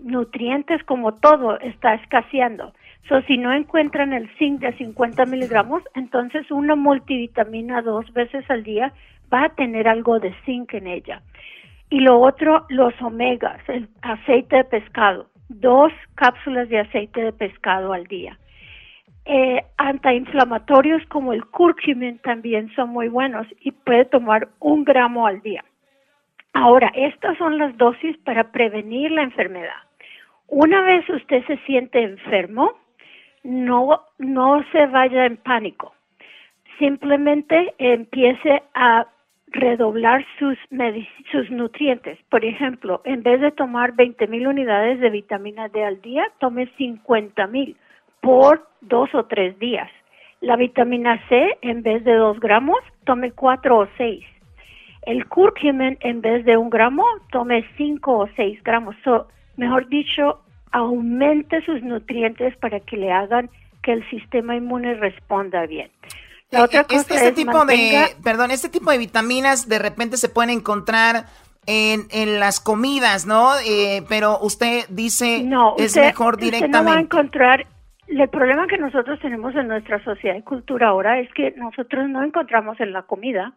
nutrientes, 0.02 0.82
como 0.82 1.14
todo, 1.14 1.60
está 1.60 1.94
escaseando. 1.94 2.74
So, 3.08 3.22
si 3.22 3.38
no 3.38 3.52
encuentran 3.52 4.12
el 4.12 4.28
zinc 4.38 4.58
de 4.58 4.72
50 4.72 5.26
miligramos, 5.26 5.84
entonces 5.94 6.50
una 6.50 6.74
multivitamina 6.74 7.80
dos 7.82 8.12
veces 8.12 8.44
al 8.50 8.64
día 8.64 8.92
va 9.32 9.44
a 9.44 9.50
tener 9.50 9.86
algo 9.86 10.18
de 10.18 10.34
zinc 10.44 10.74
en 10.74 10.88
ella. 10.88 11.22
Y 11.90 12.00
lo 12.00 12.18
otro, 12.18 12.66
los 12.70 12.92
omegas, 13.00 13.60
el 13.68 13.88
aceite 14.02 14.56
de 14.56 14.64
pescado, 14.64 15.28
dos 15.48 15.92
cápsulas 16.14 16.68
de 16.68 16.80
aceite 16.80 17.22
de 17.22 17.32
pescado 17.32 17.92
al 17.92 18.04
día. 18.06 18.38
Eh, 19.24 19.62
antiinflamatorios 19.76 21.04
como 21.08 21.32
el 21.32 21.44
curcumin 21.44 22.18
también 22.20 22.70
son 22.74 22.90
muy 22.90 23.08
buenos 23.08 23.46
y 23.60 23.72
puede 23.72 24.06
tomar 24.06 24.48
un 24.58 24.84
gramo 24.84 25.26
al 25.26 25.42
día. 25.42 25.64
Ahora, 26.54 26.90
estas 26.94 27.36
son 27.36 27.58
las 27.58 27.76
dosis 27.76 28.16
para 28.18 28.50
prevenir 28.50 29.10
la 29.10 29.22
enfermedad. 29.22 29.82
Una 30.46 30.80
vez 30.80 31.08
usted 31.10 31.44
se 31.46 31.58
siente 31.66 32.02
enfermo, 32.02 32.72
no, 33.44 34.00
no 34.18 34.64
se 34.72 34.86
vaya 34.86 35.26
en 35.26 35.36
pánico. 35.36 35.94
Simplemente 36.78 37.74
empiece 37.78 38.62
a 38.74 39.06
redoblar 39.50 40.24
sus, 40.38 40.58
sus 41.30 41.50
nutrientes. 41.50 42.18
Por 42.30 42.44
ejemplo, 42.44 43.00
en 43.04 43.22
vez 43.22 43.40
de 43.40 43.50
tomar 43.50 43.94
20 43.94 44.26
mil 44.26 44.46
unidades 44.46 45.00
de 45.00 45.10
vitamina 45.10 45.68
D 45.68 45.84
al 45.84 46.00
día, 46.02 46.24
tome 46.38 46.66
50 46.76 47.46
mil 47.48 47.76
por 48.20 48.66
dos 48.80 49.14
o 49.14 49.24
tres 49.24 49.58
días. 49.58 49.90
La 50.40 50.56
vitamina 50.56 51.20
C, 51.28 51.58
en 51.62 51.82
vez 51.82 52.04
de 52.04 52.14
dos 52.14 52.38
gramos, 52.38 52.78
tome 53.04 53.32
cuatro 53.32 53.78
o 53.78 53.88
seis. 53.96 54.24
El 55.02 55.26
curcumin, 55.26 55.96
en 56.00 56.20
vez 56.20 56.44
de 56.44 56.56
un 56.56 56.70
gramo, 56.70 57.04
tome 57.32 57.64
cinco 57.76 58.18
o 58.18 58.28
seis 58.36 58.62
gramos. 58.62 58.94
So, 59.02 59.28
mejor 59.56 59.88
dicho, 59.88 60.40
aumente 60.72 61.60
sus 61.62 61.82
nutrientes 61.82 62.56
para 62.58 62.80
que 62.80 62.96
le 62.96 63.10
hagan 63.10 63.50
que 63.82 63.92
el 63.92 64.08
sistema 64.10 64.54
inmune 64.54 64.94
responda 64.94 65.66
bien. 65.66 65.90
La 66.50 66.64
otra 66.64 66.80
Este, 66.80 66.94
cosa 66.96 67.14
este 67.14 67.28
es 67.28 67.34
tipo 67.34 67.52
mantenga- 67.52 68.08
de, 68.08 68.16
perdón, 68.22 68.50
este 68.50 68.68
tipo 68.68 68.90
de 68.90 68.98
vitaminas 68.98 69.68
de 69.68 69.78
repente 69.78 70.16
se 70.16 70.28
pueden 70.28 70.50
encontrar 70.50 71.26
en, 71.66 72.06
en 72.10 72.40
las 72.40 72.60
comidas, 72.60 73.26
¿no? 73.26 73.50
Eh, 73.66 74.02
pero 74.08 74.38
usted 74.40 74.84
dice 74.88 75.42
No, 75.44 75.74
es 75.76 75.94
mejor 75.96 76.34
usted 76.36 76.46
no 76.46 76.50
va 76.52 76.58
a 76.58 76.60
directamente. 76.60 77.00
encontrar. 77.02 77.66
El 78.06 78.26
problema 78.30 78.66
que 78.66 78.78
nosotros 78.78 79.20
tenemos 79.20 79.54
en 79.54 79.68
nuestra 79.68 80.02
sociedad 80.02 80.34
y 80.36 80.40
cultura 80.42 80.88
ahora 80.88 81.20
es 81.20 81.28
que 81.34 81.50
nosotros 81.58 82.08
no 82.08 82.22
encontramos 82.24 82.80
en 82.80 82.92
la 82.94 83.02
comida 83.02 83.52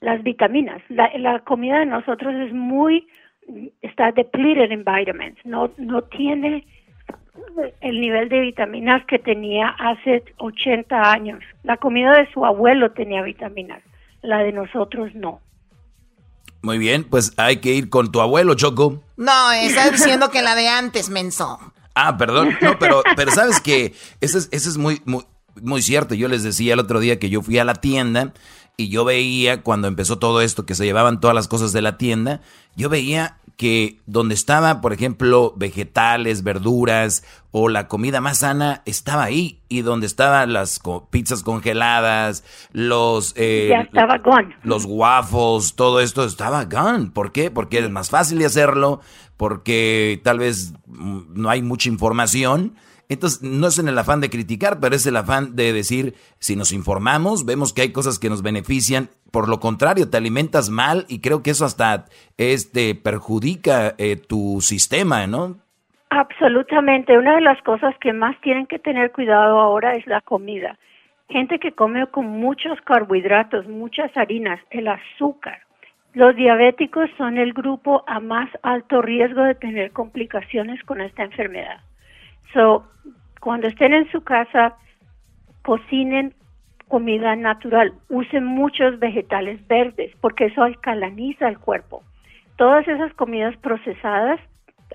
las 0.00 0.22
vitaminas. 0.22 0.82
La, 0.90 1.10
la 1.16 1.38
comida 1.40 1.78
de 1.78 1.86
nosotros 1.86 2.34
es 2.46 2.52
muy 2.52 3.08
está 3.80 4.12
depleted 4.12 4.70
en 4.70 4.84
vitamins. 4.84 5.38
No 5.44 5.70
no 5.78 6.02
tiene 6.02 6.66
el 7.80 8.00
nivel 8.00 8.28
de 8.28 8.40
vitaminas 8.40 9.04
que 9.06 9.18
tenía 9.18 9.68
hace 9.78 10.24
80 10.38 11.12
años. 11.12 11.40
La 11.62 11.76
comida 11.76 12.12
de 12.16 12.30
su 12.32 12.44
abuelo 12.44 12.92
tenía 12.92 13.22
vitaminas. 13.22 13.82
la 14.22 14.38
de 14.38 14.52
nosotros 14.52 15.14
no. 15.14 15.40
Muy 16.62 16.76
bien, 16.76 17.04
pues 17.04 17.32
hay 17.38 17.56
que 17.56 17.72
ir 17.72 17.88
con 17.88 18.12
tu 18.12 18.20
abuelo, 18.20 18.54
Choco. 18.54 19.02
No, 19.16 19.52
está 19.52 19.90
diciendo 19.90 20.30
que 20.30 20.42
la 20.42 20.54
de 20.54 20.68
antes, 20.68 21.08
menso. 21.08 21.58
Ah, 21.94 22.18
perdón, 22.18 22.56
no, 22.60 22.78
pero, 22.78 23.02
pero 23.16 23.30
sabes 23.30 23.60
que 23.60 23.94
eso 24.20 24.36
es, 24.36 24.48
eso 24.52 24.68
es 24.68 24.76
muy, 24.76 25.00
muy, 25.06 25.24
muy 25.62 25.80
cierto. 25.80 26.14
Yo 26.14 26.28
les 26.28 26.42
decía 26.42 26.74
el 26.74 26.80
otro 26.80 27.00
día 27.00 27.18
que 27.18 27.30
yo 27.30 27.40
fui 27.40 27.58
a 27.58 27.64
la 27.64 27.74
tienda 27.74 28.34
y 28.76 28.90
yo 28.90 29.04
veía 29.04 29.62
cuando 29.62 29.88
empezó 29.88 30.18
todo 30.18 30.42
esto, 30.42 30.66
que 30.66 30.74
se 30.74 30.84
llevaban 30.84 31.20
todas 31.20 31.34
las 31.34 31.48
cosas 31.48 31.72
de 31.72 31.82
la 31.82 31.96
tienda, 31.96 32.40
yo 32.76 32.88
veía 32.88 33.38
que 33.60 34.00
donde 34.06 34.32
estaba, 34.32 34.80
por 34.80 34.94
ejemplo, 34.94 35.52
vegetales, 35.54 36.42
verduras 36.42 37.22
o 37.50 37.68
la 37.68 37.88
comida 37.88 38.22
más 38.22 38.38
sana, 38.38 38.80
estaba 38.86 39.24
ahí. 39.24 39.60
Y 39.68 39.82
donde 39.82 40.06
estaban 40.06 40.54
las 40.54 40.80
pizzas 41.10 41.42
congeladas, 41.42 42.42
los... 42.72 43.34
Eh, 43.36 43.66
ya 43.68 43.82
estaba 43.82 44.16
gone. 44.16 44.56
Los 44.62 44.86
waffles, 44.86 45.74
todo 45.74 46.00
esto 46.00 46.24
estaba 46.24 46.64
gone. 46.64 47.10
¿Por 47.12 47.32
qué? 47.32 47.50
Porque 47.50 47.80
es 47.80 47.90
más 47.90 48.08
fácil 48.08 48.38
de 48.38 48.46
hacerlo, 48.46 49.02
porque 49.36 50.22
tal 50.24 50.38
vez 50.38 50.72
mm, 50.86 51.34
no 51.34 51.50
hay 51.50 51.60
mucha 51.60 51.90
información 51.90 52.76
entonces, 53.10 53.42
no 53.42 53.66
es 53.66 53.76
en 53.80 53.88
el 53.88 53.98
afán 53.98 54.20
de 54.20 54.30
criticar, 54.30 54.78
pero 54.78 54.94
es 54.94 55.04
el 55.04 55.16
afán 55.16 55.56
de 55.56 55.72
decir, 55.72 56.14
si 56.38 56.54
nos 56.54 56.70
informamos, 56.70 57.44
vemos 57.44 57.72
que 57.72 57.82
hay 57.82 57.90
cosas 57.90 58.20
que 58.20 58.30
nos 58.30 58.40
benefician, 58.40 59.10
por 59.30 59.48
lo 59.48 59.60
contrario, 59.60 60.10
te 60.10 60.16
alimentas 60.16 60.70
mal 60.70 61.04
y 61.08 61.20
creo 61.20 61.42
que 61.42 61.50
eso 61.50 61.64
hasta 61.64 62.06
este, 62.36 62.94
perjudica 62.94 63.94
eh, 63.98 64.16
tu 64.16 64.60
sistema, 64.60 65.26
¿no? 65.26 65.56
Absolutamente. 66.10 67.16
Una 67.16 67.36
de 67.36 67.40
las 67.40 67.62
cosas 67.62 67.94
que 68.00 68.12
más 68.12 68.38
tienen 68.40 68.66
que 68.66 68.78
tener 68.78 69.12
cuidado 69.12 69.60
ahora 69.60 69.94
es 69.94 70.06
la 70.06 70.20
comida. 70.20 70.76
Gente 71.28 71.60
que 71.60 71.72
come 71.72 72.06
con 72.08 72.26
muchos 72.26 72.80
carbohidratos, 72.80 73.68
muchas 73.68 74.14
harinas, 74.16 74.60
el 74.70 74.88
azúcar. 74.88 75.60
Los 76.12 76.34
diabéticos 76.34 77.08
son 77.16 77.38
el 77.38 77.52
grupo 77.52 78.02
a 78.08 78.18
más 78.18 78.50
alto 78.62 79.00
riesgo 79.00 79.44
de 79.44 79.54
tener 79.54 79.92
complicaciones 79.92 80.82
con 80.82 81.00
esta 81.00 81.22
enfermedad. 81.22 81.80
So, 82.52 82.84
cuando 83.40 83.68
estén 83.68 83.94
en 83.94 84.10
su 84.10 84.22
casa, 84.24 84.74
cocinen 85.62 86.34
comida 86.90 87.36
natural, 87.36 87.94
usen 88.08 88.44
muchos 88.44 88.98
vegetales 88.98 89.66
verdes, 89.68 90.12
porque 90.20 90.46
eso 90.46 90.62
alcalaniza 90.62 91.48
el 91.48 91.58
cuerpo. 91.58 92.02
Todas 92.56 92.86
esas 92.88 93.14
comidas 93.14 93.56
procesadas 93.58 94.40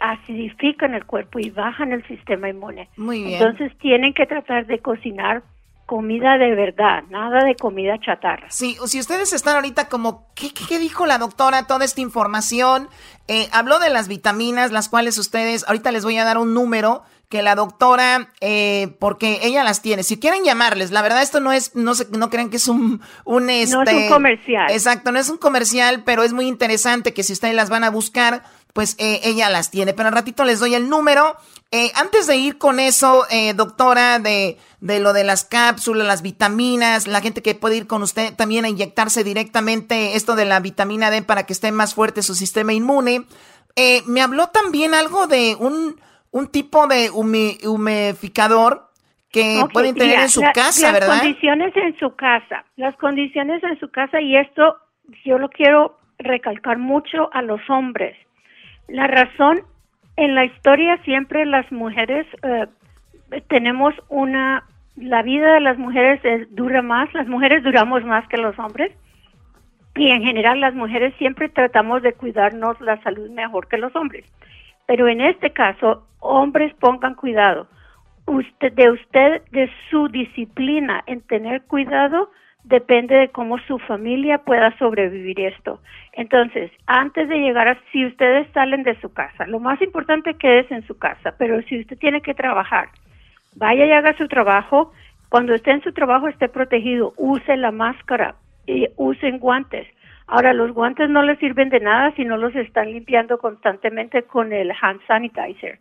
acidifican 0.02 0.94
el 0.94 1.06
cuerpo 1.06 1.40
y 1.40 1.50
bajan 1.50 1.94
el 1.94 2.06
sistema 2.08 2.50
inmune. 2.50 2.90
Muy 2.98 3.24
bien. 3.24 3.42
Entonces 3.42 3.76
tienen 3.80 4.14
que 4.14 4.26
tratar 4.28 4.68
de 4.68 4.80
cocinar 4.80 5.42
comida 5.86 6.38
de 6.38 6.54
verdad, 6.54 7.04
nada 7.10 7.46
de 7.46 7.56
comida 7.56 7.98
chatarra. 8.00 8.50
Sí, 8.50 8.78
si 8.88 9.00
ustedes 9.00 9.34
están 9.34 9.56
ahorita 9.56 9.88
como, 9.88 10.28
¿qué, 10.36 10.50
qué, 10.52 10.80
dijo 10.80 11.06
la 11.06 11.18
doctora? 11.18 11.68
Toda 11.68 11.86
esta 11.86 12.02
información. 12.02 12.90
Eh, 13.28 13.48
habló 13.54 13.80
de 13.80 13.90
las 13.90 14.08
vitaminas, 14.08 14.72
las 14.72 14.90
cuales 14.90 15.18
ustedes, 15.18 15.64
ahorita 15.68 15.92
les 15.92 16.04
voy 16.04 16.18
a 16.18 16.26
dar 16.26 16.38
un 16.38 16.54
número 16.54 17.04
que 17.30 17.42
la 17.42 17.56
doctora, 17.56 18.32
eh, 18.40 18.96
porque 19.00 19.40
ella 19.44 19.64
las 19.64 19.82
tiene. 19.82 20.04
Si 20.04 20.20
quieren 20.20 20.44
llamarles, 20.44 20.92
la 20.92 21.02
verdad 21.02 21.22
esto 21.22 21.40
no 21.40 21.52
es, 21.52 21.76
no 21.76 21.96
se, 21.96 22.08
no 22.12 22.30
crean 22.30 22.50
que 22.50 22.58
es 22.58 22.68
un, 22.68 23.02
un 23.26 23.50
este, 23.50 23.76
no 23.76 23.84
es 23.84 23.90
un 23.92 23.98
este, 23.98 24.10
comercial. 24.10 24.72
Exacto, 24.72 25.12
no 25.12 25.20
es 25.20 25.30
un 25.30 25.38
comercial, 25.38 26.04
pero 26.04 26.24
es 26.24 26.34
muy 26.34 26.48
interesante 26.48 27.14
que 27.14 27.24
si 27.24 27.34
ustedes 27.34 27.56
las 27.56 27.70
van 27.70 27.84
a 27.84 27.90
buscar, 27.90 28.44
pues 28.74 28.96
eh, 29.00 29.22
ella 29.24 29.50
las 29.50 29.72
tiene. 29.72 29.94
Pero 29.94 30.10
al 30.10 30.16
ratito 30.16 30.44
les 30.44 30.60
doy 30.60 30.76
el 30.76 30.90
número. 30.90 31.36
Eh, 31.72 31.92
antes 31.96 32.28
de 32.28 32.38
ir 32.38 32.58
con 32.58 32.80
eso, 32.80 33.26
doctora, 33.56 34.20
de, 34.20 34.58
de 34.80 35.00
lo 35.00 35.12
de 35.12 35.24
las 35.24 35.44
cápsulas, 35.44 36.08
las 36.08 36.22
vitaminas, 36.22 37.08
la 37.08 37.22
gente 37.22 37.42
que 37.42 37.56
puede 37.56 37.76
ir 37.78 37.88
con 37.88 38.04
usted 38.04 38.34
también 38.36 38.66
a 38.66 38.70
inyectarse 38.70 39.24
directamente 39.24 40.16
esto 40.16 40.36
de 40.36 40.46
la 40.46 40.60
vitamina 40.60 41.10
D 41.10 41.22
para 41.22 41.46
que 41.46 41.54
esté 41.54 41.72
más 41.72 41.96
fuerte 41.96 42.22
su 42.22 42.36
sistema 42.36 42.72
inmune. 42.72 43.26
me 44.06 44.22
habló 44.22 44.48
también 44.50 44.94
algo 44.94 45.28
de 45.28 45.58
un 45.60 46.00
un 46.36 46.48
tipo 46.48 46.86
de 46.88 47.12
humificador 47.12 48.90
que 49.32 49.64
pueden 49.72 49.96
tener 49.96 50.20
en 50.20 50.28
su 50.28 50.42
casa, 50.54 50.92
¿verdad? 50.92 51.08
Las 51.08 51.20
condiciones 51.22 51.78
en 51.78 51.98
su 51.98 52.14
casa, 52.18 52.66
las 52.76 52.94
condiciones 52.98 53.64
en 53.64 53.80
su 53.80 53.90
casa 53.90 54.20
y 54.20 54.36
esto 54.36 54.76
yo 55.24 55.38
lo 55.40 55.48
quiero 55.48 55.98
recalcar 56.20 56.78
mucho 56.78 57.34
a 57.34 57.42
los 57.42 57.62
hombres. 57.70 58.18
La 58.90 59.08
razón 59.08 59.62
en 60.18 60.36
la 60.36 60.44
historia 60.44 61.02
siempre 61.06 61.46
las 61.46 61.72
mujeres 61.72 62.28
eh, 62.44 62.68
tenemos 63.48 63.94
una 64.10 64.66
la 64.98 65.22
vida 65.24 65.54
de 65.54 65.62
las 65.62 65.78
mujeres 65.78 66.20
dura 66.50 66.82
más, 66.82 67.14
las 67.14 67.30
mujeres 67.30 67.64
duramos 67.64 68.04
más 68.04 68.28
que 68.28 68.36
los 68.36 68.60
hombres 68.60 68.92
y 69.96 70.10
en 70.10 70.22
general 70.22 70.60
las 70.60 70.76
mujeres 70.76 71.14
siempre 71.18 71.48
tratamos 71.48 72.02
de 72.02 72.12
cuidarnos 72.12 72.82
la 72.82 73.02
salud 73.04 73.30
mejor 73.30 73.70
que 73.70 73.78
los 73.78 73.96
hombres. 73.96 74.26
Pero 74.88 75.08
en 75.08 75.22
este 75.22 75.52
caso, 75.52 76.08
hombres 76.20 76.74
pongan 76.76 77.16
cuidado. 77.16 77.68
Usted, 78.28 78.74
de 78.74 78.92
usted, 78.92 79.42
de 79.52 79.70
su 79.90 80.08
disciplina 80.08 81.04
en 81.06 81.22
tener 81.22 81.64
cuidado, 81.64 82.32
depende 82.64 83.16
de 83.16 83.30
cómo 83.30 83.60
su 83.60 83.78
familia 83.80 84.40
pueda 84.40 84.76
sobrevivir 84.78 85.40
esto. 85.40 85.80
Entonces, 86.14 86.72
antes 86.88 87.30
de 87.30 87.38
llegar 87.38 87.68
a, 87.68 87.78
si 87.92 88.06
ustedes 88.06 88.48
salen 88.54 88.84
de 88.84 89.00
su 89.02 89.14
casa, 89.14 89.46
lo 89.46 89.60
más 89.60 89.82
importante 89.82 90.34
que 90.36 90.60
es 90.60 90.72
en 90.72 90.86
su 90.88 90.98
casa, 90.98 91.36
pero 91.38 91.62
si 91.64 91.80
usted 91.80 91.98
tiene 91.98 92.22
que 92.22 92.34
trabajar, 92.34 92.90
vaya 93.56 93.86
y 93.86 93.92
haga 93.92 94.18
su 94.18 94.28
trabajo. 94.28 94.92
Cuando 95.30 95.54
esté 95.54 95.72
en 95.72 95.82
su 95.82 95.92
trabajo, 95.92 96.28
esté 96.28 96.48
protegido, 96.50 97.14
use 97.18 97.58
la 97.58 97.72
máscara, 97.72 98.36
y 98.68 98.88
usen 98.98 99.40
guantes. 99.40 99.88
Ahora, 100.28 100.54
los 100.54 100.72
guantes 100.72 101.10
no 101.10 101.22
les 101.22 101.38
sirven 101.40 101.70
de 101.70 101.80
nada 101.80 102.12
si 102.16 102.26
no 102.26 102.38
los 102.38 102.56
están 102.56 102.92
limpiando 102.92 103.38
constantemente 103.38 104.24
con 104.24 104.54
el 104.54 104.72
hand 104.82 105.02
sanitizer. 105.08 105.78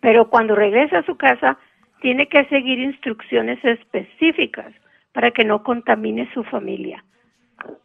Pero 0.00 0.28
cuando 0.28 0.54
regrese 0.54 0.96
a 0.96 1.04
su 1.04 1.16
casa, 1.16 1.56
tiene 2.00 2.26
que 2.26 2.44
seguir 2.46 2.78
instrucciones 2.78 3.64
específicas 3.64 4.72
para 5.12 5.30
que 5.30 5.44
no 5.44 5.62
contamine 5.62 6.28
su 6.32 6.44
familia. 6.44 7.04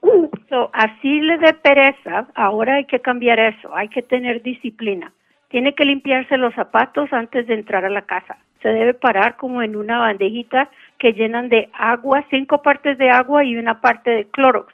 So, 0.49 0.69
así 0.73 1.19
le 1.21 1.39
dé 1.39 1.53
pereza, 1.53 2.27
ahora 2.35 2.75
hay 2.75 2.85
que 2.85 2.99
cambiar 2.99 3.39
eso, 3.39 3.75
hay 3.75 3.87
que 3.87 4.03
tener 4.03 4.43
disciplina. 4.43 5.11
Tiene 5.47 5.73
que 5.73 5.83
limpiarse 5.83 6.37
los 6.37 6.53
zapatos 6.53 7.11
antes 7.11 7.47
de 7.47 7.55
entrar 7.55 7.83
a 7.83 7.89
la 7.89 8.03
casa. 8.03 8.37
Se 8.61 8.69
debe 8.69 8.93
parar 8.93 9.35
como 9.35 9.63
en 9.63 9.75
una 9.75 9.97
bandejita 9.97 10.69
que 10.99 11.13
llenan 11.13 11.49
de 11.49 11.69
agua, 11.73 12.23
cinco 12.29 12.61
partes 12.61 12.99
de 12.99 13.09
agua 13.09 13.43
y 13.43 13.55
una 13.55 13.81
parte 13.81 14.11
de 14.11 14.25
Clorox 14.25 14.71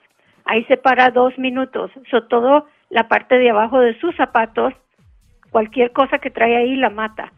ahí 0.50 0.64
se 0.66 0.78
para 0.78 1.12
dos 1.12 1.38
minutos, 1.38 1.92
sobre 2.10 2.26
todo 2.28 2.66
la 2.90 3.08
parte 3.08 3.36
de 3.38 3.52
abajo 3.52 3.80
de 3.80 3.98
sus 4.00 4.16
zapatos, 4.16 4.74
cualquier 5.52 5.92
cosa 5.92 6.18
que 6.18 6.32
trae 6.32 6.58
ahí 6.58 6.76
la 6.76 6.90
mata. 6.90 7.32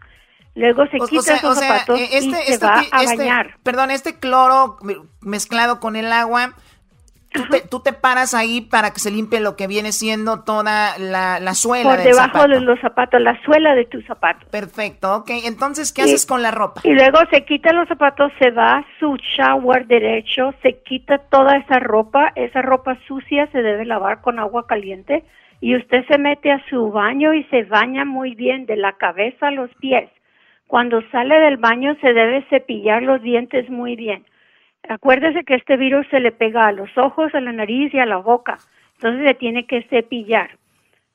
Luego 0.55 0.86
se 0.88 0.97
quita 1.09 1.38
sus 1.38 1.57
zapatos 1.57 1.99
y 1.99 2.03
este, 2.03 2.32
se 2.32 2.53
este 2.53 2.66
va 2.66 2.82
a 2.91 3.03
este, 3.03 3.18
bañar. 3.18 3.57
Perdón, 3.64 3.91
este 3.91 4.18
cloro 4.18 4.78
mezclado 5.22 5.80
con 5.80 5.95
el 5.95 6.12
agua 6.12 6.53
Tú 7.70 7.80
te, 7.80 7.94
paras 7.94 8.34
ahí 8.34 8.60
para 8.60 8.92
que 8.92 9.00
se 9.00 9.10
limpie 9.10 9.40
lo 9.40 9.56
que 9.56 9.68
viene 9.68 9.94
siendo 9.94 10.44
toda 10.44 10.98
la, 10.98 11.40
la 11.40 11.54
suela 11.54 11.96
Por 11.96 12.04
debajo 12.04 12.46
de 12.46 12.60
los 12.60 12.78
zapatos, 12.82 13.22
la 13.22 13.42
suela 13.44 13.74
de 13.74 13.86
tu 13.86 14.02
zapato. 14.02 14.46
Perfecto, 14.52 15.16
ok. 15.16 15.30
Entonces, 15.46 15.94
¿qué 15.94 16.02
haces 16.02 16.26
con 16.26 16.42
la 16.42 16.52
ropa? 16.52 16.82
Y 16.84 16.92
luego 16.92 17.20
se 17.32 17.46
quita 17.46 17.72
los 17.72 17.88
zapatos, 17.88 18.34
se 18.38 18.52
va 18.52 18.80
a 18.80 18.86
su 19.00 19.16
shower 19.16 19.88
derecho, 19.88 20.54
se 20.62 20.82
quita 20.84 21.20
toda 21.30 21.56
esa 21.56 21.80
ropa. 21.80 22.34
Esa 22.36 22.62
ropa 22.62 22.98
sucia 23.08 23.48
se 23.54 23.62
debe 23.62 23.86
lavar 23.86 24.20
con 24.20 24.38
agua 24.38 24.68
caliente. 24.68 25.24
Y 25.62 25.78
usted 25.78 26.06
se 26.10 26.18
mete 26.18 26.52
a 26.52 26.62
su 26.70 26.92
baño 26.92 27.34
y 27.34 27.46
se 27.46 27.64
baña 27.64 28.04
muy 28.04 28.36
bien 28.36 28.66
de 28.66 28.76
la 28.76 28.94
cabeza 28.94 29.48
a 29.48 29.52
los 29.52 29.70
pies. 29.76 30.10
Cuando 30.68 31.02
sale 31.12 31.40
del 31.40 31.58
baño 31.58 31.96
se 32.02 32.12
debe 32.12 32.46
cepillar 32.50 33.04
los 33.04 33.22
dientes 33.22 33.70
muy 33.70 33.96
bien 33.96 34.26
Acuérdese 34.90 35.44
que 35.44 35.56
este 35.56 35.78
virus 35.78 36.08
se 36.10 36.20
le 36.20 36.32
pega 36.32 36.68
a 36.68 36.72
los 36.72 36.98
ojos, 36.98 37.34
a 37.36 37.42
la 37.42 37.52
nariz 37.52 37.94
y 37.94 38.00
a 38.00 38.06
la 38.06 38.18
boca, 38.18 38.58
entonces 38.96 39.28
se 39.28 39.34
tiene 39.36 39.66
que 39.66 39.84
cepillar. 39.84 40.52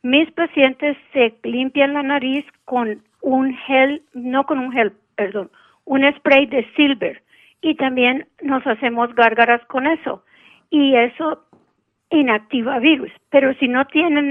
Mis 0.03 0.31
pacientes 0.33 0.97
se 1.12 1.35
limpian 1.43 1.95
la 1.95 2.03
nariz 2.03 2.45
con 2.64 3.03
un 3.23 3.57
gel, 3.57 4.03
no 4.14 4.45
con 4.45 4.59
un 4.59 4.73
gel, 4.73 4.93
perdón, 5.17 5.51
un 5.85 6.05
spray 6.17 6.47
de 6.47 6.64
silver 6.77 7.23
y 7.61 7.75
también 7.75 8.27
nos 8.43 8.64
hacemos 8.67 9.14
gárgaras 9.14 9.64
con 9.67 9.87
eso 9.87 10.23
y 10.71 10.95
eso 10.95 11.45
inactiva 12.11 12.79
virus. 12.79 13.11
Pero 13.31 13.55
si 13.55 13.69
no 13.69 13.85
tienen 13.87 14.31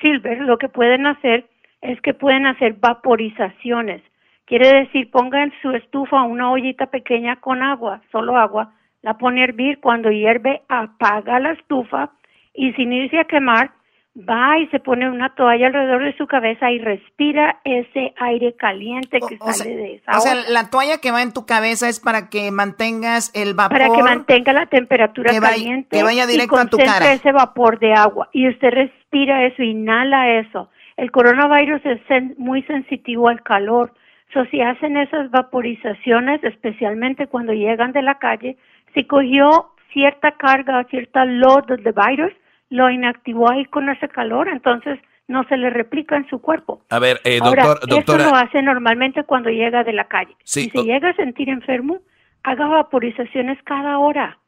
silver, 0.00 0.40
lo 0.40 0.56
que 0.56 0.68
pueden 0.68 1.06
hacer 1.06 1.46
es 1.82 2.00
que 2.00 2.14
pueden 2.14 2.46
hacer 2.46 2.74
vaporizaciones 2.74 4.02
Quiere 4.46 4.80
decir, 4.80 5.10
ponga 5.10 5.42
en 5.42 5.52
su 5.60 5.72
estufa 5.72 6.22
una 6.22 6.50
ollita 6.50 6.86
pequeña 6.86 7.36
con 7.36 7.62
agua, 7.62 8.00
solo 8.12 8.36
agua, 8.36 8.74
la 9.02 9.18
pone 9.18 9.40
a 9.40 9.44
hervir, 9.44 9.80
cuando 9.80 10.10
hierve 10.10 10.62
apaga 10.68 11.38
la 11.40 11.52
estufa 11.52 12.10
y 12.54 12.72
si 12.72 12.82
inicia 12.82 13.22
a 13.22 13.24
quemar, 13.24 13.72
va 14.16 14.58
y 14.58 14.66
se 14.68 14.80
pone 14.80 15.08
una 15.10 15.34
toalla 15.34 15.66
alrededor 15.66 16.04
de 16.04 16.16
su 16.16 16.26
cabeza 16.26 16.70
y 16.70 16.78
respira 16.78 17.60
ese 17.64 18.14
aire 18.18 18.54
caliente 18.56 19.20
que 19.20 19.36
sale 19.36 19.76
de 19.76 19.94
esa 19.96 20.16
O 20.16 20.20
sea, 20.20 20.34
la 20.48 20.70
toalla 20.70 20.98
que 20.98 21.10
va 21.10 21.22
en 21.22 21.32
tu 21.32 21.44
cabeza 21.44 21.88
es 21.88 22.00
para 22.00 22.30
que 22.30 22.50
mantengas 22.50 23.30
el 23.34 23.54
vapor. 23.54 23.78
Para 23.78 23.94
que 23.94 24.02
mantenga 24.02 24.52
la 24.52 24.66
temperatura 24.66 25.32
que 25.32 25.40
vaya, 25.40 25.54
caliente. 25.54 25.96
Que 25.96 26.02
vaya 26.02 26.26
directo 26.26 26.56
y 26.56 26.60
a 26.60 26.66
tu 26.66 26.78
cara. 26.78 27.12
ese 27.12 27.32
vapor 27.32 27.78
de 27.78 27.92
agua. 27.92 28.28
Y 28.32 28.48
usted 28.48 28.70
respira 28.70 29.44
eso, 29.44 29.62
inhala 29.62 30.38
eso. 30.38 30.70
El 30.96 31.10
coronavirus 31.10 31.82
es 31.84 32.38
muy 32.38 32.62
sensitivo 32.62 33.28
al 33.28 33.42
calor. 33.42 33.92
So, 34.32 34.44
si 34.46 34.60
hacen 34.60 34.96
esas 34.96 35.30
vaporizaciones, 35.30 36.42
especialmente 36.44 37.26
cuando 37.26 37.52
llegan 37.52 37.92
de 37.92 38.02
la 38.02 38.18
calle, 38.18 38.56
si 38.94 39.04
cogió 39.04 39.70
cierta 39.92 40.32
carga, 40.32 40.84
cierta 40.84 41.24
load 41.24 41.66
del 41.66 41.94
virus, 41.94 42.32
lo 42.68 42.90
inactivó 42.90 43.50
ahí 43.50 43.64
con 43.66 43.88
ese 43.88 44.08
calor, 44.08 44.48
entonces 44.48 44.98
no 45.28 45.44
se 45.44 45.56
le 45.56 45.70
replica 45.70 46.16
en 46.16 46.28
su 46.28 46.40
cuerpo. 46.40 46.82
A 46.90 46.98
ver, 46.98 47.20
eh, 47.24 47.38
doctor, 47.38 47.80
doctora. 47.86 48.22
Eso 48.22 48.30
lo 48.30 48.36
hace 48.36 48.62
normalmente 48.62 49.24
cuando 49.24 49.50
llega 49.50 49.84
de 49.84 49.92
la 49.92 50.04
calle. 50.04 50.36
si 50.44 50.70
se 50.70 50.82
llega 50.82 51.10
a 51.10 51.14
sentir 51.14 51.48
enfermo, 51.48 52.00
haga 52.42 52.66
vaporizaciones 52.66 53.58
cada 53.64 53.98
hora. 53.98 54.38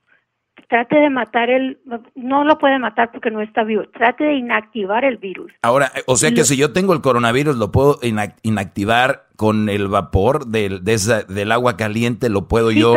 Trate 0.69 0.97
de 0.97 1.09
matar 1.09 1.49
el, 1.49 1.79
no 2.15 2.45
lo 2.45 2.59
puede 2.59 2.79
matar 2.79 3.11
porque 3.11 3.31
no 3.31 3.41
está 3.41 3.65
vivo. 3.65 3.85
Trate 3.89 4.25
de 4.25 4.35
inactivar 4.35 5.05
el 5.05 5.17
virus. 5.17 5.51
Ahora, 5.63 5.91
o 6.07 6.17
sea 6.17 6.31
que 6.33 6.45
si 6.45 6.59
yo 6.59 6.73
tengo 6.73 6.93
el 6.93 7.01
coronavirus, 7.01 7.57
lo 7.57 7.73
puedo 7.73 7.99
inactivar 8.43 9.25
con 9.37 9.69
el 9.71 9.89
vapor 9.89 10.47
del, 10.47 10.85
del 10.85 11.53
agua 11.53 11.77
caliente, 11.77 12.29
lo 12.29 12.49
puedo 12.49 12.71
yo 12.71 12.95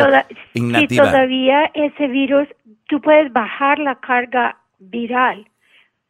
inactivar. 0.52 1.06
Si 1.06 1.12
todavía 1.12 1.70
ese 1.72 2.08
virus, 2.08 2.46
tú 2.88 3.00
puedes 3.00 3.32
bajar 3.32 3.78
la 3.78 3.94
carga 3.96 4.58
viral 4.78 5.48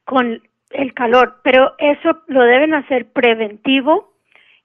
con 0.05 0.43
el 0.71 0.95
calor, 0.95 1.41
pero 1.45 1.75
eso 1.79 2.23
lo 2.27 2.43
deben 2.43 2.75
hacer 2.75 3.13
preventivo 3.13 4.13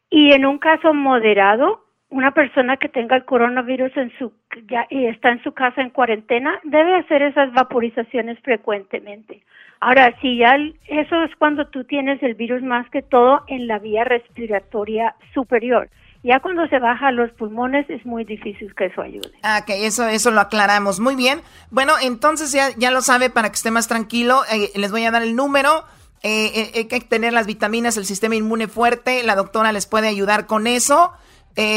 y 0.09 0.31
en 0.31 0.45
un 0.45 0.57
caso 0.57 0.93
moderado, 0.93 1.85
una 2.09 2.31
persona 2.31 2.77
que 2.77 2.89
tenga 2.89 3.15
el 3.15 3.25
coronavirus 3.25 3.95
en 3.97 4.11
su 4.17 4.31
ya 4.69 4.87
y 4.89 5.05
está 5.07 5.29
en 5.29 5.43
su 5.43 5.53
casa 5.53 5.81
en 5.81 5.89
cuarentena 5.89 6.59
debe 6.63 6.95
hacer 6.95 7.21
esas 7.21 7.51
vaporizaciones 7.53 8.39
frecuentemente. 8.39 9.43
Ahora, 9.79 10.15
si 10.21 10.37
ya 10.37 10.55
eso 10.87 11.23
es 11.23 11.35
cuando 11.37 11.67
tú 11.67 11.83
tienes 11.83 12.21
el 12.23 12.33
virus 12.33 12.63
más 12.63 12.89
que 12.89 13.01
todo 13.01 13.43
en 13.47 13.67
la 13.67 13.79
vía 13.79 14.03
respiratoria 14.03 15.15
superior. 15.33 15.89
Ya 16.23 16.39
cuando 16.39 16.67
se 16.67 16.79
baja 16.79 17.11
los 17.11 17.31
pulmones 17.33 17.87
es 17.89 18.03
muy 18.05 18.25
difícil 18.25 18.73
que 18.73 18.85
eso 18.85 19.01
ayude. 19.01 19.31
Ah, 19.43 19.59
ok, 19.61 19.69
eso, 19.69 20.07
eso 20.07 20.31
lo 20.31 20.41
aclaramos. 20.41 20.99
Muy 20.99 21.15
bien. 21.15 21.41
Bueno, 21.69 21.93
entonces 22.01 22.51
ya, 22.51 22.69
ya 22.75 22.89
lo 22.89 23.01
sabe 23.01 23.29
para 23.29 23.49
que 23.49 23.55
esté 23.55 23.69
más 23.69 23.87
tranquilo. 23.87 24.41
Eh, 24.51 24.71
les 24.75 24.91
voy 24.91 25.05
a 25.05 25.11
dar 25.11 25.21
el 25.21 25.35
número. 25.35 25.85
Eh, 26.23 26.51
eh, 26.55 26.71
hay 26.75 26.85
que 26.87 26.99
tener 27.01 27.33
las 27.33 27.45
vitaminas, 27.45 27.97
el 27.97 28.05
sistema 28.05 28.35
inmune 28.35 28.67
fuerte. 28.67 29.21
La 29.23 29.35
doctora 29.35 29.71
les 29.71 29.85
puede 29.85 30.07
ayudar 30.07 30.47
con 30.47 30.65
eso. 30.65 31.13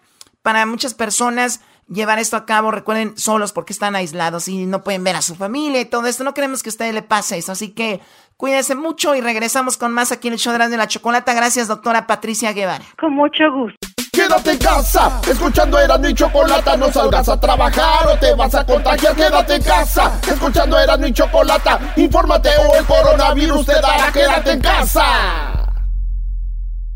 para 0.43 0.65
muchas 0.67 0.93
personas 0.93 1.61
llevar 1.87 2.19
esto 2.19 2.37
a 2.37 2.45
cabo, 2.45 2.71
recuerden, 2.71 3.17
solos 3.17 3.51
porque 3.51 3.73
están 3.73 3.95
aislados 3.95 4.47
y 4.47 4.65
no 4.65 4.83
pueden 4.83 5.03
ver 5.03 5.15
a 5.15 5.21
su 5.21 5.35
familia 5.35 5.81
y 5.81 5.85
todo 5.85 6.05
esto. 6.05 6.23
No 6.23 6.33
queremos 6.33 6.63
que 6.63 6.69
a 6.69 6.71
usted 6.71 6.93
le 6.93 7.01
pase 7.01 7.37
eso, 7.37 7.51
así 7.51 7.69
que 7.69 7.99
cuídense 8.37 8.75
mucho 8.75 9.15
y 9.15 9.21
regresamos 9.21 9.77
con 9.77 9.91
más 9.91 10.11
aquí 10.11 10.27
en 10.27 10.33
el 10.33 10.39
show 10.39 10.53
de 10.57 10.77
la 10.77 10.87
chocolata. 10.87 11.33
Gracias, 11.33 11.67
doctora 11.67 12.07
Patricia 12.07 12.53
Guevara. 12.53 12.85
Con 12.99 13.13
mucho 13.13 13.51
gusto. 13.51 13.77
Quédate 14.11 14.51
en 14.51 14.57
casa, 14.59 15.19
escuchando 15.29 15.77
Erasmo 15.77 16.07
y 16.07 16.13
Chocolata, 16.13 16.77
no 16.77 16.89
salgas 16.89 17.27
a 17.27 17.37
trabajar 17.37 18.07
o 18.07 18.17
te 18.17 18.33
vas 18.33 18.55
a 18.55 18.65
contagiar. 18.65 19.13
Quédate 19.13 19.55
en 19.55 19.63
casa, 19.63 20.19
escuchando 20.25 20.79
Erasmo 20.79 21.07
y 21.07 21.13
Chocolata, 21.13 21.93
infórmate 21.97 22.49
o 22.65 22.75
el 22.75 22.85
coronavirus 22.85 23.65
te 23.65 23.73
dará. 23.73 24.11
Quédate 24.13 24.51
en 24.53 24.61
casa. 24.61 25.64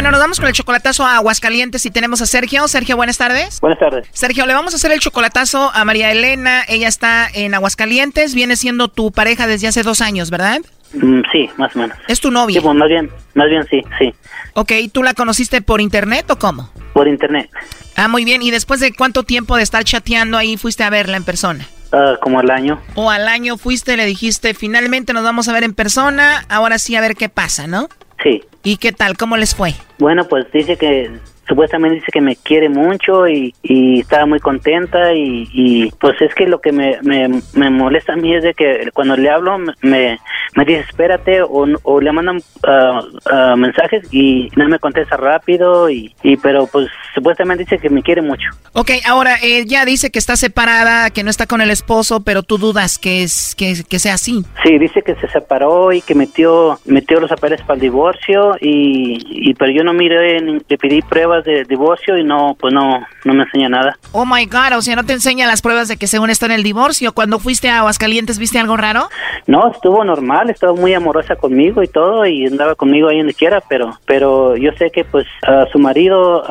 Bueno, 0.00 0.12
nos 0.12 0.20
vamos 0.20 0.40
con 0.40 0.48
el 0.48 0.54
chocolatazo 0.54 1.04
a 1.04 1.16
Aguascalientes 1.16 1.84
y 1.84 1.90
tenemos 1.90 2.22
a 2.22 2.26
Sergio. 2.26 2.66
Sergio, 2.68 2.96
buenas 2.96 3.18
tardes. 3.18 3.60
Buenas 3.60 3.78
tardes. 3.78 4.08
Sergio, 4.12 4.46
le 4.46 4.54
vamos 4.54 4.72
a 4.72 4.76
hacer 4.76 4.92
el 4.92 4.98
chocolatazo 4.98 5.70
a 5.74 5.84
María 5.84 6.10
Elena. 6.10 6.62
Ella 6.68 6.88
está 6.88 7.28
en 7.34 7.54
Aguascalientes, 7.54 8.34
viene 8.34 8.56
siendo 8.56 8.88
tu 8.88 9.12
pareja 9.12 9.46
desde 9.46 9.68
hace 9.68 9.82
dos 9.82 10.00
años, 10.00 10.30
¿verdad? 10.30 10.60
Mm, 10.94 11.20
sí, 11.30 11.50
más 11.58 11.76
o 11.76 11.80
menos. 11.80 11.98
¿Es 12.08 12.18
tu 12.18 12.30
novia? 12.30 12.60
Sí, 12.60 12.64
pues, 12.64 12.76
más 12.78 12.88
bien, 12.88 13.10
más 13.34 13.50
bien 13.50 13.66
sí, 13.68 13.82
sí. 13.98 14.14
Ok, 14.54 14.72
¿tú 14.90 15.02
la 15.02 15.12
conociste 15.12 15.60
por 15.60 15.82
internet 15.82 16.30
o 16.30 16.38
cómo? 16.38 16.70
Por 16.94 17.06
internet. 17.06 17.50
Ah, 17.94 18.08
muy 18.08 18.24
bien. 18.24 18.40
¿Y 18.40 18.50
después 18.50 18.80
de 18.80 18.94
cuánto 18.94 19.24
tiempo 19.24 19.58
de 19.58 19.64
estar 19.64 19.84
chateando 19.84 20.38
ahí 20.38 20.56
fuiste 20.56 20.82
a 20.82 20.88
verla 20.88 21.18
en 21.18 21.24
persona? 21.24 21.68
Uh, 21.92 22.18
como 22.22 22.40
al 22.40 22.50
año. 22.50 22.80
O 22.94 23.10
al 23.10 23.28
año 23.28 23.58
fuiste, 23.58 23.98
le 23.98 24.06
dijiste, 24.06 24.54
finalmente 24.54 25.12
nos 25.12 25.24
vamos 25.24 25.48
a 25.48 25.52
ver 25.52 25.62
en 25.62 25.74
persona, 25.74 26.46
ahora 26.48 26.78
sí 26.78 26.96
a 26.96 27.02
ver 27.02 27.16
qué 27.16 27.28
pasa, 27.28 27.66
¿no? 27.66 27.90
Sí. 28.22 28.42
¿Y 28.62 28.76
qué 28.76 28.92
tal? 28.92 29.16
¿Cómo 29.16 29.36
les 29.36 29.54
fue? 29.54 29.74
Bueno, 29.98 30.26
pues 30.28 30.46
dice 30.52 30.76
que 30.76 31.10
supuestamente 31.50 31.96
dice 31.96 32.12
que 32.12 32.20
me 32.20 32.36
quiere 32.36 32.68
mucho 32.68 33.26
y, 33.26 33.52
y 33.60 34.00
estaba 34.00 34.24
muy 34.24 34.38
contenta 34.38 35.12
y, 35.12 35.48
y, 35.52 35.90
pues 36.00 36.20
es 36.22 36.32
que 36.34 36.46
lo 36.46 36.60
que 36.60 36.70
me, 36.70 36.98
me, 37.02 37.28
me, 37.54 37.70
molesta 37.70 38.12
a 38.12 38.16
mí 38.16 38.32
es 38.32 38.44
de 38.44 38.54
que 38.54 38.88
cuando 38.94 39.16
le 39.16 39.28
hablo 39.28 39.58
me, 39.58 40.20
me 40.54 40.64
dice 40.64 40.84
espérate 40.88 41.42
o, 41.42 41.66
o 41.82 42.00
le 42.00 42.12
mandan 42.12 42.40
ah, 42.62 43.02
ah, 43.30 43.54
mensajes 43.56 44.06
y 44.12 44.48
no 44.54 44.68
me 44.68 44.78
contesta 44.78 45.16
rápido 45.16 45.90
y, 45.90 46.14
y 46.22 46.36
pero 46.36 46.68
pues 46.68 46.88
supuestamente 47.14 47.64
dice 47.64 47.78
que 47.78 47.90
me 47.90 48.02
quiere 48.02 48.22
mucho. 48.22 48.48
Ok, 48.72 48.92
ahora 49.08 49.36
ella 49.42 49.84
dice 49.84 50.12
que 50.12 50.20
está 50.20 50.36
separada, 50.36 51.10
que 51.10 51.24
no 51.24 51.30
está 51.30 51.46
con 51.46 51.60
el 51.60 51.70
esposo, 51.70 52.20
pero 52.20 52.44
tú 52.44 52.58
dudas 52.58 52.98
que 52.98 53.24
es 53.24 53.56
que, 53.56 53.82
que 53.88 53.98
sea 53.98 54.14
así. 54.14 54.44
Sí, 54.62 54.78
dice 54.78 55.02
que 55.02 55.16
se 55.16 55.26
separó 55.28 55.92
y 55.92 56.00
que 56.00 56.14
metió 56.14 56.78
metió 56.84 57.18
los 57.18 57.30
papeles 57.30 57.60
para 57.62 57.74
el 57.74 57.80
divorcio 57.80 58.56
y, 58.60 59.18
y 59.28 59.54
pero 59.54 59.72
yo 59.72 59.82
no 59.82 59.92
miré, 59.92 60.40
le 60.40 60.78
pedí 60.78 61.02
pruebas 61.02 61.39
de 61.44 61.64
divorcio 61.64 62.16
y 62.18 62.24
no 62.24 62.56
pues 62.58 62.72
no 62.72 63.06
no 63.24 63.34
me 63.34 63.44
enseña 63.44 63.68
nada. 63.68 63.98
Oh 64.12 64.24
my 64.24 64.46
god, 64.46 64.76
o 64.76 64.82
sea, 64.82 64.96
no 64.96 65.04
te 65.04 65.12
enseña 65.12 65.46
las 65.46 65.62
pruebas 65.62 65.88
de 65.88 65.96
que 65.96 66.06
según 66.06 66.30
está 66.30 66.46
en 66.46 66.52
el 66.52 66.62
divorcio. 66.62 67.12
Cuando 67.12 67.38
fuiste 67.38 67.68
a 67.70 67.78
Aguascalientes, 67.78 68.38
¿viste 68.38 68.58
algo 68.58 68.76
raro? 68.76 69.08
No, 69.46 69.70
estuvo 69.70 70.04
normal, 70.04 70.50
estuvo 70.50 70.74
muy 70.76 70.94
amorosa 70.94 71.36
conmigo 71.36 71.82
y 71.82 71.88
todo 71.88 72.26
y 72.26 72.46
andaba 72.46 72.74
conmigo 72.74 73.08
ahí 73.08 73.18
donde 73.18 73.34
quiera, 73.34 73.62
pero 73.68 73.98
pero 74.06 74.56
yo 74.56 74.72
sé 74.72 74.90
que 74.90 75.04
pues 75.04 75.26
su 75.72 75.78
marido 75.78 76.44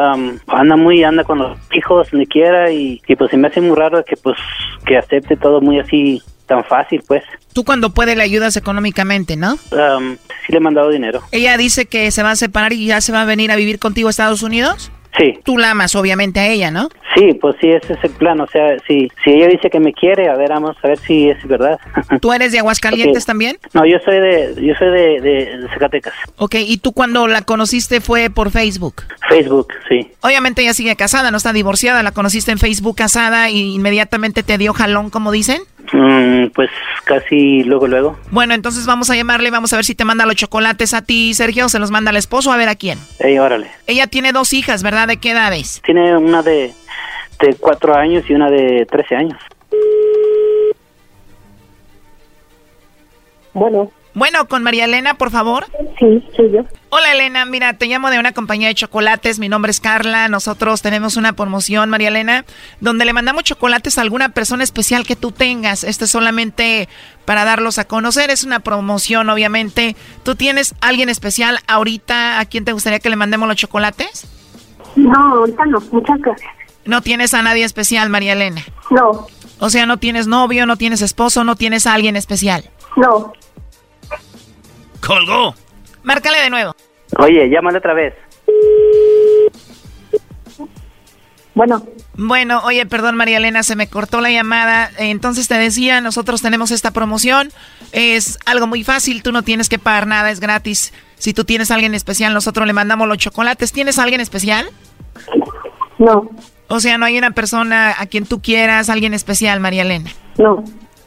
anda 0.47 0.75
muy 0.75 1.03
anda 1.03 1.23
con 1.23 1.39
los 1.39 1.57
hijos 1.73 2.09
donde 2.11 2.27
quiera 2.27 2.71
y, 2.71 3.01
y 3.07 3.15
pues 3.15 3.31
se 3.31 3.37
me 3.37 3.47
hace 3.47 3.61
muy 3.61 3.75
raro 3.75 4.03
que 4.03 4.15
pues 4.17 4.37
que 4.85 4.97
acepte 4.97 5.35
todo 5.35 5.61
muy 5.61 5.79
así 5.79 6.21
tan 6.49 6.65
fácil, 6.65 7.01
pues. 7.07 7.23
Tú 7.53 7.63
cuando 7.63 7.91
puede 7.91 8.15
le 8.15 8.23
ayudas 8.23 8.57
económicamente, 8.57 9.37
¿no? 9.37 9.55
sí 9.55 10.51
le 10.51 10.57
he 10.57 10.59
mandado 10.59 10.89
dinero. 10.89 11.21
Ella 11.31 11.55
dice 11.55 11.85
que 11.85 12.11
se 12.11 12.23
va 12.23 12.31
a 12.31 12.35
separar 12.35 12.73
y 12.73 12.87
ya 12.87 12.99
se 12.99 13.13
va 13.13 13.21
a 13.21 13.25
venir 13.25 13.51
a 13.51 13.55
vivir 13.55 13.79
contigo 13.79 14.07
a 14.07 14.11
Estados 14.11 14.43
Unidos. 14.43 14.91
Sí. 15.17 15.39
Tú 15.43 15.57
la 15.57 15.71
amas 15.71 15.95
obviamente 15.95 16.39
a 16.39 16.47
ella, 16.47 16.71
¿no? 16.71 16.89
Sí, 17.15 17.33
pues 17.33 17.55
sí, 17.59 17.69
ese 17.69 17.93
es 17.93 18.03
el 18.03 18.11
plan. 18.11 18.39
O 18.39 18.47
sea, 18.47 18.77
si, 18.87 19.09
si 19.23 19.31
ella 19.31 19.47
dice 19.47 19.69
que 19.69 19.79
me 19.79 19.91
quiere, 19.91 20.29
a 20.29 20.35
ver, 20.35 20.49
vamos 20.49 20.77
a 20.81 20.87
ver 20.87 20.99
si 20.99 21.29
es 21.29 21.45
verdad. 21.47 21.79
¿Tú 22.21 22.31
eres 22.31 22.51
de 22.51 22.59
Aguascalientes 22.59 23.25
también? 23.25 23.57
No, 23.73 23.85
yo 23.85 23.97
soy 24.05 24.19
de, 24.19 24.55
yo 24.61 24.75
soy 24.75 24.89
de, 24.89 25.21
de, 25.21 25.67
Zacatecas. 25.73 26.13
Ok, 26.37 26.55
¿y 26.59 26.77
tú 26.77 26.93
cuando 26.93 27.27
la 27.27 27.41
conociste 27.41 28.01
fue 28.01 28.29
por 28.29 28.51
Facebook? 28.51 29.03
Facebook, 29.27 29.73
sí. 29.89 30.11
Obviamente 30.21 30.61
ella 30.61 30.73
sigue 30.73 30.95
casada, 30.95 31.31
no 31.31 31.37
está 31.37 31.53
divorciada, 31.53 32.03
la 32.03 32.11
conociste 32.11 32.51
en 32.51 32.59
Facebook 32.59 32.95
casada 32.95 33.49
y 33.49 33.73
inmediatamente 33.73 34.43
te 34.43 34.57
dio 34.57 34.73
jalón, 34.73 35.09
como 35.09 35.31
dicen. 35.31 35.61
Mm, 35.91 36.47
pues 36.53 36.69
casi 37.03 37.63
luego, 37.63 37.87
luego. 37.87 38.19
Bueno, 38.31 38.53
entonces 38.53 38.85
vamos 38.85 39.09
a 39.09 39.15
llamarle, 39.15 39.49
vamos 39.51 39.73
a 39.73 39.77
ver 39.77 39.85
si 39.85 39.95
te 39.95 40.05
manda 40.05 40.25
los 40.25 40.35
chocolates 40.35 40.93
a 40.93 41.01
ti, 41.01 41.33
Sergio, 41.33 41.65
o 41.65 41.69
se 41.69 41.79
los 41.79 41.91
manda 41.91 42.11
al 42.11 42.17
esposo, 42.17 42.51
a 42.51 42.57
ver 42.57 42.69
a 42.69 42.75
quién. 42.75 42.99
Ey, 43.19 43.39
órale. 43.39 43.69
Ella 43.87 44.07
tiene 44.07 44.31
dos 44.31 44.53
hijas, 44.53 44.83
¿verdad? 44.83 45.07
¿De 45.07 45.17
qué 45.17 45.31
edades? 45.31 45.81
Tiene 45.83 46.15
una 46.17 46.41
de, 46.43 46.73
de 47.39 47.55
cuatro 47.55 47.95
años 47.95 48.23
y 48.29 48.33
una 48.33 48.49
de 48.49 48.85
trece 48.85 49.15
años. 49.15 49.39
Bueno. 53.53 53.91
Bueno, 54.19 54.49
con 54.49 54.63
María 54.63 54.83
Elena, 54.83 55.13
por 55.13 55.31
favor. 55.31 55.65
Sí, 55.97 56.21
soy 56.35 56.51
yo. 56.51 56.65
Hola 56.89 57.13
Elena, 57.13 57.45
mira, 57.45 57.75
te 57.75 57.85
llamo 57.85 58.09
de 58.09 58.19
una 58.19 58.33
compañía 58.33 58.67
de 58.67 58.75
chocolates, 58.75 59.39
mi 59.39 59.47
nombre 59.47 59.71
es 59.71 59.79
Carla, 59.79 60.27
nosotros 60.27 60.81
tenemos 60.81 61.15
una 61.15 61.31
promoción, 61.31 61.89
María 61.89 62.09
Elena, 62.09 62.43
donde 62.81 63.05
le 63.05 63.13
mandamos 63.13 63.45
chocolates 63.45 63.97
a 63.97 64.01
alguna 64.01 64.27
persona 64.27 64.65
especial 64.65 65.05
que 65.05 65.15
tú 65.15 65.31
tengas. 65.31 65.85
Este 65.85 66.03
es 66.03 66.11
solamente 66.11 66.89
para 67.23 67.45
darlos 67.45 67.79
a 67.79 67.85
conocer, 67.85 68.29
es 68.29 68.43
una 68.43 68.59
promoción 68.59 69.29
obviamente. 69.29 69.95
¿Tú 70.23 70.35
tienes 70.35 70.75
alguien 70.81 71.07
especial 71.07 71.59
ahorita 71.67 72.41
a 72.41 72.45
quien 72.45 72.65
te 72.65 72.73
gustaría 72.73 72.99
que 72.99 73.09
le 73.09 73.15
mandemos 73.15 73.47
los 73.47 73.55
chocolates? 73.55 74.27
No, 74.97 75.17
ahorita 75.17 75.63
no, 75.65 75.79
muchas 75.93 76.19
gracias. 76.19 76.51
¿No 76.83 77.01
tienes 77.01 77.33
a 77.33 77.41
nadie 77.41 77.63
especial, 77.63 78.09
María 78.09 78.33
Elena? 78.33 78.63
No. 78.89 79.27
O 79.59 79.69
sea, 79.69 79.85
no 79.85 79.95
tienes 79.95 80.27
novio, 80.27 80.65
no 80.65 80.75
tienes 80.75 81.01
esposo, 81.01 81.45
no 81.45 81.55
tienes 81.55 81.87
a 81.87 81.93
alguien 81.93 82.17
especial. 82.17 82.69
No. 82.97 83.31
Colgó. 85.05 85.55
Márcale 86.03 86.39
de 86.39 86.49
nuevo. 86.49 86.75
Oye, 87.17 87.49
llámale 87.49 87.77
otra 87.77 87.93
vez. 87.93 88.13
Bueno. 91.55 91.85
Bueno, 92.15 92.61
oye, 92.63 92.85
perdón 92.85 93.15
María 93.15 93.37
Elena, 93.37 93.63
se 93.63 93.75
me 93.75 93.87
cortó 93.87 94.21
la 94.21 94.31
llamada. 94.31 94.91
Entonces 94.97 95.47
te 95.47 95.55
decía, 95.55 95.99
nosotros 95.99 96.41
tenemos 96.41 96.71
esta 96.71 96.91
promoción. 96.91 97.51
Es 97.91 98.37
algo 98.45 98.67
muy 98.67 98.83
fácil, 98.83 99.23
tú 99.23 99.31
no 99.31 99.43
tienes 99.43 99.67
que 99.67 99.79
pagar 99.79 100.07
nada, 100.07 100.31
es 100.31 100.39
gratis. 100.39 100.93
Si 101.15 101.33
tú 101.33 101.43
tienes 101.43 101.71
a 101.71 101.75
alguien 101.75 101.95
especial, 101.95 102.33
nosotros 102.33 102.65
le 102.65 102.73
mandamos 102.73 103.07
los 103.07 103.17
chocolates. 103.17 103.73
¿Tienes 103.73 103.99
a 103.99 104.03
alguien 104.03 104.21
especial? 104.21 104.69
No. 105.97 106.29
O 106.69 106.79
sea, 106.79 106.97
no 106.97 107.05
hay 107.05 107.17
una 107.17 107.31
persona 107.31 107.93
a 107.97 108.05
quien 108.05 108.25
tú 108.25 108.41
quieras, 108.41 108.89
alguien 108.89 109.13
especial, 109.13 109.59
María 109.59 109.81
Elena. 109.81 110.11
No. 110.37 110.63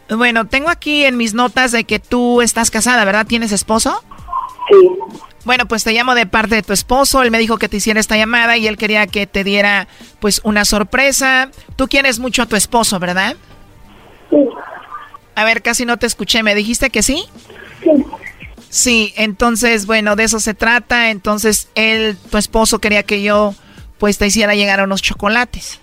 Bueno, 0.08 0.46
tengo 0.46 0.68
aquí 0.68 1.04
en 1.04 1.16
mis 1.16 1.34
notas 1.34 1.72
de 1.72 1.84
que 1.84 1.98
tú 1.98 2.42
estás 2.42 2.70
casada, 2.70 3.04
¿verdad? 3.04 3.26
¿Tienes 3.26 3.52
esposo? 3.52 4.02
Sí. 4.68 4.88
Bueno, 5.44 5.66
pues 5.66 5.82
te 5.82 5.92
llamo 5.92 6.14
de 6.14 6.26
parte 6.26 6.54
de 6.54 6.62
tu 6.62 6.72
esposo. 6.72 7.22
Él 7.22 7.30
me 7.30 7.38
dijo 7.38 7.58
que 7.58 7.68
te 7.68 7.78
hiciera 7.78 7.98
esta 7.98 8.16
llamada 8.16 8.56
y 8.56 8.66
él 8.66 8.76
quería 8.76 9.06
que 9.06 9.26
te 9.26 9.42
diera 9.42 9.88
pues 10.20 10.40
una 10.44 10.64
sorpresa. 10.64 11.50
Tú 11.76 11.88
quieres 11.88 12.18
mucho 12.18 12.42
a 12.42 12.46
tu 12.46 12.56
esposo, 12.56 12.98
¿verdad? 12.98 13.36
Sí. 14.30 14.36
A 15.34 15.44
ver, 15.44 15.62
casi 15.62 15.84
no 15.84 15.96
te 15.98 16.06
escuché. 16.06 16.42
¿Me 16.42 16.54
dijiste 16.54 16.90
que 16.90 17.02
sí? 17.02 17.24
Sí. 17.82 17.90
Sí, 18.68 19.12
entonces, 19.16 19.84
bueno, 19.84 20.16
de 20.16 20.24
eso 20.24 20.40
se 20.40 20.54
trata. 20.54 21.10
Entonces, 21.10 21.68
él, 21.74 22.16
tu 22.30 22.38
esposo, 22.38 22.78
quería 22.78 23.02
que 23.02 23.22
yo 23.22 23.54
pues 23.98 24.16
te 24.16 24.26
hiciera 24.26 24.54
llegar 24.54 24.82
unos 24.82 25.02
chocolates. 25.02 25.81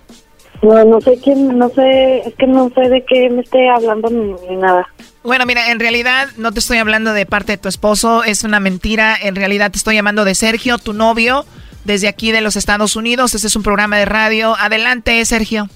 No, 0.61 0.83
no 0.83 0.99
sé 0.99 1.17
quién, 1.23 1.57
no 1.57 1.69
sé, 1.69 2.27
es 2.27 2.35
que 2.35 2.45
no 2.45 2.69
sé 2.69 2.89
de 2.89 3.05
qué 3.05 3.29
me 3.29 3.41
esté 3.41 3.69
hablando 3.69 4.09
ni, 4.09 4.55
nada. 4.57 4.87
Bueno, 5.23 5.45
mira, 5.45 5.71
en 5.71 5.79
realidad 5.79 6.27
no 6.37 6.51
te 6.51 6.59
estoy 6.59 6.79
hablando 6.79 7.13
de 7.13 7.25
parte 7.25 7.53
de 7.53 7.57
tu 7.57 7.69
esposo, 7.69 8.23
es 8.23 8.43
una 8.43 8.59
mentira. 8.59 9.15
En 9.21 9.35
realidad 9.35 9.71
te 9.71 9.77
estoy 9.77 9.95
llamando 9.95 10.25
de 10.25 10.35
Sergio, 10.35 10.77
tu 10.77 10.93
novio, 10.93 11.45
desde 11.85 12.09
aquí 12.09 12.31
de 12.31 12.41
los 12.41 12.57
Estados 12.57 12.95
Unidos. 12.95 13.35
Este 13.35 13.47
es 13.47 13.55
un 13.55 13.63
programa 13.63 13.97
de 13.97 14.05
radio. 14.05 14.55
Adelante, 14.59 15.23
Sergio. 15.25 15.67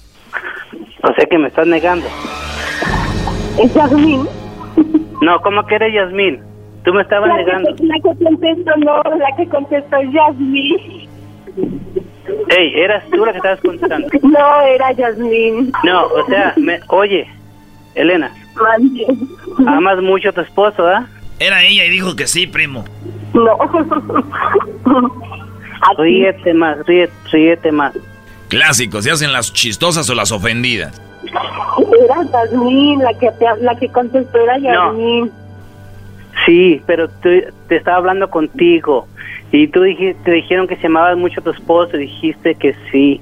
O 1.02 1.14
sea 1.14 1.26
que 1.30 1.38
me 1.38 1.48
estás 1.48 1.66
negando. 1.66 2.06
¿Es 3.62 3.72
Yasmín? 3.72 4.26
No, 5.22 5.40
¿cómo 5.40 5.64
que 5.66 5.76
eres 5.76 5.94
Yasmín? 5.94 6.42
Tú 6.84 6.92
me 6.92 7.02
estabas 7.02 7.30
negando. 7.34 7.70
la 7.80 7.94
que 7.94 8.24
contestó, 8.24 8.76
no, 8.78 9.02
la 9.16 9.36
que 9.36 9.48
contestó 9.48 9.96
es 9.96 10.12
Yasmín. 10.12 11.08
Ey, 12.48 12.80
eras 12.80 13.04
tú 13.10 13.24
la 13.24 13.32
que 13.32 13.38
estabas 13.38 13.60
contestando. 13.60 14.08
No, 14.22 14.60
era 14.62 14.92
Yasmín. 14.92 15.72
No, 15.82 16.06
o 16.06 16.26
sea, 16.26 16.54
me, 16.56 16.80
oye, 16.88 17.28
Elena. 17.94 18.30
Amas 19.66 20.00
mucho 20.00 20.30
a 20.30 20.32
tu 20.32 20.40
esposo, 20.40 20.86
¿ah? 20.86 21.06
Era 21.38 21.62
ella 21.62 21.84
y 21.84 21.90
dijo 21.90 22.16
que 22.16 22.26
sí, 22.26 22.46
primo. 22.46 22.84
No. 23.32 23.58
ríete 25.98 26.54
más, 26.54 26.78
ríete, 26.86 27.12
ríete 27.30 27.72
más. 27.72 27.92
Clásico, 28.48 29.02
¿se 29.02 29.10
hacen 29.10 29.32
las 29.32 29.52
chistosas 29.52 30.08
o 30.08 30.14
las 30.14 30.32
ofendidas? 30.32 31.00
Era 31.24 32.22
Yasmín, 32.32 33.00
la 33.00 33.12
que, 33.14 33.30
te, 33.32 33.44
la 33.60 33.76
que 33.76 33.88
contestó 33.88 34.38
era 34.38 34.58
Yasmín. 34.58 35.30
Sí, 36.46 36.82
pero 36.86 37.08
te 37.68 37.76
estaba 37.76 37.98
hablando 37.98 38.30
contigo. 38.30 39.06
Y 39.52 39.68
tú 39.68 39.82
dijiste, 39.82 40.20
te 40.24 40.32
dijeron 40.32 40.66
que 40.66 40.76
se 40.76 40.86
amabas 40.86 41.16
mucho 41.16 41.40
a 41.40 41.44
tu 41.44 41.50
esposo 41.50 41.96
y 41.96 42.00
dijiste 42.00 42.54
que 42.54 42.74
sí. 42.90 43.20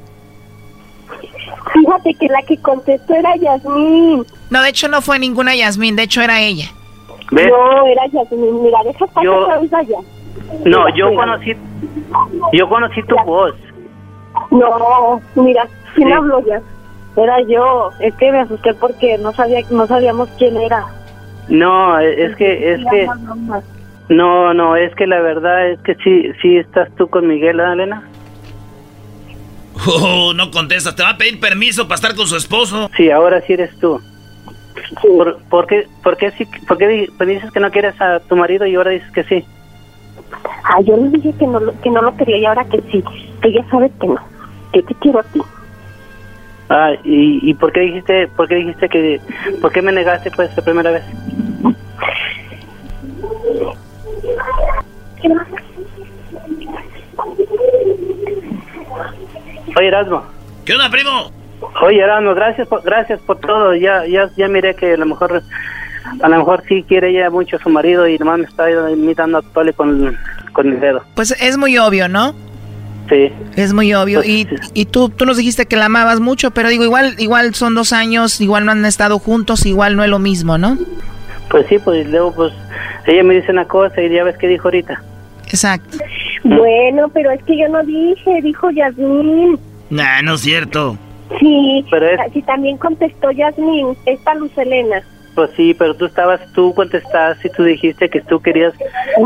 Fíjate 1.73 2.15
que 2.15 2.27
la 2.27 2.43
que 2.43 2.57
contestó 2.59 3.15
era 3.15 3.37
Yasmín. 3.37 4.25
No, 4.51 4.63
de 4.63 4.69
hecho 4.69 4.89
no 4.89 5.01
fue 5.03 5.19
ninguna 5.19 5.55
Yasmín, 5.55 5.97
de 5.97 6.05
hecho 6.05 6.23
era 6.23 6.41
ella. 6.41 6.67
No, 7.31 7.87
era 7.87 8.07
Yasmín. 8.07 8.63
Mira, 8.63 8.79
deja 8.85 9.05
estar 9.05 9.25
yo... 9.25 9.49
allá. 9.49 9.99
No, 10.65 10.89
yo 10.95 11.15
conocí, 11.15 11.57
yo 12.53 12.69
conocí 12.69 13.03
tu 13.05 13.17
voz. 13.25 13.55
No, 14.51 15.21
mira, 15.35 15.67
¿quién 15.95 16.09
sí. 16.09 16.15
habló 16.15 16.45
ya? 16.47 16.61
Era 17.17 17.41
yo. 17.43 17.91
Es 18.01 18.15
que 18.15 18.33
me 18.33 18.41
asusté 18.41 18.75
porque 18.75 19.19
no 19.19 19.33
sabía, 19.33 19.61
no 19.71 19.87
sabíamos 19.87 20.29
quién 20.39 20.57
era. 20.57 20.87
No, 21.49 21.99
es 21.99 22.35
que, 22.37 22.75
es 22.75 22.81
que. 22.91 23.09
No, 24.09 24.53
no, 24.53 24.77
es 24.77 24.95
que 24.95 25.07
la 25.07 25.21
verdad 25.21 25.71
es 25.71 25.81
que 25.81 25.95
sí, 25.97 26.33
sí 26.41 26.57
estás 26.57 26.89
tú 26.97 27.09
con 27.09 27.27
Miguel, 27.27 27.61
¿eh, 27.61 27.73
Elena? 27.73 28.09
Oh, 29.87 30.33
no 30.35 30.51
contestas, 30.51 30.95
te 30.95 31.03
va 31.03 31.11
a 31.11 31.17
pedir 31.17 31.41
permiso 31.41 31.85
para 31.85 31.97
estar 31.97 32.15
con 32.15 32.27
su 32.27 32.37
esposo. 32.37 32.91
Sí, 32.97 33.11
ahora 33.11 33.41
sí 33.41 33.55
eres 33.55 33.77
tú. 33.79 34.01
¿Por, 35.01 35.43
por 35.45 35.67
qué, 35.67 35.89
por 36.03 36.17
qué, 36.17 36.31
sí, 36.33 36.47
por 36.69 36.79
qué 36.79 37.09
dices 37.27 37.51
que 37.51 37.61
no 37.61 37.71
quieres 37.71 38.01
a 38.01 38.21
tu 38.21 38.37
marido 38.37 38.67
y 38.67 38.75
ahora 38.75 38.91
dices 38.91 39.11
que 39.13 39.25
sí? 39.25 39.45
Ah, 40.65 40.81
yo 40.83 40.97
le 40.97 41.09
dije 41.11 41.35
que 41.39 41.47
no, 41.47 41.61
que 41.83 41.91
no 41.91 42.03
lo 42.03 42.17
quería 42.17 42.39
y 42.39 42.45
ahora 42.45 42.65
que 42.65 42.81
sí. 42.91 43.03
Que 43.41 43.53
ya 43.53 43.69
sabes 43.71 43.91
que 44.01 44.07
no, 44.07 44.19
que 44.73 44.83
te 44.83 44.95
quiero 44.97 45.21
a 45.21 45.23
ti. 45.25 45.41
Ah, 46.69 46.93
¿y, 47.05 47.51
y 47.51 47.55
por 47.55 47.73
qué 47.73 47.81
dijiste, 47.81 48.29
por 48.29 48.49
qué 48.49 48.57
dijiste 48.57 48.89
que, 48.89 49.21
por 49.61 49.73
qué 49.73 49.83
me 49.83 49.93
negaste 49.93 50.31
pues 50.31 50.57
la 50.57 50.63
primera 50.63 50.91
vez? 50.91 51.05
Oye, 59.77 59.89
Erasmo. 59.89 60.23
¿Qué 60.65 60.75
onda, 60.75 60.91
primo? 60.91 61.31
Oye, 61.83 62.01
Erasmo, 62.01 62.35
gracias 62.35 62.69
por, 62.69 62.83
gracias 62.83 63.21
por 63.21 63.39
todo. 63.41 63.75
Ya, 63.75 64.05
ya, 64.07 64.29
ya 64.37 64.49
miré 64.49 64.75
que 64.75 64.95
a 64.95 64.97
lo 64.97 65.07
mejor 65.07 65.43
a 66.21 66.29
lo 66.29 66.37
mejor 66.37 66.63
sí 66.69 66.85
quiere 66.87 67.11
ella 67.11 67.31
mucho 67.31 67.57
a 67.57 67.61
su 67.61 67.69
marido 67.69 68.07
y 68.07 68.19
nomás 68.19 68.39
me 68.39 68.45
está 68.45 68.71
imitando 68.91 69.39
a 69.39 69.43
tole 69.43 69.73
con, 69.73 70.17
con 70.53 70.69
el 70.69 70.81
dedo. 70.81 71.03
Pues 71.15 71.31
es 71.41 71.57
muy 71.57 71.79
obvio, 71.79 72.09
¿no? 72.09 72.35
Sí. 73.09 73.33
Es 73.57 73.73
muy 73.73 73.93
obvio. 73.95 74.21
Pues 74.21 74.29
y, 74.29 74.49
y 74.75 74.85
tú, 74.87 75.09
tú 75.09 75.27
nos 75.27 75.37
dijiste 75.37 75.67
que 75.67 75.77
la 75.77 75.87
amabas 75.87 76.21
mucho, 76.21 76.51
pero 76.51 76.69
digo, 76.69 76.85
igual, 76.85 77.15
igual 77.19 77.55
son 77.55 77.75
dos 77.75 77.93
años, 77.93 78.41
igual 78.41 78.65
no 78.65 78.73
han 78.73 78.85
estado 78.85 79.19
juntos, 79.19 79.67
igual 79.67 79.97
no 79.97 80.05
es 80.05 80.11
lo 80.11 80.19
mismo, 80.19 80.59
¿no? 80.59 80.79
Pues 81.51 81.67
sí, 81.69 81.79
pues 81.79 82.09
luego 82.09 82.35
pues 82.35 82.53
ella 83.07 83.23
me 83.23 83.35
dice 83.35 83.53
una 83.53 83.67
cosa 83.67 84.01
y 84.01 84.11
ya 84.11 84.25
ves 84.25 84.37
qué 84.39 84.49
dijo 84.49 84.69
ahorita. 84.69 85.03
Exacto. 85.53 85.99
Bueno, 86.45 87.09
pero 87.11 87.31
es 87.31 87.43
que 87.45 87.59
yo 87.59 87.69
no 87.69 87.83
dije, 87.85 88.41
dijo 88.43 88.71
Yasmín. 88.71 89.59
Nah, 89.91 90.23
no 90.23 90.35
es 90.35 90.41
cierto. 90.41 90.97
Sí, 91.39 91.85
pero 91.91 92.07
sí 92.33 92.43
también 92.43 92.79
contestó 92.79 93.31
Yasmín, 93.31 93.97
esta 94.07 94.35
Luz 94.35 94.57
Elena. 94.57 95.03
Pues 95.35 95.51
sí, 95.57 95.75
pero 95.75 95.95
tú 95.95 96.07
estabas, 96.07 96.41
tú 96.53 96.75
contestaste 96.75 97.49
y 97.49 97.51
tú 97.53 97.65
dijiste 97.65 98.09
que 98.09 98.21
tú 98.23 98.41
querías, 98.41 98.75
que 98.77 98.85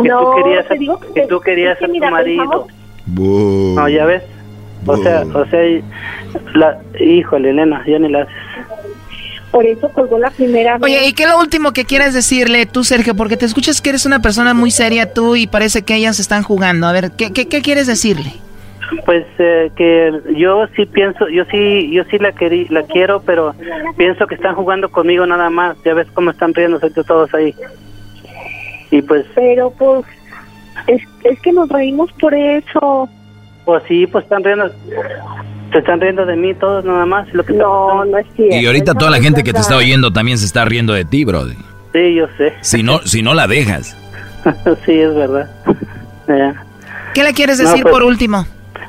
no, 0.08 0.20
tú 0.20 0.42
querías, 0.42 0.66
que, 0.66 1.12
que, 1.14 1.26
tú 1.26 1.40
querías 1.40 1.82
a 1.82 1.86
tu 1.86 2.10
marido. 2.10 2.66
No, 3.06 3.88
ya 3.88 4.04
ves. 4.04 4.22
O 4.86 4.96
sea, 4.98 5.24
o 5.34 5.44
sea, 5.46 5.82
la, 6.54 6.78
híjole, 7.00 7.50
Elena, 7.50 7.82
ya 7.86 7.98
ni 7.98 8.08
la 8.08 8.22
haces. 8.22 8.34
Por 9.50 9.64
eso 9.64 9.88
colgó 9.90 10.18
la 10.18 10.30
primera 10.30 10.78
vez. 10.78 10.82
Oye, 10.82 11.08
¿y 11.08 11.12
qué 11.12 11.22
es 11.24 11.28
lo 11.28 11.38
último 11.38 11.72
que 11.72 11.84
quieres 11.84 12.12
decirle 12.14 12.66
tú, 12.66 12.84
Sergio? 12.84 13.14
Porque 13.14 13.36
te 13.36 13.46
escuchas 13.46 13.80
que 13.80 13.90
eres 13.90 14.04
una 14.04 14.20
persona 14.20 14.54
muy 14.54 14.70
seria 14.70 15.12
tú 15.12 15.36
y 15.36 15.46
parece 15.46 15.82
que 15.82 15.94
ellas 15.94 16.20
están 16.20 16.42
jugando. 16.42 16.86
A 16.86 16.92
ver, 16.92 17.12
¿qué, 17.12 17.32
qué, 17.32 17.48
qué 17.48 17.62
quieres 17.62 17.86
decirle? 17.86 18.34
Pues 19.04 19.26
eh, 19.38 19.70
que 19.76 20.12
yo 20.36 20.66
sí 20.76 20.86
pienso, 20.86 21.28
yo 21.28 21.44
sí, 21.46 21.90
yo 21.90 22.04
sí 22.04 22.18
la 22.18 22.32
querí, 22.32 22.66
la 22.68 22.82
quiero, 22.84 23.20
pero 23.20 23.54
pienso 23.96 24.26
que 24.26 24.36
están 24.36 24.54
jugando 24.54 24.90
conmigo 24.90 25.26
nada 25.26 25.50
más. 25.50 25.76
Ya 25.84 25.94
ves 25.94 26.06
cómo 26.12 26.30
están 26.30 26.54
riéndose 26.54 26.90
todos 26.90 27.32
ahí. 27.34 27.54
Y 28.90 29.02
pues. 29.02 29.26
Pero 29.34 29.70
pues 29.70 30.04
es, 30.86 31.02
es 31.24 31.40
que 31.40 31.52
nos 31.52 31.68
reímos 31.68 32.12
por 32.14 32.34
eso. 32.34 33.08
Pues 33.64 33.82
sí, 33.88 34.06
pues 34.06 34.24
están 34.24 34.44
riendo. 34.44 34.70
Se 35.72 35.78
están 35.78 36.00
riendo 36.00 36.24
de 36.24 36.36
mí 36.36 36.54
todos 36.54 36.84
nada 36.84 37.06
más. 37.06 37.32
Lo 37.34 37.44
que 37.44 37.52
no, 37.52 38.04
no 38.04 38.18
es 38.18 38.26
cierto. 38.34 38.56
Y 38.56 38.66
ahorita 38.66 38.94
toda 38.94 39.10
la 39.10 39.20
gente 39.20 39.42
que 39.42 39.52
te 39.52 39.60
está 39.60 39.76
oyendo 39.76 40.12
también 40.12 40.38
se 40.38 40.46
está 40.46 40.64
riendo 40.64 40.92
de 40.92 41.04
ti, 41.04 41.24
Brody. 41.24 41.56
Sí, 41.92 42.14
yo 42.14 42.26
sé. 42.36 42.52
Si 42.60 42.82
no, 42.82 42.98
si 43.00 43.22
no 43.22 43.34
la 43.34 43.46
dejas. 43.46 43.96
sí, 44.84 44.92
es 44.92 45.14
verdad. 45.14 45.50
¿Qué 47.14 47.22
le 47.22 47.32
quieres 47.32 47.58
decir 47.58 47.82
pues, 47.82 47.92
por 47.92 48.02
último? 48.02 48.46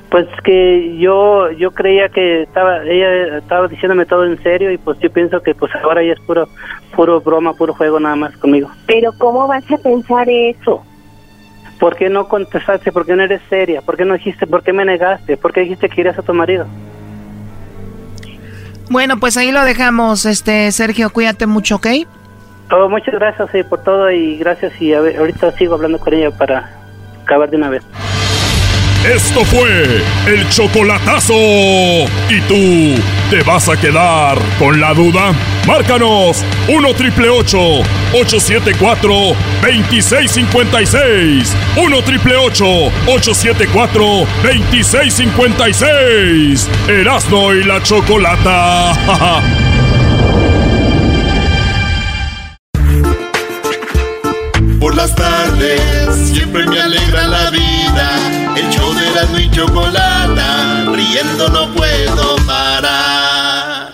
Pues 0.09 0.27
que 0.43 0.97
yo 0.97 1.51
yo 1.51 1.71
creía 1.71 2.09
que 2.09 2.43
estaba 2.43 2.83
ella 2.83 3.37
estaba 3.37 3.67
diciéndome 3.67 4.05
todo 4.05 4.25
en 4.25 4.41
serio 4.41 4.71
y 4.71 4.77
pues 4.77 4.97
yo 4.99 5.11
pienso 5.11 5.41
que 5.41 5.53
pues 5.53 5.73
ahora 5.75 6.03
ya 6.03 6.13
es 6.13 6.19
puro 6.21 6.47
puro 6.95 7.21
broma, 7.21 7.53
puro 7.53 7.73
juego 7.73 7.99
nada 7.99 8.15
más 8.15 8.35
conmigo. 8.37 8.69
Pero 8.85 9.11
¿cómo 9.17 9.47
vas 9.47 9.69
a 9.71 9.77
pensar 9.77 10.27
eso? 10.29 10.83
¿Por 11.79 11.95
qué 11.95 12.09
no 12.09 12.27
contestaste? 12.27 12.91
¿Por 12.91 13.05
qué 13.05 13.15
no 13.15 13.23
eres 13.23 13.41
seria? 13.49 13.81
¿Por 13.81 13.97
qué 13.97 14.05
no 14.05 14.15
dijiste? 14.15 14.47
¿Por 14.47 14.63
qué 14.63 14.73
me 14.73 14.85
negaste? 14.85 15.37
¿Por 15.37 15.53
qué 15.53 15.61
dijiste 15.61 15.89
que 15.89 16.01
irías 16.01 16.17
a 16.17 16.23
tu 16.23 16.33
marido? 16.33 16.65
Bueno, 18.89 19.19
pues 19.19 19.35
ahí 19.37 19.51
lo 19.51 19.63
dejamos, 19.63 20.25
este 20.25 20.71
Sergio, 20.71 21.09
cuídate 21.11 21.45
mucho, 21.45 21.75
¿ok? 21.75 21.87
Oh, 22.71 22.87
muchas 22.89 23.15
gracias 23.15 23.49
sí, 23.51 23.63
por 23.63 23.83
todo 23.83 24.09
y 24.11 24.37
gracias 24.37 24.81
y 24.81 24.93
a 24.93 25.01
ver, 25.01 25.17
ahorita 25.17 25.51
sigo 25.53 25.75
hablando 25.75 25.99
con 25.99 26.13
ella 26.13 26.31
para 26.31 26.69
acabar 27.23 27.49
de 27.49 27.57
una 27.57 27.69
vez. 27.69 27.83
Esto 29.13 29.45
fue 29.45 30.03
el 30.27 30.49
chocolatazo. 30.49 31.33
¿Y 31.33 32.41
tú 32.47 32.95
te 33.29 33.41
vas 33.43 33.69
a 33.69 33.77
quedar 33.77 34.37
con 34.59 34.81
la 34.81 34.93
duda? 34.93 35.33
Márcanos 35.65 36.43
1 36.67 36.93
triple 36.93 37.29
874 37.29 39.09
2656. 39.61 41.55
1 41.77 42.01
triple 42.03 42.35
874 42.35 44.27
2656. 44.43 46.69
Erasno 46.89 47.53
y 47.53 47.63
la 47.63 47.81
chocolata. 47.81 48.91
Por 54.81 54.95
las 54.95 55.15
tardes 55.15 55.79
siempre 56.29 56.67
me 56.67 56.81
alegra 56.81 57.27
la 57.27 57.49
vida. 57.51 57.66
La 59.17 59.41
y 59.41 59.49
chocolata, 59.49 60.85
riendo 60.91 61.49
no 61.49 61.73
puedo 61.73 62.35
parar. 62.45 63.91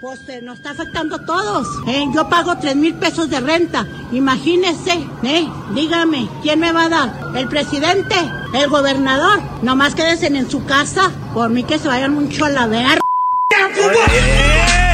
Pues 0.00 0.18
eh, 0.30 0.40
nos 0.40 0.56
está 0.56 0.70
afectando 0.70 1.16
a 1.16 1.26
todos. 1.26 1.68
¿eh? 1.86 2.06
Yo 2.14 2.26
pago 2.26 2.56
tres 2.56 2.74
mil 2.74 2.94
pesos 2.94 3.28
de 3.28 3.38
renta. 3.38 3.86
Imagínese, 4.12 4.92
¿eh? 5.24 5.46
Dígame, 5.74 6.26
¿quién 6.40 6.58
me 6.58 6.72
va 6.72 6.84
a 6.84 6.88
dar? 6.88 7.12
¿El 7.36 7.48
presidente? 7.48 8.14
¿El 8.54 8.70
gobernador? 8.70 9.42
Nomás 9.60 9.94
quédense 9.94 10.28
en 10.28 10.50
su 10.50 10.64
casa. 10.64 11.10
Por 11.34 11.50
mí 11.50 11.62
que 11.64 11.78
se 11.78 11.88
vayan 11.88 12.14
mucho 12.14 12.46
a 12.46 12.48
la 12.48 12.66
ver. 12.66 12.98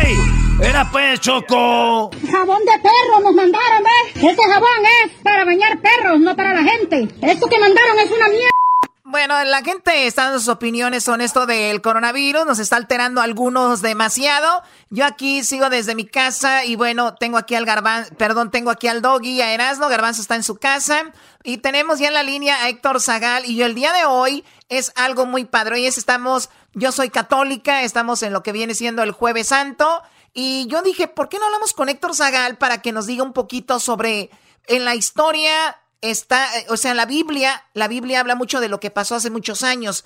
¡Ey! 0.02 0.16
¡Era 0.60 0.90
pues, 0.90 1.20
Choco! 1.20 2.10
Jabón 2.32 2.64
de 2.64 2.78
perro 2.82 3.20
nos 3.22 3.32
mandaron, 3.32 3.84
¿ves? 3.84 4.24
Este 4.24 4.42
jabón 4.42 4.82
es 5.04 5.12
para 5.22 5.44
bañar 5.44 5.78
perros, 5.80 6.18
no 6.18 6.34
para 6.34 6.52
la 6.52 6.64
gente. 6.64 7.08
Esto 7.22 7.46
que 7.46 7.60
mandaron 7.60 8.00
es 8.00 8.10
una 8.10 8.26
mierda. 8.26 8.65
Bueno, 9.08 9.44
la 9.44 9.62
gente 9.62 10.08
está 10.08 10.24
dando 10.24 10.40
sus 10.40 10.48
opiniones 10.48 11.04
son 11.04 11.20
esto 11.20 11.46
del 11.46 11.80
coronavirus, 11.80 12.44
nos 12.44 12.58
está 12.58 12.74
alterando 12.74 13.20
algunos 13.20 13.80
demasiado. 13.80 14.64
Yo 14.90 15.04
aquí 15.04 15.44
sigo 15.44 15.70
desde 15.70 15.94
mi 15.94 16.06
casa 16.06 16.64
y 16.64 16.74
bueno, 16.74 17.14
tengo 17.14 17.38
aquí 17.38 17.54
al 17.54 17.64
Garbanzo, 17.64 18.12
perdón, 18.16 18.50
tengo 18.50 18.68
aquí 18.68 18.88
al 18.88 19.02
Doggy, 19.02 19.40
a 19.42 19.54
Erasmo, 19.54 19.86
Garbanzo 19.86 20.22
está 20.22 20.34
en 20.34 20.42
su 20.42 20.56
casa 20.56 21.12
y 21.44 21.58
tenemos 21.58 22.00
ya 22.00 22.08
en 22.08 22.14
la 22.14 22.24
línea 22.24 22.56
a 22.64 22.68
Héctor 22.68 23.00
Zagal 23.00 23.44
y 23.46 23.54
yo 23.54 23.64
el 23.64 23.76
día 23.76 23.92
de 23.92 24.06
hoy 24.06 24.44
es 24.68 24.90
algo 24.96 25.24
muy 25.24 25.44
padre. 25.44 25.76
Hoy 25.76 25.86
estamos, 25.86 26.50
yo 26.74 26.90
soy 26.90 27.08
católica, 27.08 27.82
estamos 27.82 28.24
en 28.24 28.32
lo 28.32 28.42
que 28.42 28.50
viene 28.50 28.74
siendo 28.74 29.04
el 29.04 29.12
Jueves 29.12 29.46
Santo 29.46 30.02
y 30.34 30.66
yo 30.66 30.82
dije, 30.82 31.06
¿por 31.06 31.28
qué 31.28 31.38
no 31.38 31.44
hablamos 31.44 31.74
con 31.74 31.88
Héctor 31.88 32.16
Zagal 32.16 32.58
para 32.58 32.82
que 32.82 32.90
nos 32.90 33.06
diga 33.06 33.22
un 33.22 33.34
poquito 33.34 33.78
sobre 33.78 34.30
en 34.66 34.84
la 34.84 34.96
historia 34.96 35.78
está, 36.10 36.48
o 36.68 36.76
sea, 36.76 36.94
la 36.94 37.06
Biblia, 37.06 37.64
la 37.74 37.88
Biblia 37.88 38.20
habla 38.20 38.34
mucho 38.34 38.60
de 38.60 38.68
lo 38.68 38.80
que 38.80 38.90
pasó 38.90 39.14
hace 39.14 39.30
muchos 39.30 39.62
años. 39.62 40.04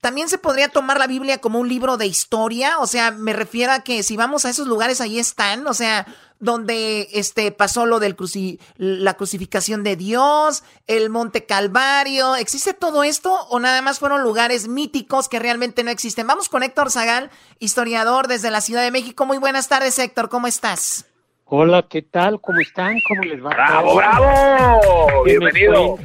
También 0.00 0.28
se 0.28 0.38
podría 0.38 0.68
tomar 0.68 0.98
la 0.98 1.06
Biblia 1.06 1.38
como 1.38 1.58
un 1.58 1.68
libro 1.68 1.96
de 1.96 2.06
historia, 2.06 2.78
o 2.78 2.86
sea, 2.86 3.10
me 3.10 3.32
refiero 3.32 3.72
a 3.72 3.80
que 3.80 4.02
si 4.02 4.16
vamos 4.16 4.44
a 4.44 4.50
esos 4.50 4.66
lugares 4.68 5.00
ahí 5.00 5.18
están, 5.18 5.66
o 5.66 5.74
sea, 5.74 6.06
donde 6.38 7.08
este 7.12 7.50
pasó 7.50 7.86
lo 7.86 7.98
del 7.98 8.14
cruci 8.14 8.60
la 8.76 9.14
crucificación 9.14 9.82
de 9.82 9.96
Dios, 9.96 10.62
el 10.86 11.08
Monte 11.08 11.46
Calvario, 11.46 12.36
¿existe 12.36 12.74
todo 12.74 13.04
esto 13.04 13.32
o 13.48 13.58
nada 13.58 13.80
más 13.80 13.98
fueron 13.98 14.22
lugares 14.22 14.68
míticos 14.68 15.28
que 15.28 15.38
realmente 15.38 15.82
no 15.82 15.90
existen? 15.90 16.26
Vamos 16.26 16.50
con 16.50 16.62
Héctor 16.62 16.90
Zagal, 16.90 17.30
historiador 17.58 18.28
desde 18.28 18.50
la 18.50 18.60
Ciudad 18.60 18.82
de 18.82 18.90
México. 18.90 19.24
Muy 19.24 19.38
buenas 19.38 19.68
tardes, 19.68 19.98
Héctor, 19.98 20.28
¿cómo 20.28 20.46
estás? 20.46 21.06
Hola, 21.48 21.86
¿qué 21.88 22.02
tal? 22.02 22.40
¿Cómo 22.40 22.58
están? 22.58 23.00
¿Cómo 23.06 23.22
les 23.22 23.40
va? 23.40 23.50
¡Bravo, 23.50 23.94
bravo! 23.94 25.22
Bienvenido. 25.24 25.96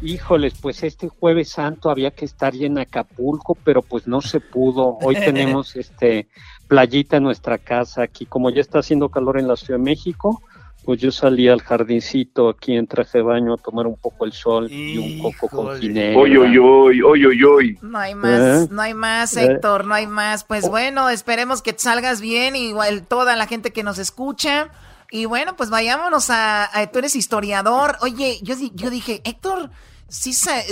Híjoles, 0.00 0.54
pues 0.62 0.84
este 0.84 1.08
jueves 1.08 1.48
santo 1.48 1.90
había 1.90 2.12
que 2.12 2.24
estar 2.24 2.54
ya 2.54 2.68
en 2.68 2.78
Acapulco, 2.78 3.58
pero 3.64 3.82
pues 3.82 4.06
no 4.06 4.20
se 4.20 4.38
pudo. 4.38 4.96
Hoy 5.02 5.16
tenemos 5.16 5.74
este 5.76 6.28
playita 6.68 7.16
en 7.16 7.24
nuestra 7.24 7.58
casa 7.58 8.04
aquí. 8.04 8.26
Como 8.26 8.50
ya 8.50 8.60
está 8.60 8.78
haciendo 8.78 9.08
calor 9.08 9.40
en 9.40 9.48
la 9.48 9.56
Ciudad 9.56 9.80
de 9.80 9.84
México, 9.84 10.40
pues 10.86 11.00
yo 11.00 11.10
salí 11.10 11.48
al 11.48 11.62
jardincito 11.62 12.48
aquí 12.48 12.76
en 12.76 12.86
traje 12.86 13.18
de 13.18 13.24
baño 13.24 13.54
a 13.54 13.56
tomar 13.56 13.88
un 13.88 13.96
poco 13.96 14.24
el 14.24 14.32
sol 14.32 14.70
y 14.70 14.96
un 14.96 15.32
coco 15.32 15.48
con 15.48 15.80
ginebra. 15.80 16.16
Oy, 16.16 16.36
oy, 16.36 16.56
oy, 16.56 17.02
oy, 17.02 17.24
oy, 17.26 17.42
oy. 17.42 17.78
No 17.82 17.98
hay 17.98 18.14
más, 18.14 18.40
¿Eh? 18.40 18.68
no 18.70 18.82
hay 18.82 18.94
más, 18.94 19.36
¿Eh? 19.36 19.46
Héctor, 19.46 19.84
no 19.84 19.94
hay 19.94 20.06
más. 20.06 20.44
Pues 20.44 20.68
bueno, 20.68 21.08
esperemos 21.08 21.60
que 21.60 21.74
salgas 21.76 22.20
bien, 22.20 22.54
igual 22.54 23.02
toda 23.02 23.34
la 23.34 23.48
gente 23.48 23.72
que 23.72 23.82
nos 23.82 23.98
escucha. 23.98 24.70
Y 25.10 25.24
bueno, 25.26 25.56
pues 25.56 25.70
vayámonos 25.70 26.30
a, 26.30 26.68
a- 26.78 26.86
tú 26.90 26.98
eres 26.98 27.16
historiador. 27.16 27.96
Oye, 28.00 28.38
yo, 28.42 28.54
yo 28.74 28.90
dije, 28.90 29.22
Héctor, 29.24 29.70
sí, 30.08 30.32
sa- 30.32 30.62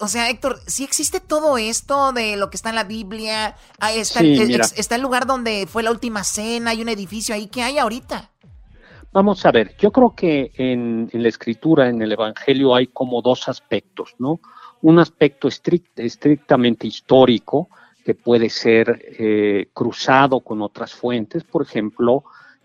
o 0.00 0.08
sea, 0.08 0.28
Héctor, 0.28 0.58
sí 0.66 0.84
existe 0.84 1.20
todo 1.20 1.56
esto 1.56 2.12
de 2.12 2.36
lo 2.36 2.50
que 2.50 2.56
está 2.56 2.68
en 2.70 2.74
la 2.76 2.84
Biblia. 2.84 3.56
Ahí 3.78 3.98
está, 4.00 4.20
Sí, 4.20 4.34
ex- 4.40 4.74
está 4.76 4.96
el 4.96 5.02
lugar 5.02 5.26
donde 5.26 5.66
fue 5.68 5.82
la 5.82 5.90
última 5.90 6.24
cena, 6.24 6.70
hay 6.72 6.82
un 6.82 6.88
edificio 6.88 7.34
ahí. 7.34 7.46
¿Qué 7.46 7.62
hay 7.62 7.78
ahorita? 7.78 8.30
Vamos 9.12 9.46
a 9.46 9.52
ver, 9.52 9.76
yo 9.78 9.92
creo 9.92 10.12
que 10.16 10.50
en, 10.56 11.08
en 11.12 11.22
la 11.22 11.28
escritura, 11.28 11.88
en 11.88 12.02
el 12.02 12.10
Evangelio, 12.10 12.74
hay 12.74 12.88
como 12.88 13.22
dos 13.22 13.48
aspectos, 13.48 14.14
¿no? 14.18 14.40
Un 14.82 14.98
aspecto 14.98 15.46
estric- 15.48 15.90
estrictamente 15.94 16.88
histórico, 16.88 17.68
que 18.04 18.14
puede 18.16 18.50
ser 18.50 19.00
eh, 19.18 19.68
cruzado 19.72 20.40
con 20.40 20.60
otras 20.62 20.92
fuentes, 20.92 21.44
por 21.44 21.62
ejemplo, 21.62 22.24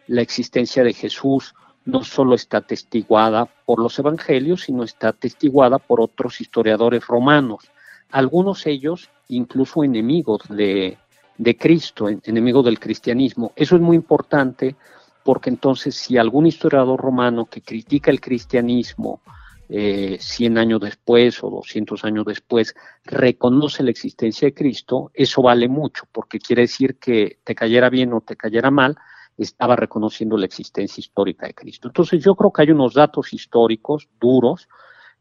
la 0.10 0.22
existencia 0.22 0.84
de 0.84 0.94
Jesús 0.94 1.54
no 1.86 2.04
solo 2.04 2.36
está 2.36 2.58
atestiguada 2.58 3.46
por 3.66 3.80
los 3.80 3.98
evangelios, 4.00 4.64
sino 4.64 4.84
está 4.84 5.10
atestiguada 5.10 5.78
por 5.80 6.02
otros 6.02 6.42
historiadores 6.42 7.06
romanos, 7.08 7.70
algunos 8.12 8.66
ellos 8.66 9.10
incluso 9.28 9.84
enemigos 9.84 10.42
de, 10.50 10.98
de 11.38 11.58
Cristo, 11.58 12.10
en- 12.10 12.22
enemigos 12.26 12.66
del 12.66 12.80
cristianismo. 12.80 13.54
Eso 13.56 13.76
es 13.76 13.82
muy 13.82 13.96
importante 13.96 14.76
porque 15.24 15.52
entonces 15.52 15.96
si 15.96 16.18
algún 16.18 16.48
historiador 16.48 17.00
romano 17.00 17.46
que 17.46 17.62
critica 17.62 18.10
el 18.10 18.20
cristianismo 18.20 19.22
eh, 19.70 20.18
100 20.20 20.58
años 20.58 20.82
después 20.82 21.44
o 21.44 21.52
200 21.52 22.04
años 22.04 22.26
después 22.26 22.74
reconoce 23.04 23.84
la 23.84 23.92
existencia 23.92 24.48
de 24.48 24.56
Cristo, 24.56 25.12
eso 25.14 25.44
vale 25.44 25.68
mucho, 25.68 26.06
porque 26.12 26.40
quiere 26.40 26.64
decir 26.64 26.96
que 26.98 27.38
te 27.44 27.54
cayera 27.54 27.92
bien 27.92 28.12
o 28.14 28.22
te 28.22 28.36
cayera 28.36 28.72
mal, 28.72 28.98
estaba 29.44 29.76
reconociendo 29.76 30.38
la 30.38 30.46
existencia 30.46 31.02
histórica 31.02 31.48
de 31.48 31.54
Cristo. 31.54 31.88
Entonces 31.88 32.24
yo 32.24 32.36
creo 32.36 32.52
que 32.52 32.64
hay 32.64 32.72
unos 32.72 32.94
datos 32.94 33.34
históricos 33.34 34.08
duros 34.20 34.68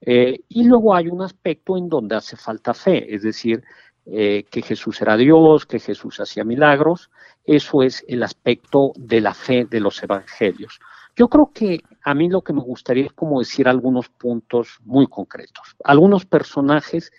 eh, 0.00 0.40
y 0.48 0.64
luego 0.64 0.94
hay 0.94 1.08
un 1.08 1.22
aspecto 1.22 1.76
en 1.76 1.88
donde 1.88 2.16
hace 2.16 2.36
falta 2.36 2.74
fe, 2.74 3.14
es 3.14 3.22
decir, 3.22 3.62
eh, 4.06 4.44
que 4.50 4.62
Jesús 4.62 5.00
era 5.02 5.16
Dios, 5.16 5.66
que 5.66 5.78
Jesús 5.78 6.18
hacía 6.20 6.44
milagros, 6.44 7.10
eso 7.44 7.82
es 7.82 8.04
el 8.08 8.22
aspecto 8.22 8.92
de 8.96 9.20
la 9.20 9.34
fe 9.34 9.66
de 9.66 9.80
los 9.80 10.02
evangelios. 10.02 10.80
Yo 11.14 11.28
creo 11.28 11.50
que 11.52 11.82
a 12.04 12.14
mí 12.14 12.28
lo 12.28 12.42
que 12.42 12.52
me 12.52 12.60
gustaría 12.60 13.06
es 13.06 13.12
como 13.12 13.40
decir 13.40 13.68
algunos 13.68 14.08
puntos 14.08 14.78
muy 14.84 15.08
concretos, 15.08 15.76
algunos 15.84 16.24
personajes 16.26 17.12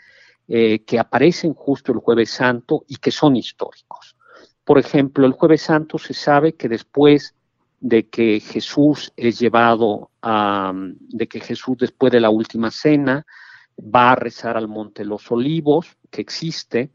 eh, 0.47 0.83
que 0.83 0.97
aparecen 0.97 1.53
justo 1.53 1.91
el 1.91 1.99
jueves 1.99 2.31
santo 2.31 2.83
y 2.87 2.95
que 2.95 3.11
son 3.11 3.35
históricos. 3.35 4.15
Por 4.69 4.77
ejemplo, 4.77 5.25
el 5.25 5.31
jueves 5.31 5.63
santo 5.63 5.97
se 5.97 6.13
sabe 6.13 6.53
que 6.53 6.69
después 6.69 7.33
de 7.79 8.07
que 8.07 8.39
Jesús 8.39 9.11
es 9.17 9.39
llevado 9.39 10.11
a, 10.21 10.71
de 10.75 11.27
que 11.27 11.39
Jesús 11.39 11.75
después 11.75 12.11
de 12.11 12.19
la 12.19 12.29
última 12.29 12.69
cena 12.69 13.25
va 13.79 14.11
a 14.11 14.15
rezar 14.15 14.57
al 14.57 14.67
Monte 14.67 15.03
los 15.05 15.31
Olivos, 15.31 15.97
que 16.11 16.21
existe, 16.21 16.91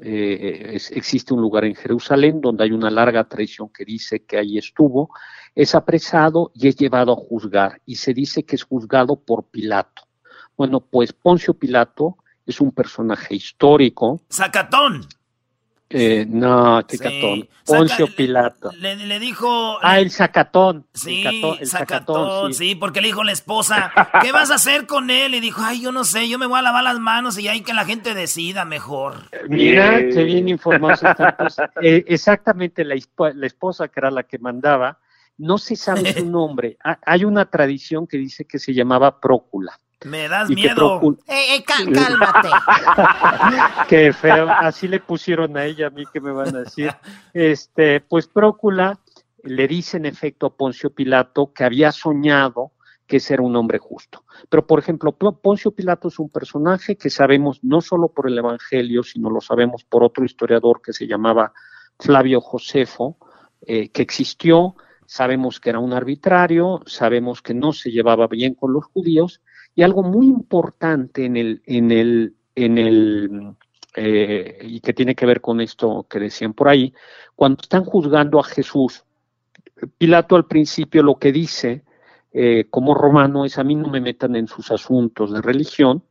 eh, 0.00 0.76
existe 0.90 1.32
un 1.32 1.40
lugar 1.40 1.64
en 1.64 1.76
Jerusalén 1.76 2.40
donde 2.40 2.64
hay 2.64 2.72
una 2.72 2.90
larga 2.90 3.22
tradición 3.28 3.68
que 3.68 3.84
dice 3.84 4.24
que 4.24 4.38
ahí 4.38 4.58
estuvo, 4.58 5.10
es 5.54 5.76
apresado 5.76 6.50
y 6.56 6.66
es 6.66 6.74
llevado 6.74 7.12
a 7.12 7.16
juzgar, 7.28 7.80
y 7.86 7.94
se 7.94 8.14
dice 8.14 8.42
que 8.42 8.56
es 8.56 8.64
juzgado 8.64 9.14
por 9.14 9.44
Pilato. 9.44 10.08
Bueno, 10.56 10.80
pues 10.80 11.12
Poncio 11.12 11.54
Pilato 11.54 12.16
es 12.44 12.60
un 12.60 12.72
personaje 12.72 13.36
histórico. 13.36 14.22
¡Zacatón! 14.28 15.06
Eh, 15.94 16.26
no, 16.28 16.84
Ticatón. 16.84 17.48
Poncio 17.66 18.06
Pilato. 18.14 18.70
Le, 18.72 19.18
dijo. 19.18 19.78
Ah, 19.82 20.00
el 20.00 20.10
sacatón. 20.10 20.86
Sí, 20.94 21.24
el 21.60 21.66
sacatón, 21.66 22.54
sí. 22.54 22.74
porque 22.74 23.00
le 23.00 23.08
dijo 23.08 23.22
la 23.24 23.32
esposa, 23.32 23.92
¿qué 24.22 24.32
vas 24.32 24.50
a 24.50 24.54
hacer 24.54 24.86
con 24.86 25.10
él? 25.10 25.34
Y 25.34 25.40
dijo, 25.40 25.60
ay, 25.62 25.82
yo 25.82 25.92
no 25.92 26.04
sé, 26.04 26.28
yo 26.28 26.38
me 26.38 26.46
voy 26.46 26.58
a 26.58 26.62
lavar 26.62 26.84
las 26.84 26.98
manos 26.98 27.38
y 27.38 27.48
hay 27.48 27.60
que 27.60 27.74
la 27.74 27.84
gente 27.84 28.14
decida 28.14 28.64
mejor. 28.64 29.14
Mira, 29.48 29.98
qué 29.98 30.24
bien 30.24 30.48
informado. 30.48 30.94
eh, 31.82 32.04
exactamente 32.08 32.84
la, 32.84 32.96
la 33.34 33.46
esposa 33.46 33.88
que 33.88 34.00
era 34.00 34.10
la 34.10 34.22
que 34.22 34.38
mandaba, 34.38 34.98
no 35.38 35.58
se 35.58 35.76
sabe 35.76 36.12
su 36.12 36.26
nombre. 36.30 36.78
Hay 37.04 37.24
una 37.24 37.46
tradición 37.46 38.06
que 38.06 38.16
dice 38.16 38.44
que 38.44 38.58
se 38.58 38.74
llamaba 38.74 39.20
Prócula. 39.20 39.78
Me 40.04 40.28
das 40.28 40.48
miedo. 40.48 41.00
Eh, 41.26 41.56
eh, 41.56 41.64
cálmate. 41.64 42.48
Qué 43.88 44.12
feo. 44.12 44.48
Así 44.48 44.88
le 44.88 45.00
pusieron 45.00 45.56
a 45.56 45.64
ella, 45.64 45.88
a 45.88 45.90
mí 45.90 46.04
que 46.12 46.20
me 46.20 46.32
van 46.32 46.54
a 46.54 46.60
decir. 46.60 46.92
Este, 47.32 48.00
pues 48.00 48.26
Prócula 48.26 48.98
le 49.44 49.68
dice 49.68 49.96
en 49.96 50.06
efecto 50.06 50.46
a 50.46 50.56
Poncio 50.56 50.90
Pilato 50.90 51.52
que 51.52 51.64
había 51.64 51.92
soñado 51.92 52.72
que 53.06 53.20
ser 53.20 53.40
un 53.40 53.56
hombre 53.56 53.78
justo. 53.78 54.24
Pero, 54.48 54.66
por 54.66 54.78
ejemplo, 54.78 55.12
Poncio 55.12 55.72
Pilato 55.72 56.08
es 56.08 56.18
un 56.18 56.30
personaje 56.30 56.96
que 56.96 57.10
sabemos 57.10 57.62
no 57.62 57.80
solo 57.80 58.08
por 58.08 58.26
el 58.26 58.38
Evangelio, 58.38 59.02
sino 59.02 59.30
lo 59.30 59.40
sabemos 59.40 59.84
por 59.84 60.02
otro 60.02 60.24
historiador 60.24 60.80
que 60.80 60.92
se 60.92 61.06
llamaba 61.06 61.52
Flavio 61.98 62.40
Josefo, 62.40 63.18
eh, 63.66 63.90
que 63.90 64.02
existió, 64.02 64.76
sabemos 65.06 65.60
que 65.60 65.70
era 65.70 65.78
un 65.78 65.92
arbitrario, 65.92 66.80
sabemos 66.86 67.42
que 67.42 67.54
no 67.54 67.72
se 67.72 67.90
llevaba 67.90 68.28
bien 68.28 68.54
con 68.54 68.72
los 68.72 68.86
judíos, 68.86 69.42
y 69.74 69.82
algo 69.82 70.02
muy 70.02 70.26
importante 70.26 71.24
en 71.24 71.36
el, 71.36 71.62
en 71.66 71.90
el, 71.90 72.34
en 72.54 72.78
el, 72.78 73.54
eh, 73.96 74.58
y 74.62 74.80
que 74.80 74.92
tiene 74.92 75.14
que 75.14 75.26
ver 75.26 75.40
con 75.40 75.60
esto 75.60 76.06
que 76.08 76.18
decían 76.18 76.52
por 76.52 76.68
ahí, 76.68 76.92
cuando 77.34 77.62
están 77.62 77.84
juzgando 77.84 78.38
a 78.38 78.44
Jesús, 78.44 79.04
Pilato 79.98 80.36
al 80.36 80.46
principio 80.46 81.02
lo 81.02 81.16
que 81.16 81.32
dice 81.32 81.82
eh, 82.32 82.66
como 82.70 82.94
romano 82.94 83.44
es 83.44 83.58
a 83.58 83.64
mí 83.64 83.74
no 83.74 83.88
me 83.88 84.00
metan 84.00 84.36
en 84.36 84.46
sus 84.46 84.70
asuntos 84.70 85.32
de 85.32 85.42
religión 85.42 86.04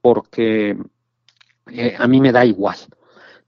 porque 0.00 0.76
eh, 1.70 1.94
a 1.96 2.08
mí 2.08 2.20
me 2.20 2.32
da 2.32 2.44
igual, 2.44 2.76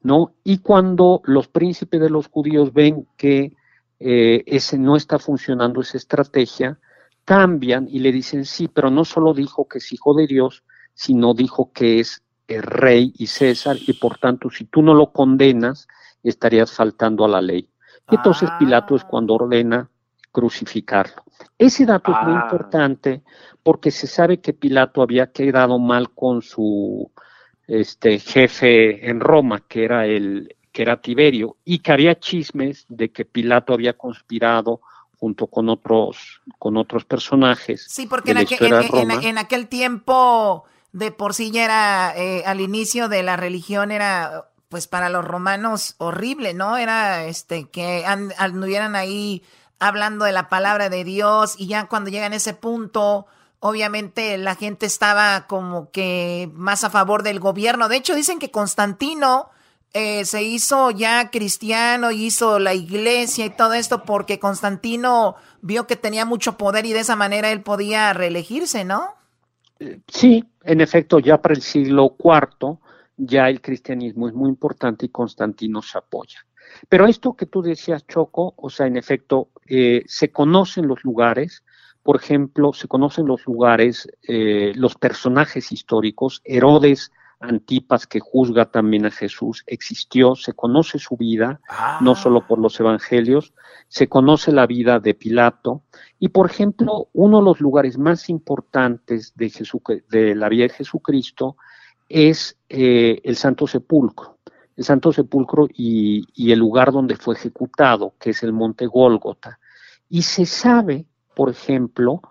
¿no? 0.02 0.34
Y 0.44 0.58
cuando 0.58 1.20
los 1.24 1.48
príncipes 1.48 2.00
de 2.00 2.10
los 2.10 2.28
judíos 2.28 2.72
ven 2.72 3.08
que 3.16 3.54
ese 3.98 4.76
no 4.76 4.94
está 4.94 5.18
funcionando 5.18 5.80
esa 5.80 5.96
estrategia, 5.96 6.78
cambian 7.26 7.88
y 7.90 7.98
le 7.98 8.12
dicen 8.12 8.46
sí, 8.46 8.68
pero 8.68 8.88
no 8.88 9.04
solo 9.04 9.34
dijo 9.34 9.68
que 9.68 9.78
es 9.78 9.92
hijo 9.92 10.14
de 10.14 10.26
Dios, 10.26 10.64
sino 10.94 11.34
dijo 11.34 11.72
que 11.74 12.00
es 12.00 12.22
el 12.46 12.62
rey 12.62 13.12
y 13.18 13.26
César, 13.26 13.76
y 13.86 13.92
por 13.94 14.16
tanto, 14.18 14.48
si 14.48 14.64
tú 14.64 14.80
no 14.80 14.94
lo 14.94 15.12
condenas, 15.12 15.88
estarías 16.22 16.72
faltando 16.72 17.24
a 17.24 17.28
la 17.28 17.42
ley. 17.42 17.68
Y 18.10 18.14
entonces 18.14 18.48
Pilato 18.58 18.94
es 18.94 19.04
cuando 19.04 19.34
ordena 19.34 19.90
crucificarlo. 20.30 21.24
Ese 21.58 21.84
dato 21.84 22.12
es 22.12 22.18
muy 22.22 22.36
ah. 22.36 22.42
importante 22.44 23.22
porque 23.62 23.90
se 23.90 24.06
sabe 24.06 24.40
que 24.40 24.52
Pilato 24.52 25.02
había 25.02 25.32
quedado 25.32 25.78
mal 25.80 26.10
con 26.10 26.42
su 26.42 27.10
este 27.66 28.20
jefe 28.20 29.10
en 29.10 29.18
Roma, 29.18 29.64
que 29.66 29.84
era 29.84 30.06
el 30.06 30.54
que 30.70 30.82
era 30.82 31.00
Tiberio, 31.00 31.56
y 31.64 31.78
que 31.80 31.90
había 31.90 32.20
chismes 32.20 32.84
de 32.88 33.10
que 33.10 33.24
Pilato 33.24 33.72
había 33.72 33.94
conspirado 33.94 34.82
junto 35.18 35.46
con 35.46 35.68
otros, 35.68 36.40
con 36.58 36.76
otros 36.76 37.04
personajes. 37.04 37.86
Sí, 37.88 38.06
porque 38.06 38.32
en, 38.32 39.38
aquel, 39.38 39.68
tiempo 39.68 40.64
de 40.92 41.10
por 41.10 41.34
sí 41.34 41.50
ya 41.50 41.64
era, 41.64 42.14
eh, 42.16 42.42
al 42.46 42.60
inicio 42.60 43.08
de 43.08 43.22
la 43.22 43.36
religión 43.36 43.90
era, 43.90 44.50
pues 44.68 44.86
para 44.86 45.08
los 45.08 45.24
romanos 45.24 45.94
horrible, 45.98 46.54
¿no? 46.54 46.76
Era 46.76 47.24
este 47.24 47.68
que 47.68 48.04
anduvieran 48.06 48.94
ahí 48.94 49.42
hablando 49.78 50.24
de 50.24 50.32
la 50.32 50.48
palabra 50.48 50.88
de 50.88 51.04
Dios 51.04 51.54
y 51.58 51.66
ya 51.66 51.86
cuando 51.86 52.10
llegan 52.10 52.32
a 52.32 52.36
ese 52.36 52.54
punto, 52.54 53.26
obviamente 53.60 54.36
la 54.38 54.54
gente 54.54 54.86
estaba 54.86 55.46
como 55.46 55.90
que 55.90 56.50
más 56.54 56.84
a 56.84 56.90
favor 56.90 57.22
del 57.22 57.40
gobierno. 57.40 57.88
De 57.88 57.96
hecho, 57.96 58.14
dicen 58.14 58.38
que 58.38 58.50
Constantino 58.50 59.50
eh, 59.98 60.26
se 60.26 60.42
hizo 60.42 60.90
ya 60.90 61.30
cristiano, 61.30 62.10
hizo 62.10 62.58
la 62.58 62.74
iglesia 62.74 63.46
y 63.46 63.50
todo 63.50 63.72
esto 63.72 64.02
porque 64.02 64.38
Constantino 64.38 65.36
vio 65.62 65.86
que 65.86 65.96
tenía 65.96 66.26
mucho 66.26 66.58
poder 66.58 66.84
y 66.84 66.92
de 66.92 67.00
esa 67.00 67.16
manera 67.16 67.50
él 67.50 67.62
podía 67.62 68.12
reelegirse, 68.12 68.84
¿no? 68.84 69.14
Sí, 70.06 70.44
en 70.64 70.82
efecto, 70.82 71.18
ya 71.18 71.40
para 71.40 71.54
el 71.54 71.62
siglo 71.62 72.14
IV 72.22 72.78
ya 73.16 73.48
el 73.48 73.62
cristianismo 73.62 74.28
es 74.28 74.34
muy 74.34 74.50
importante 74.50 75.06
y 75.06 75.08
Constantino 75.08 75.80
se 75.80 75.96
apoya. 75.96 76.44
Pero 76.90 77.06
esto 77.06 77.32
que 77.32 77.46
tú 77.46 77.62
decías, 77.62 78.06
Choco, 78.06 78.52
o 78.58 78.68
sea, 78.68 78.86
en 78.86 78.98
efecto, 78.98 79.48
eh, 79.66 80.02
se 80.06 80.30
conocen 80.30 80.88
los 80.88 81.04
lugares, 81.04 81.64
por 82.02 82.16
ejemplo, 82.16 82.74
se 82.74 82.86
conocen 82.86 83.24
los 83.24 83.46
lugares, 83.46 84.06
eh, 84.28 84.72
los 84.74 84.94
personajes 84.96 85.72
históricos, 85.72 86.42
Herodes 86.44 87.12
Antipas 87.38 88.06
que 88.06 88.20
juzga 88.20 88.66
también 88.66 89.06
a 89.06 89.10
Jesús, 89.10 89.62
existió, 89.66 90.34
se 90.34 90.54
conoce 90.54 90.98
su 90.98 91.16
vida, 91.16 91.60
no 92.00 92.12
ah. 92.12 92.16
solo 92.16 92.46
por 92.46 92.58
los 92.58 92.80
evangelios, 92.80 93.52
se 93.88 94.08
conoce 94.08 94.52
la 94.52 94.66
vida 94.66 95.00
de 95.00 95.14
Pilato, 95.14 95.82
y 96.18 96.28
por 96.28 96.50
ejemplo, 96.50 97.08
uno 97.12 97.38
de 97.38 97.44
los 97.44 97.60
lugares 97.60 97.98
más 97.98 98.30
importantes 98.30 99.34
de, 99.36 99.52
de 100.08 100.34
la 100.34 100.48
vida 100.48 100.64
de 100.64 100.70
Jesucristo 100.70 101.56
es 102.08 102.56
eh, 102.68 103.20
el 103.24 103.36
Santo 103.36 103.66
Sepulcro, 103.66 104.38
el 104.76 104.84
Santo 104.84 105.12
Sepulcro 105.12 105.68
y, 105.72 106.24
y 106.34 106.52
el 106.52 106.58
lugar 106.58 106.92
donde 106.92 107.16
fue 107.16 107.34
ejecutado, 107.34 108.14
que 108.18 108.30
es 108.30 108.42
el 108.42 108.52
Monte 108.52 108.86
Gólgota. 108.86 109.58
Y 110.08 110.22
se 110.22 110.46
sabe, 110.46 111.06
por 111.34 111.50
ejemplo, 111.50 112.22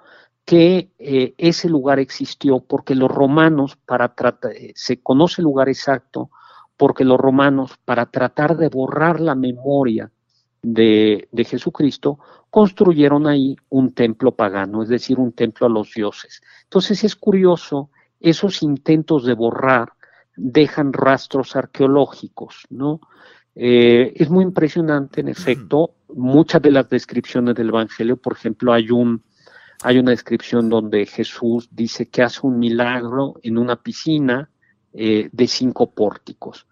que 0.46 0.92
eh, 1.00 1.34
ese 1.38 1.70
lugar 1.70 2.00
existió 2.00 2.60
porque 2.60 2.96
los 2.96 3.10
romanos, 3.10 3.78
para 3.86 4.14
tratar, 4.14 4.52
eh, 4.54 4.74
se 4.76 5.02
conoce 5.02 5.42
el 5.42 5.46
lugar 5.46 5.70
exacto, 5.70 6.30
porque 6.78 7.04
los 7.04 7.20
romanos, 7.20 7.72
para 7.84 8.06
tratar 8.06 8.56
de 8.56 8.70
borrar 8.70 9.20
la 9.20 9.34
memoria 9.34 10.12
de, 10.62 11.28
de, 11.32 11.44
Jesucristo, 11.46 12.20
construyeron 12.50 13.28
ahí 13.28 13.56
un 13.70 13.94
templo 13.94 14.32
pagano, 14.32 14.84
es 14.84 14.90
decir, 14.90 15.20
un 15.20 15.32
templo 15.32 15.68
a 15.68 15.70
los 15.70 15.92
dioses. 15.94 16.42
Entonces 16.64 17.04
es 17.04 17.16
curioso, 17.16 17.90
esos 18.20 18.62
intentos 18.62 19.26
de 19.26 19.34
borrar 19.34 19.94
dejan 20.36 20.94
rastros 20.94 21.56
arqueológicos, 21.56 22.66
¿no? 22.70 23.00
Eh, 23.56 24.14
es 24.16 24.30
muy 24.30 24.44
impresionante, 24.44 25.22
en 25.22 25.30
efecto, 25.30 25.96
muchas 26.10 26.62
de 26.62 26.72
las 26.72 26.90
descripciones 26.90 27.56
del 27.56 27.70
Evangelio, 27.70 28.18
por 28.18 28.34
ejemplo, 28.34 28.74
hay 28.74 28.92
un, 28.92 29.24
hay 29.84 29.98
una 30.00 30.12
descripción 30.12 30.70
donde 30.70 31.06
Jesús 31.06 31.70
dice 31.72 32.08
que 32.08 32.24
hace 32.24 32.40
un 32.44 32.60
milagro 32.60 33.36
en 33.44 33.58
una 33.58 33.76
piscina 33.76 34.50
eh, 34.94 35.30
de 35.32 35.48
cinco 35.48 35.92
pórticos. 35.92 36.68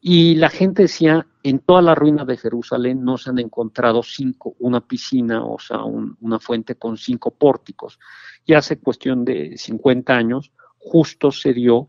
Y 0.00 0.36
la 0.36 0.50
gente 0.50 0.82
decía, 0.82 1.26
en 1.42 1.58
toda 1.58 1.82
la 1.82 1.94
ruina 1.94 2.24
de 2.24 2.36
Jerusalén 2.36 3.02
no 3.02 3.18
se 3.18 3.30
han 3.30 3.38
encontrado 3.38 4.02
cinco, 4.02 4.54
una 4.60 4.80
piscina, 4.80 5.44
o 5.44 5.58
sea, 5.58 5.82
una 5.82 6.38
fuente 6.38 6.76
con 6.76 6.96
cinco 6.96 7.32
pórticos. 7.32 7.98
Y 8.44 8.54
hace 8.54 8.78
cuestión 8.78 9.24
de 9.24 9.56
50 9.56 10.14
años, 10.14 10.52
justo 10.78 11.32
se 11.32 11.52
dio 11.52 11.88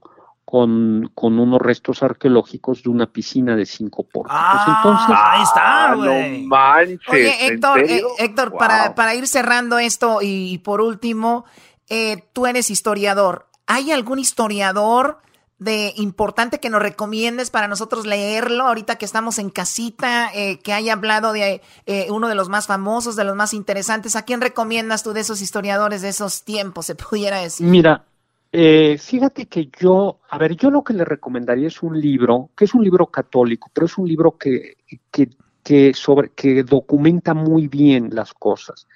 con, 0.49 1.11
con 1.14 1.40
unos 1.40 1.61
restos 1.61 2.03
arqueológicos 2.03 2.82
de 2.82 2.90
una 2.90 3.07
piscina 3.07 3.53
de 3.53 3.65
cinco 3.65 4.03
pórticos. 4.03 4.40
Ah, 4.41 4.76
Entonces, 4.78 5.18
ahí 5.19 5.44
está, 5.44 5.95
güey. 5.95 6.41
No 6.44 6.48
manches, 6.48 6.99
Oye, 7.10 7.48
Héctor, 7.48 7.82
eh, 7.82 8.02
Héctor 8.18 8.57
para, 8.57 8.95
para, 8.95 9.14
ir 9.14 9.28
cerrando 9.28 9.78
esto 9.78 10.19
y 10.22 10.60
por 10.60 10.80
último, 10.80 11.44
eh, 11.90 12.24
tú 12.32 12.45
eres 12.45 12.72
historiador. 12.72 13.48
¿Hay 13.65 13.91
algún 13.91 14.19
historiador 14.19 15.19
de 15.60 15.91
importante 15.98 16.61
que 16.61 16.69
nos 16.69 16.82
recomiendes 16.82 17.49
para 17.49 17.68
nosotros 17.68 18.06
leerlo 18.06 18.68
ahorita 18.68 18.95
que 18.95 19.03
estamos 19.03 19.40
en 19.40 19.49
casita, 19.49 20.30
eh, 20.34 20.60
que 20.60 20.72
haya 20.72 20.94
hablado 20.94 21.34
de 21.34 21.61
eh, 21.88 22.07
uno 22.10 22.30
de 22.30 22.36
los 22.36 22.48
más 22.48 22.68
famosos, 22.68 23.18
de 23.18 23.26
los 23.26 23.36
más 23.36 23.53
interesantes. 23.53 24.15
¿A 24.15 24.22
quién 24.22 24.40
recomiendas 24.40 25.03
tú 25.03 25.11
de 25.11 25.19
esos 25.19 25.41
historiadores 25.41 26.02
de 26.02 26.07
esos 26.07 26.44
tiempos, 26.44 26.86
se 26.86 26.95
pudiera 26.95 27.41
decir? 27.41 27.68
Mira, 27.68 28.06
eh, 28.52 28.98
fíjate 28.98 29.48
que 29.48 29.69
yo, 29.80 30.19
a 30.30 30.38
ver, 30.38 30.56
yo 30.56 30.69
lo 30.72 30.84
que 30.84 30.94
le 30.94 31.06
recomendaría 31.06 31.68
es 31.68 31.84
un 31.84 31.99
libro, 31.99 32.49
que 32.56 32.65
es 32.65 32.74
un 32.74 32.84
libro 32.84 33.07
católico, 33.07 33.69
pero 33.74 33.86
es 33.86 33.98
un 33.98 34.07
libro 34.07 34.38
que, 34.38 34.78
que, 35.11 35.30
que, 35.64 35.94
sobre, 35.94 36.30
que 36.30 36.64
documenta 36.64 37.34
muy 37.34 37.68
bien 37.68 38.10
las 38.14 38.34
cosas 38.34 38.88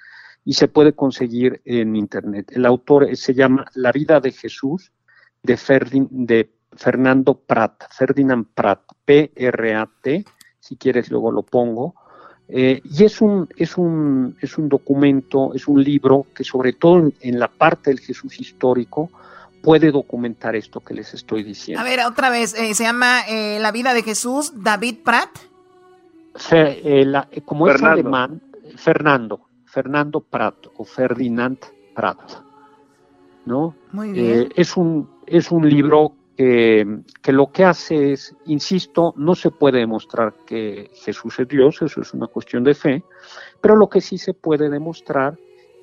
y 0.44 0.54
se 0.54 0.68
puede 0.68 0.94
conseguir 0.94 1.60
en 1.64 1.96
internet. 1.96 2.52
El 2.52 2.66
autor 2.66 3.14
se 3.16 3.34
llama 3.34 3.66
La 3.74 3.92
vida 3.92 4.20
de 4.20 4.32
Jesús 4.32 4.92
de, 5.42 5.58
de 6.10 6.50
Fernando 6.72 7.34
Prat, 7.34 7.84
Ferdinand 7.90 8.46
Prat, 8.54 8.80
P-R-A-T, 9.04 10.24
si 10.58 10.76
quieres 10.76 11.10
luego 11.10 11.30
lo 11.30 11.42
pongo. 11.42 11.94
Eh, 12.48 12.80
y 12.84 13.04
es 13.04 13.20
un, 13.20 13.48
es, 13.56 13.78
un, 13.78 14.36
es 14.40 14.58
un 14.58 14.68
documento, 14.68 15.54
es 15.54 15.68
un 15.68 15.82
libro 15.82 16.26
que 16.34 16.44
sobre 16.44 16.72
todo 16.74 17.10
en, 17.20 17.38
la 17.38 17.48
parte 17.48 17.90
del 17.90 18.00
Jesús 18.00 18.40
histórico 18.40 19.10
puede 19.62 19.90
documentar 19.90 20.56
esto 20.56 20.80
que 20.80 20.94
les 20.94 21.14
estoy 21.14 21.42
diciendo. 21.42 21.80
A 21.80 21.84
ver, 21.84 22.00
otra 22.00 22.30
vez, 22.30 22.54
eh, 22.54 22.74
se 22.74 22.84
llama 22.84 23.20
eh, 23.28 23.58
La 23.60 23.72
vida 23.72 23.94
de 23.94 24.02
Jesús, 24.02 24.52
David 24.56 24.96
Prat. 25.04 25.30
como 27.44 27.68
es 27.68 27.82
alemán, 27.82 28.42
Fernando, 28.76 29.48
Fernando 29.64 30.20
Prat 30.20 30.66
o 30.76 30.84
Ferdinand 30.84 31.58
Prat. 31.94 32.18
¿no? 33.44 33.74
Muy 33.92 34.12
bien. 34.12 34.48
es 34.54 34.76
un, 34.76 35.08
es 35.26 35.50
un 35.50 35.68
libro 35.68 36.14
que, 36.36 37.32
lo 37.32 37.52
que 37.52 37.64
hace 37.64 38.12
es, 38.12 38.34
insisto, 38.46 39.14
no 39.16 39.34
se 39.34 39.50
puede 39.50 39.78
demostrar 39.78 40.34
que 40.46 40.90
Jesús 40.94 41.38
es 41.38 41.48
Dios, 41.48 41.82
eso 41.82 42.00
es 42.00 42.12
una 42.14 42.26
cuestión 42.26 42.64
de 42.64 42.74
fe, 42.74 43.04
pero 43.60 43.76
lo 43.76 43.88
que 43.88 44.00
sí 44.00 44.18
se 44.18 44.34
puede 44.34 44.68
demostrar 44.68 45.38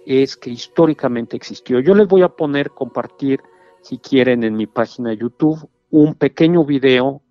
es 0.06 0.36
que 0.36 0.50
históricamente 0.50 1.38
existió. 1.38 1.80
Yo 1.80 1.94
les 1.94 2.08
voy 2.08 2.24
a 2.24 2.30
poner, 2.30 2.72
compartir, 2.72 3.42
si 3.82 3.98
quieren, 3.98 4.44
en 4.44 4.56
mi 4.56 4.68
página 4.68 5.10
de 5.12 5.18
YouTube, 5.18 5.70
un 5.90 6.16
pequeño 6.16 6.66
video 6.66 7.22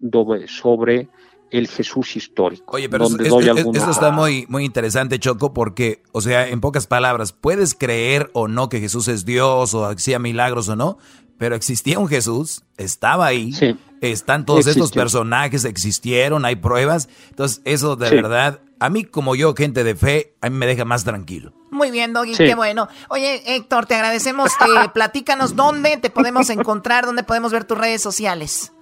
sobre 0.47 1.09
el 1.51 1.69
Jesús 1.69 2.17
histórico. 2.17 2.77
Oye, 2.77 2.89
pero 2.89 3.07
eso, 3.07 3.91
está 3.91 4.11
muy, 4.11 4.47
muy 4.49 4.65
interesante, 4.65 5.19
Choco, 5.19 5.55
porque, 5.55 6.03
o 6.13 6.21
sea, 6.21 6.49
en 6.49 6.61
pocas 6.61 6.87
palabras, 6.87 7.33
puedes 7.33 7.75
creer 7.75 8.31
o 8.35 8.49
no 8.49 8.69
que 8.69 8.81
Jesús 8.81 9.09
es 9.09 9.25
Dios 9.25 9.73
o 9.75 9.87
hacía 9.87 10.19
milagros 10.19 10.69
o 10.69 10.77
no, 10.77 10.99
pero 11.39 11.55
existía 11.55 11.99
un 11.99 12.09
Jesús, 12.09 12.65
estaba 12.77 13.27
ahí, 13.27 13.53
están 14.01 14.45
todos 14.45 14.67
estos 14.67 14.93
personajes, 14.93 15.65
existieron, 15.65 16.45
hay 16.45 16.57
pruebas. 16.57 17.09
Entonces, 17.31 17.63
eso 17.65 17.97
de 17.97 18.11
verdad, 18.11 18.61
a 18.81 18.91
mí 18.91 19.05
como 19.05 19.35
yo, 19.35 19.55
gente 19.55 19.85
de 19.85 19.95
fe, 19.95 20.35
a 20.41 20.51
mí 20.51 20.57
me 20.57 20.67
deja 20.67 20.85
más 20.85 21.05
tranquilo. 21.05 21.53
Muy 21.71 21.91
bien, 21.91 22.13
Doggy, 22.13 22.35
qué 22.35 22.55
bueno. 22.55 22.89
Oye, 23.09 23.43
Héctor, 23.55 23.87
te 23.87 23.95
agradecemos. 23.95 24.51
Eh, 24.53 24.89
platícanos 24.95 25.55
dónde 25.55 25.97
te 25.97 26.11
podemos 26.11 26.51
encontrar, 26.51 27.07
dónde 27.07 27.23
podemos 27.23 27.53
ver 27.53 27.65
tus 27.65 27.79
redes 27.79 28.03
sociales. 28.03 28.73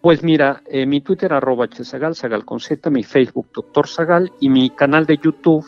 Pues 0.00 0.22
mira, 0.22 0.62
eh, 0.66 0.86
mi 0.86 1.00
Twitter 1.00 1.32
arroba 1.32 1.66
hzagal, 1.66 2.14
sagal 2.14 2.44
con 2.44 2.60
z, 2.60 2.90
mi 2.90 3.02
Facebook 3.02 3.48
doctor 3.52 3.88
Zagal 3.88 4.32
y 4.40 4.48
mi 4.48 4.70
canal 4.70 5.04
de 5.04 5.18
YouTube, 5.18 5.66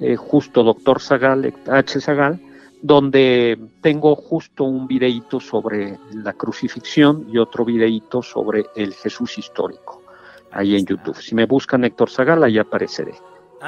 eh, 0.00 0.16
justo 0.16 0.64
doctor 0.64 1.00
Zagal, 1.00 1.54
H 1.66 2.00
Zagal, 2.00 2.40
donde 2.82 3.58
tengo 3.80 4.14
justo 4.14 4.64
un 4.64 4.86
videíto 4.86 5.40
sobre 5.40 5.98
la 6.12 6.32
crucifixión 6.32 7.26
y 7.30 7.38
otro 7.38 7.64
videíto 7.64 8.22
sobre 8.22 8.66
el 8.76 8.94
Jesús 8.94 9.38
histórico, 9.38 10.02
ahí 10.52 10.76
en 10.76 10.86
YouTube. 10.86 11.16
Si 11.16 11.34
me 11.34 11.46
buscan 11.46 11.84
Héctor 11.84 12.10
Zagal, 12.10 12.44
ahí 12.44 12.58
apareceré. 12.58 13.14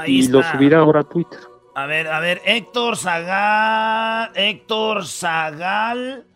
y 0.06 0.28
lo 0.28 0.42
subiré 0.42 0.76
ahora 0.76 1.00
a 1.00 1.04
Twitter. 1.04 1.40
A 1.74 1.86
ver, 1.86 2.08
a 2.08 2.20
ver, 2.20 2.40
Héctor 2.44 2.96
Zagal, 2.96 4.30
Héctor 4.34 5.06
Zagal 5.06 6.26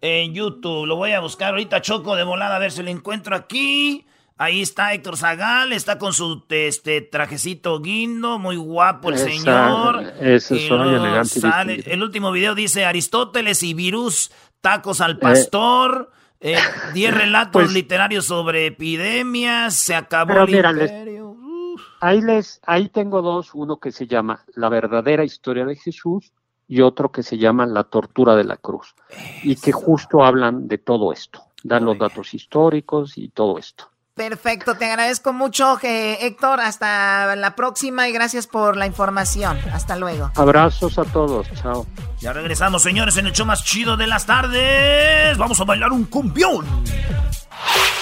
en 0.00 0.34
YouTube. 0.34 0.86
Lo 0.86 0.96
voy 0.96 1.12
a 1.12 1.20
buscar 1.20 1.50
ahorita, 1.50 1.80
Choco, 1.80 2.16
de 2.16 2.24
volada, 2.24 2.56
a 2.56 2.58
ver 2.58 2.70
si 2.70 2.82
lo 2.82 2.90
encuentro 2.90 3.34
aquí. 3.34 4.06
Ahí 4.36 4.62
está 4.62 4.92
Héctor 4.92 5.16
Zagal, 5.16 5.72
está 5.72 5.96
con 5.96 6.12
su 6.12 6.42
este 6.48 7.00
trajecito 7.02 7.80
guindo, 7.80 8.40
muy 8.40 8.56
guapo 8.56 9.10
el 9.10 9.18
señor. 9.18 10.12
Ese 10.20 10.66
elegante. 10.66 11.92
el 11.92 12.02
último 12.02 12.32
video 12.32 12.56
dice 12.56 12.84
Aristóteles 12.84 13.62
y 13.62 13.74
virus, 13.74 14.32
tacos 14.60 15.00
al 15.00 15.20
pastor, 15.20 16.10
10 16.40 16.58
eh, 16.94 17.10
relatos 17.12 17.62
pues 17.62 17.72
literarios 17.72 18.24
sobre 18.24 18.66
epidemias, 18.66 19.74
se 19.74 19.94
acabó 19.94 20.40
el 20.40 20.52
imperio. 20.52 21.36
ahí 22.00 22.20
les, 22.20 22.60
ahí 22.66 22.88
tengo 22.88 23.22
dos, 23.22 23.54
uno 23.54 23.76
que 23.78 23.92
se 23.92 24.08
llama 24.08 24.44
La 24.56 24.68
verdadera 24.68 25.22
historia 25.22 25.64
de 25.64 25.76
Jesús 25.76 26.32
y 26.66 26.80
otro 26.80 27.12
que 27.12 27.22
se 27.22 27.38
llama 27.38 27.66
La 27.66 27.84
tortura 27.84 28.34
de 28.34 28.42
la 28.42 28.56
cruz, 28.56 28.96
y 29.44 29.54
que 29.54 29.70
justo 29.70 30.24
hablan 30.24 30.66
de 30.66 30.78
todo 30.78 31.12
esto, 31.12 31.40
dan 31.62 31.84
los 31.84 31.96
datos 31.96 32.34
históricos 32.34 33.16
y 33.16 33.28
todo 33.28 33.58
esto. 33.58 33.93
Perfecto, 34.14 34.76
te 34.76 34.84
agradezco 34.84 35.32
mucho, 35.32 35.76
Héctor. 36.24 36.60
Hasta 36.60 37.34
la 37.34 37.56
próxima 37.56 38.08
y 38.08 38.12
gracias 38.12 38.46
por 38.46 38.76
la 38.76 38.86
información. 38.86 39.58
Hasta 39.72 39.96
luego. 39.96 40.30
Abrazos 40.36 40.98
a 40.98 41.04
todos, 41.04 41.48
chao. 41.60 41.84
Ya 42.20 42.32
regresamos, 42.32 42.82
señores, 42.84 43.16
en 43.16 43.26
el 43.26 43.32
show 43.32 43.44
más 43.44 43.64
chido 43.64 43.96
de 43.96 44.06
las 44.06 44.24
tardes. 44.24 45.36
Vamos 45.36 45.60
a 45.60 45.64
bailar 45.64 45.90
un 45.90 46.04
cumbión. 46.04 46.64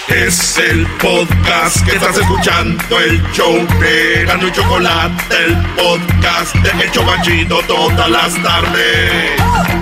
Es 0.08 0.58
el 0.58 0.86
podcast 1.00 1.82
que 1.86 1.92
estás 1.92 2.18
escuchando, 2.18 3.00
el 3.00 3.22
show 3.32 3.66
de 3.80 4.24
Gano 4.26 4.48
y 4.48 4.52
Chocolate, 4.52 5.44
el 5.46 5.56
podcast 5.76 6.54
de 6.56 6.70
El 6.84 7.06
más 7.06 7.22
Chido 7.22 7.62
todas 7.62 8.10
las 8.10 8.42
tardes. 8.42 9.81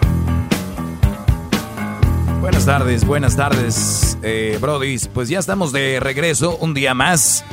Buenas 2.41 2.65
tardes, 2.65 3.05
buenas 3.05 3.35
tardes, 3.35 4.17
eh, 4.23 4.57
Pues 5.13 5.29
ya 5.29 5.37
estamos 5.37 5.71
de 5.71 5.99
regreso, 5.99 6.57
un 6.57 6.73
día 6.73 6.95
más. 6.95 7.45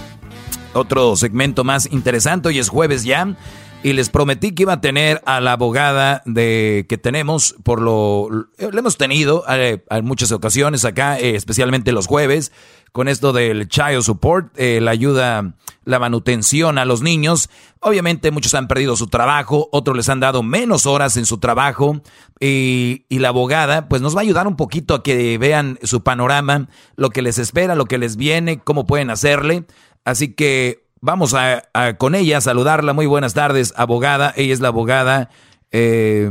Otro 0.72 1.14
segmento 1.14 1.62
más 1.62 1.92
interesante. 1.92 2.48
Hoy 2.48 2.58
es 2.58 2.70
jueves 2.70 3.04
ya. 3.04 3.36
Y 3.80 3.92
les 3.92 4.10
prometí 4.10 4.52
que 4.52 4.62
iba 4.62 4.72
a 4.72 4.80
tener 4.80 5.22
a 5.24 5.40
la 5.40 5.52
abogada 5.52 6.22
de 6.26 6.84
que 6.88 6.98
tenemos, 6.98 7.54
por 7.62 7.80
lo, 7.80 8.28
lo 8.28 8.78
hemos 8.78 8.96
tenido 8.96 9.44
eh, 9.48 9.84
en 9.88 10.04
muchas 10.04 10.32
ocasiones 10.32 10.84
acá, 10.84 11.18
eh, 11.20 11.36
especialmente 11.36 11.92
los 11.92 12.08
jueves, 12.08 12.50
con 12.90 13.06
esto 13.06 13.32
del 13.32 13.68
child 13.68 14.02
support, 14.02 14.48
eh, 14.56 14.80
la 14.80 14.90
ayuda, 14.90 15.54
la 15.84 16.00
manutención 16.00 16.76
a 16.76 16.84
los 16.84 17.02
niños. 17.02 17.50
Obviamente 17.78 18.32
muchos 18.32 18.54
han 18.54 18.66
perdido 18.66 18.96
su 18.96 19.06
trabajo, 19.06 19.68
otros 19.70 19.96
les 19.96 20.08
han 20.08 20.18
dado 20.18 20.42
menos 20.42 20.84
horas 20.84 21.16
en 21.16 21.24
su 21.24 21.38
trabajo 21.38 22.02
y, 22.40 23.06
y 23.08 23.20
la 23.20 23.28
abogada 23.28 23.88
pues 23.88 24.02
nos 24.02 24.16
va 24.16 24.20
a 24.20 24.22
ayudar 24.22 24.48
un 24.48 24.56
poquito 24.56 24.94
a 24.94 25.02
que 25.04 25.38
vean 25.38 25.78
su 25.84 26.02
panorama, 26.02 26.68
lo 26.96 27.10
que 27.10 27.22
les 27.22 27.38
espera, 27.38 27.76
lo 27.76 27.84
que 27.84 27.98
les 27.98 28.16
viene, 28.16 28.58
cómo 28.58 28.86
pueden 28.86 29.10
hacerle. 29.10 29.66
Así 30.04 30.34
que 30.34 30.87
Vamos 31.00 31.34
a, 31.34 31.64
con 31.98 32.14
ella, 32.14 32.38
a 32.38 32.40
saludarla. 32.40 32.92
Muy 32.92 33.06
buenas 33.06 33.34
tardes, 33.34 33.72
abogada. 33.76 34.32
Ella 34.36 34.52
es 34.52 34.60
la 34.60 34.68
abogada 34.68 35.30
eh, 35.70 36.30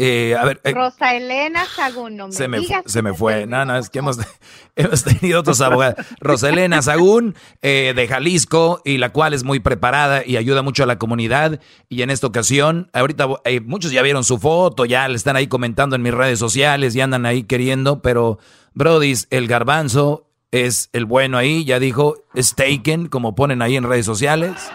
Eh, 0.00 0.36
a 0.38 0.44
ver, 0.44 0.60
eh, 0.62 0.72
Rosa 0.74 1.16
Elena 1.16 1.64
Sagún, 1.66 2.16
no 2.16 2.28
me 2.28 2.32
se 2.32 2.46
me, 2.46 2.60
digas 2.60 2.84
se 2.86 3.02
me 3.02 3.12
fue. 3.14 3.46
No, 3.46 3.64
no, 3.64 3.76
es 3.76 3.90
que 3.90 3.98
hemos, 3.98 4.16
hemos 4.76 5.02
tenido 5.02 5.40
otros 5.40 5.60
abogados. 5.60 6.06
Rosa 6.20 6.50
Elena 6.50 6.80
Sagún, 6.82 7.34
eh, 7.62 7.92
de 7.96 8.06
Jalisco, 8.06 8.80
y 8.84 8.98
la 8.98 9.10
cual 9.12 9.34
es 9.34 9.42
muy 9.42 9.58
preparada 9.58 10.24
y 10.24 10.36
ayuda 10.36 10.62
mucho 10.62 10.84
a 10.84 10.86
la 10.86 11.00
comunidad. 11.00 11.60
Y 11.88 12.02
en 12.02 12.10
esta 12.10 12.28
ocasión, 12.28 12.90
ahorita 12.92 13.26
muchos 13.64 13.90
ya 13.90 14.02
vieron 14.02 14.22
su 14.22 14.38
foto, 14.38 14.84
ya 14.84 15.08
le 15.08 15.16
están 15.16 15.34
ahí 15.34 15.48
comentando 15.48 15.96
en 15.96 16.02
mis 16.02 16.14
redes 16.14 16.38
sociales 16.38 16.94
y 16.94 17.00
andan 17.00 17.26
ahí 17.26 17.42
queriendo, 17.42 18.00
pero 18.00 18.38
Brody, 18.74 19.14
el 19.30 19.48
garbanzo 19.48 20.27
es 20.50 20.88
el 20.92 21.04
bueno 21.04 21.36
ahí, 21.38 21.64
ya 21.64 21.78
dijo, 21.78 22.16
es 22.34 22.54
taken, 22.54 23.08
como 23.08 23.34
ponen 23.34 23.62
ahí 23.62 23.76
en 23.76 23.84
redes 23.84 24.06
sociales. 24.06 24.70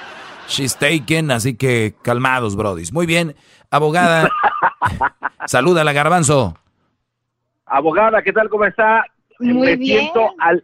She's 0.48 0.78
taken, 0.78 1.32
así 1.32 1.56
que 1.56 1.96
calmados, 2.02 2.56
Brody. 2.56 2.84
Muy 2.92 3.06
bien, 3.06 3.36
abogada. 3.72 4.30
Saluda 5.48 5.84
la 5.84 5.94
garbanzo. 5.94 6.58
Abogada, 7.66 8.22
¿qué 8.22 8.34
tal? 8.34 8.50
¿Cómo 8.50 8.66
está? 8.66 9.06
Muy 9.40 9.54
Me 9.54 9.76
bien. 9.78 10.00
siento 10.02 10.30
al, 10.40 10.64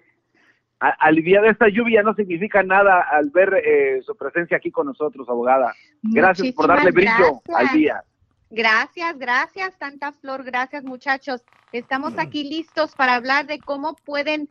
a- 0.80 0.96
aliviada. 1.00 1.50
Esta 1.50 1.68
lluvia 1.70 2.04
no 2.04 2.14
significa 2.14 2.62
nada 2.62 3.02
al 3.12 3.30
ver 3.30 3.54
eh, 3.66 4.02
su 4.06 4.16
presencia 4.16 4.58
aquí 4.58 4.70
con 4.70 4.88
nosotros, 4.88 5.28
abogada. 5.30 5.74
Gracias 6.04 6.54
por 6.54 6.68
darle 6.68 6.92
brillo 6.92 7.42
gracias. 7.46 7.70
al 7.72 7.78
día. 7.78 8.04
Gracias, 8.52 9.18
gracias, 9.20 9.78
tanta 9.78 10.12
flor, 10.12 10.44
gracias 10.44 10.84
muchachos. 10.84 11.42
Estamos 11.72 12.14
aquí 12.18 12.44
listos 12.44 12.96
para 12.96 13.14
hablar 13.16 13.46
de 13.46 13.60
cómo 13.60 13.96
pueden, 14.06 14.50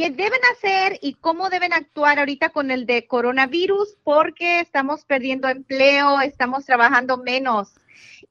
qué 0.00 0.08
deben 0.08 0.40
hacer 0.56 0.98
y 1.02 1.12
cómo 1.12 1.50
deben 1.50 1.74
actuar 1.74 2.18
ahorita 2.18 2.48
con 2.48 2.70
el 2.70 2.86
de 2.86 3.06
coronavirus, 3.06 3.98
porque 4.02 4.60
estamos 4.60 5.04
perdiendo 5.04 5.46
empleo, 5.46 6.22
estamos 6.22 6.64
trabajando 6.64 7.18
menos. 7.18 7.74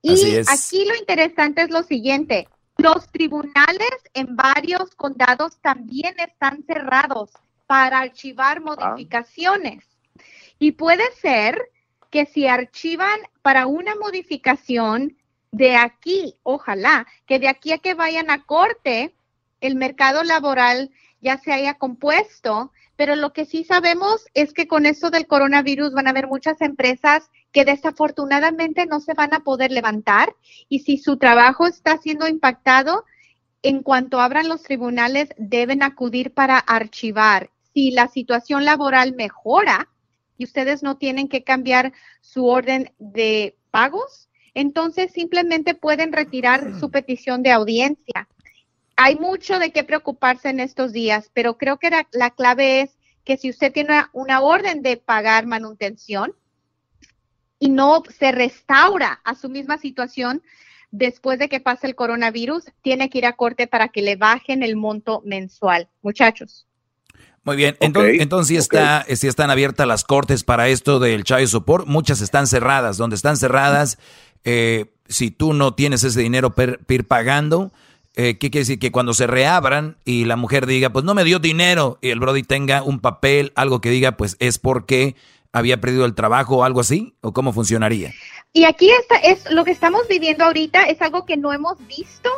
Y 0.02 0.38
aquí 0.48 0.86
lo 0.86 0.96
interesante 0.96 1.62
es 1.62 1.70
lo 1.70 1.84
siguiente, 1.84 2.48
los 2.78 3.12
tribunales 3.12 3.92
en 4.16 4.36
varios 4.36 4.96
condados 4.96 5.60
también 5.62 6.16
están 6.18 6.64
cerrados 6.66 7.30
para 7.68 8.00
archivar 8.00 8.62
modificaciones. 8.62 9.86
Y 10.58 10.72
puede 10.72 11.04
ser 11.22 11.70
que 12.10 12.26
si 12.26 12.48
archivan 12.48 13.20
para 13.44 13.68
una 13.68 13.94
modificación 13.94 15.18
de 15.52 15.76
aquí, 15.76 16.34
ojalá, 16.42 17.06
que 17.28 17.38
de 17.38 17.48
aquí 17.48 17.74
a 17.74 17.78
que 17.78 17.94
vayan 17.94 18.32
a 18.32 18.44
corte, 18.44 19.14
el 19.62 19.76
mercado 19.76 20.24
laboral 20.24 20.90
ya 21.22 21.38
se 21.38 21.52
haya 21.52 21.76
compuesto, 21.76 22.72
pero 22.96 23.16
lo 23.16 23.34
que 23.34 23.46
sí 23.46 23.64
sabemos 23.64 24.26
es 24.34 24.54
que 24.54 24.68
con 24.68 24.86
esto 24.86 25.10
del 25.10 25.28
coronavirus 25.28 25.94
van 25.94 26.08
a 26.08 26.10
haber 26.10 26.28
muchas 26.28 26.62
empresas 26.62 27.30
que 27.52 27.66
desafortunadamente 27.66 28.86
no 28.86 29.00
se 29.00 29.14
van 29.14 29.34
a 29.34 29.40
poder 29.40 29.72
levantar 29.72 30.36
y 30.68 30.80
si 30.80 30.98
su 30.98 31.18
trabajo 31.18 31.68
está 31.68 31.98
siendo 31.98 32.28
impactado, 32.28 33.06
en 33.62 33.84
cuanto 33.84 34.20
abran 34.20 34.48
los 34.48 34.64
tribunales 34.64 35.30
deben 35.38 35.84
acudir 35.84 36.34
para 36.34 36.58
archivar. 36.58 37.50
Si 37.74 37.92
la 37.92 38.08
situación 38.08 38.66
laboral 38.66 39.16
mejora, 39.16 39.90
y 40.38 40.46
ustedes 40.46 40.82
no 40.82 40.98
tienen 40.98 41.28
que 41.28 41.44
cambiar 41.44 41.94
su 42.22 42.48
orden 42.48 42.94
de 42.98 43.58
pagos, 43.72 44.30
entonces 44.54 45.12
simplemente 45.12 45.76
pueden 45.76 46.14
retirar 46.14 46.80
su 46.80 46.90
petición 46.90 47.44
de 47.44 47.52
audiencia. 47.52 48.28
Hay 49.02 49.16
mucho 49.16 49.60
de 49.60 49.72
qué 49.72 49.86
preocuparse 49.86 50.50
en 50.50 50.60
estos 50.60 50.92
días, 50.92 51.32
pero 51.34 51.58
creo 51.58 51.78
que 51.78 51.90
la, 51.90 52.06
la 52.12 52.32
clave 52.32 52.82
es 52.82 52.98
que 53.24 53.38
si 53.38 53.50
usted 53.50 53.72
tiene 53.72 53.92
una, 53.92 54.10
una 54.12 54.42
orden 54.42 54.82
de 54.82 54.98
pagar 54.98 55.46
manutención 55.46 56.34
y 57.60 57.70
no 57.70 58.04
se 58.18 58.34
restaura 58.34 59.22
a 59.24 59.36
su 59.36 59.48
misma 59.48 59.78
situación 59.78 60.44
después 60.92 61.40
de 61.40 61.48
que 61.48 61.62
pase 61.62 61.88
el 61.88 61.96
coronavirus, 61.96 62.66
tiene 62.82 63.10
que 63.10 63.20
ir 63.20 63.26
a 63.26 63.38
corte 63.38 63.68
para 63.68 63.88
que 63.88 64.02
le 64.02 64.18
bajen 64.18 64.64
el 64.64 64.76
monto 64.76 65.22
mensual. 65.24 65.88
Muchachos. 66.02 66.68
Muy 67.46 67.56
bien, 67.56 67.78
entonces, 67.80 68.20
entonces 68.20 68.48
sí, 68.50 68.58
está, 68.58 69.06
sí 69.16 69.28
están 69.28 69.50
abiertas 69.50 69.88
las 69.88 70.04
cortes 70.04 70.44
para 70.44 70.68
esto 70.68 71.00
del 71.00 71.24
child 71.24 71.48
support. 71.48 71.88
Muchas 71.88 72.20
están 72.20 72.48
cerradas. 72.48 72.98
Donde 72.98 73.16
están 73.16 73.38
cerradas, 73.38 73.98
eh, 74.44 74.88
si 75.08 75.32
tú 75.32 75.54
no 75.54 75.74
tienes 75.74 76.04
ese 76.04 76.20
dinero 76.20 76.54
per, 76.54 76.80
per 76.80 76.96
ir 76.96 77.08
pagando, 77.08 77.72
eh, 78.22 78.38
¿qué 78.38 78.52
quiere 78.52 78.64
decir? 78.64 78.80
Que 78.80 78.92
cuando 78.92 79.14
se 79.14 79.28
reabran 79.28 79.96
y 80.04 80.26
la 80.26 80.36
mujer 80.36 80.66
diga, 80.66 80.90
pues 80.90 81.06
no 81.06 81.14
me 81.14 81.24
dio 81.24 81.40
dinero, 81.40 82.00
y 82.02 82.10
el 82.10 82.20
Brody 82.20 82.44
tenga 82.44 82.84
un 82.84 83.00
papel, 83.00 83.54
algo 83.56 83.80
que 83.80 83.90
diga, 83.90 84.18
pues 84.18 84.36
es 84.40 84.60
porque 84.60 85.16
había 85.54 85.80
perdido 85.80 86.04
el 86.04 86.16
trabajo 86.16 86.58
o 86.58 86.64
algo 86.66 86.82
así, 86.82 87.16
o 87.22 87.32
cómo 87.32 87.54
funcionaría. 87.54 88.12
Y 88.52 88.66
aquí 88.66 88.92
está, 88.92 89.16
es 89.16 89.50
lo 89.50 89.64
que 89.64 89.72
estamos 89.72 90.02
viviendo 90.10 90.44
ahorita, 90.44 90.84
es 90.84 91.02
algo 91.02 91.26
que 91.26 91.38
no 91.38 91.54
hemos 91.54 91.78
visto 91.88 92.30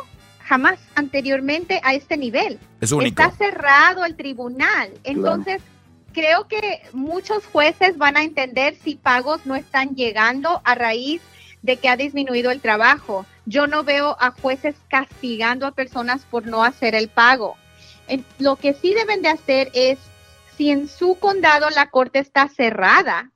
jamás 0.44 0.78
anteriormente 0.94 1.80
a 1.82 1.94
este 1.94 2.16
nivel. 2.16 2.60
Es 2.80 2.92
único. 2.92 3.20
Está 3.20 3.36
cerrado 3.36 4.04
el 4.04 4.14
tribunal. 4.14 4.92
Entonces, 5.02 5.62
creo 6.12 6.46
que 6.46 6.82
muchos 6.92 7.44
jueces 7.46 7.98
van 7.98 8.16
a 8.16 8.22
entender 8.22 8.76
si 8.84 8.94
pagos 8.94 9.46
no 9.46 9.56
están 9.56 9.96
llegando 9.96 10.60
a 10.62 10.76
raíz 10.76 11.22
de 11.62 11.76
que 11.76 11.88
ha 11.88 11.96
disminuido 11.96 12.50
el 12.50 12.60
trabajo. 12.60 13.24
Yo 13.46 13.66
no 13.66 13.84
veo 13.84 14.16
a 14.20 14.30
jueces 14.32 14.76
castigando 14.88 15.66
a 15.66 15.72
personas 15.72 16.24
por 16.24 16.46
no 16.46 16.64
hacer 16.64 16.94
el 16.94 17.08
pago. 17.08 17.56
Lo 18.38 18.56
que 18.56 18.74
sí 18.74 18.94
deben 18.94 19.22
de 19.22 19.28
hacer 19.28 19.70
es, 19.72 19.98
si 20.56 20.70
en 20.70 20.88
su 20.88 21.18
condado 21.18 21.70
la 21.70 21.88
corte 21.90 22.18
está 22.18 22.48
cerrada, 22.48 23.30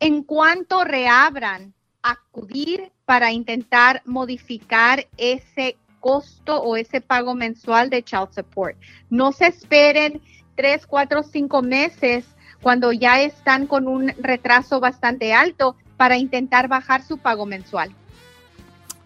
en 0.00 0.22
cuanto 0.22 0.84
reabran, 0.84 1.74
acudir 2.02 2.92
para 3.04 3.32
intentar 3.32 4.02
modificar 4.04 5.06
ese 5.16 5.76
costo 6.00 6.62
o 6.62 6.76
ese 6.76 7.00
pago 7.00 7.34
mensual 7.34 7.90
de 7.90 8.02
child 8.02 8.32
support. 8.32 8.76
No 9.10 9.32
se 9.32 9.46
esperen 9.46 10.20
tres, 10.54 10.86
cuatro, 10.86 11.22
cinco 11.22 11.62
meses 11.62 12.24
cuando 12.62 12.92
ya 12.92 13.20
están 13.20 13.66
con 13.66 13.86
un 13.86 14.08
retraso 14.18 14.80
bastante 14.80 15.32
alto 15.32 15.76
para 15.98 16.16
intentar 16.16 16.68
bajar 16.68 17.02
su 17.04 17.18
pago 17.18 17.44
mensual. 17.44 17.90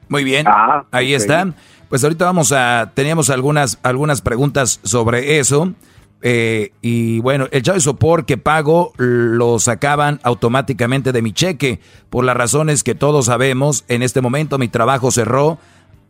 Muy 0.09 0.23
bien, 0.23 0.47
Ah, 0.47 0.85
ahí 0.93 1.15
ok. 1.15 1.21
está. 1.21 1.49
Pues 1.89 2.05
ahorita 2.05 2.25
vamos 2.27 2.53
a, 2.53 2.93
teníamos 2.95 3.29
algunas, 3.31 3.79
algunas 3.83 4.21
preguntas 4.23 4.79
sobre 4.85 5.39
eso. 5.41 5.73
Eh, 6.25 6.73
y 6.81 7.19
bueno, 7.21 7.49
el 7.51 7.63
child 7.63 7.81
support 7.81 8.27
que 8.27 8.39
pago 8.39 8.93
lo 8.97 9.59
sacaban 9.59 10.21
automáticamente 10.23 11.11
de 11.13 11.21
mi 11.23 11.33
cheque. 11.33 11.81
Por 12.11 12.25
las 12.25 12.37
razones 12.37 12.85
que 12.85 12.95
todos 12.95 13.27
sabemos, 13.27 13.85
en 13.89 14.03
este 14.03 14.21
momento 14.21 14.59
mi 14.59 14.69
trabajo 14.69 15.11
cerró. 15.11 15.59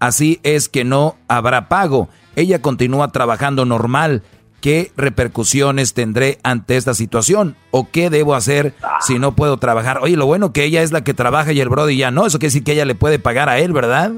Así 0.00 0.40
es 0.42 0.68
que 0.68 0.84
no 0.84 1.16
habrá 1.28 1.68
pago. 1.68 2.08
Ella 2.36 2.60
continúa 2.60 3.08
trabajando 3.12 3.64
normal. 3.64 4.22
¿Qué 4.62 4.92
repercusiones 4.96 5.92
tendré 5.92 6.38
ante 6.44 6.76
esta 6.76 6.94
situación? 6.94 7.56
¿O 7.72 7.90
qué 7.90 8.10
debo 8.10 8.36
hacer 8.36 8.74
si 9.00 9.18
no 9.18 9.34
puedo 9.34 9.56
trabajar? 9.56 9.98
Oye, 10.00 10.16
lo 10.16 10.24
bueno 10.24 10.52
que 10.52 10.62
ella 10.62 10.82
es 10.82 10.92
la 10.92 11.02
que 11.02 11.14
trabaja 11.14 11.52
y 11.52 11.58
el 11.58 11.68
Brody 11.68 11.96
ya 11.96 12.12
no. 12.12 12.24
Eso 12.24 12.38
quiere 12.38 12.50
decir 12.50 12.62
que 12.62 12.74
ella 12.74 12.84
le 12.84 12.94
puede 12.94 13.18
pagar 13.18 13.48
a 13.48 13.58
él, 13.58 13.72
¿verdad? 13.72 14.12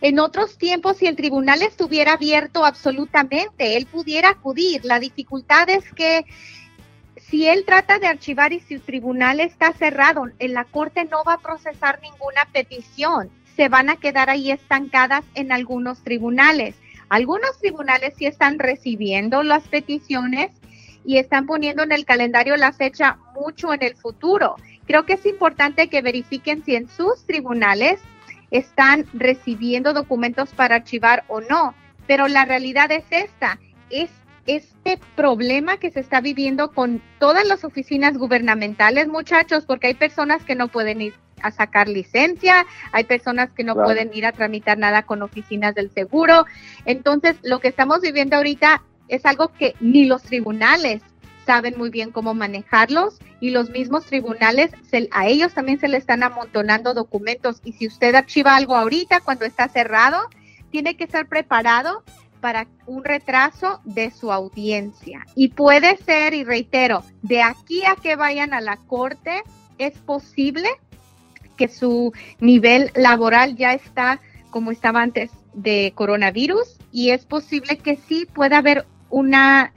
En 0.00 0.20
otros 0.20 0.58
tiempos, 0.58 0.98
si 0.98 1.06
el 1.06 1.16
tribunal 1.16 1.62
estuviera 1.62 2.12
abierto 2.12 2.64
absolutamente, 2.64 3.76
él 3.76 3.86
pudiera 3.86 4.28
acudir. 4.28 4.84
La 4.84 5.00
dificultad 5.00 5.68
es 5.70 5.92
que 5.92 6.24
si 7.16 7.48
él 7.48 7.64
trata 7.66 7.98
de 7.98 8.06
archivar 8.06 8.52
y 8.52 8.60
si 8.60 8.74
el 8.74 8.80
tribunal 8.80 9.40
está 9.40 9.72
cerrado, 9.72 10.26
en 10.38 10.54
la 10.54 10.62
corte 10.66 11.04
no 11.04 11.24
va 11.24 11.32
a 11.32 11.40
procesar 11.40 11.98
ninguna 12.00 12.46
petición. 12.52 13.28
Se 13.56 13.68
van 13.68 13.90
a 13.90 13.96
quedar 13.96 14.30
ahí 14.30 14.52
estancadas 14.52 15.24
en 15.34 15.50
algunos 15.50 16.04
tribunales. 16.04 16.76
Algunos 17.08 17.58
tribunales 17.58 18.14
sí 18.16 18.26
están 18.26 18.58
recibiendo 18.58 19.42
las 19.42 19.68
peticiones 19.68 20.50
y 21.04 21.18
están 21.18 21.46
poniendo 21.46 21.84
en 21.84 21.92
el 21.92 22.04
calendario 22.04 22.56
la 22.56 22.72
fecha 22.72 23.18
mucho 23.34 23.72
en 23.72 23.82
el 23.82 23.94
futuro. 23.94 24.56
Creo 24.86 25.06
que 25.06 25.14
es 25.14 25.24
importante 25.26 25.88
que 25.88 26.02
verifiquen 26.02 26.64
si 26.64 26.74
en 26.74 26.88
sus 26.88 27.24
tribunales 27.26 28.00
están 28.50 29.06
recibiendo 29.12 29.92
documentos 29.92 30.50
para 30.50 30.76
archivar 30.76 31.24
o 31.28 31.40
no. 31.40 31.74
Pero 32.06 32.28
la 32.28 32.44
realidad 32.44 32.90
es 32.90 33.04
esta, 33.10 33.58
es 33.90 34.10
este 34.46 34.98
problema 35.16 35.76
que 35.76 35.90
se 35.90 36.00
está 36.00 36.20
viviendo 36.20 36.72
con 36.72 37.02
todas 37.18 37.46
las 37.46 37.64
oficinas 37.64 38.16
gubernamentales, 38.16 39.08
muchachos, 39.08 39.64
porque 39.64 39.88
hay 39.88 39.94
personas 39.94 40.44
que 40.44 40.54
no 40.54 40.68
pueden 40.68 41.02
ir 41.02 41.14
a 41.42 41.50
sacar 41.50 41.88
licencia, 41.88 42.66
hay 42.92 43.04
personas 43.04 43.50
que 43.52 43.64
no 43.64 43.74
Claro. 43.74 43.86
pueden 43.86 44.10
ir 44.14 44.26
a 44.26 44.32
tramitar 44.32 44.78
nada 44.78 45.02
con 45.02 45.22
oficinas 45.22 45.74
del 45.74 45.90
seguro. 45.90 46.46
Entonces, 46.84 47.36
lo 47.42 47.60
que 47.60 47.68
estamos 47.68 48.00
viviendo 48.00 48.36
ahorita 48.36 48.82
es 49.08 49.24
algo 49.26 49.48
que 49.48 49.74
ni 49.80 50.04
los 50.06 50.22
tribunales 50.22 51.02
saben 51.46 51.74
muy 51.78 51.90
bien 51.90 52.10
cómo 52.10 52.34
manejarlos 52.34 53.18
y 53.40 53.50
los 53.50 53.70
mismos 53.70 54.04
tribunales, 54.06 54.72
se- 54.90 55.08
a 55.12 55.28
ellos 55.28 55.54
también 55.54 55.78
se 55.78 55.86
le 55.86 55.96
están 55.96 56.24
amontonando 56.24 56.92
documentos 56.92 57.60
y 57.64 57.72
si 57.72 57.86
usted 57.86 58.14
archiva 58.16 58.56
algo 58.56 58.74
ahorita 58.74 59.20
cuando 59.20 59.44
está 59.44 59.68
cerrado, 59.68 60.18
tiene 60.72 60.96
que 60.96 61.04
estar 61.04 61.28
preparado 61.28 62.02
para 62.40 62.66
un 62.86 63.04
retraso 63.04 63.80
de 63.84 64.10
su 64.10 64.32
audiencia. 64.32 65.24
Y 65.36 65.48
puede 65.48 65.96
ser, 65.98 66.34
y 66.34 66.42
reitero, 66.44 67.04
de 67.22 67.42
aquí 67.42 67.84
a 67.84 67.94
que 67.94 68.16
vayan 68.16 68.52
a 68.52 68.60
la 68.60 68.76
corte, 68.76 69.42
es 69.78 69.96
posible 69.98 70.68
que 71.56 71.68
su 71.68 72.12
nivel 72.40 72.90
laboral 72.94 73.56
ya 73.56 73.72
está 73.72 74.20
como 74.50 74.70
estaba 74.70 75.02
antes 75.02 75.30
de 75.54 75.92
coronavirus 75.94 76.78
y 76.92 77.10
es 77.10 77.26
posible 77.26 77.78
que 77.78 77.96
sí 77.96 78.26
pueda 78.32 78.58
haber 78.58 78.86
una 79.10 79.72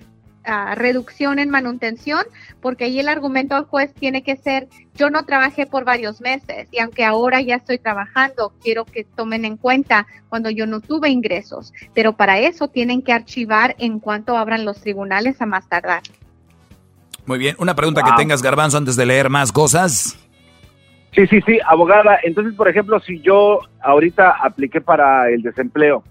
ah, 0.46 0.76
reducción 0.76 1.40
en 1.40 1.50
manutención, 1.50 2.24
porque 2.62 2.86
ahí 2.86 3.00
el 3.00 3.10
argumento 3.10 3.56
del 3.56 3.66
juez 3.66 3.94
tiene 3.94 4.24
que 4.24 4.36
ser, 4.36 4.68
yo 4.96 5.10
no 5.10 5.26
trabajé 5.26 5.66
por 5.66 5.86
varios 5.86 6.22
meses 6.22 6.68
y 6.72 6.80
aunque 6.80 7.04
ahora 7.04 7.42
ya 7.42 7.56
estoy 7.56 7.78
trabajando, 7.78 8.54
quiero 8.62 8.86
que 8.86 9.04
tomen 9.04 9.46
en 9.46 9.58
cuenta 9.58 10.08
cuando 10.30 10.50
yo 10.50 10.66
no 10.66 10.82
tuve 10.82 11.10
ingresos, 11.10 11.74
pero 11.94 12.16
para 12.16 12.40
eso 12.40 12.68
tienen 12.68 13.02
que 13.02 13.14
archivar 13.14 13.76
en 13.80 14.00
cuanto 14.00 14.38
abran 14.38 14.66
los 14.66 14.80
tribunales 14.82 15.42
a 15.42 15.46
más 15.46 15.68
tardar. 15.68 16.04
Muy 17.26 17.38
bien, 17.38 17.56
una 17.60 17.76
pregunta 17.76 18.02
que 18.02 18.12
tengas, 18.18 18.42
Garbanzo, 18.42 18.78
antes 18.78 18.96
de 18.96 19.06
leer 19.06 19.30
más 19.30 19.52
cosas. 19.52 20.18
Sí, 21.14 21.26
sí, 21.28 21.42
sí, 21.42 21.60
abogada. 21.66 22.20
Entonces, 22.24 22.54
por 22.54 22.68
ejemplo, 22.68 23.00
si 23.00 23.20
yo 23.22 23.60
ahorita 23.82 24.32
apliqué 24.42 24.80
para 24.80 25.30
el 25.30 25.42
desempleo 25.42 26.04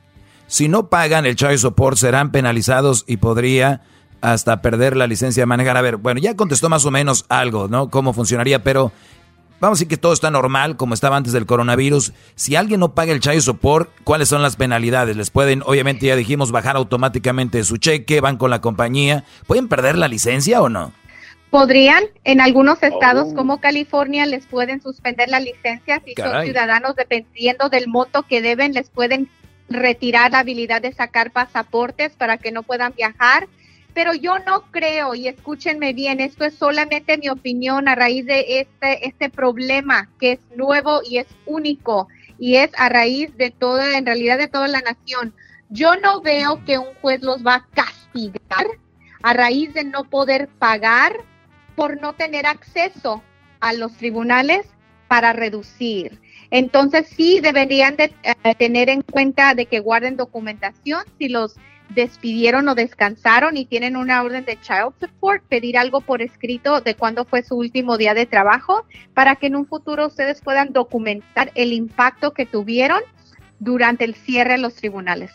si 0.46 0.68
no 0.68 0.90
pagan 0.90 1.26
el 1.26 1.36
child 1.36 1.58
support 1.58 1.98
serán 1.98 2.32
penalizados 2.32 3.06
y 3.08 3.18
podría 3.18 3.82
hasta 4.22 4.62
perder 4.62 4.96
la 4.96 5.08
licencia 5.08 5.42
de 5.42 5.48
manejar. 5.48 5.76
A 5.76 5.82
ver, 5.82 5.98
bueno, 5.98 6.20
ya 6.20 6.36
contestó 6.36 6.70
más 6.70 6.86
o 6.86 6.92
menos 6.92 7.26
algo, 7.30 7.68
¿no? 7.68 7.90
Cómo 7.90 8.14
funcionaría, 8.14 8.64
pero 8.64 8.92
vamos 9.60 9.78
a 9.78 9.80
decir 9.80 9.88
que 9.88 9.98
todo 9.98 10.14
está 10.14 10.30
normal 10.30 10.78
como 10.78 10.94
estaba 10.94 11.18
antes 11.18 11.34
del 11.34 11.48
coronavirus. 11.48 12.14
Si 12.36 12.56
alguien 12.56 12.80
no 12.80 12.94
paga 12.94 13.12
el 13.12 13.22
child 13.22 13.42
support, 13.42 13.90
¿cuáles 14.04 14.30
son 14.30 14.44
las 14.44 14.56
penalidades? 14.56 15.18
Les 15.18 15.32
pueden, 15.32 15.64
obviamente 15.66 16.06
ya 16.06 16.16
dijimos, 16.16 16.52
bajar 16.52 16.76
automáticamente 16.76 17.64
su 17.64 17.78
cheque, 17.78 18.22
van 18.22 18.38
con 18.38 18.52
la 18.52 18.62
compañía. 18.62 19.24
¿Pueden 19.48 19.68
perder 19.68 19.98
la 19.98 20.08
licencia 20.08 20.62
o 20.62 20.70
no? 20.70 20.92
Podrían, 21.50 22.04
en 22.26 22.42
algunos 22.42 22.82
estados 22.84 23.30
oh. 23.32 23.36
como 23.36 23.60
California, 23.60 24.26
les 24.28 24.46
pueden 24.46 24.82
suspender 24.82 25.30
la 25.30 25.40
licencia 25.40 26.02
si 26.06 26.14
son 26.14 26.44
ciudadanos, 26.44 26.96
dependiendo 26.96 27.70
del 27.70 27.88
monto 27.88 28.24
que 28.24 28.42
deben, 28.42 28.74
les 28.74 28.90
pueden 28.90 29.30
retirar 29.68 30.32
la 30.32 30.40
habilidad 30.40 30.82
de 30.82 30.94
sacar 30.94 31.32
pasaportes 31.32 32.14
para 32.14 32.38
que 32.38 32.52
no 32.52 32.62
puedan 32.62 32.94
viajar. 32.96 33.48
Pero 33.96 34.14
yo 34.14 34.38
no 34.40 34.62
creo, 34.70 35.16
y 35.16 35.28
escúchenme 35.28 35.94
bien, 35.94 36.20
esto 36.20 36.46
es 36.46 36.54
solamente 36.54 37.18
mi 37.18 37.30
opinión 37.30 37.88
a 37.88 37.96
raíz 37.96 38.28
de 38.28 38.60
este, 38.60 39.08
este 39.08 39.30
problema 39.30 40.08
que 40.20 40.34
es 40.34 40.40
nuevo 40.56 41.02
y 41.04 41.18
es 41.18 41.28
único, 41.48 42.08
y 42.38 42.58
es 42.58 42.70
a 42.78 42.90
raíz 42.90 43.36
de 43.38 43.50
toda, 43.50 43.98
en 43.98 44.06
realidad 44.06 44.38
de 44.38 44.48
toda 44.48 44.68
la 44.68 44.82
nación. 44.82 45.34
Yo 45.70 45.96
no 45.96 46.22
veo 46.22 46.64
que 46.66 46.78
un 46.78 46.94
juez 47.02 47.22
los 47.24 47.46
va 47.46 47.56
a 47.56 47.68
castigar 47.74 48.68
a 49.24 49.34
raíz 49.34 49.74
de 49.74 49.84
no 49.84 50.04
poder 50.04 50.48
pagar 50.48 51.14
por 51.80 52.02
no 52.02 52.12
tener 52.12 52.46
acceso 52.46 53.24
a 53.62 53.72
los 53.72 53.96
tribunales 53.96 54.68
para 55.08 55.32
reducir. 55.32 56.20
Entonces 56.52 57.08
sí 57.08 57.40
deberían 57.40 57.96
de 57.96 58.14
eh, 58.24 58.56
tener 58.56 58.90
en 58.90 59.02
cuenta 59.02 59.56
de 59.56 59.66
que 59.66 59.80
guarden 59.80 60.18
documentación 60.18 61.04
si 61.18 61.30
los 61.30 61.56
despidieron 61.96 62.68
o 62.68 62.76
descansaron 62.76 63.56
y 63.56 63.66
tienen 63.66 63.96
una 63.96 64.22
orden 64.22 64.44
de 64.44 64.60
child 64.60 64.94
support, 65.00 65.42
pedir 65.48 65.78
algo 65.78 66.02
por 66.02 66.22
escrito 66.22 66.82
de 66.82 66.96
cuándo 66.96 67.24
fue 67.24 67.44
su 67.44 67.56
último 67.56 67.98
día 67.98 68.14
de 68.14 68.26
trabajo 68.26 68.86
para 69.14 69.38
que 69.38 69.48
en 69.48 69.56
un 69.56 69.66
futuro 69.66 70.08
ustedes 70.08 70.42
puedan 70.42 70.74
documentar 70.74 71.50
el 71.56 71.72
impacto 71.72 72.34
que 72.34 72.46
tuvieron 72.46 73.00
durante 73.60 74.04
el 74.04 74.16
cierre 74.16 74.52
de 74.52 74.58
los 74.58 74.76
tribunales. 74.76 75.32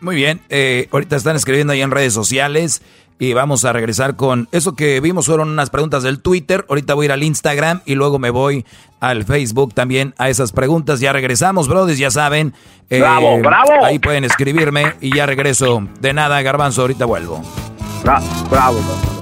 Muy 0.00 0.16
bien, 0.16 0.40
eh, 0.48 0.88
ahorita 0.92 1.16
están 1.16 1.36
escribiendo 1.36 1.72
ahí 1.72 1.82
en 1.82 1.90
redes 1.90 2.12
sociales 2.14 2.82
y 3.20 3.34
vamos 3.34 3.66
a 3.66 3.72
regresar 3.74 4.16
con 4.16 4.48
eso 4.50 4.74
que 4.74 4.98
vimos 4.98 5.26
fueron 5.26 5.50
unas 5.50 5.68
preguntas 5.68 6.02
del 6.02 6.20
Twitter. 6.20 6.64
Ahorita 6.70 6.94
voy 6.94 7.04
a 7.04 7.06
ir 7.06 7.12
al 7.12 7.22
Instagram 7.22 7.82
y 7.84 7.94
luego 7.94 8.18
me 8.18 8.30
voy 8.30 8.64
al 8.98 9.24
Facebook 9.24 9.74
también 9.74 10.14
a 10.16 10.30
esas 10.30 10.52
preguntas. 10.52 11.00
Ya 11.00 11.12
regresamos, 11.12 11.68
brothers, 11.68 11.98
ya 11.98 12.10
saben. 12.10 12.54
Eh, 12.88 12.98
bravo, 12.98 13.38
bravo. 13.40 13.84
Ahí 13.84 13.98
pueden 13.98 14.24
escribirme 14.24 14.94
y 15.02 15.14
ya 15.14 15.26
regreso. 15.26 15.86
De 16.00 16.14
nada, 16.14 16.40
Garbanzo, 16.40 16.80
ahorita 16.80 17.04
vuelvo. 17.04 17.42
bravo, 18.02 18.26
bravo. 18.50 19.19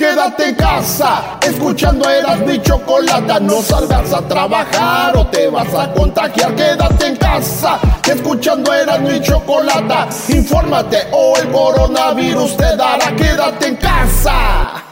Quédate 0.00 0.50
en 0.50 0.54
casa, 0.54 1.40
escuchando 1.42 2.08
eras 2.08 2.38
mi 2.46 2.62
chocolata. 2.62 3.40
No 3.40 3.60
salgas 3.60 4.12
a 4.12 4.22
trabajar 4.28 5.16
o 5.16 5.26
te 5.26 5.48
vas 5.48 5.74
a 5.74 5.92
contagiar. 5.92 6.54
Quédate 6.54 7.06
en 7.08 7.16
casa, 7.16 7.80
escuchando 8.08 8.72
eras 8.72 9.00
mi 9.00 9.20
chocolata. 9.20 10.08
Infórmate 10.28 10.98
o 11.10 11.36
el 11.36 11.50
coronavirus 11.50 12.56
te 12.56 12.76
dará. 12.76 13.16
Quédate 13.16 13.66
en 13.66 13.74
casa. 13.74 14.84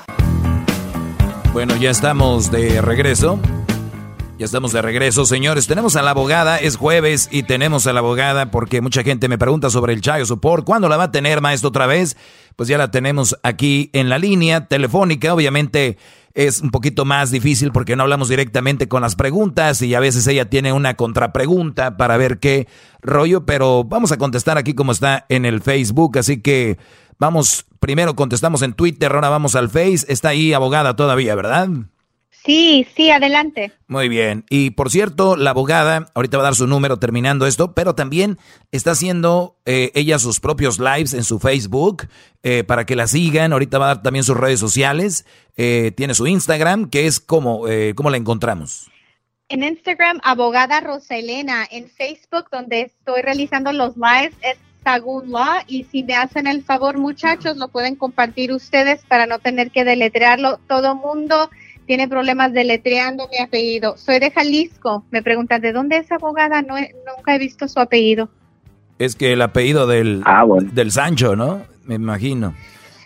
Bueno, 1.53 1.77
ya 1.77 1.91
estamos 1.91 2.51
de 2.51 2.81
regreso. 2.83 3.39
Ya 4.39 4.45
estamos 4.45 4.73
de 4.73 4.83
regreso, 4.83 5.25
señores. 5.25 5.67
Tenemos 5.67 5.97
a 5.97 6.03
la 6.03 6.11
abogada, 6.11 6.59
es 6.59 6.77
jueves 6.77 7.31
y 7.33 7.45
tenemos 7.45 7.87
a 7.87 7.95
la 7.95 8.01
abogada 8.01 8.51
porque 8.51 8.83
mucha 8.83 9.03
gente 9.03 9.29
me 9.29 9.39
pregunta 9.39 9.71
sobre 9.71 9.95
el 9.95 10.03
Chayo 10.03 10.27
Support. 10.27 10.67
¿Cuándo 10.67 10.91
la 10.91 10.99
va 10.99 11.05
a 11.05 11.11
tener, 11.11 11.41
maestro, 11.41 11.71
otra 11.71 11.87
vez? 11.87 12.19
Pues 12.55 12.69
ya 12.69 12.77
la 12.77 12.91
tenemos 12.91 13.39
aquí 13.43 13.89
en 13.95 14.11
la 14.11 14.19
línea 14.19 14.67
telefónica. 14.67 15.33
Obviamente 15.33 15.97
es 16.35 16.61
un 16.61 16.71
poquito 16.71 17.07
más 17.07 17.31
difícil 17.31 17.73
porque 17.73 17.97
no 17.97 18.03
hablamos 18.03 18.29
directamente 18.29 18.89
con 18.89 19.01
las 19.01 19.17
preguntas 19.17 19.81
y 19.81 19.95
a 19.95 20.01
veces 20.01 20.27
ella 20.27 20.51
tiene 20.51 20.75
una 20.75 20.97
contrapregunta 20.97 21.97
para 21.97 22.19
ver 22.19 22.39
qué 22.39 22.69
rollo, 23.01 23.47
pero 23.47 23.85
vamos 23.85 24.13
a 24.13 24.19
contestar 24.19 24.59
aquí 24.59 24.75
como 24.75 24.93
está 24.93 25.25
en 25.31 25.47
el 25.47 25.63
Facebook. 25.63 26.19
Así 26.19 26.43
que 26.43 26.77
vamos, 27.19 27.65
primero 27.81 28.15
contestamos 28.15 28.61
en 28.61 28.75
Twitter, 28.75 29.13
ahora 29.15 29.31
vamos 29.31 29.55
al 29.55 29.71
Face. 29.71 30.05
Está 30.09 30.29
ahí 30.29 30.53
abogada 30.53 30.95
todavía, 30.95 31.35
¿verdad? 31.35 31.71
Sí, 32.47 32.87
sí, 32.95 33.11
adelante. 33.11 33.73
Muy 33.89 34.09
bien. 34.09 34.45
Y 34.49 34.71
por 34.71 34.89
cierto, 34.89 35.35
la 35.35 35.51
abogada, 35.51 36.13
ahorita 36.15 36.37
va 36.37 36.45
a 36.45 36.47
dar 36.47 36.55
su 36.55 36.69
número 36.69 37.01
terminando 37.01 37.45
esto, 37.45 37.75
pero 37.75 37.97
también 37.97 38.39
está 38.71 38.93
haciendo 38.93 39.57
eh, 39.67 39.91
ella 39.97 40.21
sus 40.21 40.39
propios 40.39 40.79
lives 40.79 41.13
en 41.13 41.25
su 41.25 41.41
Facebook 41.41 42.07
eh, 42.45 42.63
para 42.63 42.87
que 42.87 42.95
la 42.95 43.09
sigan. 43.09 43.53
Ahorita 43.53 43.79
va 43.79 43.87
a 43.87 43.95
dar 43.95 44.03
también 44.03 44.23
sus 44.25 44.37
redes 44.37 44.61
sociales. 44.61 45.27
Eh, 45.57 45.91
tiene 45.97 46.15
su 46.15 46.29
Instagram, 46.29 46.89
que 46.89 47.07
es 47.07 47.19
como, 47.19 47.65
¿cómo 47.97 48.11
la 48.11 48.17
encontramos? 48.17 48.89
En 49.49 49.65
Instagram, 49.65 50.21
abogada 50.23 50.79
Rosa 50.81 51.17
Elena. 51.17 51.67
En 51.69 51.91
Facebook, 51.91 52.47
donde 52.53 52.83
estoy 52.83 53.23
realizando 53.23 53.73
los 53.73 53.97
lives, 53.97 54.35
es 54.43 54.57
Sagun 54.85 55.33
Law 55.33 55.65
y 55.67 55.83
si 55.83 56.05
me 56.05 56.15
hacen 56.15 56.47
el 56.47 56.63
favor 56.63 56.97
muchachos 56.97 57.57
lo 57.57 57.67
pueden 57.67 57.97
compartir 57.97 58.53
ustedes 58.53 59.03
para 59.09 59.27
no 59.27 59.41
tener 59.41 59.73
que 59.73 59.85
deletrearlo. 59.85 60.61
Todo 60.69 60.95
mundo 60.95 61.51
tiene 61.87 62.09
problemas 62.09 62.53
deletreando 62.53 63.29
mi 63.31 63.39
apellido. 63.39 63.97
Soy 63.97 64.19
de 64.19 64.31
Jalisco. 64.31 65.05
Me 65.11 65.23
preguntan 65.23 65.61
de 65.61 65.73
dónde 65.73 65.99
es 65.99 66.11
abogada. 66.13 66.63
No 66.63 66.75
nunca 66.77 67.35
he 67.35 67.39
visto 67.39 67.69
su 67.69 67.81
apellido. 67.81 68.29
Es 68.99 69.15
que 69.15 69.33
el 69.33 69.43
apellido 69.43 69.87
del, 69.87 70.23
ah, 70.25 70.45
del 70.73 70.91
Sancho, 70.91 71.37
¿no? 71.37 71.63
Me 71.85 71.95
imagino. 71.95 72.55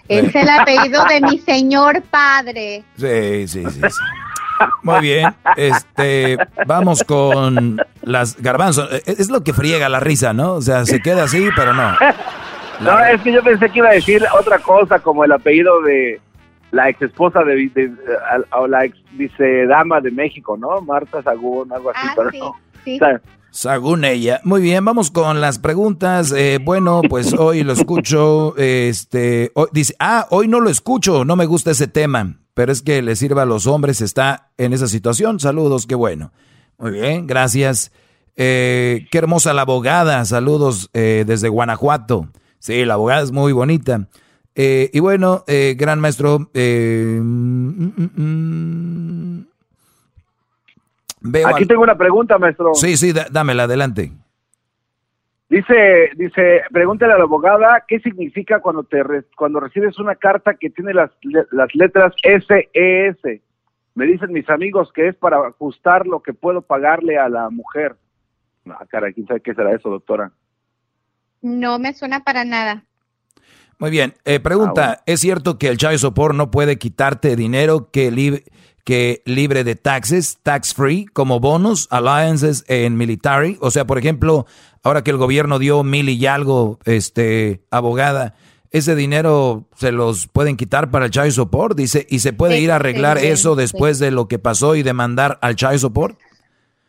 Es 0.09 0.35
el 0.35 0.49
apellido 0.49 1.05
de 1.05 1.21
mi 1.21 1.39
señor 1.47 2.03
padre. 2.03 2.83
Sí, 2.97 3.47
sí, 3.47 3.65
sí. 3.71 3.81
Muy 4.83 5.01
bien. 5.01 5.35
Este, 5.57 6.37
vamos 6.67 7.05
con 7.05 7.81
las 8.03 8.37
garbanzos. 8.41 8.91
Es 9.07 9.31
lo 9.31 9.43
que 9.43 9.53
friega 9.53 9.89
la 9.89 10.01
risa, 10.01 10.33
¿no? 10.33 10.55
O 10.55 10.63
sea, 10.63 10.85
se 10.85 11.01
queda 11.01 11.25
así, 11.25 11.49
pero 11.55 11.75
no. 11.75 11.97
No, 12.81 12.99
es 12.99 13.21
que 13.21 13.31
yo 13.31 13.43
pensé 13.43 13.69
que 13.69 13.81
iba 13.81 13.91
a 13.91 13.93
decir 13.93 14.25
otra 14.39 14.59
cosa, 14.59 15.01
como 15.01 15.23
el 15.23 15.33
apellido 15.33 15.83
de 15.83 16.19
la 16.71 16.89
ex 16.89 17.03
esposa 17.03 17.43
de, 17.45 17.93
o 18.53 18.67
la 18.67 18.85
ex 18.85 18.97
dama 19.69 20.01
de 20.01 20.11
México, 20.11 20.57
¿no? 20.57 20.81
Marta 20.81 21.23
Sagún, 21.23 21.73
algo 21.73 21.91
así, 21.91 22.01
ah, 22.03 22.13
pero 22.17 22.31
no. 22.33 22.57
Sí. 22.85 22.99
Sagún 23.51 24.05
ella. 24.05 24.41
Muy 24.45 24.63
bien, 24.63 24.85
vamos 24.85 25.11
con 25.11 25.41
las 25.41 25.59
preguntas. 25.59 26.33
Eh, 26.33 26.59
bueno, 26.63 27.03
pues 27.09 27.33
hoy 27.39 27.65
lo 27.65 27.73
escucho. 27.73 28.55
Este, 28.57 29.53
dice, 29.73 29.95
ah, 29.99 30.27
hoy 30.31 30.47
no 30.47 30.61
lo 30.61 30.71
escucho, 30.71 31.25
no 31.25 31.35
me 31.37 31.47
gusta 31.47 31.73
ese 31.73 31.89
tema, 31.89 32.37
pero 32.55 32.71
es 32.71 32.83
que 32.83 33.03
le 33.03 33.17
sirva 33.17 33.43
a 33.43 33.47
los 33.47 33.67
hombres, 33.67 34.01
está 34.01 34.51
en 34.57 34.73
esa 34.73 34.87
situación. 34.87 35.41
Saludos, 35.41 35.87
qué 35.87 35.97
bueno. 35.97 36.33
Muy 36.79 36.93
bien, 36.93 37.27
gracias. 37.27 37.93
Eh, 38.37 39.07
qué 39.11 39.19
hermosa 39.19 39.53
la 39.53 39.63
abogada. 39.63 40.25
Saludos 40.25 40.89
eh, 40.95 41.25
desde 41.27 41.49
Guanajuato. 41.49 42.29
Sí, 42.59 42.85
la 42.85 42.95
abogada 42.95 43.23
es 43.23 43.33
muy 43.33 43.53
bonita. 43.53 44.07
Y 44.55 44.99
bueno, 45.01 45.45
gran 45.77 46.01
maestro. 46.01 46.51
Mm, 46.55 47.21
mm, 47.97 48.11
mm, 48.17 49.47
Aquí 51.47 51.67
tengo 51.67 51.83
una 51.83 51.97
pregunta, 51.97 52.39
maestro. 52.39 52.75
Sí, 52.75 52.97
sí, 52.97 53.13
dámela, 53.31 53.65
adelante. 53.65 54.13
Dice, 55.51 56.11
dice, 56.17 56.63
pregúntale 56.71 57.13
a 57.13 57.19
la 57.19 57.25
abogada 57.25 57.85
qué 57.89 57.99
significa 57.99 58.61
cuando 58.61 58.85
te 58.85 59.03
cuando 59.37 59.59
recibes 59.59 59.99
una 59.99 60.15
carta 60.15 60.55
que 60.55 60.71
tiene 60.71 60.95
las, 60.95 61.11
las 61.51 61.75
letras 61.75 62.15
SES. 62.23 63.43
Me 63.97 64.07
dicen 64.07 64.33
mis 64.33 64.49
amigos 64.49 64.93
que 64.93 65.09
es 65.09 65.17
para 65.17 65.39
ajustar 65.49 66.07
lo 66.07 66.23
que 66.23 66.33
puedo 66.33 66.63
pagarle 66.63 67.19
a 67.19 67.29
la 67.29 67.51
mujer. 67.51 67.97
No, 68.65 68.79
cara, 68.89 69.13
¿quién 69.13 69.27
sabe 69.27 69.41
qué 69.41 69.53
será 69.53 69.75
eso, 69.75 69.91
doctora? 69.91 70.31
No 71.43 71.81
me 71.81 71.95
suena 71.95 72.21
para 72.23 72.45
nada. 72.45 72.85
Muy 73.81 73.91
bien. 73.91 74.15
Eh, 74.27 74.41
pregunta, 74.41 74.99
ah, 74.99 75.03
¿es 75.07 75.21
cierto 75.21 75.59
que 75.59 75.69
el 75.69 75.79
Child 75.79 75.99
Support 75.99 76.35
no 76.35 76.51
puede 76.51 76.77
quitarte 76.79 77.35
dinero 77.35 77.91
que, 77.91 78.45
que 78.85 79.23
libre 79.25 79.65
de 79.65 79.75
taxes, 79.75 80.37
tax 80.43 80.75
free, 80.75 81.07
como 81.07 81.41
bonus, 81.41 81.89
alliances 81.91 82.65
en 82.69 82.99
military. 82.99 83.57
O 83.63 83.71
sea, 83.71 83.87
por 83.87 83.97
ejemplo, 83.97 84.47
ahora 84.83 85.03
que 85.03 85.11
el 85.11 85.17
gobierno 85.17 85.59
dio 85.59 85.83
mil 85.83 86.11
y 86.11 86.27
algo, 86.27 86.79
este, 86.85 87.63
abogada, 87.71 88.35
ese 88.71 88.95
dinero 88.95 89.65
se 89.77 89.93
los 89.93 90.29
pueden 90.29 90.59
quitar 90.59 90.91
para 90.91 91.07
el 91.07 91.11
child 91.11 91.33
support, 91.33 91.75
dice, 91.75 92.07
y 92.11 92.19
se 92.19 92.35
puede 92.35 92.61
ir 92.61 92.71
a 92.71 92.77
arreglar 92.77 93.17
eso 93.17 93.57
después 93.57 93.99
de 93.99 94.11
lo 94.11 94.29
que 94.29 94.39
pasó 94.39 94.77
y 94.77 94.83
demandar 94.83 95.39
al 95.41 95.57
child 95.57 95.79
support. 95.79 96.19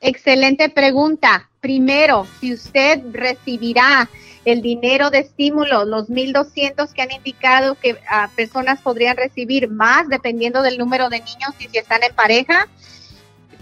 Excelente 0.01 0.67
pregunta. 0.67 1.49
Primero, 1.61 2.27
si 2.41 2.53
usted 2.53 3.01
recibirá 3.13 4.09
el 4.45 4.61
dinero 4.61 5.09
de 5.09 5.19
estímulo, 5.19 5.85
los 5.85 6.09
1.200 6.09 6.91
que 6.93 7.01
han 7.01 7.11
indicado 7.11 7.75
que 7.75 7.93
uh, 7.93 8.29
personas 8.35 8.81
podrían 8.81 9.17
recibir 9.17 9.69
más 9.69 10.07
dependiendo 10.09 10.63
del 10.63 10.77
número 10.77 11.09
de 11.09 11.19
niños 11.19 11.51
y 11.59 11.67
si 11.67 11.77
están 11.77 12.03
en 12.03 12.13
pareja, 12.15 12.67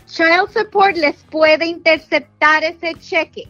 Child 0.06 0.52
Support 0.54 0.98
les 0.98 1.16
puede 1.24 1.66
interceptar 1.66 2.64
ese 2.64 2.96
cheque. 2.96 3.48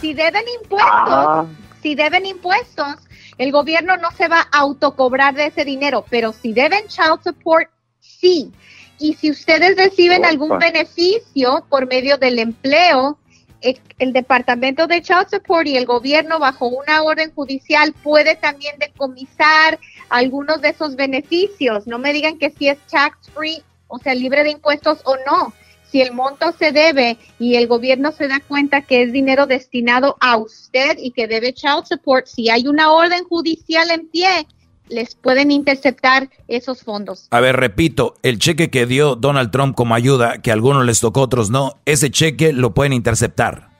Si 0.00 0.14
deben 0.14 0.44
impuestos, 0.62 0.88
ah. 1.08 1.46
si 1.80 1.94
deben 1.94 2.26
impuestos, 2.26 2.96
el 3.38 3.52
gobierno 3.52 3.96
no 3.96 4.10
se 4.10 4.26
va 4.26 4.48
a 4.52 4.58
autocobrar 4.58 5.34
de 5.34 5.46
ese 5.46 5.64
dinero, 5.64 6.04
pero 6.10 6.32
si 6.32 6.52
deben 6.52 6.88
Child 6.88 7.20
Support, 7.22 7.70
sí. 8.00 8.50
Y 8.98 9.14
si 9.14 9.30
ustedes 9.30 9.76
reciben 9.76 10.24
algún 10.24 10.58
beneficio 10.58 11.64
por 11.70 11.86
medio 11.86 12.18
del 12.18 12.38
empleo, 12.38 13.19
el 13.60 14.12
Departamento 14.12 14.86
de 14.86 15.02
Child 15.02 15.28
Support 15.30 15.66
y 15.66 15.76
el 15.76 15.86
gobierno 15.86 16.38
bajo 16.38 16.66
una 16.66 17.02
orden 17.02 17.32
judicial 17.34 17.92
puede 18.02 18.36
también 18.36 18.78
decomisar 18.78 19.78
algunos 20.08 20.60
de 20.60 20.70
esos 20.70 20.96
beneficios. 20.96 21.86
No 21.86 21.98
me 21.98 22.12
digan 22.12 22.38
que 22.38 22.50
si 22.50 22.68
es 22.68 22.78
tax 22.90 23.30
free, 23.30 23.62
o 23.88 23.98
sea, 23.98 24.14
libre 24.14 24.44
de 24.44 24.50
impuestos 24.50 25.00
o 25.04 25.16
no. 25.26 25.52
Si 25.90 26.00
el 26.00 26.12
monto 26.12 26.52
se 26.52 26.70
debe 26.70 27.18
y 27.38 27.56
el 27.56 27.66
gobierno 27.66 28.12
se 28.12 28.28
da 28.28 28.40
cuenta 28.40 28.82
que 28.82 29.02
es 29.02 29.12
dinero 29.12 29.46
destinado 29.46 30.16
a 30.20 30.36
usted 30.36 30.96
y 30.98 31.10
que 31.10 31.26
debe 31.26 31.52
child 31.52 31.84
support, 31.84 32.26
si 32.26 32.48
hay 32.48 32.68
una 32.68 32.92
orden 32.92 33.24
judicial 33.24 33.90
en 33.90 34.08
pie, 34.08 34.46
les 34.90 35.14
pueden 35.14 35.50
interceptar 35.50 36.28
esos 36.48 36.82
fondos. 36.82 37.28
A 37.30 37.40
ver, 37.40 37.56
repito, 37.56 38.14
el 38.22 38.38
cheque 38.38 38.70
que 38.70 38.86
dio 38.86 39.16
Donald 39.16 39.50
Trump 39.50 39.74
como 39.74 39.94
ayuda, 39.94 40.38
que 40.38 40.50
a 40.50 40.54
algunos 40.54 40.84
les 40.84 41.00
tocó, 41.00 41.22
otros 41.22 41.50
no, 41.50 41.78
ese 41.86 42.10
cheque 42.10 42.52
lo 42.52 42.74
pueden 42.74 42.92
interceptar. 42.92 43.70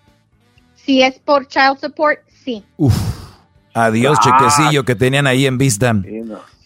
Si 0.75 1.03
es 1.03 1.19
por 1.19 1.47
child 1.47 1.79
support, 1.81 2.21
sí. 2.45 2.65
Uf, 2.77 2.97
adiós 3.75 4.19
ah. 4.23 4.25
chequecillo 4.25 4.85
que 4.85 4.95
tenían 4.95 5.27
ahí 5.27 5.47
en 5.47 5.59
vista. 5.59 5.95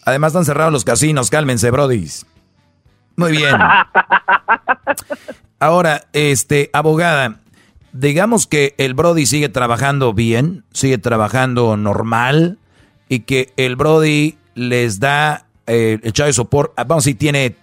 Además 0.05 0.29
están 0.29 0.45
cerrados 0.45 0.71
los 0.71 0.85
casinos, 0.85 1.29
cálmense, 1.29 1.71
brodis. 1.71 2.25
Muy 3.17 3.31
bien. 3.31 3.55
Ahora, 5.59 6.03
este, 6.13 6.69
abogada, 6.73 7.39
digamos 7.93 8.45
que 8.45 8.75
el 8.77 8.93
Brody 8.93 9.25
sigue 9.25 9.49
trabajando 9.49 10.13
bien, 10.13 10.65
sigue 10.73 10.97
trabajando 10.97 11.77
normal, 11.77 12.59
y 13.09 13.21
que 13.21 13.53
el 13.57 13.75
Brody 13.75 14.37
les 14.55 14.99
da 14.99 15.45
eh, 15.67 15.99
el 16.01 16.13
child 16.13 16.33
support, 16.33 16.73
ah, 16.77 16.83
vamos, 16.83 17.03
si 17.03 17.15
tiene 17.15 17.55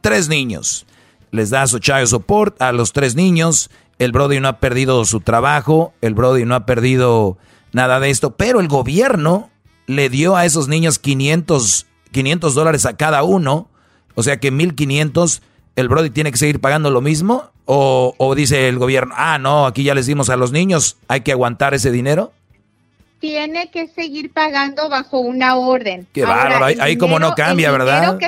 tres 0.00 0.28
niños, 0.28 0.86
les 1.30 1.50
da 1.50 1.66
su 1.66 1.78
child 1.78 2.06
support 2.06 2.60
a 2.60 2.72
los 2.72 2.92
tres 2.92 3.14
niños, 3.14 3.70
el 3.98 4.12
Brody 4.12 4.40
no 4.40 4.48
ha 4.48 4.60
perdido 4.60 5.04
su 5.04 5.20
trabajo, 5.20 5.92
el 6.00 6.14
Brody 6.14 6.44
no 6.44 6.54
ha 6.54 6.66
perdido 6.66 7.36
nada 7.72 8.00
de 8.00 8.10
esto, 8.10 8.36
pero 8.36 8.60
el 8.60 8.68
gobierno 8.68 9.50
le 9.86 10.08
dio 10.08 10.36
a 10.36 10.44
esos 10.44 10.68
niños 10.68 10.98
500, 10.98 11.86
500 12.12 12.54
dólares 12.54 12.86
a 12.86 12.96
cada 12.96 13.22
uno, 13.22 13.68
o 14.14 14.22
sea 14.22 14.38
que 14.38 14.50
1500, 14.50 15.42
el 15.76 15.88
Brody 15.88 16.10
tiene 16.10 16.30
que 16.30 16.38
seguir 16.38 16.60
pagando 16.60 16.90
lo 16.90 17.00
mismo, 17.00 17.50
o 17.70 18.34
dice 18.34 18.68
el 18.68 18.78
gobierno, 18.78 19.14
ah, 19.16 19.38
no, 19.38 19.66
aquí 19.66 19.82
ya 19.82 19.94
les 19.94 20.06
dimos 20.06 20.30
a 20.30 20.36
los 20.36 20.52
niños, 20.52 20.96
hay 21.06 21.20
que 21.20 21.32
aguantar 21.32 21.74
ese 21.74 21.90
dinero 21.90 22.32
tiene 23.20 23.70
que 23.70 23.88
seguir 23.88 24.32
pagando 24.32 24.88
bajo 24.88 25.20
una 25.20 25.56
orden. 25.56 26.06
Qué 26.12 26.24
bárbaro, 26.24 26.64
ahí, 26.64 26.96
como 26.96 27.18
no 27.18 27.34
cambia, 27.34 27.70
¿verdad? 27.70 28.18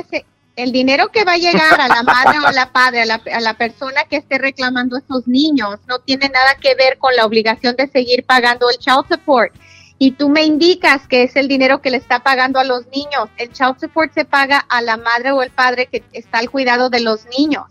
el 0.57 0.73
dinero 0.73 1.09
que 1.09 1.25
va 1.25 1.33
a 1.33 1.39
llegar 1.39 1.81
a 1.81 1.89
la 1.89 2.03
madre 2.03 2.39
o 2.39 2.47
a 2.47 2.53
la 2.53 2.71
padre, 2.71 3.03
a 3.03 3.07
la, 3.07 3.23
a 3.33 3.41
la 3.41 3.55
persona 3.55 4.05
que 4.05 4.17
esté 4.17 4.37
reclamando 4.37 4.97
a 4.97 4.99
esos 4.99 5.27
niños, 5.27 5.79
no 5.87 6.01
tiene 6.01 6.29
nada 6.29 6.57
que 6.61 6.75
ver 6.75 6.99
con 6.99 7.17
la 7.17 7.25
obligación 7.25 7.77
de 7.77 7.87
seguir 7.87 8.25
pagando 8.25 8.69
el 8.69 8.77
child 8.77 9.07
support. 9.09 9.55
Y 9.97 10.13
tú 10.13 10.29
me 10.29 10.43
indicas 10.43 11.07
que 11.07 11.23
es 11.23 11.37
el 11.37 11.49
dinero 11.49 11.81
que 11.81 11.91
le 11.91 11.97
está 11.97 12.21
pagando 12.21 12.59
a 12.59 12.65
los 12.65 12.87
niños. 12.89 13.29
El 13.39 13.53
child 13.53 13.79
support 13.81 14.13
se 14.13 14.25
paga 14.25 14.59
a 14.59 14.83
la 14.83 14.97
madre 14.97 15.31
o 15.31 15.43
el 15.43 15.51
padre 15.51 15.87
que 15.87 16.03
está 16.13 16.39
al 16.39 16.51
cuidado 16.51 16.91
de 16.91 17.01
los 17.01 17.27
niños 17.39 17.65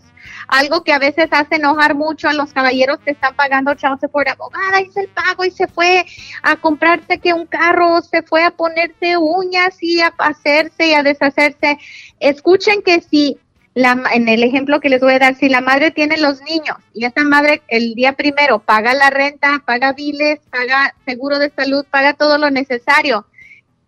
algo 0.50 0.82
que 0.82 0.92
a 0.92 0.98
veces 0.98 1.28
hace 1.30 1.56
enojar 1.56 1.94
mucho 1.94 2.28
a 2.28 2.32
los 2.32 2.52
caballeros 2.52 2.98
que 3.00 3.12
están 3.12 3.34
pagando 3.36 3.74
chance 3.74 4.08
por 4.08 4.28
abogada, 4.28 4.80
hizo 4.80 5.00
el 5.00 5.08
pago 5.08 5.44
y 5.44 5.50
se 5.50 5.68
fue 5.68 6.04
a 6.42 6.56
comprarse 6.56 7.18
que 7.18 7.32
un 7.32 7.46
carro, 7.46 8.02
se 8.02 8.22
fue 8.22 8.42
a 8.42 8.50
ponerse 8.50 9.16
uñas 9.16 9.76
y 9.80 10.00
a 10.00 10.12
hacerse 10.18 10.88
y 10.88 10.94
a 10.94 11.02
deshacerse. 11.02 11.78
Escuchen 12.18 12.82
que 12.82 13.00
si 13.00 13.38
la, 13.74 14.02
en 14.12 14.28
el 14.28 14.42
ejemplo 14.42 14.80
que 14.80 14.88
les 14.88 15.00
voy 15.00 15.14
a 15.14 15.18
dar, 15.20 15.36
si 15.36 15.48
la 15.48 15.60
madre 15.60 15.92
tiene 15.92 16.18
los 16.18 16.42
niños 16.42 16.76
y 16.92 17.04
esa 17.04 17.22
madre 17.22 17.62
el 17.68 17.94
día 17.94 18.14
primero 18.14 18.58
paga 18.58 18.92
la 18.94 19.10
renta, 19.10 19.62
paga 19.64 19.92
biles, 19.92 20.40
paga 20.50 20.94
seguro 21.06 21.38
de 21.38 21.50
salud, 21.50 21.86
paga 21.90 22.14
todo 22.14 22.38
lo 22.38 22.50
necesario, 22.50 23.26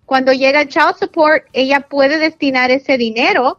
cuando 0.07 0.33
llega 0.33 0.61
el 0.61 0.69
child 0.69 0.97
support, 0.99 1.45
ella 1.53 1.81
puede 1.81 2.19
destinar 2.19 2.71
ese 2.71 2.99
dinero 2.99 3.59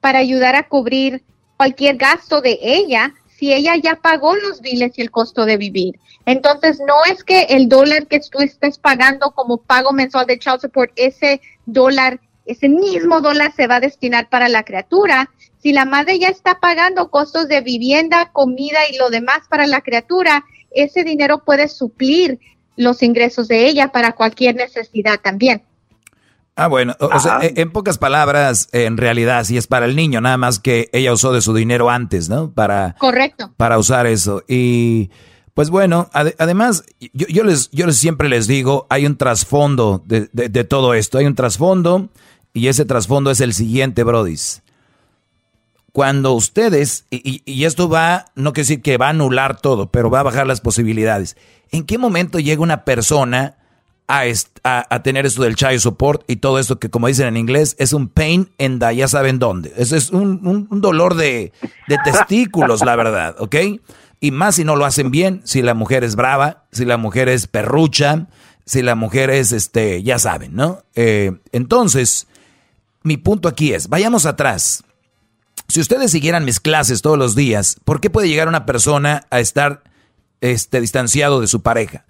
para 0.00 0.18
ayudar 0.18 0.54
a 0.54 0.68
cubrir 0.68 1.22
cualquier 1.56 1.96
gasto 1.96 2.40
de 2.40 2.58
ella 2.62 3.14
si 3.38 3.52
ella 3.52 3.76
ya 3.76 3.96
pagó 3.96 4.34
los 4.34 4.60
biles 4.60 4.92
y 4.96 5.02
el 5.02 5.10
costo 5.10 5.44
de 5.44 5.56
vivir. 5.56 5.98
Entonces, 6.24 6.80
no 6.80 6.94
es 7.10 7.22
que 7.22 7.42
el 7.50 7.68
dólar 7.68 8.06
que 8.06 8.20
tú 8.20 8.38
estés 8.40 8.78
pagando 8.78 9.30
como 9.32 9.58
pago 9.58 9.92
mensual 9.92 10.26
de 10.26 10.38
child 10.38 10.60
support, 10.60 10.90
ese 10.96 11.40
dólar, 11.66 12.20
ese 12.46 12.68
mismo 12.68 13.20
dólar 13.20 13.52
se 13.54 13.66
va 13.66 13.76
a 13.76 13.80
destinar 13.80 14.28
para 14.30 14.48
la 14.48 14.64
criatura. 14.64 15.30
Si 15.58 15.72
la 15.72 15.84
madre 15.84 16.18
ya 16.18 16.28
está 16.28 16.60
pagando 16.60 17.10
costos 17.10 17.48
de 17.48 17.60
vivienda, 17.60 18.30
comida 18.32 18.78
y 18.90 18.96
lo 18.96 19.10
demás 19.10 19.42
para 19.48 19.66
la 19.66 19.82
criatura, 19.82 20.44
ese 20.70 21.04
dinero 21.04 21.44
puede 21.44 21.68
suplir 21.68 22.40
los 22.76 23.02
ingresos 23.02 23.48
de 23.48 23.66
ella 23.66 23.88
para 23.88 24.12
cualquier 24.12 24.54
necesidad 24.54 25.20
también. 25.20 25.62
Ah, 26.58 26.68
bueno, 26.68 26.96
o, 27.00 27.20
sea, 27.20 27.40
en 27.42 27.70
pocas 27.70 27.98
palabras, 27.98 28.70
en 28.72 28.96
realidad 28.96 29.44
sí 29.44 29.58
es 29.58 29.66
para 29.66 29.84
el 29.84 29.94
niño, 29.94 30.22
nada 30.22 30.38
más 30.38 30.58
que 30.58 30.88
ella 30.94 31.12
usó 31.12 31.34
de 31.34 31.42
su 31.42 31.52
dinero 31.52 31.90
antes, 31.90 32.30
¿no? 32.30 32.50
Para, 32.50 32.96
Correcto. 32.98 33.52
Para 33.58 33.78
usar 33.78 34.06
eso. 34.06 34.42
Y 34.48 35.10
pues 35.52 35.68
bueno, 35.68 36.08
además, 36.14 36.84
yo, 37.12 37.44
les, 37.44 37.70
yo 37.72 37.92
siempre 37.92 38.30
les 38.30 38.46
digo, 38.46 38.86
hay 38.88 39.04
un 39.04 39.18
trasfondo 39.18 40.02
de, 40.06 40.30
de, 40.32 40.64
todo 40.64 40.94
esto, 40.94 41.18
hay 41.18 41.26
un 41.26 41.34
trasfondo 41.34 42.08
y 42.54 42.68
ese 42.68 42.86
trasfondo 42.86 43.30
es 43.30 43.42
el 43.42 43.52
siguiente, 43.52 44.02
Brodis. 44.02 44.62
Cuando 45.92 46.32
ustedes, 46.32 47.04
y, 47.10 47.42
y 47.44 47.64
esto 47.64 47.90
va, 47.90 48.26
no 48.34 48.54
quiere 48.54 48.66
decir 48.66 48.82
que 48.82 48.96
va 48.96 49.08
a 49.08 49.10
anular 49.10 49.60
todo, 49.60 49.90
pero 49.90 50.08
va 50.08 50.20
a 50.20 50.24
bajar 50.24 50.46
las 50.46 50.62
posibilidades. 50.62 51.36
¿En 51.70 51.84
qué 51.84 51.98
momento 51.98 52.38
llega 52.38 52.62
una 52.62 52.84
persona 52.84 53.56
a, 54.08 54.24
a, 54.62 55.02
tener 55.02 55.26
esto 55.26 55.42
del 55.42 55.56
child 55.56 55.80
support 55.80 56.22
y 56.28 56.36
todo 56.36 56.58
esto 56.58 56.78
que 56.78 56.90
como 56.90 57.08
dicen 57.08 57.26
en 57.26 57.36
inglés 57.36 57.74
es 57.78 57.92
un 57.92 58.08
pain 58.08 58.48
en 58.58 58.78
the 58.78 58.94
ya 58.94 59.08
saben 59.08 59.38
dónde. 59.38 59.72
Eso 59.76 59.96
es 59.96 60.10
un, 60.10 60.66
un, 60.70 60.80
dolor 60.80 61.14
de, 61.14 61.52
de 61.88 61.98
testículos, 62.04 62.84
la 62.84 62.94
verdad, 62.94 63.34
¿ok? 63.38 63.56
Y 64.20 64.30
más 64.30 64.56
si 64.56 64.64
no 64.64 64.76
lo 64.76 64.84
hacen 64.84 65.10
bien, 65.10 65.40
si 65.44 65.62
la 65.62 65.74
mujer 65.74 66.04
es 66.04 66.14
brava, 66.16 66.64
si 66.72 66.84
la 66.84 66.96
mujer 66.96 67.28
es 67.28 67.46
perrucha, 67.48 68.28
si 68.64 68.82
la 68.82 68.94
mujer 68.94 69.30
es, 69.30 69.52
este, 69.52 70.02
ya 70.02 70.18
saben, 70.18 70.54
¿no? 70.54 70.82
Eh, 70.94 71.32
entonces, 71.52 72.26
mi 73.02 73.16
punto 73.16 73.48
aquí 73.48 73.72
es, 73.72 73.88
vayamos 73.88 74.24
atrás. 74.26 74.84
Si 75.68 75.80
ustedes 75.80 76.12
siguieran 76.12 76.44
mis 76.44 76.60
clases 76.60 77.02
todos 77.02 77.18
los 77.18 77.34
días, 77.34 77.76
¿por 77.84 78.00
qué 78.00 78.08
puede 78.08 78.28
llegar 78.28 78.48
una 78.48 78.66
persona 78.66 79.26
a 79.30 79.40
estar 79.40 79.82
este, 80.40 80.80
distanciado 80.80 81.40
de 81.40 81.48
su 81.48 81.62
pareja? 81.62 82.04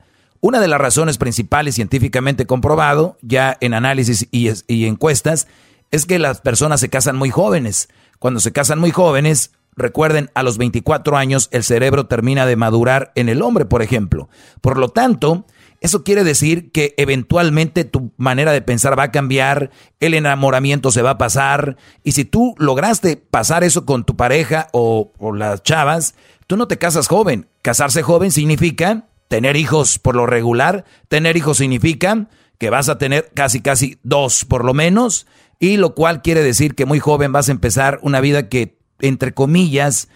Una 0.47 0.61
de 0.61 0.69
las 0.69 0.81
razones 0.81 1.19
principales 1.19 1.75
científicamente 1.75 2.47
comprobado, 2.47 3.19
ya 3.21 3.59
en 3.61 3.75
análisis 3.75 4.29
y, 4.31 4.87
encuestas, 4.87 5.49
es 5.91 6.07
que 6.07 6.21
las 6.21 6.41
personas 6.41 6.79
se 6.79 6.89
casan 6.89 7.17
muy 7.17 7.31
jóvenes. 7.31 7.89
Cuando 8.21 8.39
se 8.39 8.53
casan 8.53 8.79
muy 8.79 8.93
jóvenes, 8.93 9.51
recuerden, 9.75 10.31
a 10.35 10.45
los 10.45 10.57
24 10.57 11.17
años 11.17 11.49
el 11.51 11.65
cerebro 11.65 12.07
termina 12.07 12.47
de 12.47 12.55
madurar 12.55 13.11
en 13.17 13.29
el 13.29 13.43
hombre, 13.43 13.65
por 13.65 13.83
ejemplo. 13.83 14.29
Por 14.61 14.79
lo 14.79 14.89
tanto, 14.91 15.47
eso 15.81 16.05
quiere 16.05 16.23
decir 16.23 16.71
que 16.71 16.95
eventualmente 16.97 17.83
tu 17.83 18.13
manera 18.17 18.53
de 18.53 18.63
pensar 18.63 18.97
va 18.97 19.03
a 19.03 19.11
cambiar, 19.11 19.73
el 19.99 20.15
enamoramiento 20.15 20.93
se 20.93 21.03
va 21.03 21.11
a 21.11 21.19
pasar, 21.19 21.77
y 22.05 22.13
si 22.13 22.25
tú 22.25 22.55
lograste 22.59 23.17
pasar 23.17 23.65
eso 23.65 23.85
con 23.85 24.05
tu 24.05 24.15
pareja 24.15 24.69
o, 24.71 25.11
o 25.19 25.35
las 25.35 25.65
chavas, 25.65 26.15
tú 26.47 26.57
no 26.57 26.69
te 26.69 26.79
casas 26.79 27.09
joven. 27.09 27.49
Casarse 27.63 28.05
joven 28.05 28.31
significa 28.31 29.09
tener 29.29 29.57
hijos 29.57 29.99
por 29.99 30.17
lo 30.17 30.27
regular. 30.27 30.85
Tener 31.09 31.37
hijos 31.37 31.59
significa 31.59 32.29
que 32.59 32.71
vas 32.71 32.89
a 32.89 32.99
tener 32.99 33.31
casi, 33.35 33.61
casi 33.61 33.99
dos 34.03 34.45
por 34.45 34.65
lo 34.65 34.75
menos, 34.75 35.27
y 35.59 35.77
lo 35.77 35.95
cual 35.95 36.23
quiere 36.23 36.43
decir 36.43 36.75
que 36.75 36.87
muy 36.87 36.99
joven 36.99 37.33
vas 37.33 37.49
a 37.49 37.53
empezar 37.53 37.99
una 38.03 38.21
vida 38.21 38.49
que, 38.49 38.79
entre 39.01 39.33
comillas, 39.33 40.09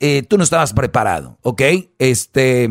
eh, 0.00 0.22
tú 0.22 0.38
no 0.38 0.44
estabas 0.44 0.72
preparado, 0.72 1.38
¿ok? 1.42 1.62
Este, 1.98 2.68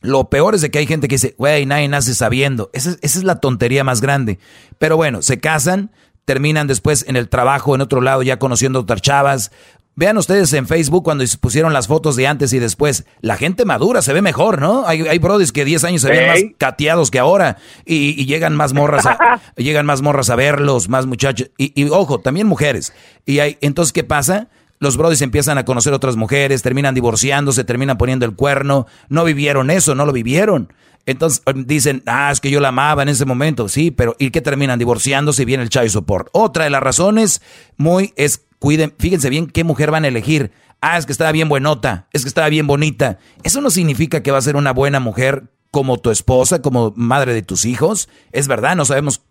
lo 0.00 0.28
peor 0.28 0.54
es 0.54 0.60
de 0.60 0.70
que 0.70 0.78
hay 0.78 0.86
gente 0.86 1.08
que 1.08 1.14
dice, 1.14 1.34
güey, 1.38 1.64
nadie 1.66 1.88
nace 1.88 2.14
sabiendo. 2.14 2.70
Esa, 2.72 2.96
es 3.00 3.22
la 3.22 3.40
tontería 3.40 3.84
más 3.84 4.00
grande. 4.00 4.38
Pero 4.78 4.96
bueno, 4.96 5.22
se 5.22 5.38
casan, 5.38 5.92
terminan 6.24 6.66
después 6.66 7.04
en 7.08 7.16
el 7.16 7.28
trabajo, 7.28 7.74
en 7.74 7.80
otro 7.80 8.00
lado, 8.00 8.22
ya 8.22 8.38
conociendo 8.38 8.80
otras 8.80 9.02
chavas, 9.02 9.52
Vean 9.94 10.16
ustedes 10.16 10.50
en 10.54 10.66
Facebook 10.66 11.04
cuando 11.04 11.22
pusieron 11.38 11.74
las 11.74 11.86
fotos 11.86 12.16
de 12.16 12.26
antes 12.26 12.54
y 12.54 12.58
después. 12.58 13.04
La 13.20 13.36
gente 13.36 13.66
madura 13.66 14.00
se 14.00 14.14
ve 14.14 14.22
mejor, 14.22 14.58
¿no? 14.58 14.86
Hay, 14.86 15.02
hay 15.02 15.18
brodis 15.18 15.52
que 15.52 15.66
10 15.66 15.84
años 15.84 16.02
se 16.02 16.10
ven 16.10 16.28
más 16.28 16.40
cateados 16.56 17.10
que 17.10 17.18
ahora 17.18 17.58
y, 17.84 18.24
llegan 18.24 18.56
más 18.56 18.72
morras 18.72 19.04
a, 19.04 19.18
llegan 19.56 19.84
más 19.84 20.00
morras 20.00 20.30
a 20.30 20.36
verlos, 20.36 20.88
más 20.88 21.04
muchachos. 21.04 21.50
Y, 21.58 21.88
ojo, 21.90 22.20
también 22.20 22.46
mujeres. 22.46 22.94
Y 23.26 23.40
hay, 23.40 23.58
entonces, 23.60 23.92
¿qué 23.92 24.02
pasa? 24.02 24.48
Los 24.78 24.96
brodis 24.96 25.20
empiezan 25.20 25.58
a 25.58 25.66
conocer 25.66 25.92
otras 25.92 26.16
mujeres, 26.16 26.62
terminan 26.62 26.94
divorciándose, 26.94 27.62
terminan 27.62 27.98
poniendo 27.98 28.24
el 28.24 28.34
cuerno. 28.34 28.86
No 29.10 29.24
vivieron 29.24 29.70
eso, 29.70 29.94
no 29.94 30.06
lo 30.06 30.12
vivieron. 30.12 30.72
Entonces 31.04 31.42
em, 31.46 31.66
dicen, 31.66 32.02
ah, 32.06 32.30
es 32.32 32.40
que 32.40 32.50
yo 32.50 32.60
la 32.60 32.68
amaba 32.68 33.02
en 33.02 33.10
ese 33.10 33.26
momento. 33.26 33.68
Sí, 33.68 33.90
pero 33.90 34.16
¿y 34.18 34.30
qué 34.30 34.40
terminan 34.40 34.78
divorciándose 34.78 35.42
y 35.42 35.44
viene 35.44 35.62
el 35.64 35.68
child 35.68 35.90
support? 35.90 36.28
Otra 36.32 36.64
de 36.64 36.70
las 36.70 36.82
razones 36.82 37.42
muy 37.76 38.14
es 38.16 38.46
Cuiden, 38.62 38.94
fíjense 38.96 39.28
bien 39.28 39.48
qué 39.48 39.64
mujer 39.64 39.90
van 39.90 40.04
a 40.04 40.06
elegir. 40.06 40.52
Ah, 40.80 40.96
es 40.96 41.04
que 41.04 41.10
estaba 41.10 41.32
bien 41.32 41.48
buenota, 41.48 42.06
es 42.12 42.22
que 42.22 42.28
estaba 42.28 42.48
bien 42.48 42.68
bonita. 42.68 43.18
Eso 43.42 43.60
no 43.60 43.70
significa 43.70 44.22
que 44.22 44.30
va 44.30 44.38
a 44.38 44.42
ser 44.42 44.54
una 44.54 44.72
buena 44.72 45.00
mujer 45.00 45.50
como 45.72 45.98
tu 45.98 46.12
esposa, 46.12 46.62
como 46.62 46.92
madre 46.94 47.34
de 47.34 47.42
tus 47.42 47.64
hijos. 47.64 48.08
Es 48.30 48.46
verdad, 48.46 48.76
no 48.76 48.84
sabemos 48.84 49.22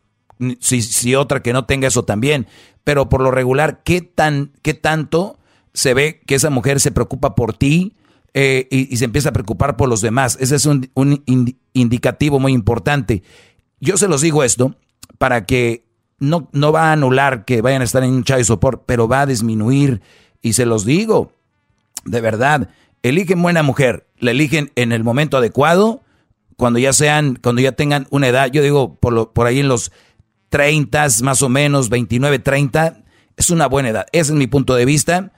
si, 0.60 0.82
si 0.82 1.16
otra 1.16 1.42
que 1.42 1.54
no 1.54 1.64
tenga 1.64 1.88
eso 1.88 2.04
también. 2.04 2.46
Pero 2.84 3.08
por 3.08 3.22
lo 3.22 3.32
regular, 3.32 3.84
¿qué, 3.86 4.02
tan, 4.02 4.52
qué 4.64 4.74
tanto 4.74 5.40
se 5.74 5.94
ve 5.94 6.20
que 6.28 6.36
esa 6.36 6.50
mujer 6.50 6.82
se 6.82 6.92
preocupa 6.92 7.34
por 7.34 7.54
ti 7.54 7.96
eh, 8.34 8.68
y, 8.70 8.98
se 8.98 9.06
empieza 9.06 9.30
a 9.30 9.34
preocupar 9.34 9.78
por 9.78 9.88
los 9.88 10.02
demás? 10.02 10.38
Ese 10.42 10.58
es 10.58 10.66
un, 10.66 10.92
un 10.94 11.24
indicativo 11.72 12.38
muy 12.42 12.52
importante. 12.52 13.24
Yo 13.80 13.96
se 13.96 14.10
los 14.10 14.20
digo 14.20 14.44
esto 14.44 14.76
para 15.18 15.46
que 15.46 15.86
no, 16.22 16.48
no 16.54 16.72
va 16.72 16.90
a 16.90 16.94
anular 16.94 17.46
que 17.46 17.62
vayan 17.62 17.82
a 17.82 17.86
estar 17.86 18.04
en 18.04 18.12
un 18.12 18.24
child 18.24 18.46
support, 18.46 18.84
pero 18.86 19.08
va 19.08 19.22
a 19.22 19.26
disminuir. 19.26 20.02
Y 20.42 20.54
se 20.54 20.66
los 20.66 20.86
digo, 20.86 21.34
de 22.06 22.22
verdad, 22.22 22.70
eligen 23.02 23.42
buena 23.42 23.64
mujer, 23.64 24.06
la 24.20 24.32
eligen 24.32 24.72
en 24.76 24.92
el 24.92 25.04
momento 25.04 25.38
adecuado, 25.38 26.04
cuando 26.58 26.78
ya 26.78 26.94
sean, 26.94 27.40
cuando 27.42 27.62
ya 27.62 27.72
tengan 27.72 28.06
una 28.12 28.28
edad, 28.28 28.52
yo 28.52 28.62
digo 28.62 28.96
por, 28.96 29.14
lo, 29.14 29.34
por 29.34 29.48
ahí 29.48 29.60
en 29.60 29.68
los 29.68 29.92
30 30.50 31.08
más 31.24 31.42
o 31.42 31.50
menos, 31.50 31.90
29, 31.90 32.38
30, 32.38 33.04
es 33.36 33.50
una 33.50 33.66
buena 33.68 33.90
edad. 33.90 34.06
Ese 34.12 34.32
es 34.32 34.38
mi 34.38 34.46
punto 34.46 34.76
de 34.76 34.86
vista. 34.86 35.32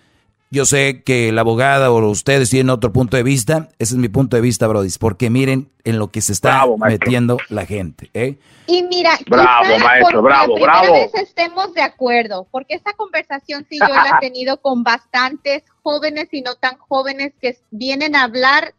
Yo 0.53 0.65
sé 0.65 1.01
que 1.01 1.31
la 1.31 1.41
abogada 1.41 1.89
o 1.89 2.07
ustedes 2.11 2.51
tienen 2.51 2.69
otro 2.69 2.93
punto 2.93 3.17
de 3.17 3.23
vista. 3.23 3.69
Ese 3.79 3.95
es 3.95 3.97
mi 3.97 4.07
punto 4.07 4.35
de 4.35 4.41
vista, 4.43 4.67
Brody. 4.67 4.87
Porque 4.99 5.31
miren 5.31 5.71
en 5.83 5.97
lo 5.97 6.11
que 6.11 6.21
se 6.21 6.31
está 6.31 6.63
metiendo 6.77 7.39
la 7.49 7.65
gente. 7.65 8.11
¿eh? 8.13 8.37
Y 8.67 8.83
mira, 8.83 9.17
bravo, 9.25 9.79
maestro, 9.79 10.21
bravo, 10.21 10.59
bravo. 10.59 10.93
vez 10.93 11.11
estemos 11.15 11.73
de 11.73 11.81
acuerdo, 11.81 12.47
porque 12.51 12.75
esta 12.75 12.93
conversación 12.93 13.65
sí 13.67 13.79
yo 13.79 13.87
la 13.87 14.19
he 14.19 14.19
tenido 14.27 14.61
con 14.61 14.83
bastantes 14.83 15.63
jóvenes 15.81 16.27
y 16.31 16.41
no 16.43 16.53
tan 16.53 16.77
jóvenes 16.77 17.33
que 17.41 17.57
vienen 17.71 18.15
a 18.15 18.21
hablar 18.21 18.75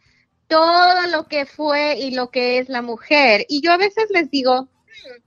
todo 0.47 1.09
lo 1.09 1.27
que 1.27 1.45
fue 1.45 1.99
y 1.99 2.13
lo 2.13 2.31
que 2.31 2.59
es 2.59 2.69
la 2.69 2.83
mujer. 2.83 3.47
Y 3.49 3.63
yo 3.63 3.73
a 3.73 3.79
veces 3.79 4.05
les 4.11 4.31
digo, 4.31 4.63
hmm", 4.63 5.23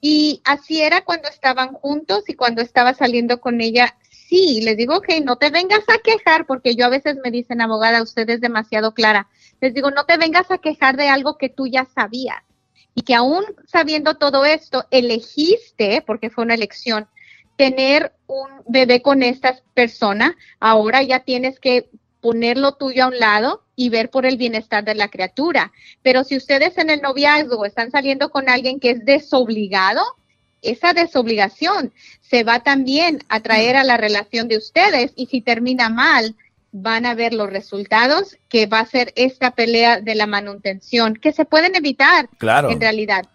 y 0.00 0.42
así 0.44 0.80
era 0.80 1.00
cuando 1.00 1.28
estaban 1.28 1.72
juntos 1.72 2.22
y 2.28 2.34
cuando 2.34 2.62
estaba 2.62 2.94
saliendo 2.94 3.40
con 3.40 3.60
ella 3.60 3.96
sí, 4.28 4.60
les 4.60 4.76
digo 4.76 5.00
que 5.00 5.20
no 5.20 5.36
te 5.36 5.50
vengas 5.50 5.84
a 5.88 5.98
quejar, 5.98 6.46
porque 6.46 6.76
yo 6.76 6.84
a 6.84 6.90
veces 6.90 7.16
me 7.24 7.30
dicen, 7.30 7.60
abogada, 7.60 8.02
usted 8.02 8.28
es 8.28 8.40
demasiado 8.40 8.92
clara. 8.92 9.28
Les 9.60 9.72
digo, 9.72 9.90
no 9.90 10.04
te 10.04 10.18
vengas 10.18 10.50
a 10.50 10.58
quejar 10.58 10.96
de 10.96 11.08
algo 11.08 11.38
que 11.38 11.48
tú 11.48 11.66
ya 11.66 11.86
sabías 11.86 12.42
y 12.94 13.02
que 13.02 13.14
aún 13.14 13.44
sabiendo 13.66 14.16
todo 14.16 14.44
esto, 14.44 14.84
elegiste, 14.90 16.02
porque 16.06 16.30
fue 16.30 16.44
una 16.44 16.54
elección, 16.54 17.08
tener 17.56 18.12
un 18.26 18.48
bebé 18.66 19.02
con 19.02 19.22
esta 19.22 19.58
persona, 19.72 20.36
ahora 20.60 21.02
ya 21.02 21.20
tienes 21.20 21.58
que 21.58 21.88
ponerlo 22.20 22.74
tuyo 22.74 23.04
a 23.04 23.08
un 23.08 23.18
lado 23.18 23.64
y 23.76 23.88
ver 23.90 24.10
por 24.10 24.26
el 24.26 24.36
bienestar 24.36 24.84
de 24.84 24.94
la 24.94 25.08
criatura. 25.08 25.72
Pero 26.02 26.24
si 26.24 26.36
ustedes 26.36 26.76
en 26.76 26.90
el 26.90 27.00
noviazgo 27.00 27.64
están 27.64 27.90
saliendo 27.90 28.30
con 28.30 28.48
alguien 28.48 28.80
que 28.80 28.90
es 28.90 29.04
desobligado, 29.04 30.02
esa 30.62 30.92
desobligación 30.92 31.92
se 32.20 32.44
va 32.44 32.60
también 32.60 33.20
a 33.28 33.40
traer 33.40 33.76
a 33.76 33.84
la 33.84 33.96
relación 33.96 34.48
de 34.48 34.58
ustedes 34.58 35.12
y 35.16 35.26
si 35.26 35.40
termina 35.40 35.88
mal, 35.88 36.36
van 36.72 37.06
a 37.06 37.14
ver 37.14 37.32
los 37.32 37.50
resultados 37.50 38.36
que 38.48 38.66
va 38.66 38.80
a 38.80 38.86
ser 38.86 39.12
esta 39.16 39.52
pelea 39.52 40.00
de 40.00 40.14
la 40.14 40.26
manutención, 40.26 41.14
que 41.14 41.32
se 41.32 41.44
pueden 41.44 41.74
evitar 41.74 42.28
claro. 42.38 42.70
en 42.70 42.80
realidad. 42.80 43.26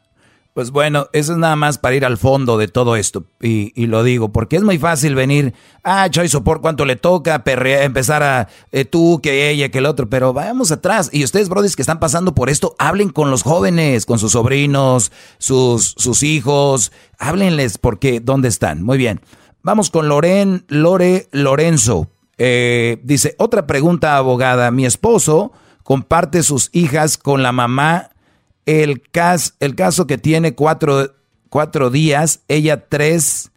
Pues 0.53 0.69
bueno, 0.69 1.07
eso 1.13 1.31
es 1.31 1.39
nada 1.39 1.55
más 1.55 1.79
para 1.79 1.95
ir 1.95 2.05
al 2.05 2.19
fondo 2.19 2.59
de 2.59 2.67
todo 2.67 2.95
esto. 2.95 3.25
Y, 3.41 3.87
lo 3.87 4.03
digo, 4.03 4.31
porque 4.31 4.55
es 4.55 4.61
muy 4.61 4.77
fácil 4.77 5.15
venir, 5.15 5.55
ah, 5.83 6.07
Choy 6.11 6.29
Sopor, 6.29 6.61
¿cuánto 6.61 6.85
le 6.85 6.95
toca? 6.95 7.41
Empezar 7.43 8.21
a 8.21 8.47
eh, 8.71 8.85
tú, 8.85 9.19
que 9.23 9.49
ella, 9.49 9.69
que 9.69 9.79
el 9.79 9.87
otro. 9.87 10.09
Pero 10.09 10.31
vayamos 10.31 10.71
atrás. 10.71 11.09
Y 11.11 11.23
ustedes, 11.23 11.49
brodis, 11.49 11.75
que 11.75 11.81
están 11.81 11.99
pasando 11.99 12.35
por 12.35 12.51
esto, 12.51 12.75
hablen 12.77 13.09
con 13.09 13.31
los 13.31 13.41
jóvenes, 13.41 14.05
con 14.05 14.19
sus 14.19 14.33
sobrinos, 14.33 15.11
sus, 15.39 15.95
sus 15.97 16.21
hijos. 16.21 16.91
Háblenles 17.17 17.79
porque, 17.79 18.19
¿dónde 18.19 18.47
están? 18.47 18.83
Muy 18.83 18.99
bien. 18.99 19.21
Vamos 19.63 19.89
con 19.89 20.07
Loren, 20.07 20.65
Lore 20.67 21.29
Lorenzo. 21.31 22.09
Eh, 22.37 22.99
dice, 23.03 23.33
otra 23.39 23.65
pregunta, 23.65 24.17
abogada. 24.17 24.69
Mi 24.69 24.85
esposo 24.85 25.51
comparte 25.81 26.43
sus 26.43 26.69
hijas 26.73 27.17
con 27.17 27.41
la 27.41 27.51
mamá 27.51 28.11
el, 28.65 29.01
cas, 29.01 29.55
el 29.59 29.75
caso 29.75 30.07
que 30.07 30.17
tiene 30.17 30.55
cuatro, 30.55 31.13
cuatro 31.49 31.89
días, 31.89 32.41
ella 32.47 32.87
tres. 32.87 33.51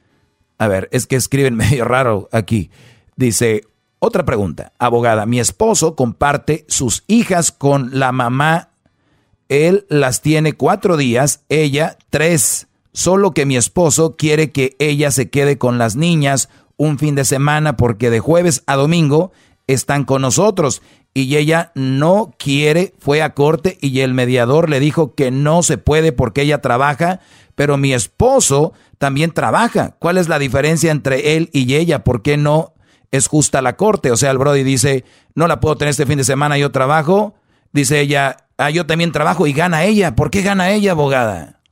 A 0.59 0.69
ver, 0.69 0.89
es 0.93 1.07
que 1.07 1.17
escriben 1.17 1.57
medio 1.57 1.85
raro 1.85 2.29
aquí. 2.33 2.71
Dice, 3.17 3.63
otra 3.99 4.25
pregunta, 4.25 4.73
abogada, 4.79 5.27
mi 5.27 5.41
esposo 5.41 5.97
comparte 5.97 6.65
sus 6.69 7.05
hijas 7.07 7.51
con 7.51 7.99
la 7.99 8.13
mamá 8.13 8.71
Él 9.49 9.87
las 9.89 10.21
tiene 10.21 10.53
cuatro 10.53 10.97
días, 10.97 11.45
ella 11.49 11.97
tres. 12.11 12.69
Solo 12.93 13.33
que 13.33 13.47
mi 13.47 13.57
esposo 13.57 14.17
quiere 14.17 14.53
que 14.53 14.77
ella 14.79 15.11
se 15.11 15.29
quede 15.29 15.59
con 15.59 15.79
las 15.79 15.97
niñas 15.97 16.49
un 16.77 16.99
fin 16.99 17.15
de 17.15 17.25
semana 17.25 17.77
porque 17.77 18.11
de 18.11 18.21
jueves 18.21 18.63
a 18.67 18.77
domingo 18.77 19.33
están 19.67 20.05
con 20.05 20.23
nosotros 20.23 20.83
y 21.23 21.35
ella 21.39 21.73
no 21.75 22.35
quiere, 22.39 22.93
fue 22.99 23.23
a 23.23 23.33
corte 23.33 23.79
y 23.81 24.01
el 24.01 24.13
mediador 24.13 24.69
le 24.69 24.81
dijo 24.81 25.15
que 25.15 25.31
no 25.31 25.63
se 25.63 25.79
puede 25.79 26.13
porque 26.13 26.43
ella 26.43 26.61
trabaja, 26.61 27.21
pero 27.55 27.79
mi 27.79 27.95
esposo 27.95 28.75
también 28.99 29.31
trabaja. 29.31 29.97
¿Cuál 29.99 30.19
es 30.19 30.29
la 30.29 30.39
diferencia 30.39 30.91
entre 30.91 31.37
él 31.37 31.49
y 31.55 31.75
ella? 31.75 32.05
¿Por 32.05 32.21
qué 32.21 32.37
no 32.37 32.75
es 33.13 33.29
justa 33.29 33.63
la 33.63 33.79
corte? 33.79 34.11
O 34.11 34.17
sea, 34.19 34.31
el 34.31 34.37
Brody 34.37 34.63
dice, 34.63 35.07
no 35.35 35.49
la 35.49 35.59
puedo 35.59 35.79
tener 35.79 35.93
este 35.93 36.05
fin 36.05 36.19
de 36.19 36.25
semana, 36.25 36.59
yo 36.59 36.71
trabajo. 36.71 37.35
Dice 37.73 37.99
ella, 38.01 38.37
ah, 38.59 38.69
yo 38.69 38.85
también 38.85 39.11
trabajo 39.11 39.47
y 39.47 39.55
gana 39.55 39.85
ella. 39.85 40.15
¿Por 40.15 40.31
qué 40.31 40.43
gana 40.43 40.71
ella, 40.71 40.91
abogada? 40.91 41.63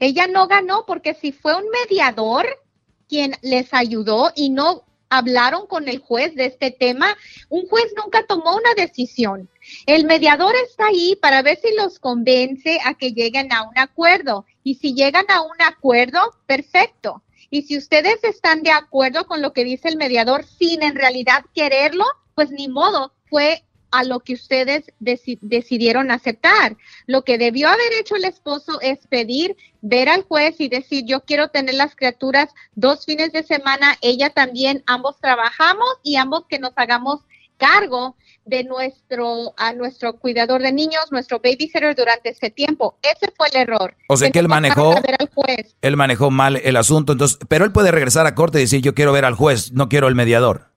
Ella 0.00 0.26
no 0.28 0.48
ganó 0.48 0.86
porque 0.86 1.12
si 1.12 1.30
fue 1.32 1.54
un 1.54 1.64
mediador 1.68 2.46
quien 3.06 3.32
les 3.42 3.74
ayudó 3.74 4.32
y 4.34 4.48
no 4.48 4.83
hablaron 5.08 5.66
con 5.66 5.88
el 5.88 5.98
juez 5.98 6.34
de 6.34 6.46
este 6.46 6.70
tema, 6.70 7.16
un 7.48 7.66
juez 7.68 7.92
nunca 7.96 8.26
tomó 8.26 8.56
una 8.56 8.74
decisión. 8.74 9.48
El 9.86 10.06
mediador 10.06 10.54
está 10.56 10.86
ahí 10.86 11.16
para 11.20 11.42
ver 11.42 11.58
si 11.60 11.74
los 11.74 11.98
convence 11.98 12.78
a 12.84 12.94
que 12.94 13.12
lleguen 13.12 13.52
a 13.52 13.62
un 13.62 13.78
acuerdo. 13.78 14.44
Y 14.62 14.76
si 14.76 14.94
llegan 14.94 15.26
a 15.28 15.42
un 15.42 15.60
acuerdo, 15.62 16.20
perfecto. 16.46 17.22
Y 17.50 17.62
si 17.62 17.76
ustedes 17.76 18.22
están 18.24 18.62
de 18.62 18.70
acuerdo 18.70 19.26
con 19.26 19.42
lo 19.42 19.52
que 19.52 19.64
dice 19.64 19.88
el 19.88 19.96
mediador 19.96 20.44
sin 20.44 20.82
en 20.82 20.94
realidad 20.94 21.44
quererlo, 21.54 22.04
pues 22.34 22.50
ni 22.50 22.68
modo, 22.68 23.12
fue 23.26 23.62
a 23.94 24.02
lo 24.02 24.20
que 24.20 24.34
ustedes 24.34 24.92
decidieron 24.98 26.10
aceptar. 26.10 26.76
Lo 27.06 27.22
que 27.22 27.38
debió 27.38 27.68
haber 27.68 27.92
hecho 28.00 28.16
el 28.16 28.24
esposo 28.24 28.80
es 28.80 29.06
pedir, 29.06 29.56
ver 29.82 30.08
al 30.08 30.22
juez 30.22 30.56
y 30.58 30.68
decir, 30.68 31.04
yo 31.06 31.20
quiero 31.20 31.48
tener 31.48 31.76
las 31.76 31.94
criaturas 31.94 32.48
dos 32.74 33.04
fines 33.06 33.32
de 33.32 33.44
semana, 33.44 33.96
ella 34.02 34.30
también, 34.30 34.82
ambos 34.86 35.20
trabajamos 35.20 35.88
y 36.02 36.16
ambos 36.16 36.44
que 36.48 36.58
nos 36.58 36.72
hagamos 36.74 37.20
cargo 37.56 38.16
de 38.44 38.64
nuestro 38.64 39.54
a 39.56 39.72
nuestro 39.74 40.18
cuidador 40.18 40.60
de 40.60 40.72
niños, 40.72 41.04
nuestro 41.12 41.38
babysitter 41.38 41.94
durante 41.94 42.30
ese 42.30 42.50
tiempo. 42.50 42.98
Ese 43.00 43.32
fue 43.36 43.46
el 43.52 43.60
error. 43.60 43.94
O 44.08 44.16
sea 44.16 44.30
que 44.30 44.40
él 44.40 44.48
manejó 44.48 44.96
él 45.82 45.96
manejó 45.96 46.32
mal 46.32 46.56
el 46.56 46.76
asunto, 46.76 47.12
entonces, 47.12 47.38
pero 47.48 47.64
él 47.64 47.70
puede 47.70 47.92
regresar 47.92 48.26
a 48.26 48.34
corte 48.34 48.58
y 48.58 48.62
decir, 48.62 48.82
"Yo 48.82 48.94
quiero 48.94 49.12
ver 49.12 49.24
al 49.24 49.34
juez, 49.34 49.70
no 49.70 49.88
quiero 49.88 50.08
el 50.08 50.16
mediador." 50.16 50.73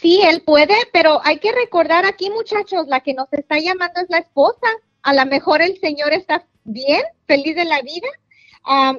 Sí, 0.00 0.20
él 0.22 0.42
puede, 0.42 0.74
pero 0.92 1.20
hay 1.24 1.38
que 1.38 1.52
recordar 1.52 2.04
aquí, 2.04 2.30
muchachos, 2.30 2.86
la 2.88 3.00
que 3.00 3.14
nos 3.14 3.32
está 3.32 3.58
llamando 3.58 4.00
es 4.00 4.10
la 4.10 4.18
esposa. 4.18 4.66
A 5.02 5.14
lo 5.14 5.26
mejor 5.26 5.62
el 5.62 5.78
señor 5.80 6.12
está 6.12 6.44
bien, 6.64 7.02
feliz 7.26 7.56
de 7.56 7.64
la 7.64 7.80
vida, 7.82 8.08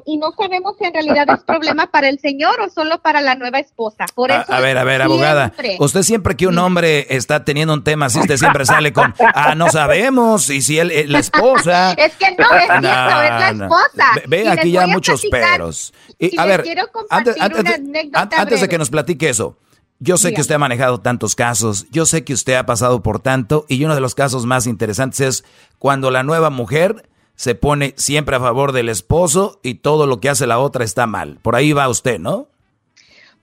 y 0.06 0.18
no 0.18 0.34
sabemos 0.38 0.76
si 0.78 0.86
en 0.86 0.94
realidad 0.94 1.26
es 1.30 1.44
problema 1.44 1.88
para 1.88 2.10
el 2.10 2.20
señor 2.20 2.60
o 2.60 2.70
solo 2.70 3.02
para 3.02 3.22
la 3.22 3.36
nueva 3.36 3.60
esposa. 3.60 4.06
Por 4.14 4.32
eso 4.32 4.44
a, 4.48 4.60
ver, 4.60 4.78
a 4.78 4.84
ver, 4.84 5.02
abogada, 5.02 5.54
usted 5.80 6.04
siempre 6.04 6.36
que 6.36 6.48
un 6.48 6.58
hombre 6.60 7.08
está 7.10 7.46
teniendo 7.46 7.74
un 7.74 7.84
tema 7.84 8.08
así, 8.08 8.20
usted 8.20 8.38
siempre 8.38 8.66
sale 8.66 8.92
con, 8.92 9.14
ah, 9.34 9.56
no 9.56 9.70
sabemos, 9.70 10.50
y 10.50 10.62
si 10.62 10.80
él, 10.80 10.92
eh, 10.92 11.06
la 11.08 11.20
esposa. 11.20 11.94
es 11.98 12.14
que 12.16 12.36
no 12.38 12.46
es 12.56 12.64
es 12.64 12.82
la 12.82 13.50
esposa. 13.50 14.06
Ve, 14.28 14.50
aquí 14.50 14.72
ya 14.72 14.88
muchos 14.88 15.24
peros. 15.32 15.94
Y, 16.20 16.38
a 16.38 16.46
ver, 16.46 16.64
antes, 17.10 17.36
antes 17.40 18.62
de 18.62 18.70
que 18.70 18.78
nos 18.78 18.90
platique 18.90 19.30
eso. 19.30 19.58
Yo 20.00 20.18
sé 20.18 20.34
que 20.34 20.42
usted 20.42 20.56
ha 20.56 20.60
manejado 20.60 21.00
tantos 21.00 21.36
casos, 21.36 21.86
yo 21.90 22.06
sé 22.06 22.26
que 22.26 22.34
usted 22.34 22.56
ha 22.56 22.66
pasado 22.66 23.02
por 23.02 23.20
tanto 23.22 23.66
y 23.70 23.84
uno 23.86 23.96
de 23.96 24.02
los 24.02 24.16
casos 24.16 24.46
más 24.46 24.68
interesantes 24.68 25.22
es 25.22 25.46
cuando 25.80 26.12
la 26.12 26.24
nueva 26.24 26.50
mujer 26.50 27.08
se 27.36 27.56
pone 27.56 27.94
siempre 27.98 28.36
a 28.36 28.40
favor 28.40 28.74
del 28.74 28.90
esposo 28.90 29.60
y 29.64 29.76
todo 29.76 30.06
lo 30.06 30.20
que 30.20 30.30
hace 30.30 30.46
la 30.46 30.60
otra 30.60 30.84
está 30.84 31.08
mal. 31.08 31.40
Por 31.42 31.56
ahí 31.56 31.72
va 31.74 31.88
usted, 31.88 32.20
¿no? 32.20 32.48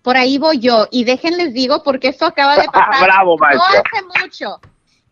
Por 0.02 0.16
ahí 0.16 0.38
voy 0.38 0.58
yo 0.58 0.86
y 0.90 1.04
déjenles 1.04 1.54
digo 1.54 1.82
porque 1.82 2.08
eso 2.08 2.26
acaba 2.26 2.56
de 2.56 2.66
pasar 2.72 3.04
Bravo, 3.04 3.36
no 3.38 3.62
hace 3.64 4.22
mucho 4.22 4.60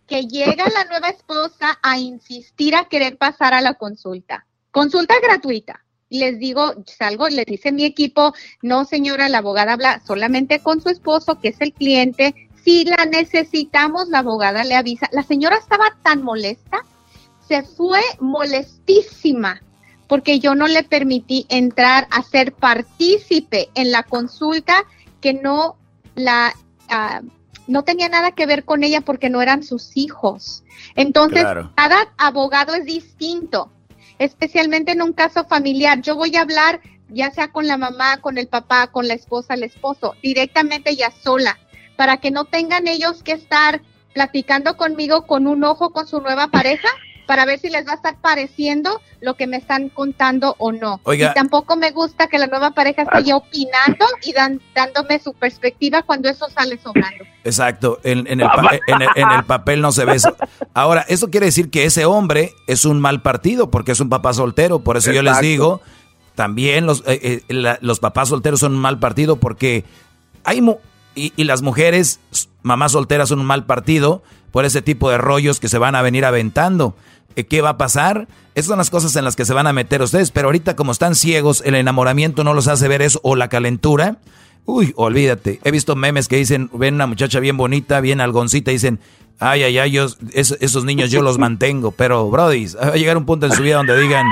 que 0.07 0.23
llega 0.27 0.69
la 0.71 0.85
nueva 0.85 1.09
esposa 1.09 1.79
a 1.83 1.99
insistir 1.99 2.75
a 2.75 2.89
querer 2.89 3.19
pasar 3.19 3.53
a 3.53 3.61
la 3.61 3.75
consulta. 3.75 4.47
Consulta 4.71 5.15
gratuita 5.23 5.85
les 6.11 6.39
digo, 6.39 6.75
salgo, 6.87 7.29
les 7.29 7.47
dice 7.47 7.73
mi 7.73 7.85
equipo, 7.85 8.35
no 8.63 8.85
señora, 8.85 9.29
la 9.29 9.39
abogada 9.39 9.73
habla 9.73 10.01
solamente 10.07 10.61
con 10.61 10.81
su 10.81 10.89
esposo, 10.89 11.39
que 11.41 11.49
es 11.49 11.61
el 11.61 11.73
cliente. 11.73 12.35
Si 12.65 12.85
la 12.85 13.05
necesitamos, 13.07 14.09
la 14.09 14.21
abogada 14.21 14.65
le 14.65 14.75
avisa. 14.75 15.09
La 15.13 15.23
señora 15.23 15.57
estaba 15.57 15.97
tan 16.03 16.23
molesta, 16.23 16.85
se 17.47 17.63
fue 17.63 18.01
molestísima 18.21 19.63
porque 20.07 20.41
yo 20.41 20.55
no 20.55 20.67
le 20.67 20.83
permití 20.83 21.47
entrar 21.51 22.09
a 22.11 22.23
ser 22.23 22.53
partícipe 22.53 23.69
en 23.75 23.91
la 23.91 24.03
consulta 24.03 24.85
que 25.21 25.35
no 25.35 25.77
la 26.15 26.55
ah, 26.89 27.21
no 27.67 27.85
tenía 27.85 28.09
nada 28.09 28.33
que 28.33 28.47
ver 28.47 28.65
con 28.65 28.83
ella 28.83 29.03
porque 29.03 29.29
no 29.29 29.43
eran 29.43 29.63
sus 29.63 29.95
hijos. 29.95 30.65
Entonces, 30.95 31.45
cada 31.77 32.09
abogado 32.17 32.75
es 32.75 32.87
distinto 32.87 33.71
especialmente 34.19 34.93
en 34.93 35.03
un 35.03 35.13
caso 35.13 35.45
familiar. 35.45 36.01
Yo 36.01 36.17
voy 36.17 36.37
a 36.37 36.43
hablar 36.43 36.81
ya 37.09 37.31
sea 37.31 37.49
con 37.49 37.67
la 37.67 37.77
mamá, 37.77 38.19
con 38.19 38.39
el 38.39 38.49
papá, 38.49 38.89
con 38.89 39.09
la 39.09 39.15
esposa, 39.15 39.55
el 39.55 39.63
esposo, 39.63 40.15
directamente 40.23 40.95
ya 40.95 41.11
sola, 41.11 41.59
para 41.97 42.19
que 42.19 42.31
no 42.31 42.45
tengan 42.45 42.87
ellos 42.87 43.23
que 43.23 43.33
estar 43.33 43.83
platicando 44.13 44.77
conmigo 44.77 45.27
con 45.27 45.47
un 45.47 45.65
ojo 45.65 45.91
con 45.91 46.07
su 46.07 46.21
nueva 46.21 46.49
pareja 46.49 46.89
para 47.29 47.45
ver 47.45 47.61
si 47.61 47.69
les 47.69 47.87
va 47.87 47.93
a 47.93 47.97
estar 47.97 48.17
pareciendo 48.17 49.03
lo 49.21 49.35
que 49.35 49.47
me 49.47 49.59
están 49.59 49.91
contando 49.91 50.57
o 50.59 50.73
no. 50.73 50.99
Y 51.13 51.23
tampoco 51.35 51.77
me 51.77 51.91
gusta 51.91 52.27
que 52.27 52.39
la 52.39 52.47
nueva 52.47 52.71
pareja 52.71 53.03
esté 53.03 53.35
opinando 53.35 54.07
y 54.23 54.33
dándome 54.33 55.19
su 55.23 55.35
perspectiva 55.35 56.03
cuando 56.03 56.31
eso 56.31 56.49
sale 56.49 56.79
sobrando. 56.79 57.25
Exacto, 57.45 58.01
en, 58.03 58.21
el 58.21 58.41
en, 58.41 59.31
el, 59.31 59.45
papel 59.45 59.83
no 59.83 59.93
se 59.93 60.07
ve 60.07 60.15
eso. 60.15 60.35
Ahora, 60.73 61.05
eso 61.07 61.29
quiere 61.29 61.45
decir 61.45 61.69
que 61.69 61.85
ese 61.85 62.07
hombre 62.07 62.55
es 62.67 62.87
un 62.87 62.99
mal 62.99 63.21
partido 63.21 63.71
porque 63.71 63.93
es 63.93 64.01
un 64.01 64.09
papá 64.09 64.33
soltero, 64.33 64.79
por 64.79 64.97
eso 64.97 65.13
yo 65.13 65.21
les 65.21 65.39
digo, 65.41 65.83
también 66.35 66.87
los, 66.87 67.05
eh, 67.07 67.43
eh, 67.47 67.77
los 67.83 68.01
papás 68.01 68.31
solteros 68.31 68.61
son 68.61 68.73
un 68.73 68.81
mal 68.81 68.99
partido 68.99 69.37
porque 69.37 69.85
hay... 70.45 70.67
y, 71.15 71.35
y 71.37 71.45
las 71.45 71.61
mujeres, 71.61 72.21
mamás 72.63 72.93
solteras 72.93 73.29
son 73.29 73.41
un 73.41 73.47
mal 73.47 73.67
partido 73.67 74.23
por 74.51 74.65
ese 74.65 74.81
tipo 74.81 75.11
de 75.11 75.19
rollos 75.19 75.61
que 75.61 75.69
se 75.69 75.77
van 75.77 75.95
a 75.95 76.01
venir 76.01 76.25
aventando. 76.25 76.95
Eh, 77.39 77.47
qué 77.47 77.63
va 77.63 77.71
a 77.71 77.79
pasar. 77.79 78.27
Esas 78.57 78.67
son 78.67 78.79
las 78.79 78.91
cosas 78.91 79.15
en 79.15 79.25
las 79.25 79.37
que 79.37 79.45
se 79.45 79.55
van 79.55 79.69
a 79.69 79.73
meter 79.73 80.03
ustedes, 80.03 80.33
pero 80.33 80.49
ahorita 80.49 80.75
como 80.75 80.91
están 80.91 81.15
ciegos, 81.15 81.63
el 81.65 81.77
enamoramiento 81.77 82.43
no 82.43 82.53
los 82.53 82.67
hace 82.67 82.89
ver 82.89 83.01
eso 83.01 83.21
o 83.23 83.37
la 83.37 83.49
calentura. 83.49 84.17
Uy, 84.65 84.93
olvídate. 84.97 85.61
He 85.63 85.71
visto 85.71 85.95
memes 85.95 86.27
que 86.27 86.35
dicen, 86.35 86.69
ven 86.73 86.97
una 86.97 87.07
muchacha 87.07 87.39
bien 87.39 87.57
bonita, 87.57 88.01
bien 88.01 88.21
algoncita, 88.21 88.73
y 88.73 88.75
dicen, 88.75 88.99
ay, 89.39 89.63
ay, 89.63 89.79
ay, 89.79 89.99
esos, 90.33 90.85
niños 90.85 91.13
yo 91.13 91.23
los 91.23 91.39
mantengo. 91.47 91.93
Pero, 91.93 92.29
Brody, 92.29 92.67
va 92.75 92.89
a 92.89 92.97
llegar 92.97 93.17
un 93.17 93.25
punto 93.25 93.47
en 93.47 93.53
su 93.53 93.63
vida 93.63 93.77
donde 93.77 93.97
digan, 94.01 94.27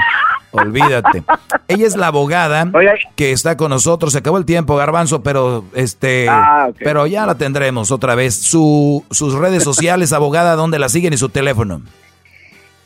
olvídate. 0.51 1.23
Ella 1.69 1.87
es 1.87 1.97
la 1.97 2.09
abogada 2.09 2.69
que 3.15 3.31
está 3.31 3.57
con 3.57 3.71
nosotros. 3.71 4.15
Se 4.15 4.19
acabó 4.19 4.39
el 4.39 4.45
tiempo, 4.45 4.75
Garbanzo, 4.75 5.23
pero 5.23 5.65
este, 5.75 6.27
ah, 6.29 6.71
pero 6.81 7.07
ya 7.07 7.25
la 7.25 7.37
tendremos 7.37 7.93
otra 7.93 8.17
vez. 8.17 8.35
Su, 8.35 9.05
sus 9.13 9.35
redes 9.35 9.63
sociales, 9.63 10.13
abogada, 10.13 10.57
¿dónde 10.57 10.81
la 10.81 10.89
siguen 10.89 11.13
y 11.13 11.19
su 11.19 11.29
teléfono? 11.29 11.83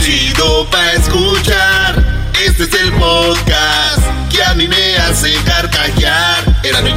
Chido 0.00 0.66
escuchar. 0.94 2.04
Este 2.46 2.62
es 2.62 2.74
el 2.74 2.92
podcast 2.92 4.02
que 4.30 4.42
a 4.42 4.54
mí 4.54 4.66
me 4.66 4.96
hace 4.96 5.32
carcajear. 5.44 6.64
Era 6.64 6.82
mi. 6.82 6.90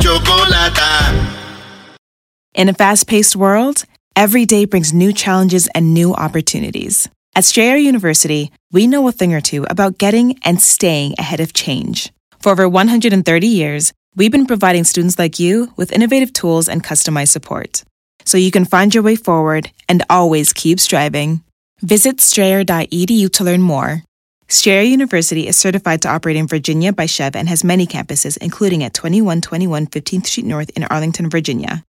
In 2.56 2.70
a 2.70 2.74
fast 2.74 3.08
paced 3.08 3.36
world, 3.36 3.84
every 4.16 4.46
day 4.46 4.66
brings 4.66 4.94
new 4.94 5.12
challenges 5.12 5.68
and 5.76 5.94
new 5.94 6.14
opportunities. 6.14 7.10
At 7.36 7.46
Strayer 7.46 7.78
University, 7.78 8.52
we 8.72 8.88
know 8.88 9.08
a 9.08 9.12
thing 9.12 9.34
or 9.34 9.42
two 9.42 9.66
about 9.70 9.98
getting 9.98 10.38
and 10.46 10.62
staying 10.62 11.16
ahead 11.18 11.40
of 11.40 11.54
change. 11.54 12.12
For 12.40 12.52
over 12.52 12.70
130 12.70 13.48
years, 13.48 13.92
we've 14.16 14.32
been 14.32 14.46
providing 14.46 14.84
students 14.84 15.18
like 15.18 15.40
you 15.40 15.74
with 15.76 15.92
innovative 15.92 16.32
tools 16.32 16.70
and 16.70 16.84
customized 16.84 17.30
support 17.30 17.84
so 18.26 18.38
you 18.38 18.52
can 18.52 18.66
find 18.66 18.94
your 18.94 19.04
way 19.04 19.16
forward 19.16 19.72
and 19.90 20.04
always 20.10 20.54
keep 20.54 20.80
striving. 20.80 21.42
Visit 21.84 22.22
strayer.edu 22.22 23.30
to 23.34 23.44
learn 23.44 23.62
more. 23.62 24.04
Strayer 24.48 24.84
University 24.84 25.48
is 25.48 25.58
certified 25.58 26.02
to 26.04 26.10
operate 26.10 26.38
in 26.38 26.48
Virginia 26.48 26.94
by 26.94 27.08
Chev 27.08 27.36
and 27.36 27.50
has 27.50 27.66
many 27.66 27.86
campuses, 27.86 28.38
including 28.38 28.86
at 28.86 28.94
2121 28.94 29.88
15th 29.88 30.28
Street 30.28 30.46
North 30.46 30.70
in 30.78 30.86
Arlington, 30.86 31.30
Virginia. 31.30 31.84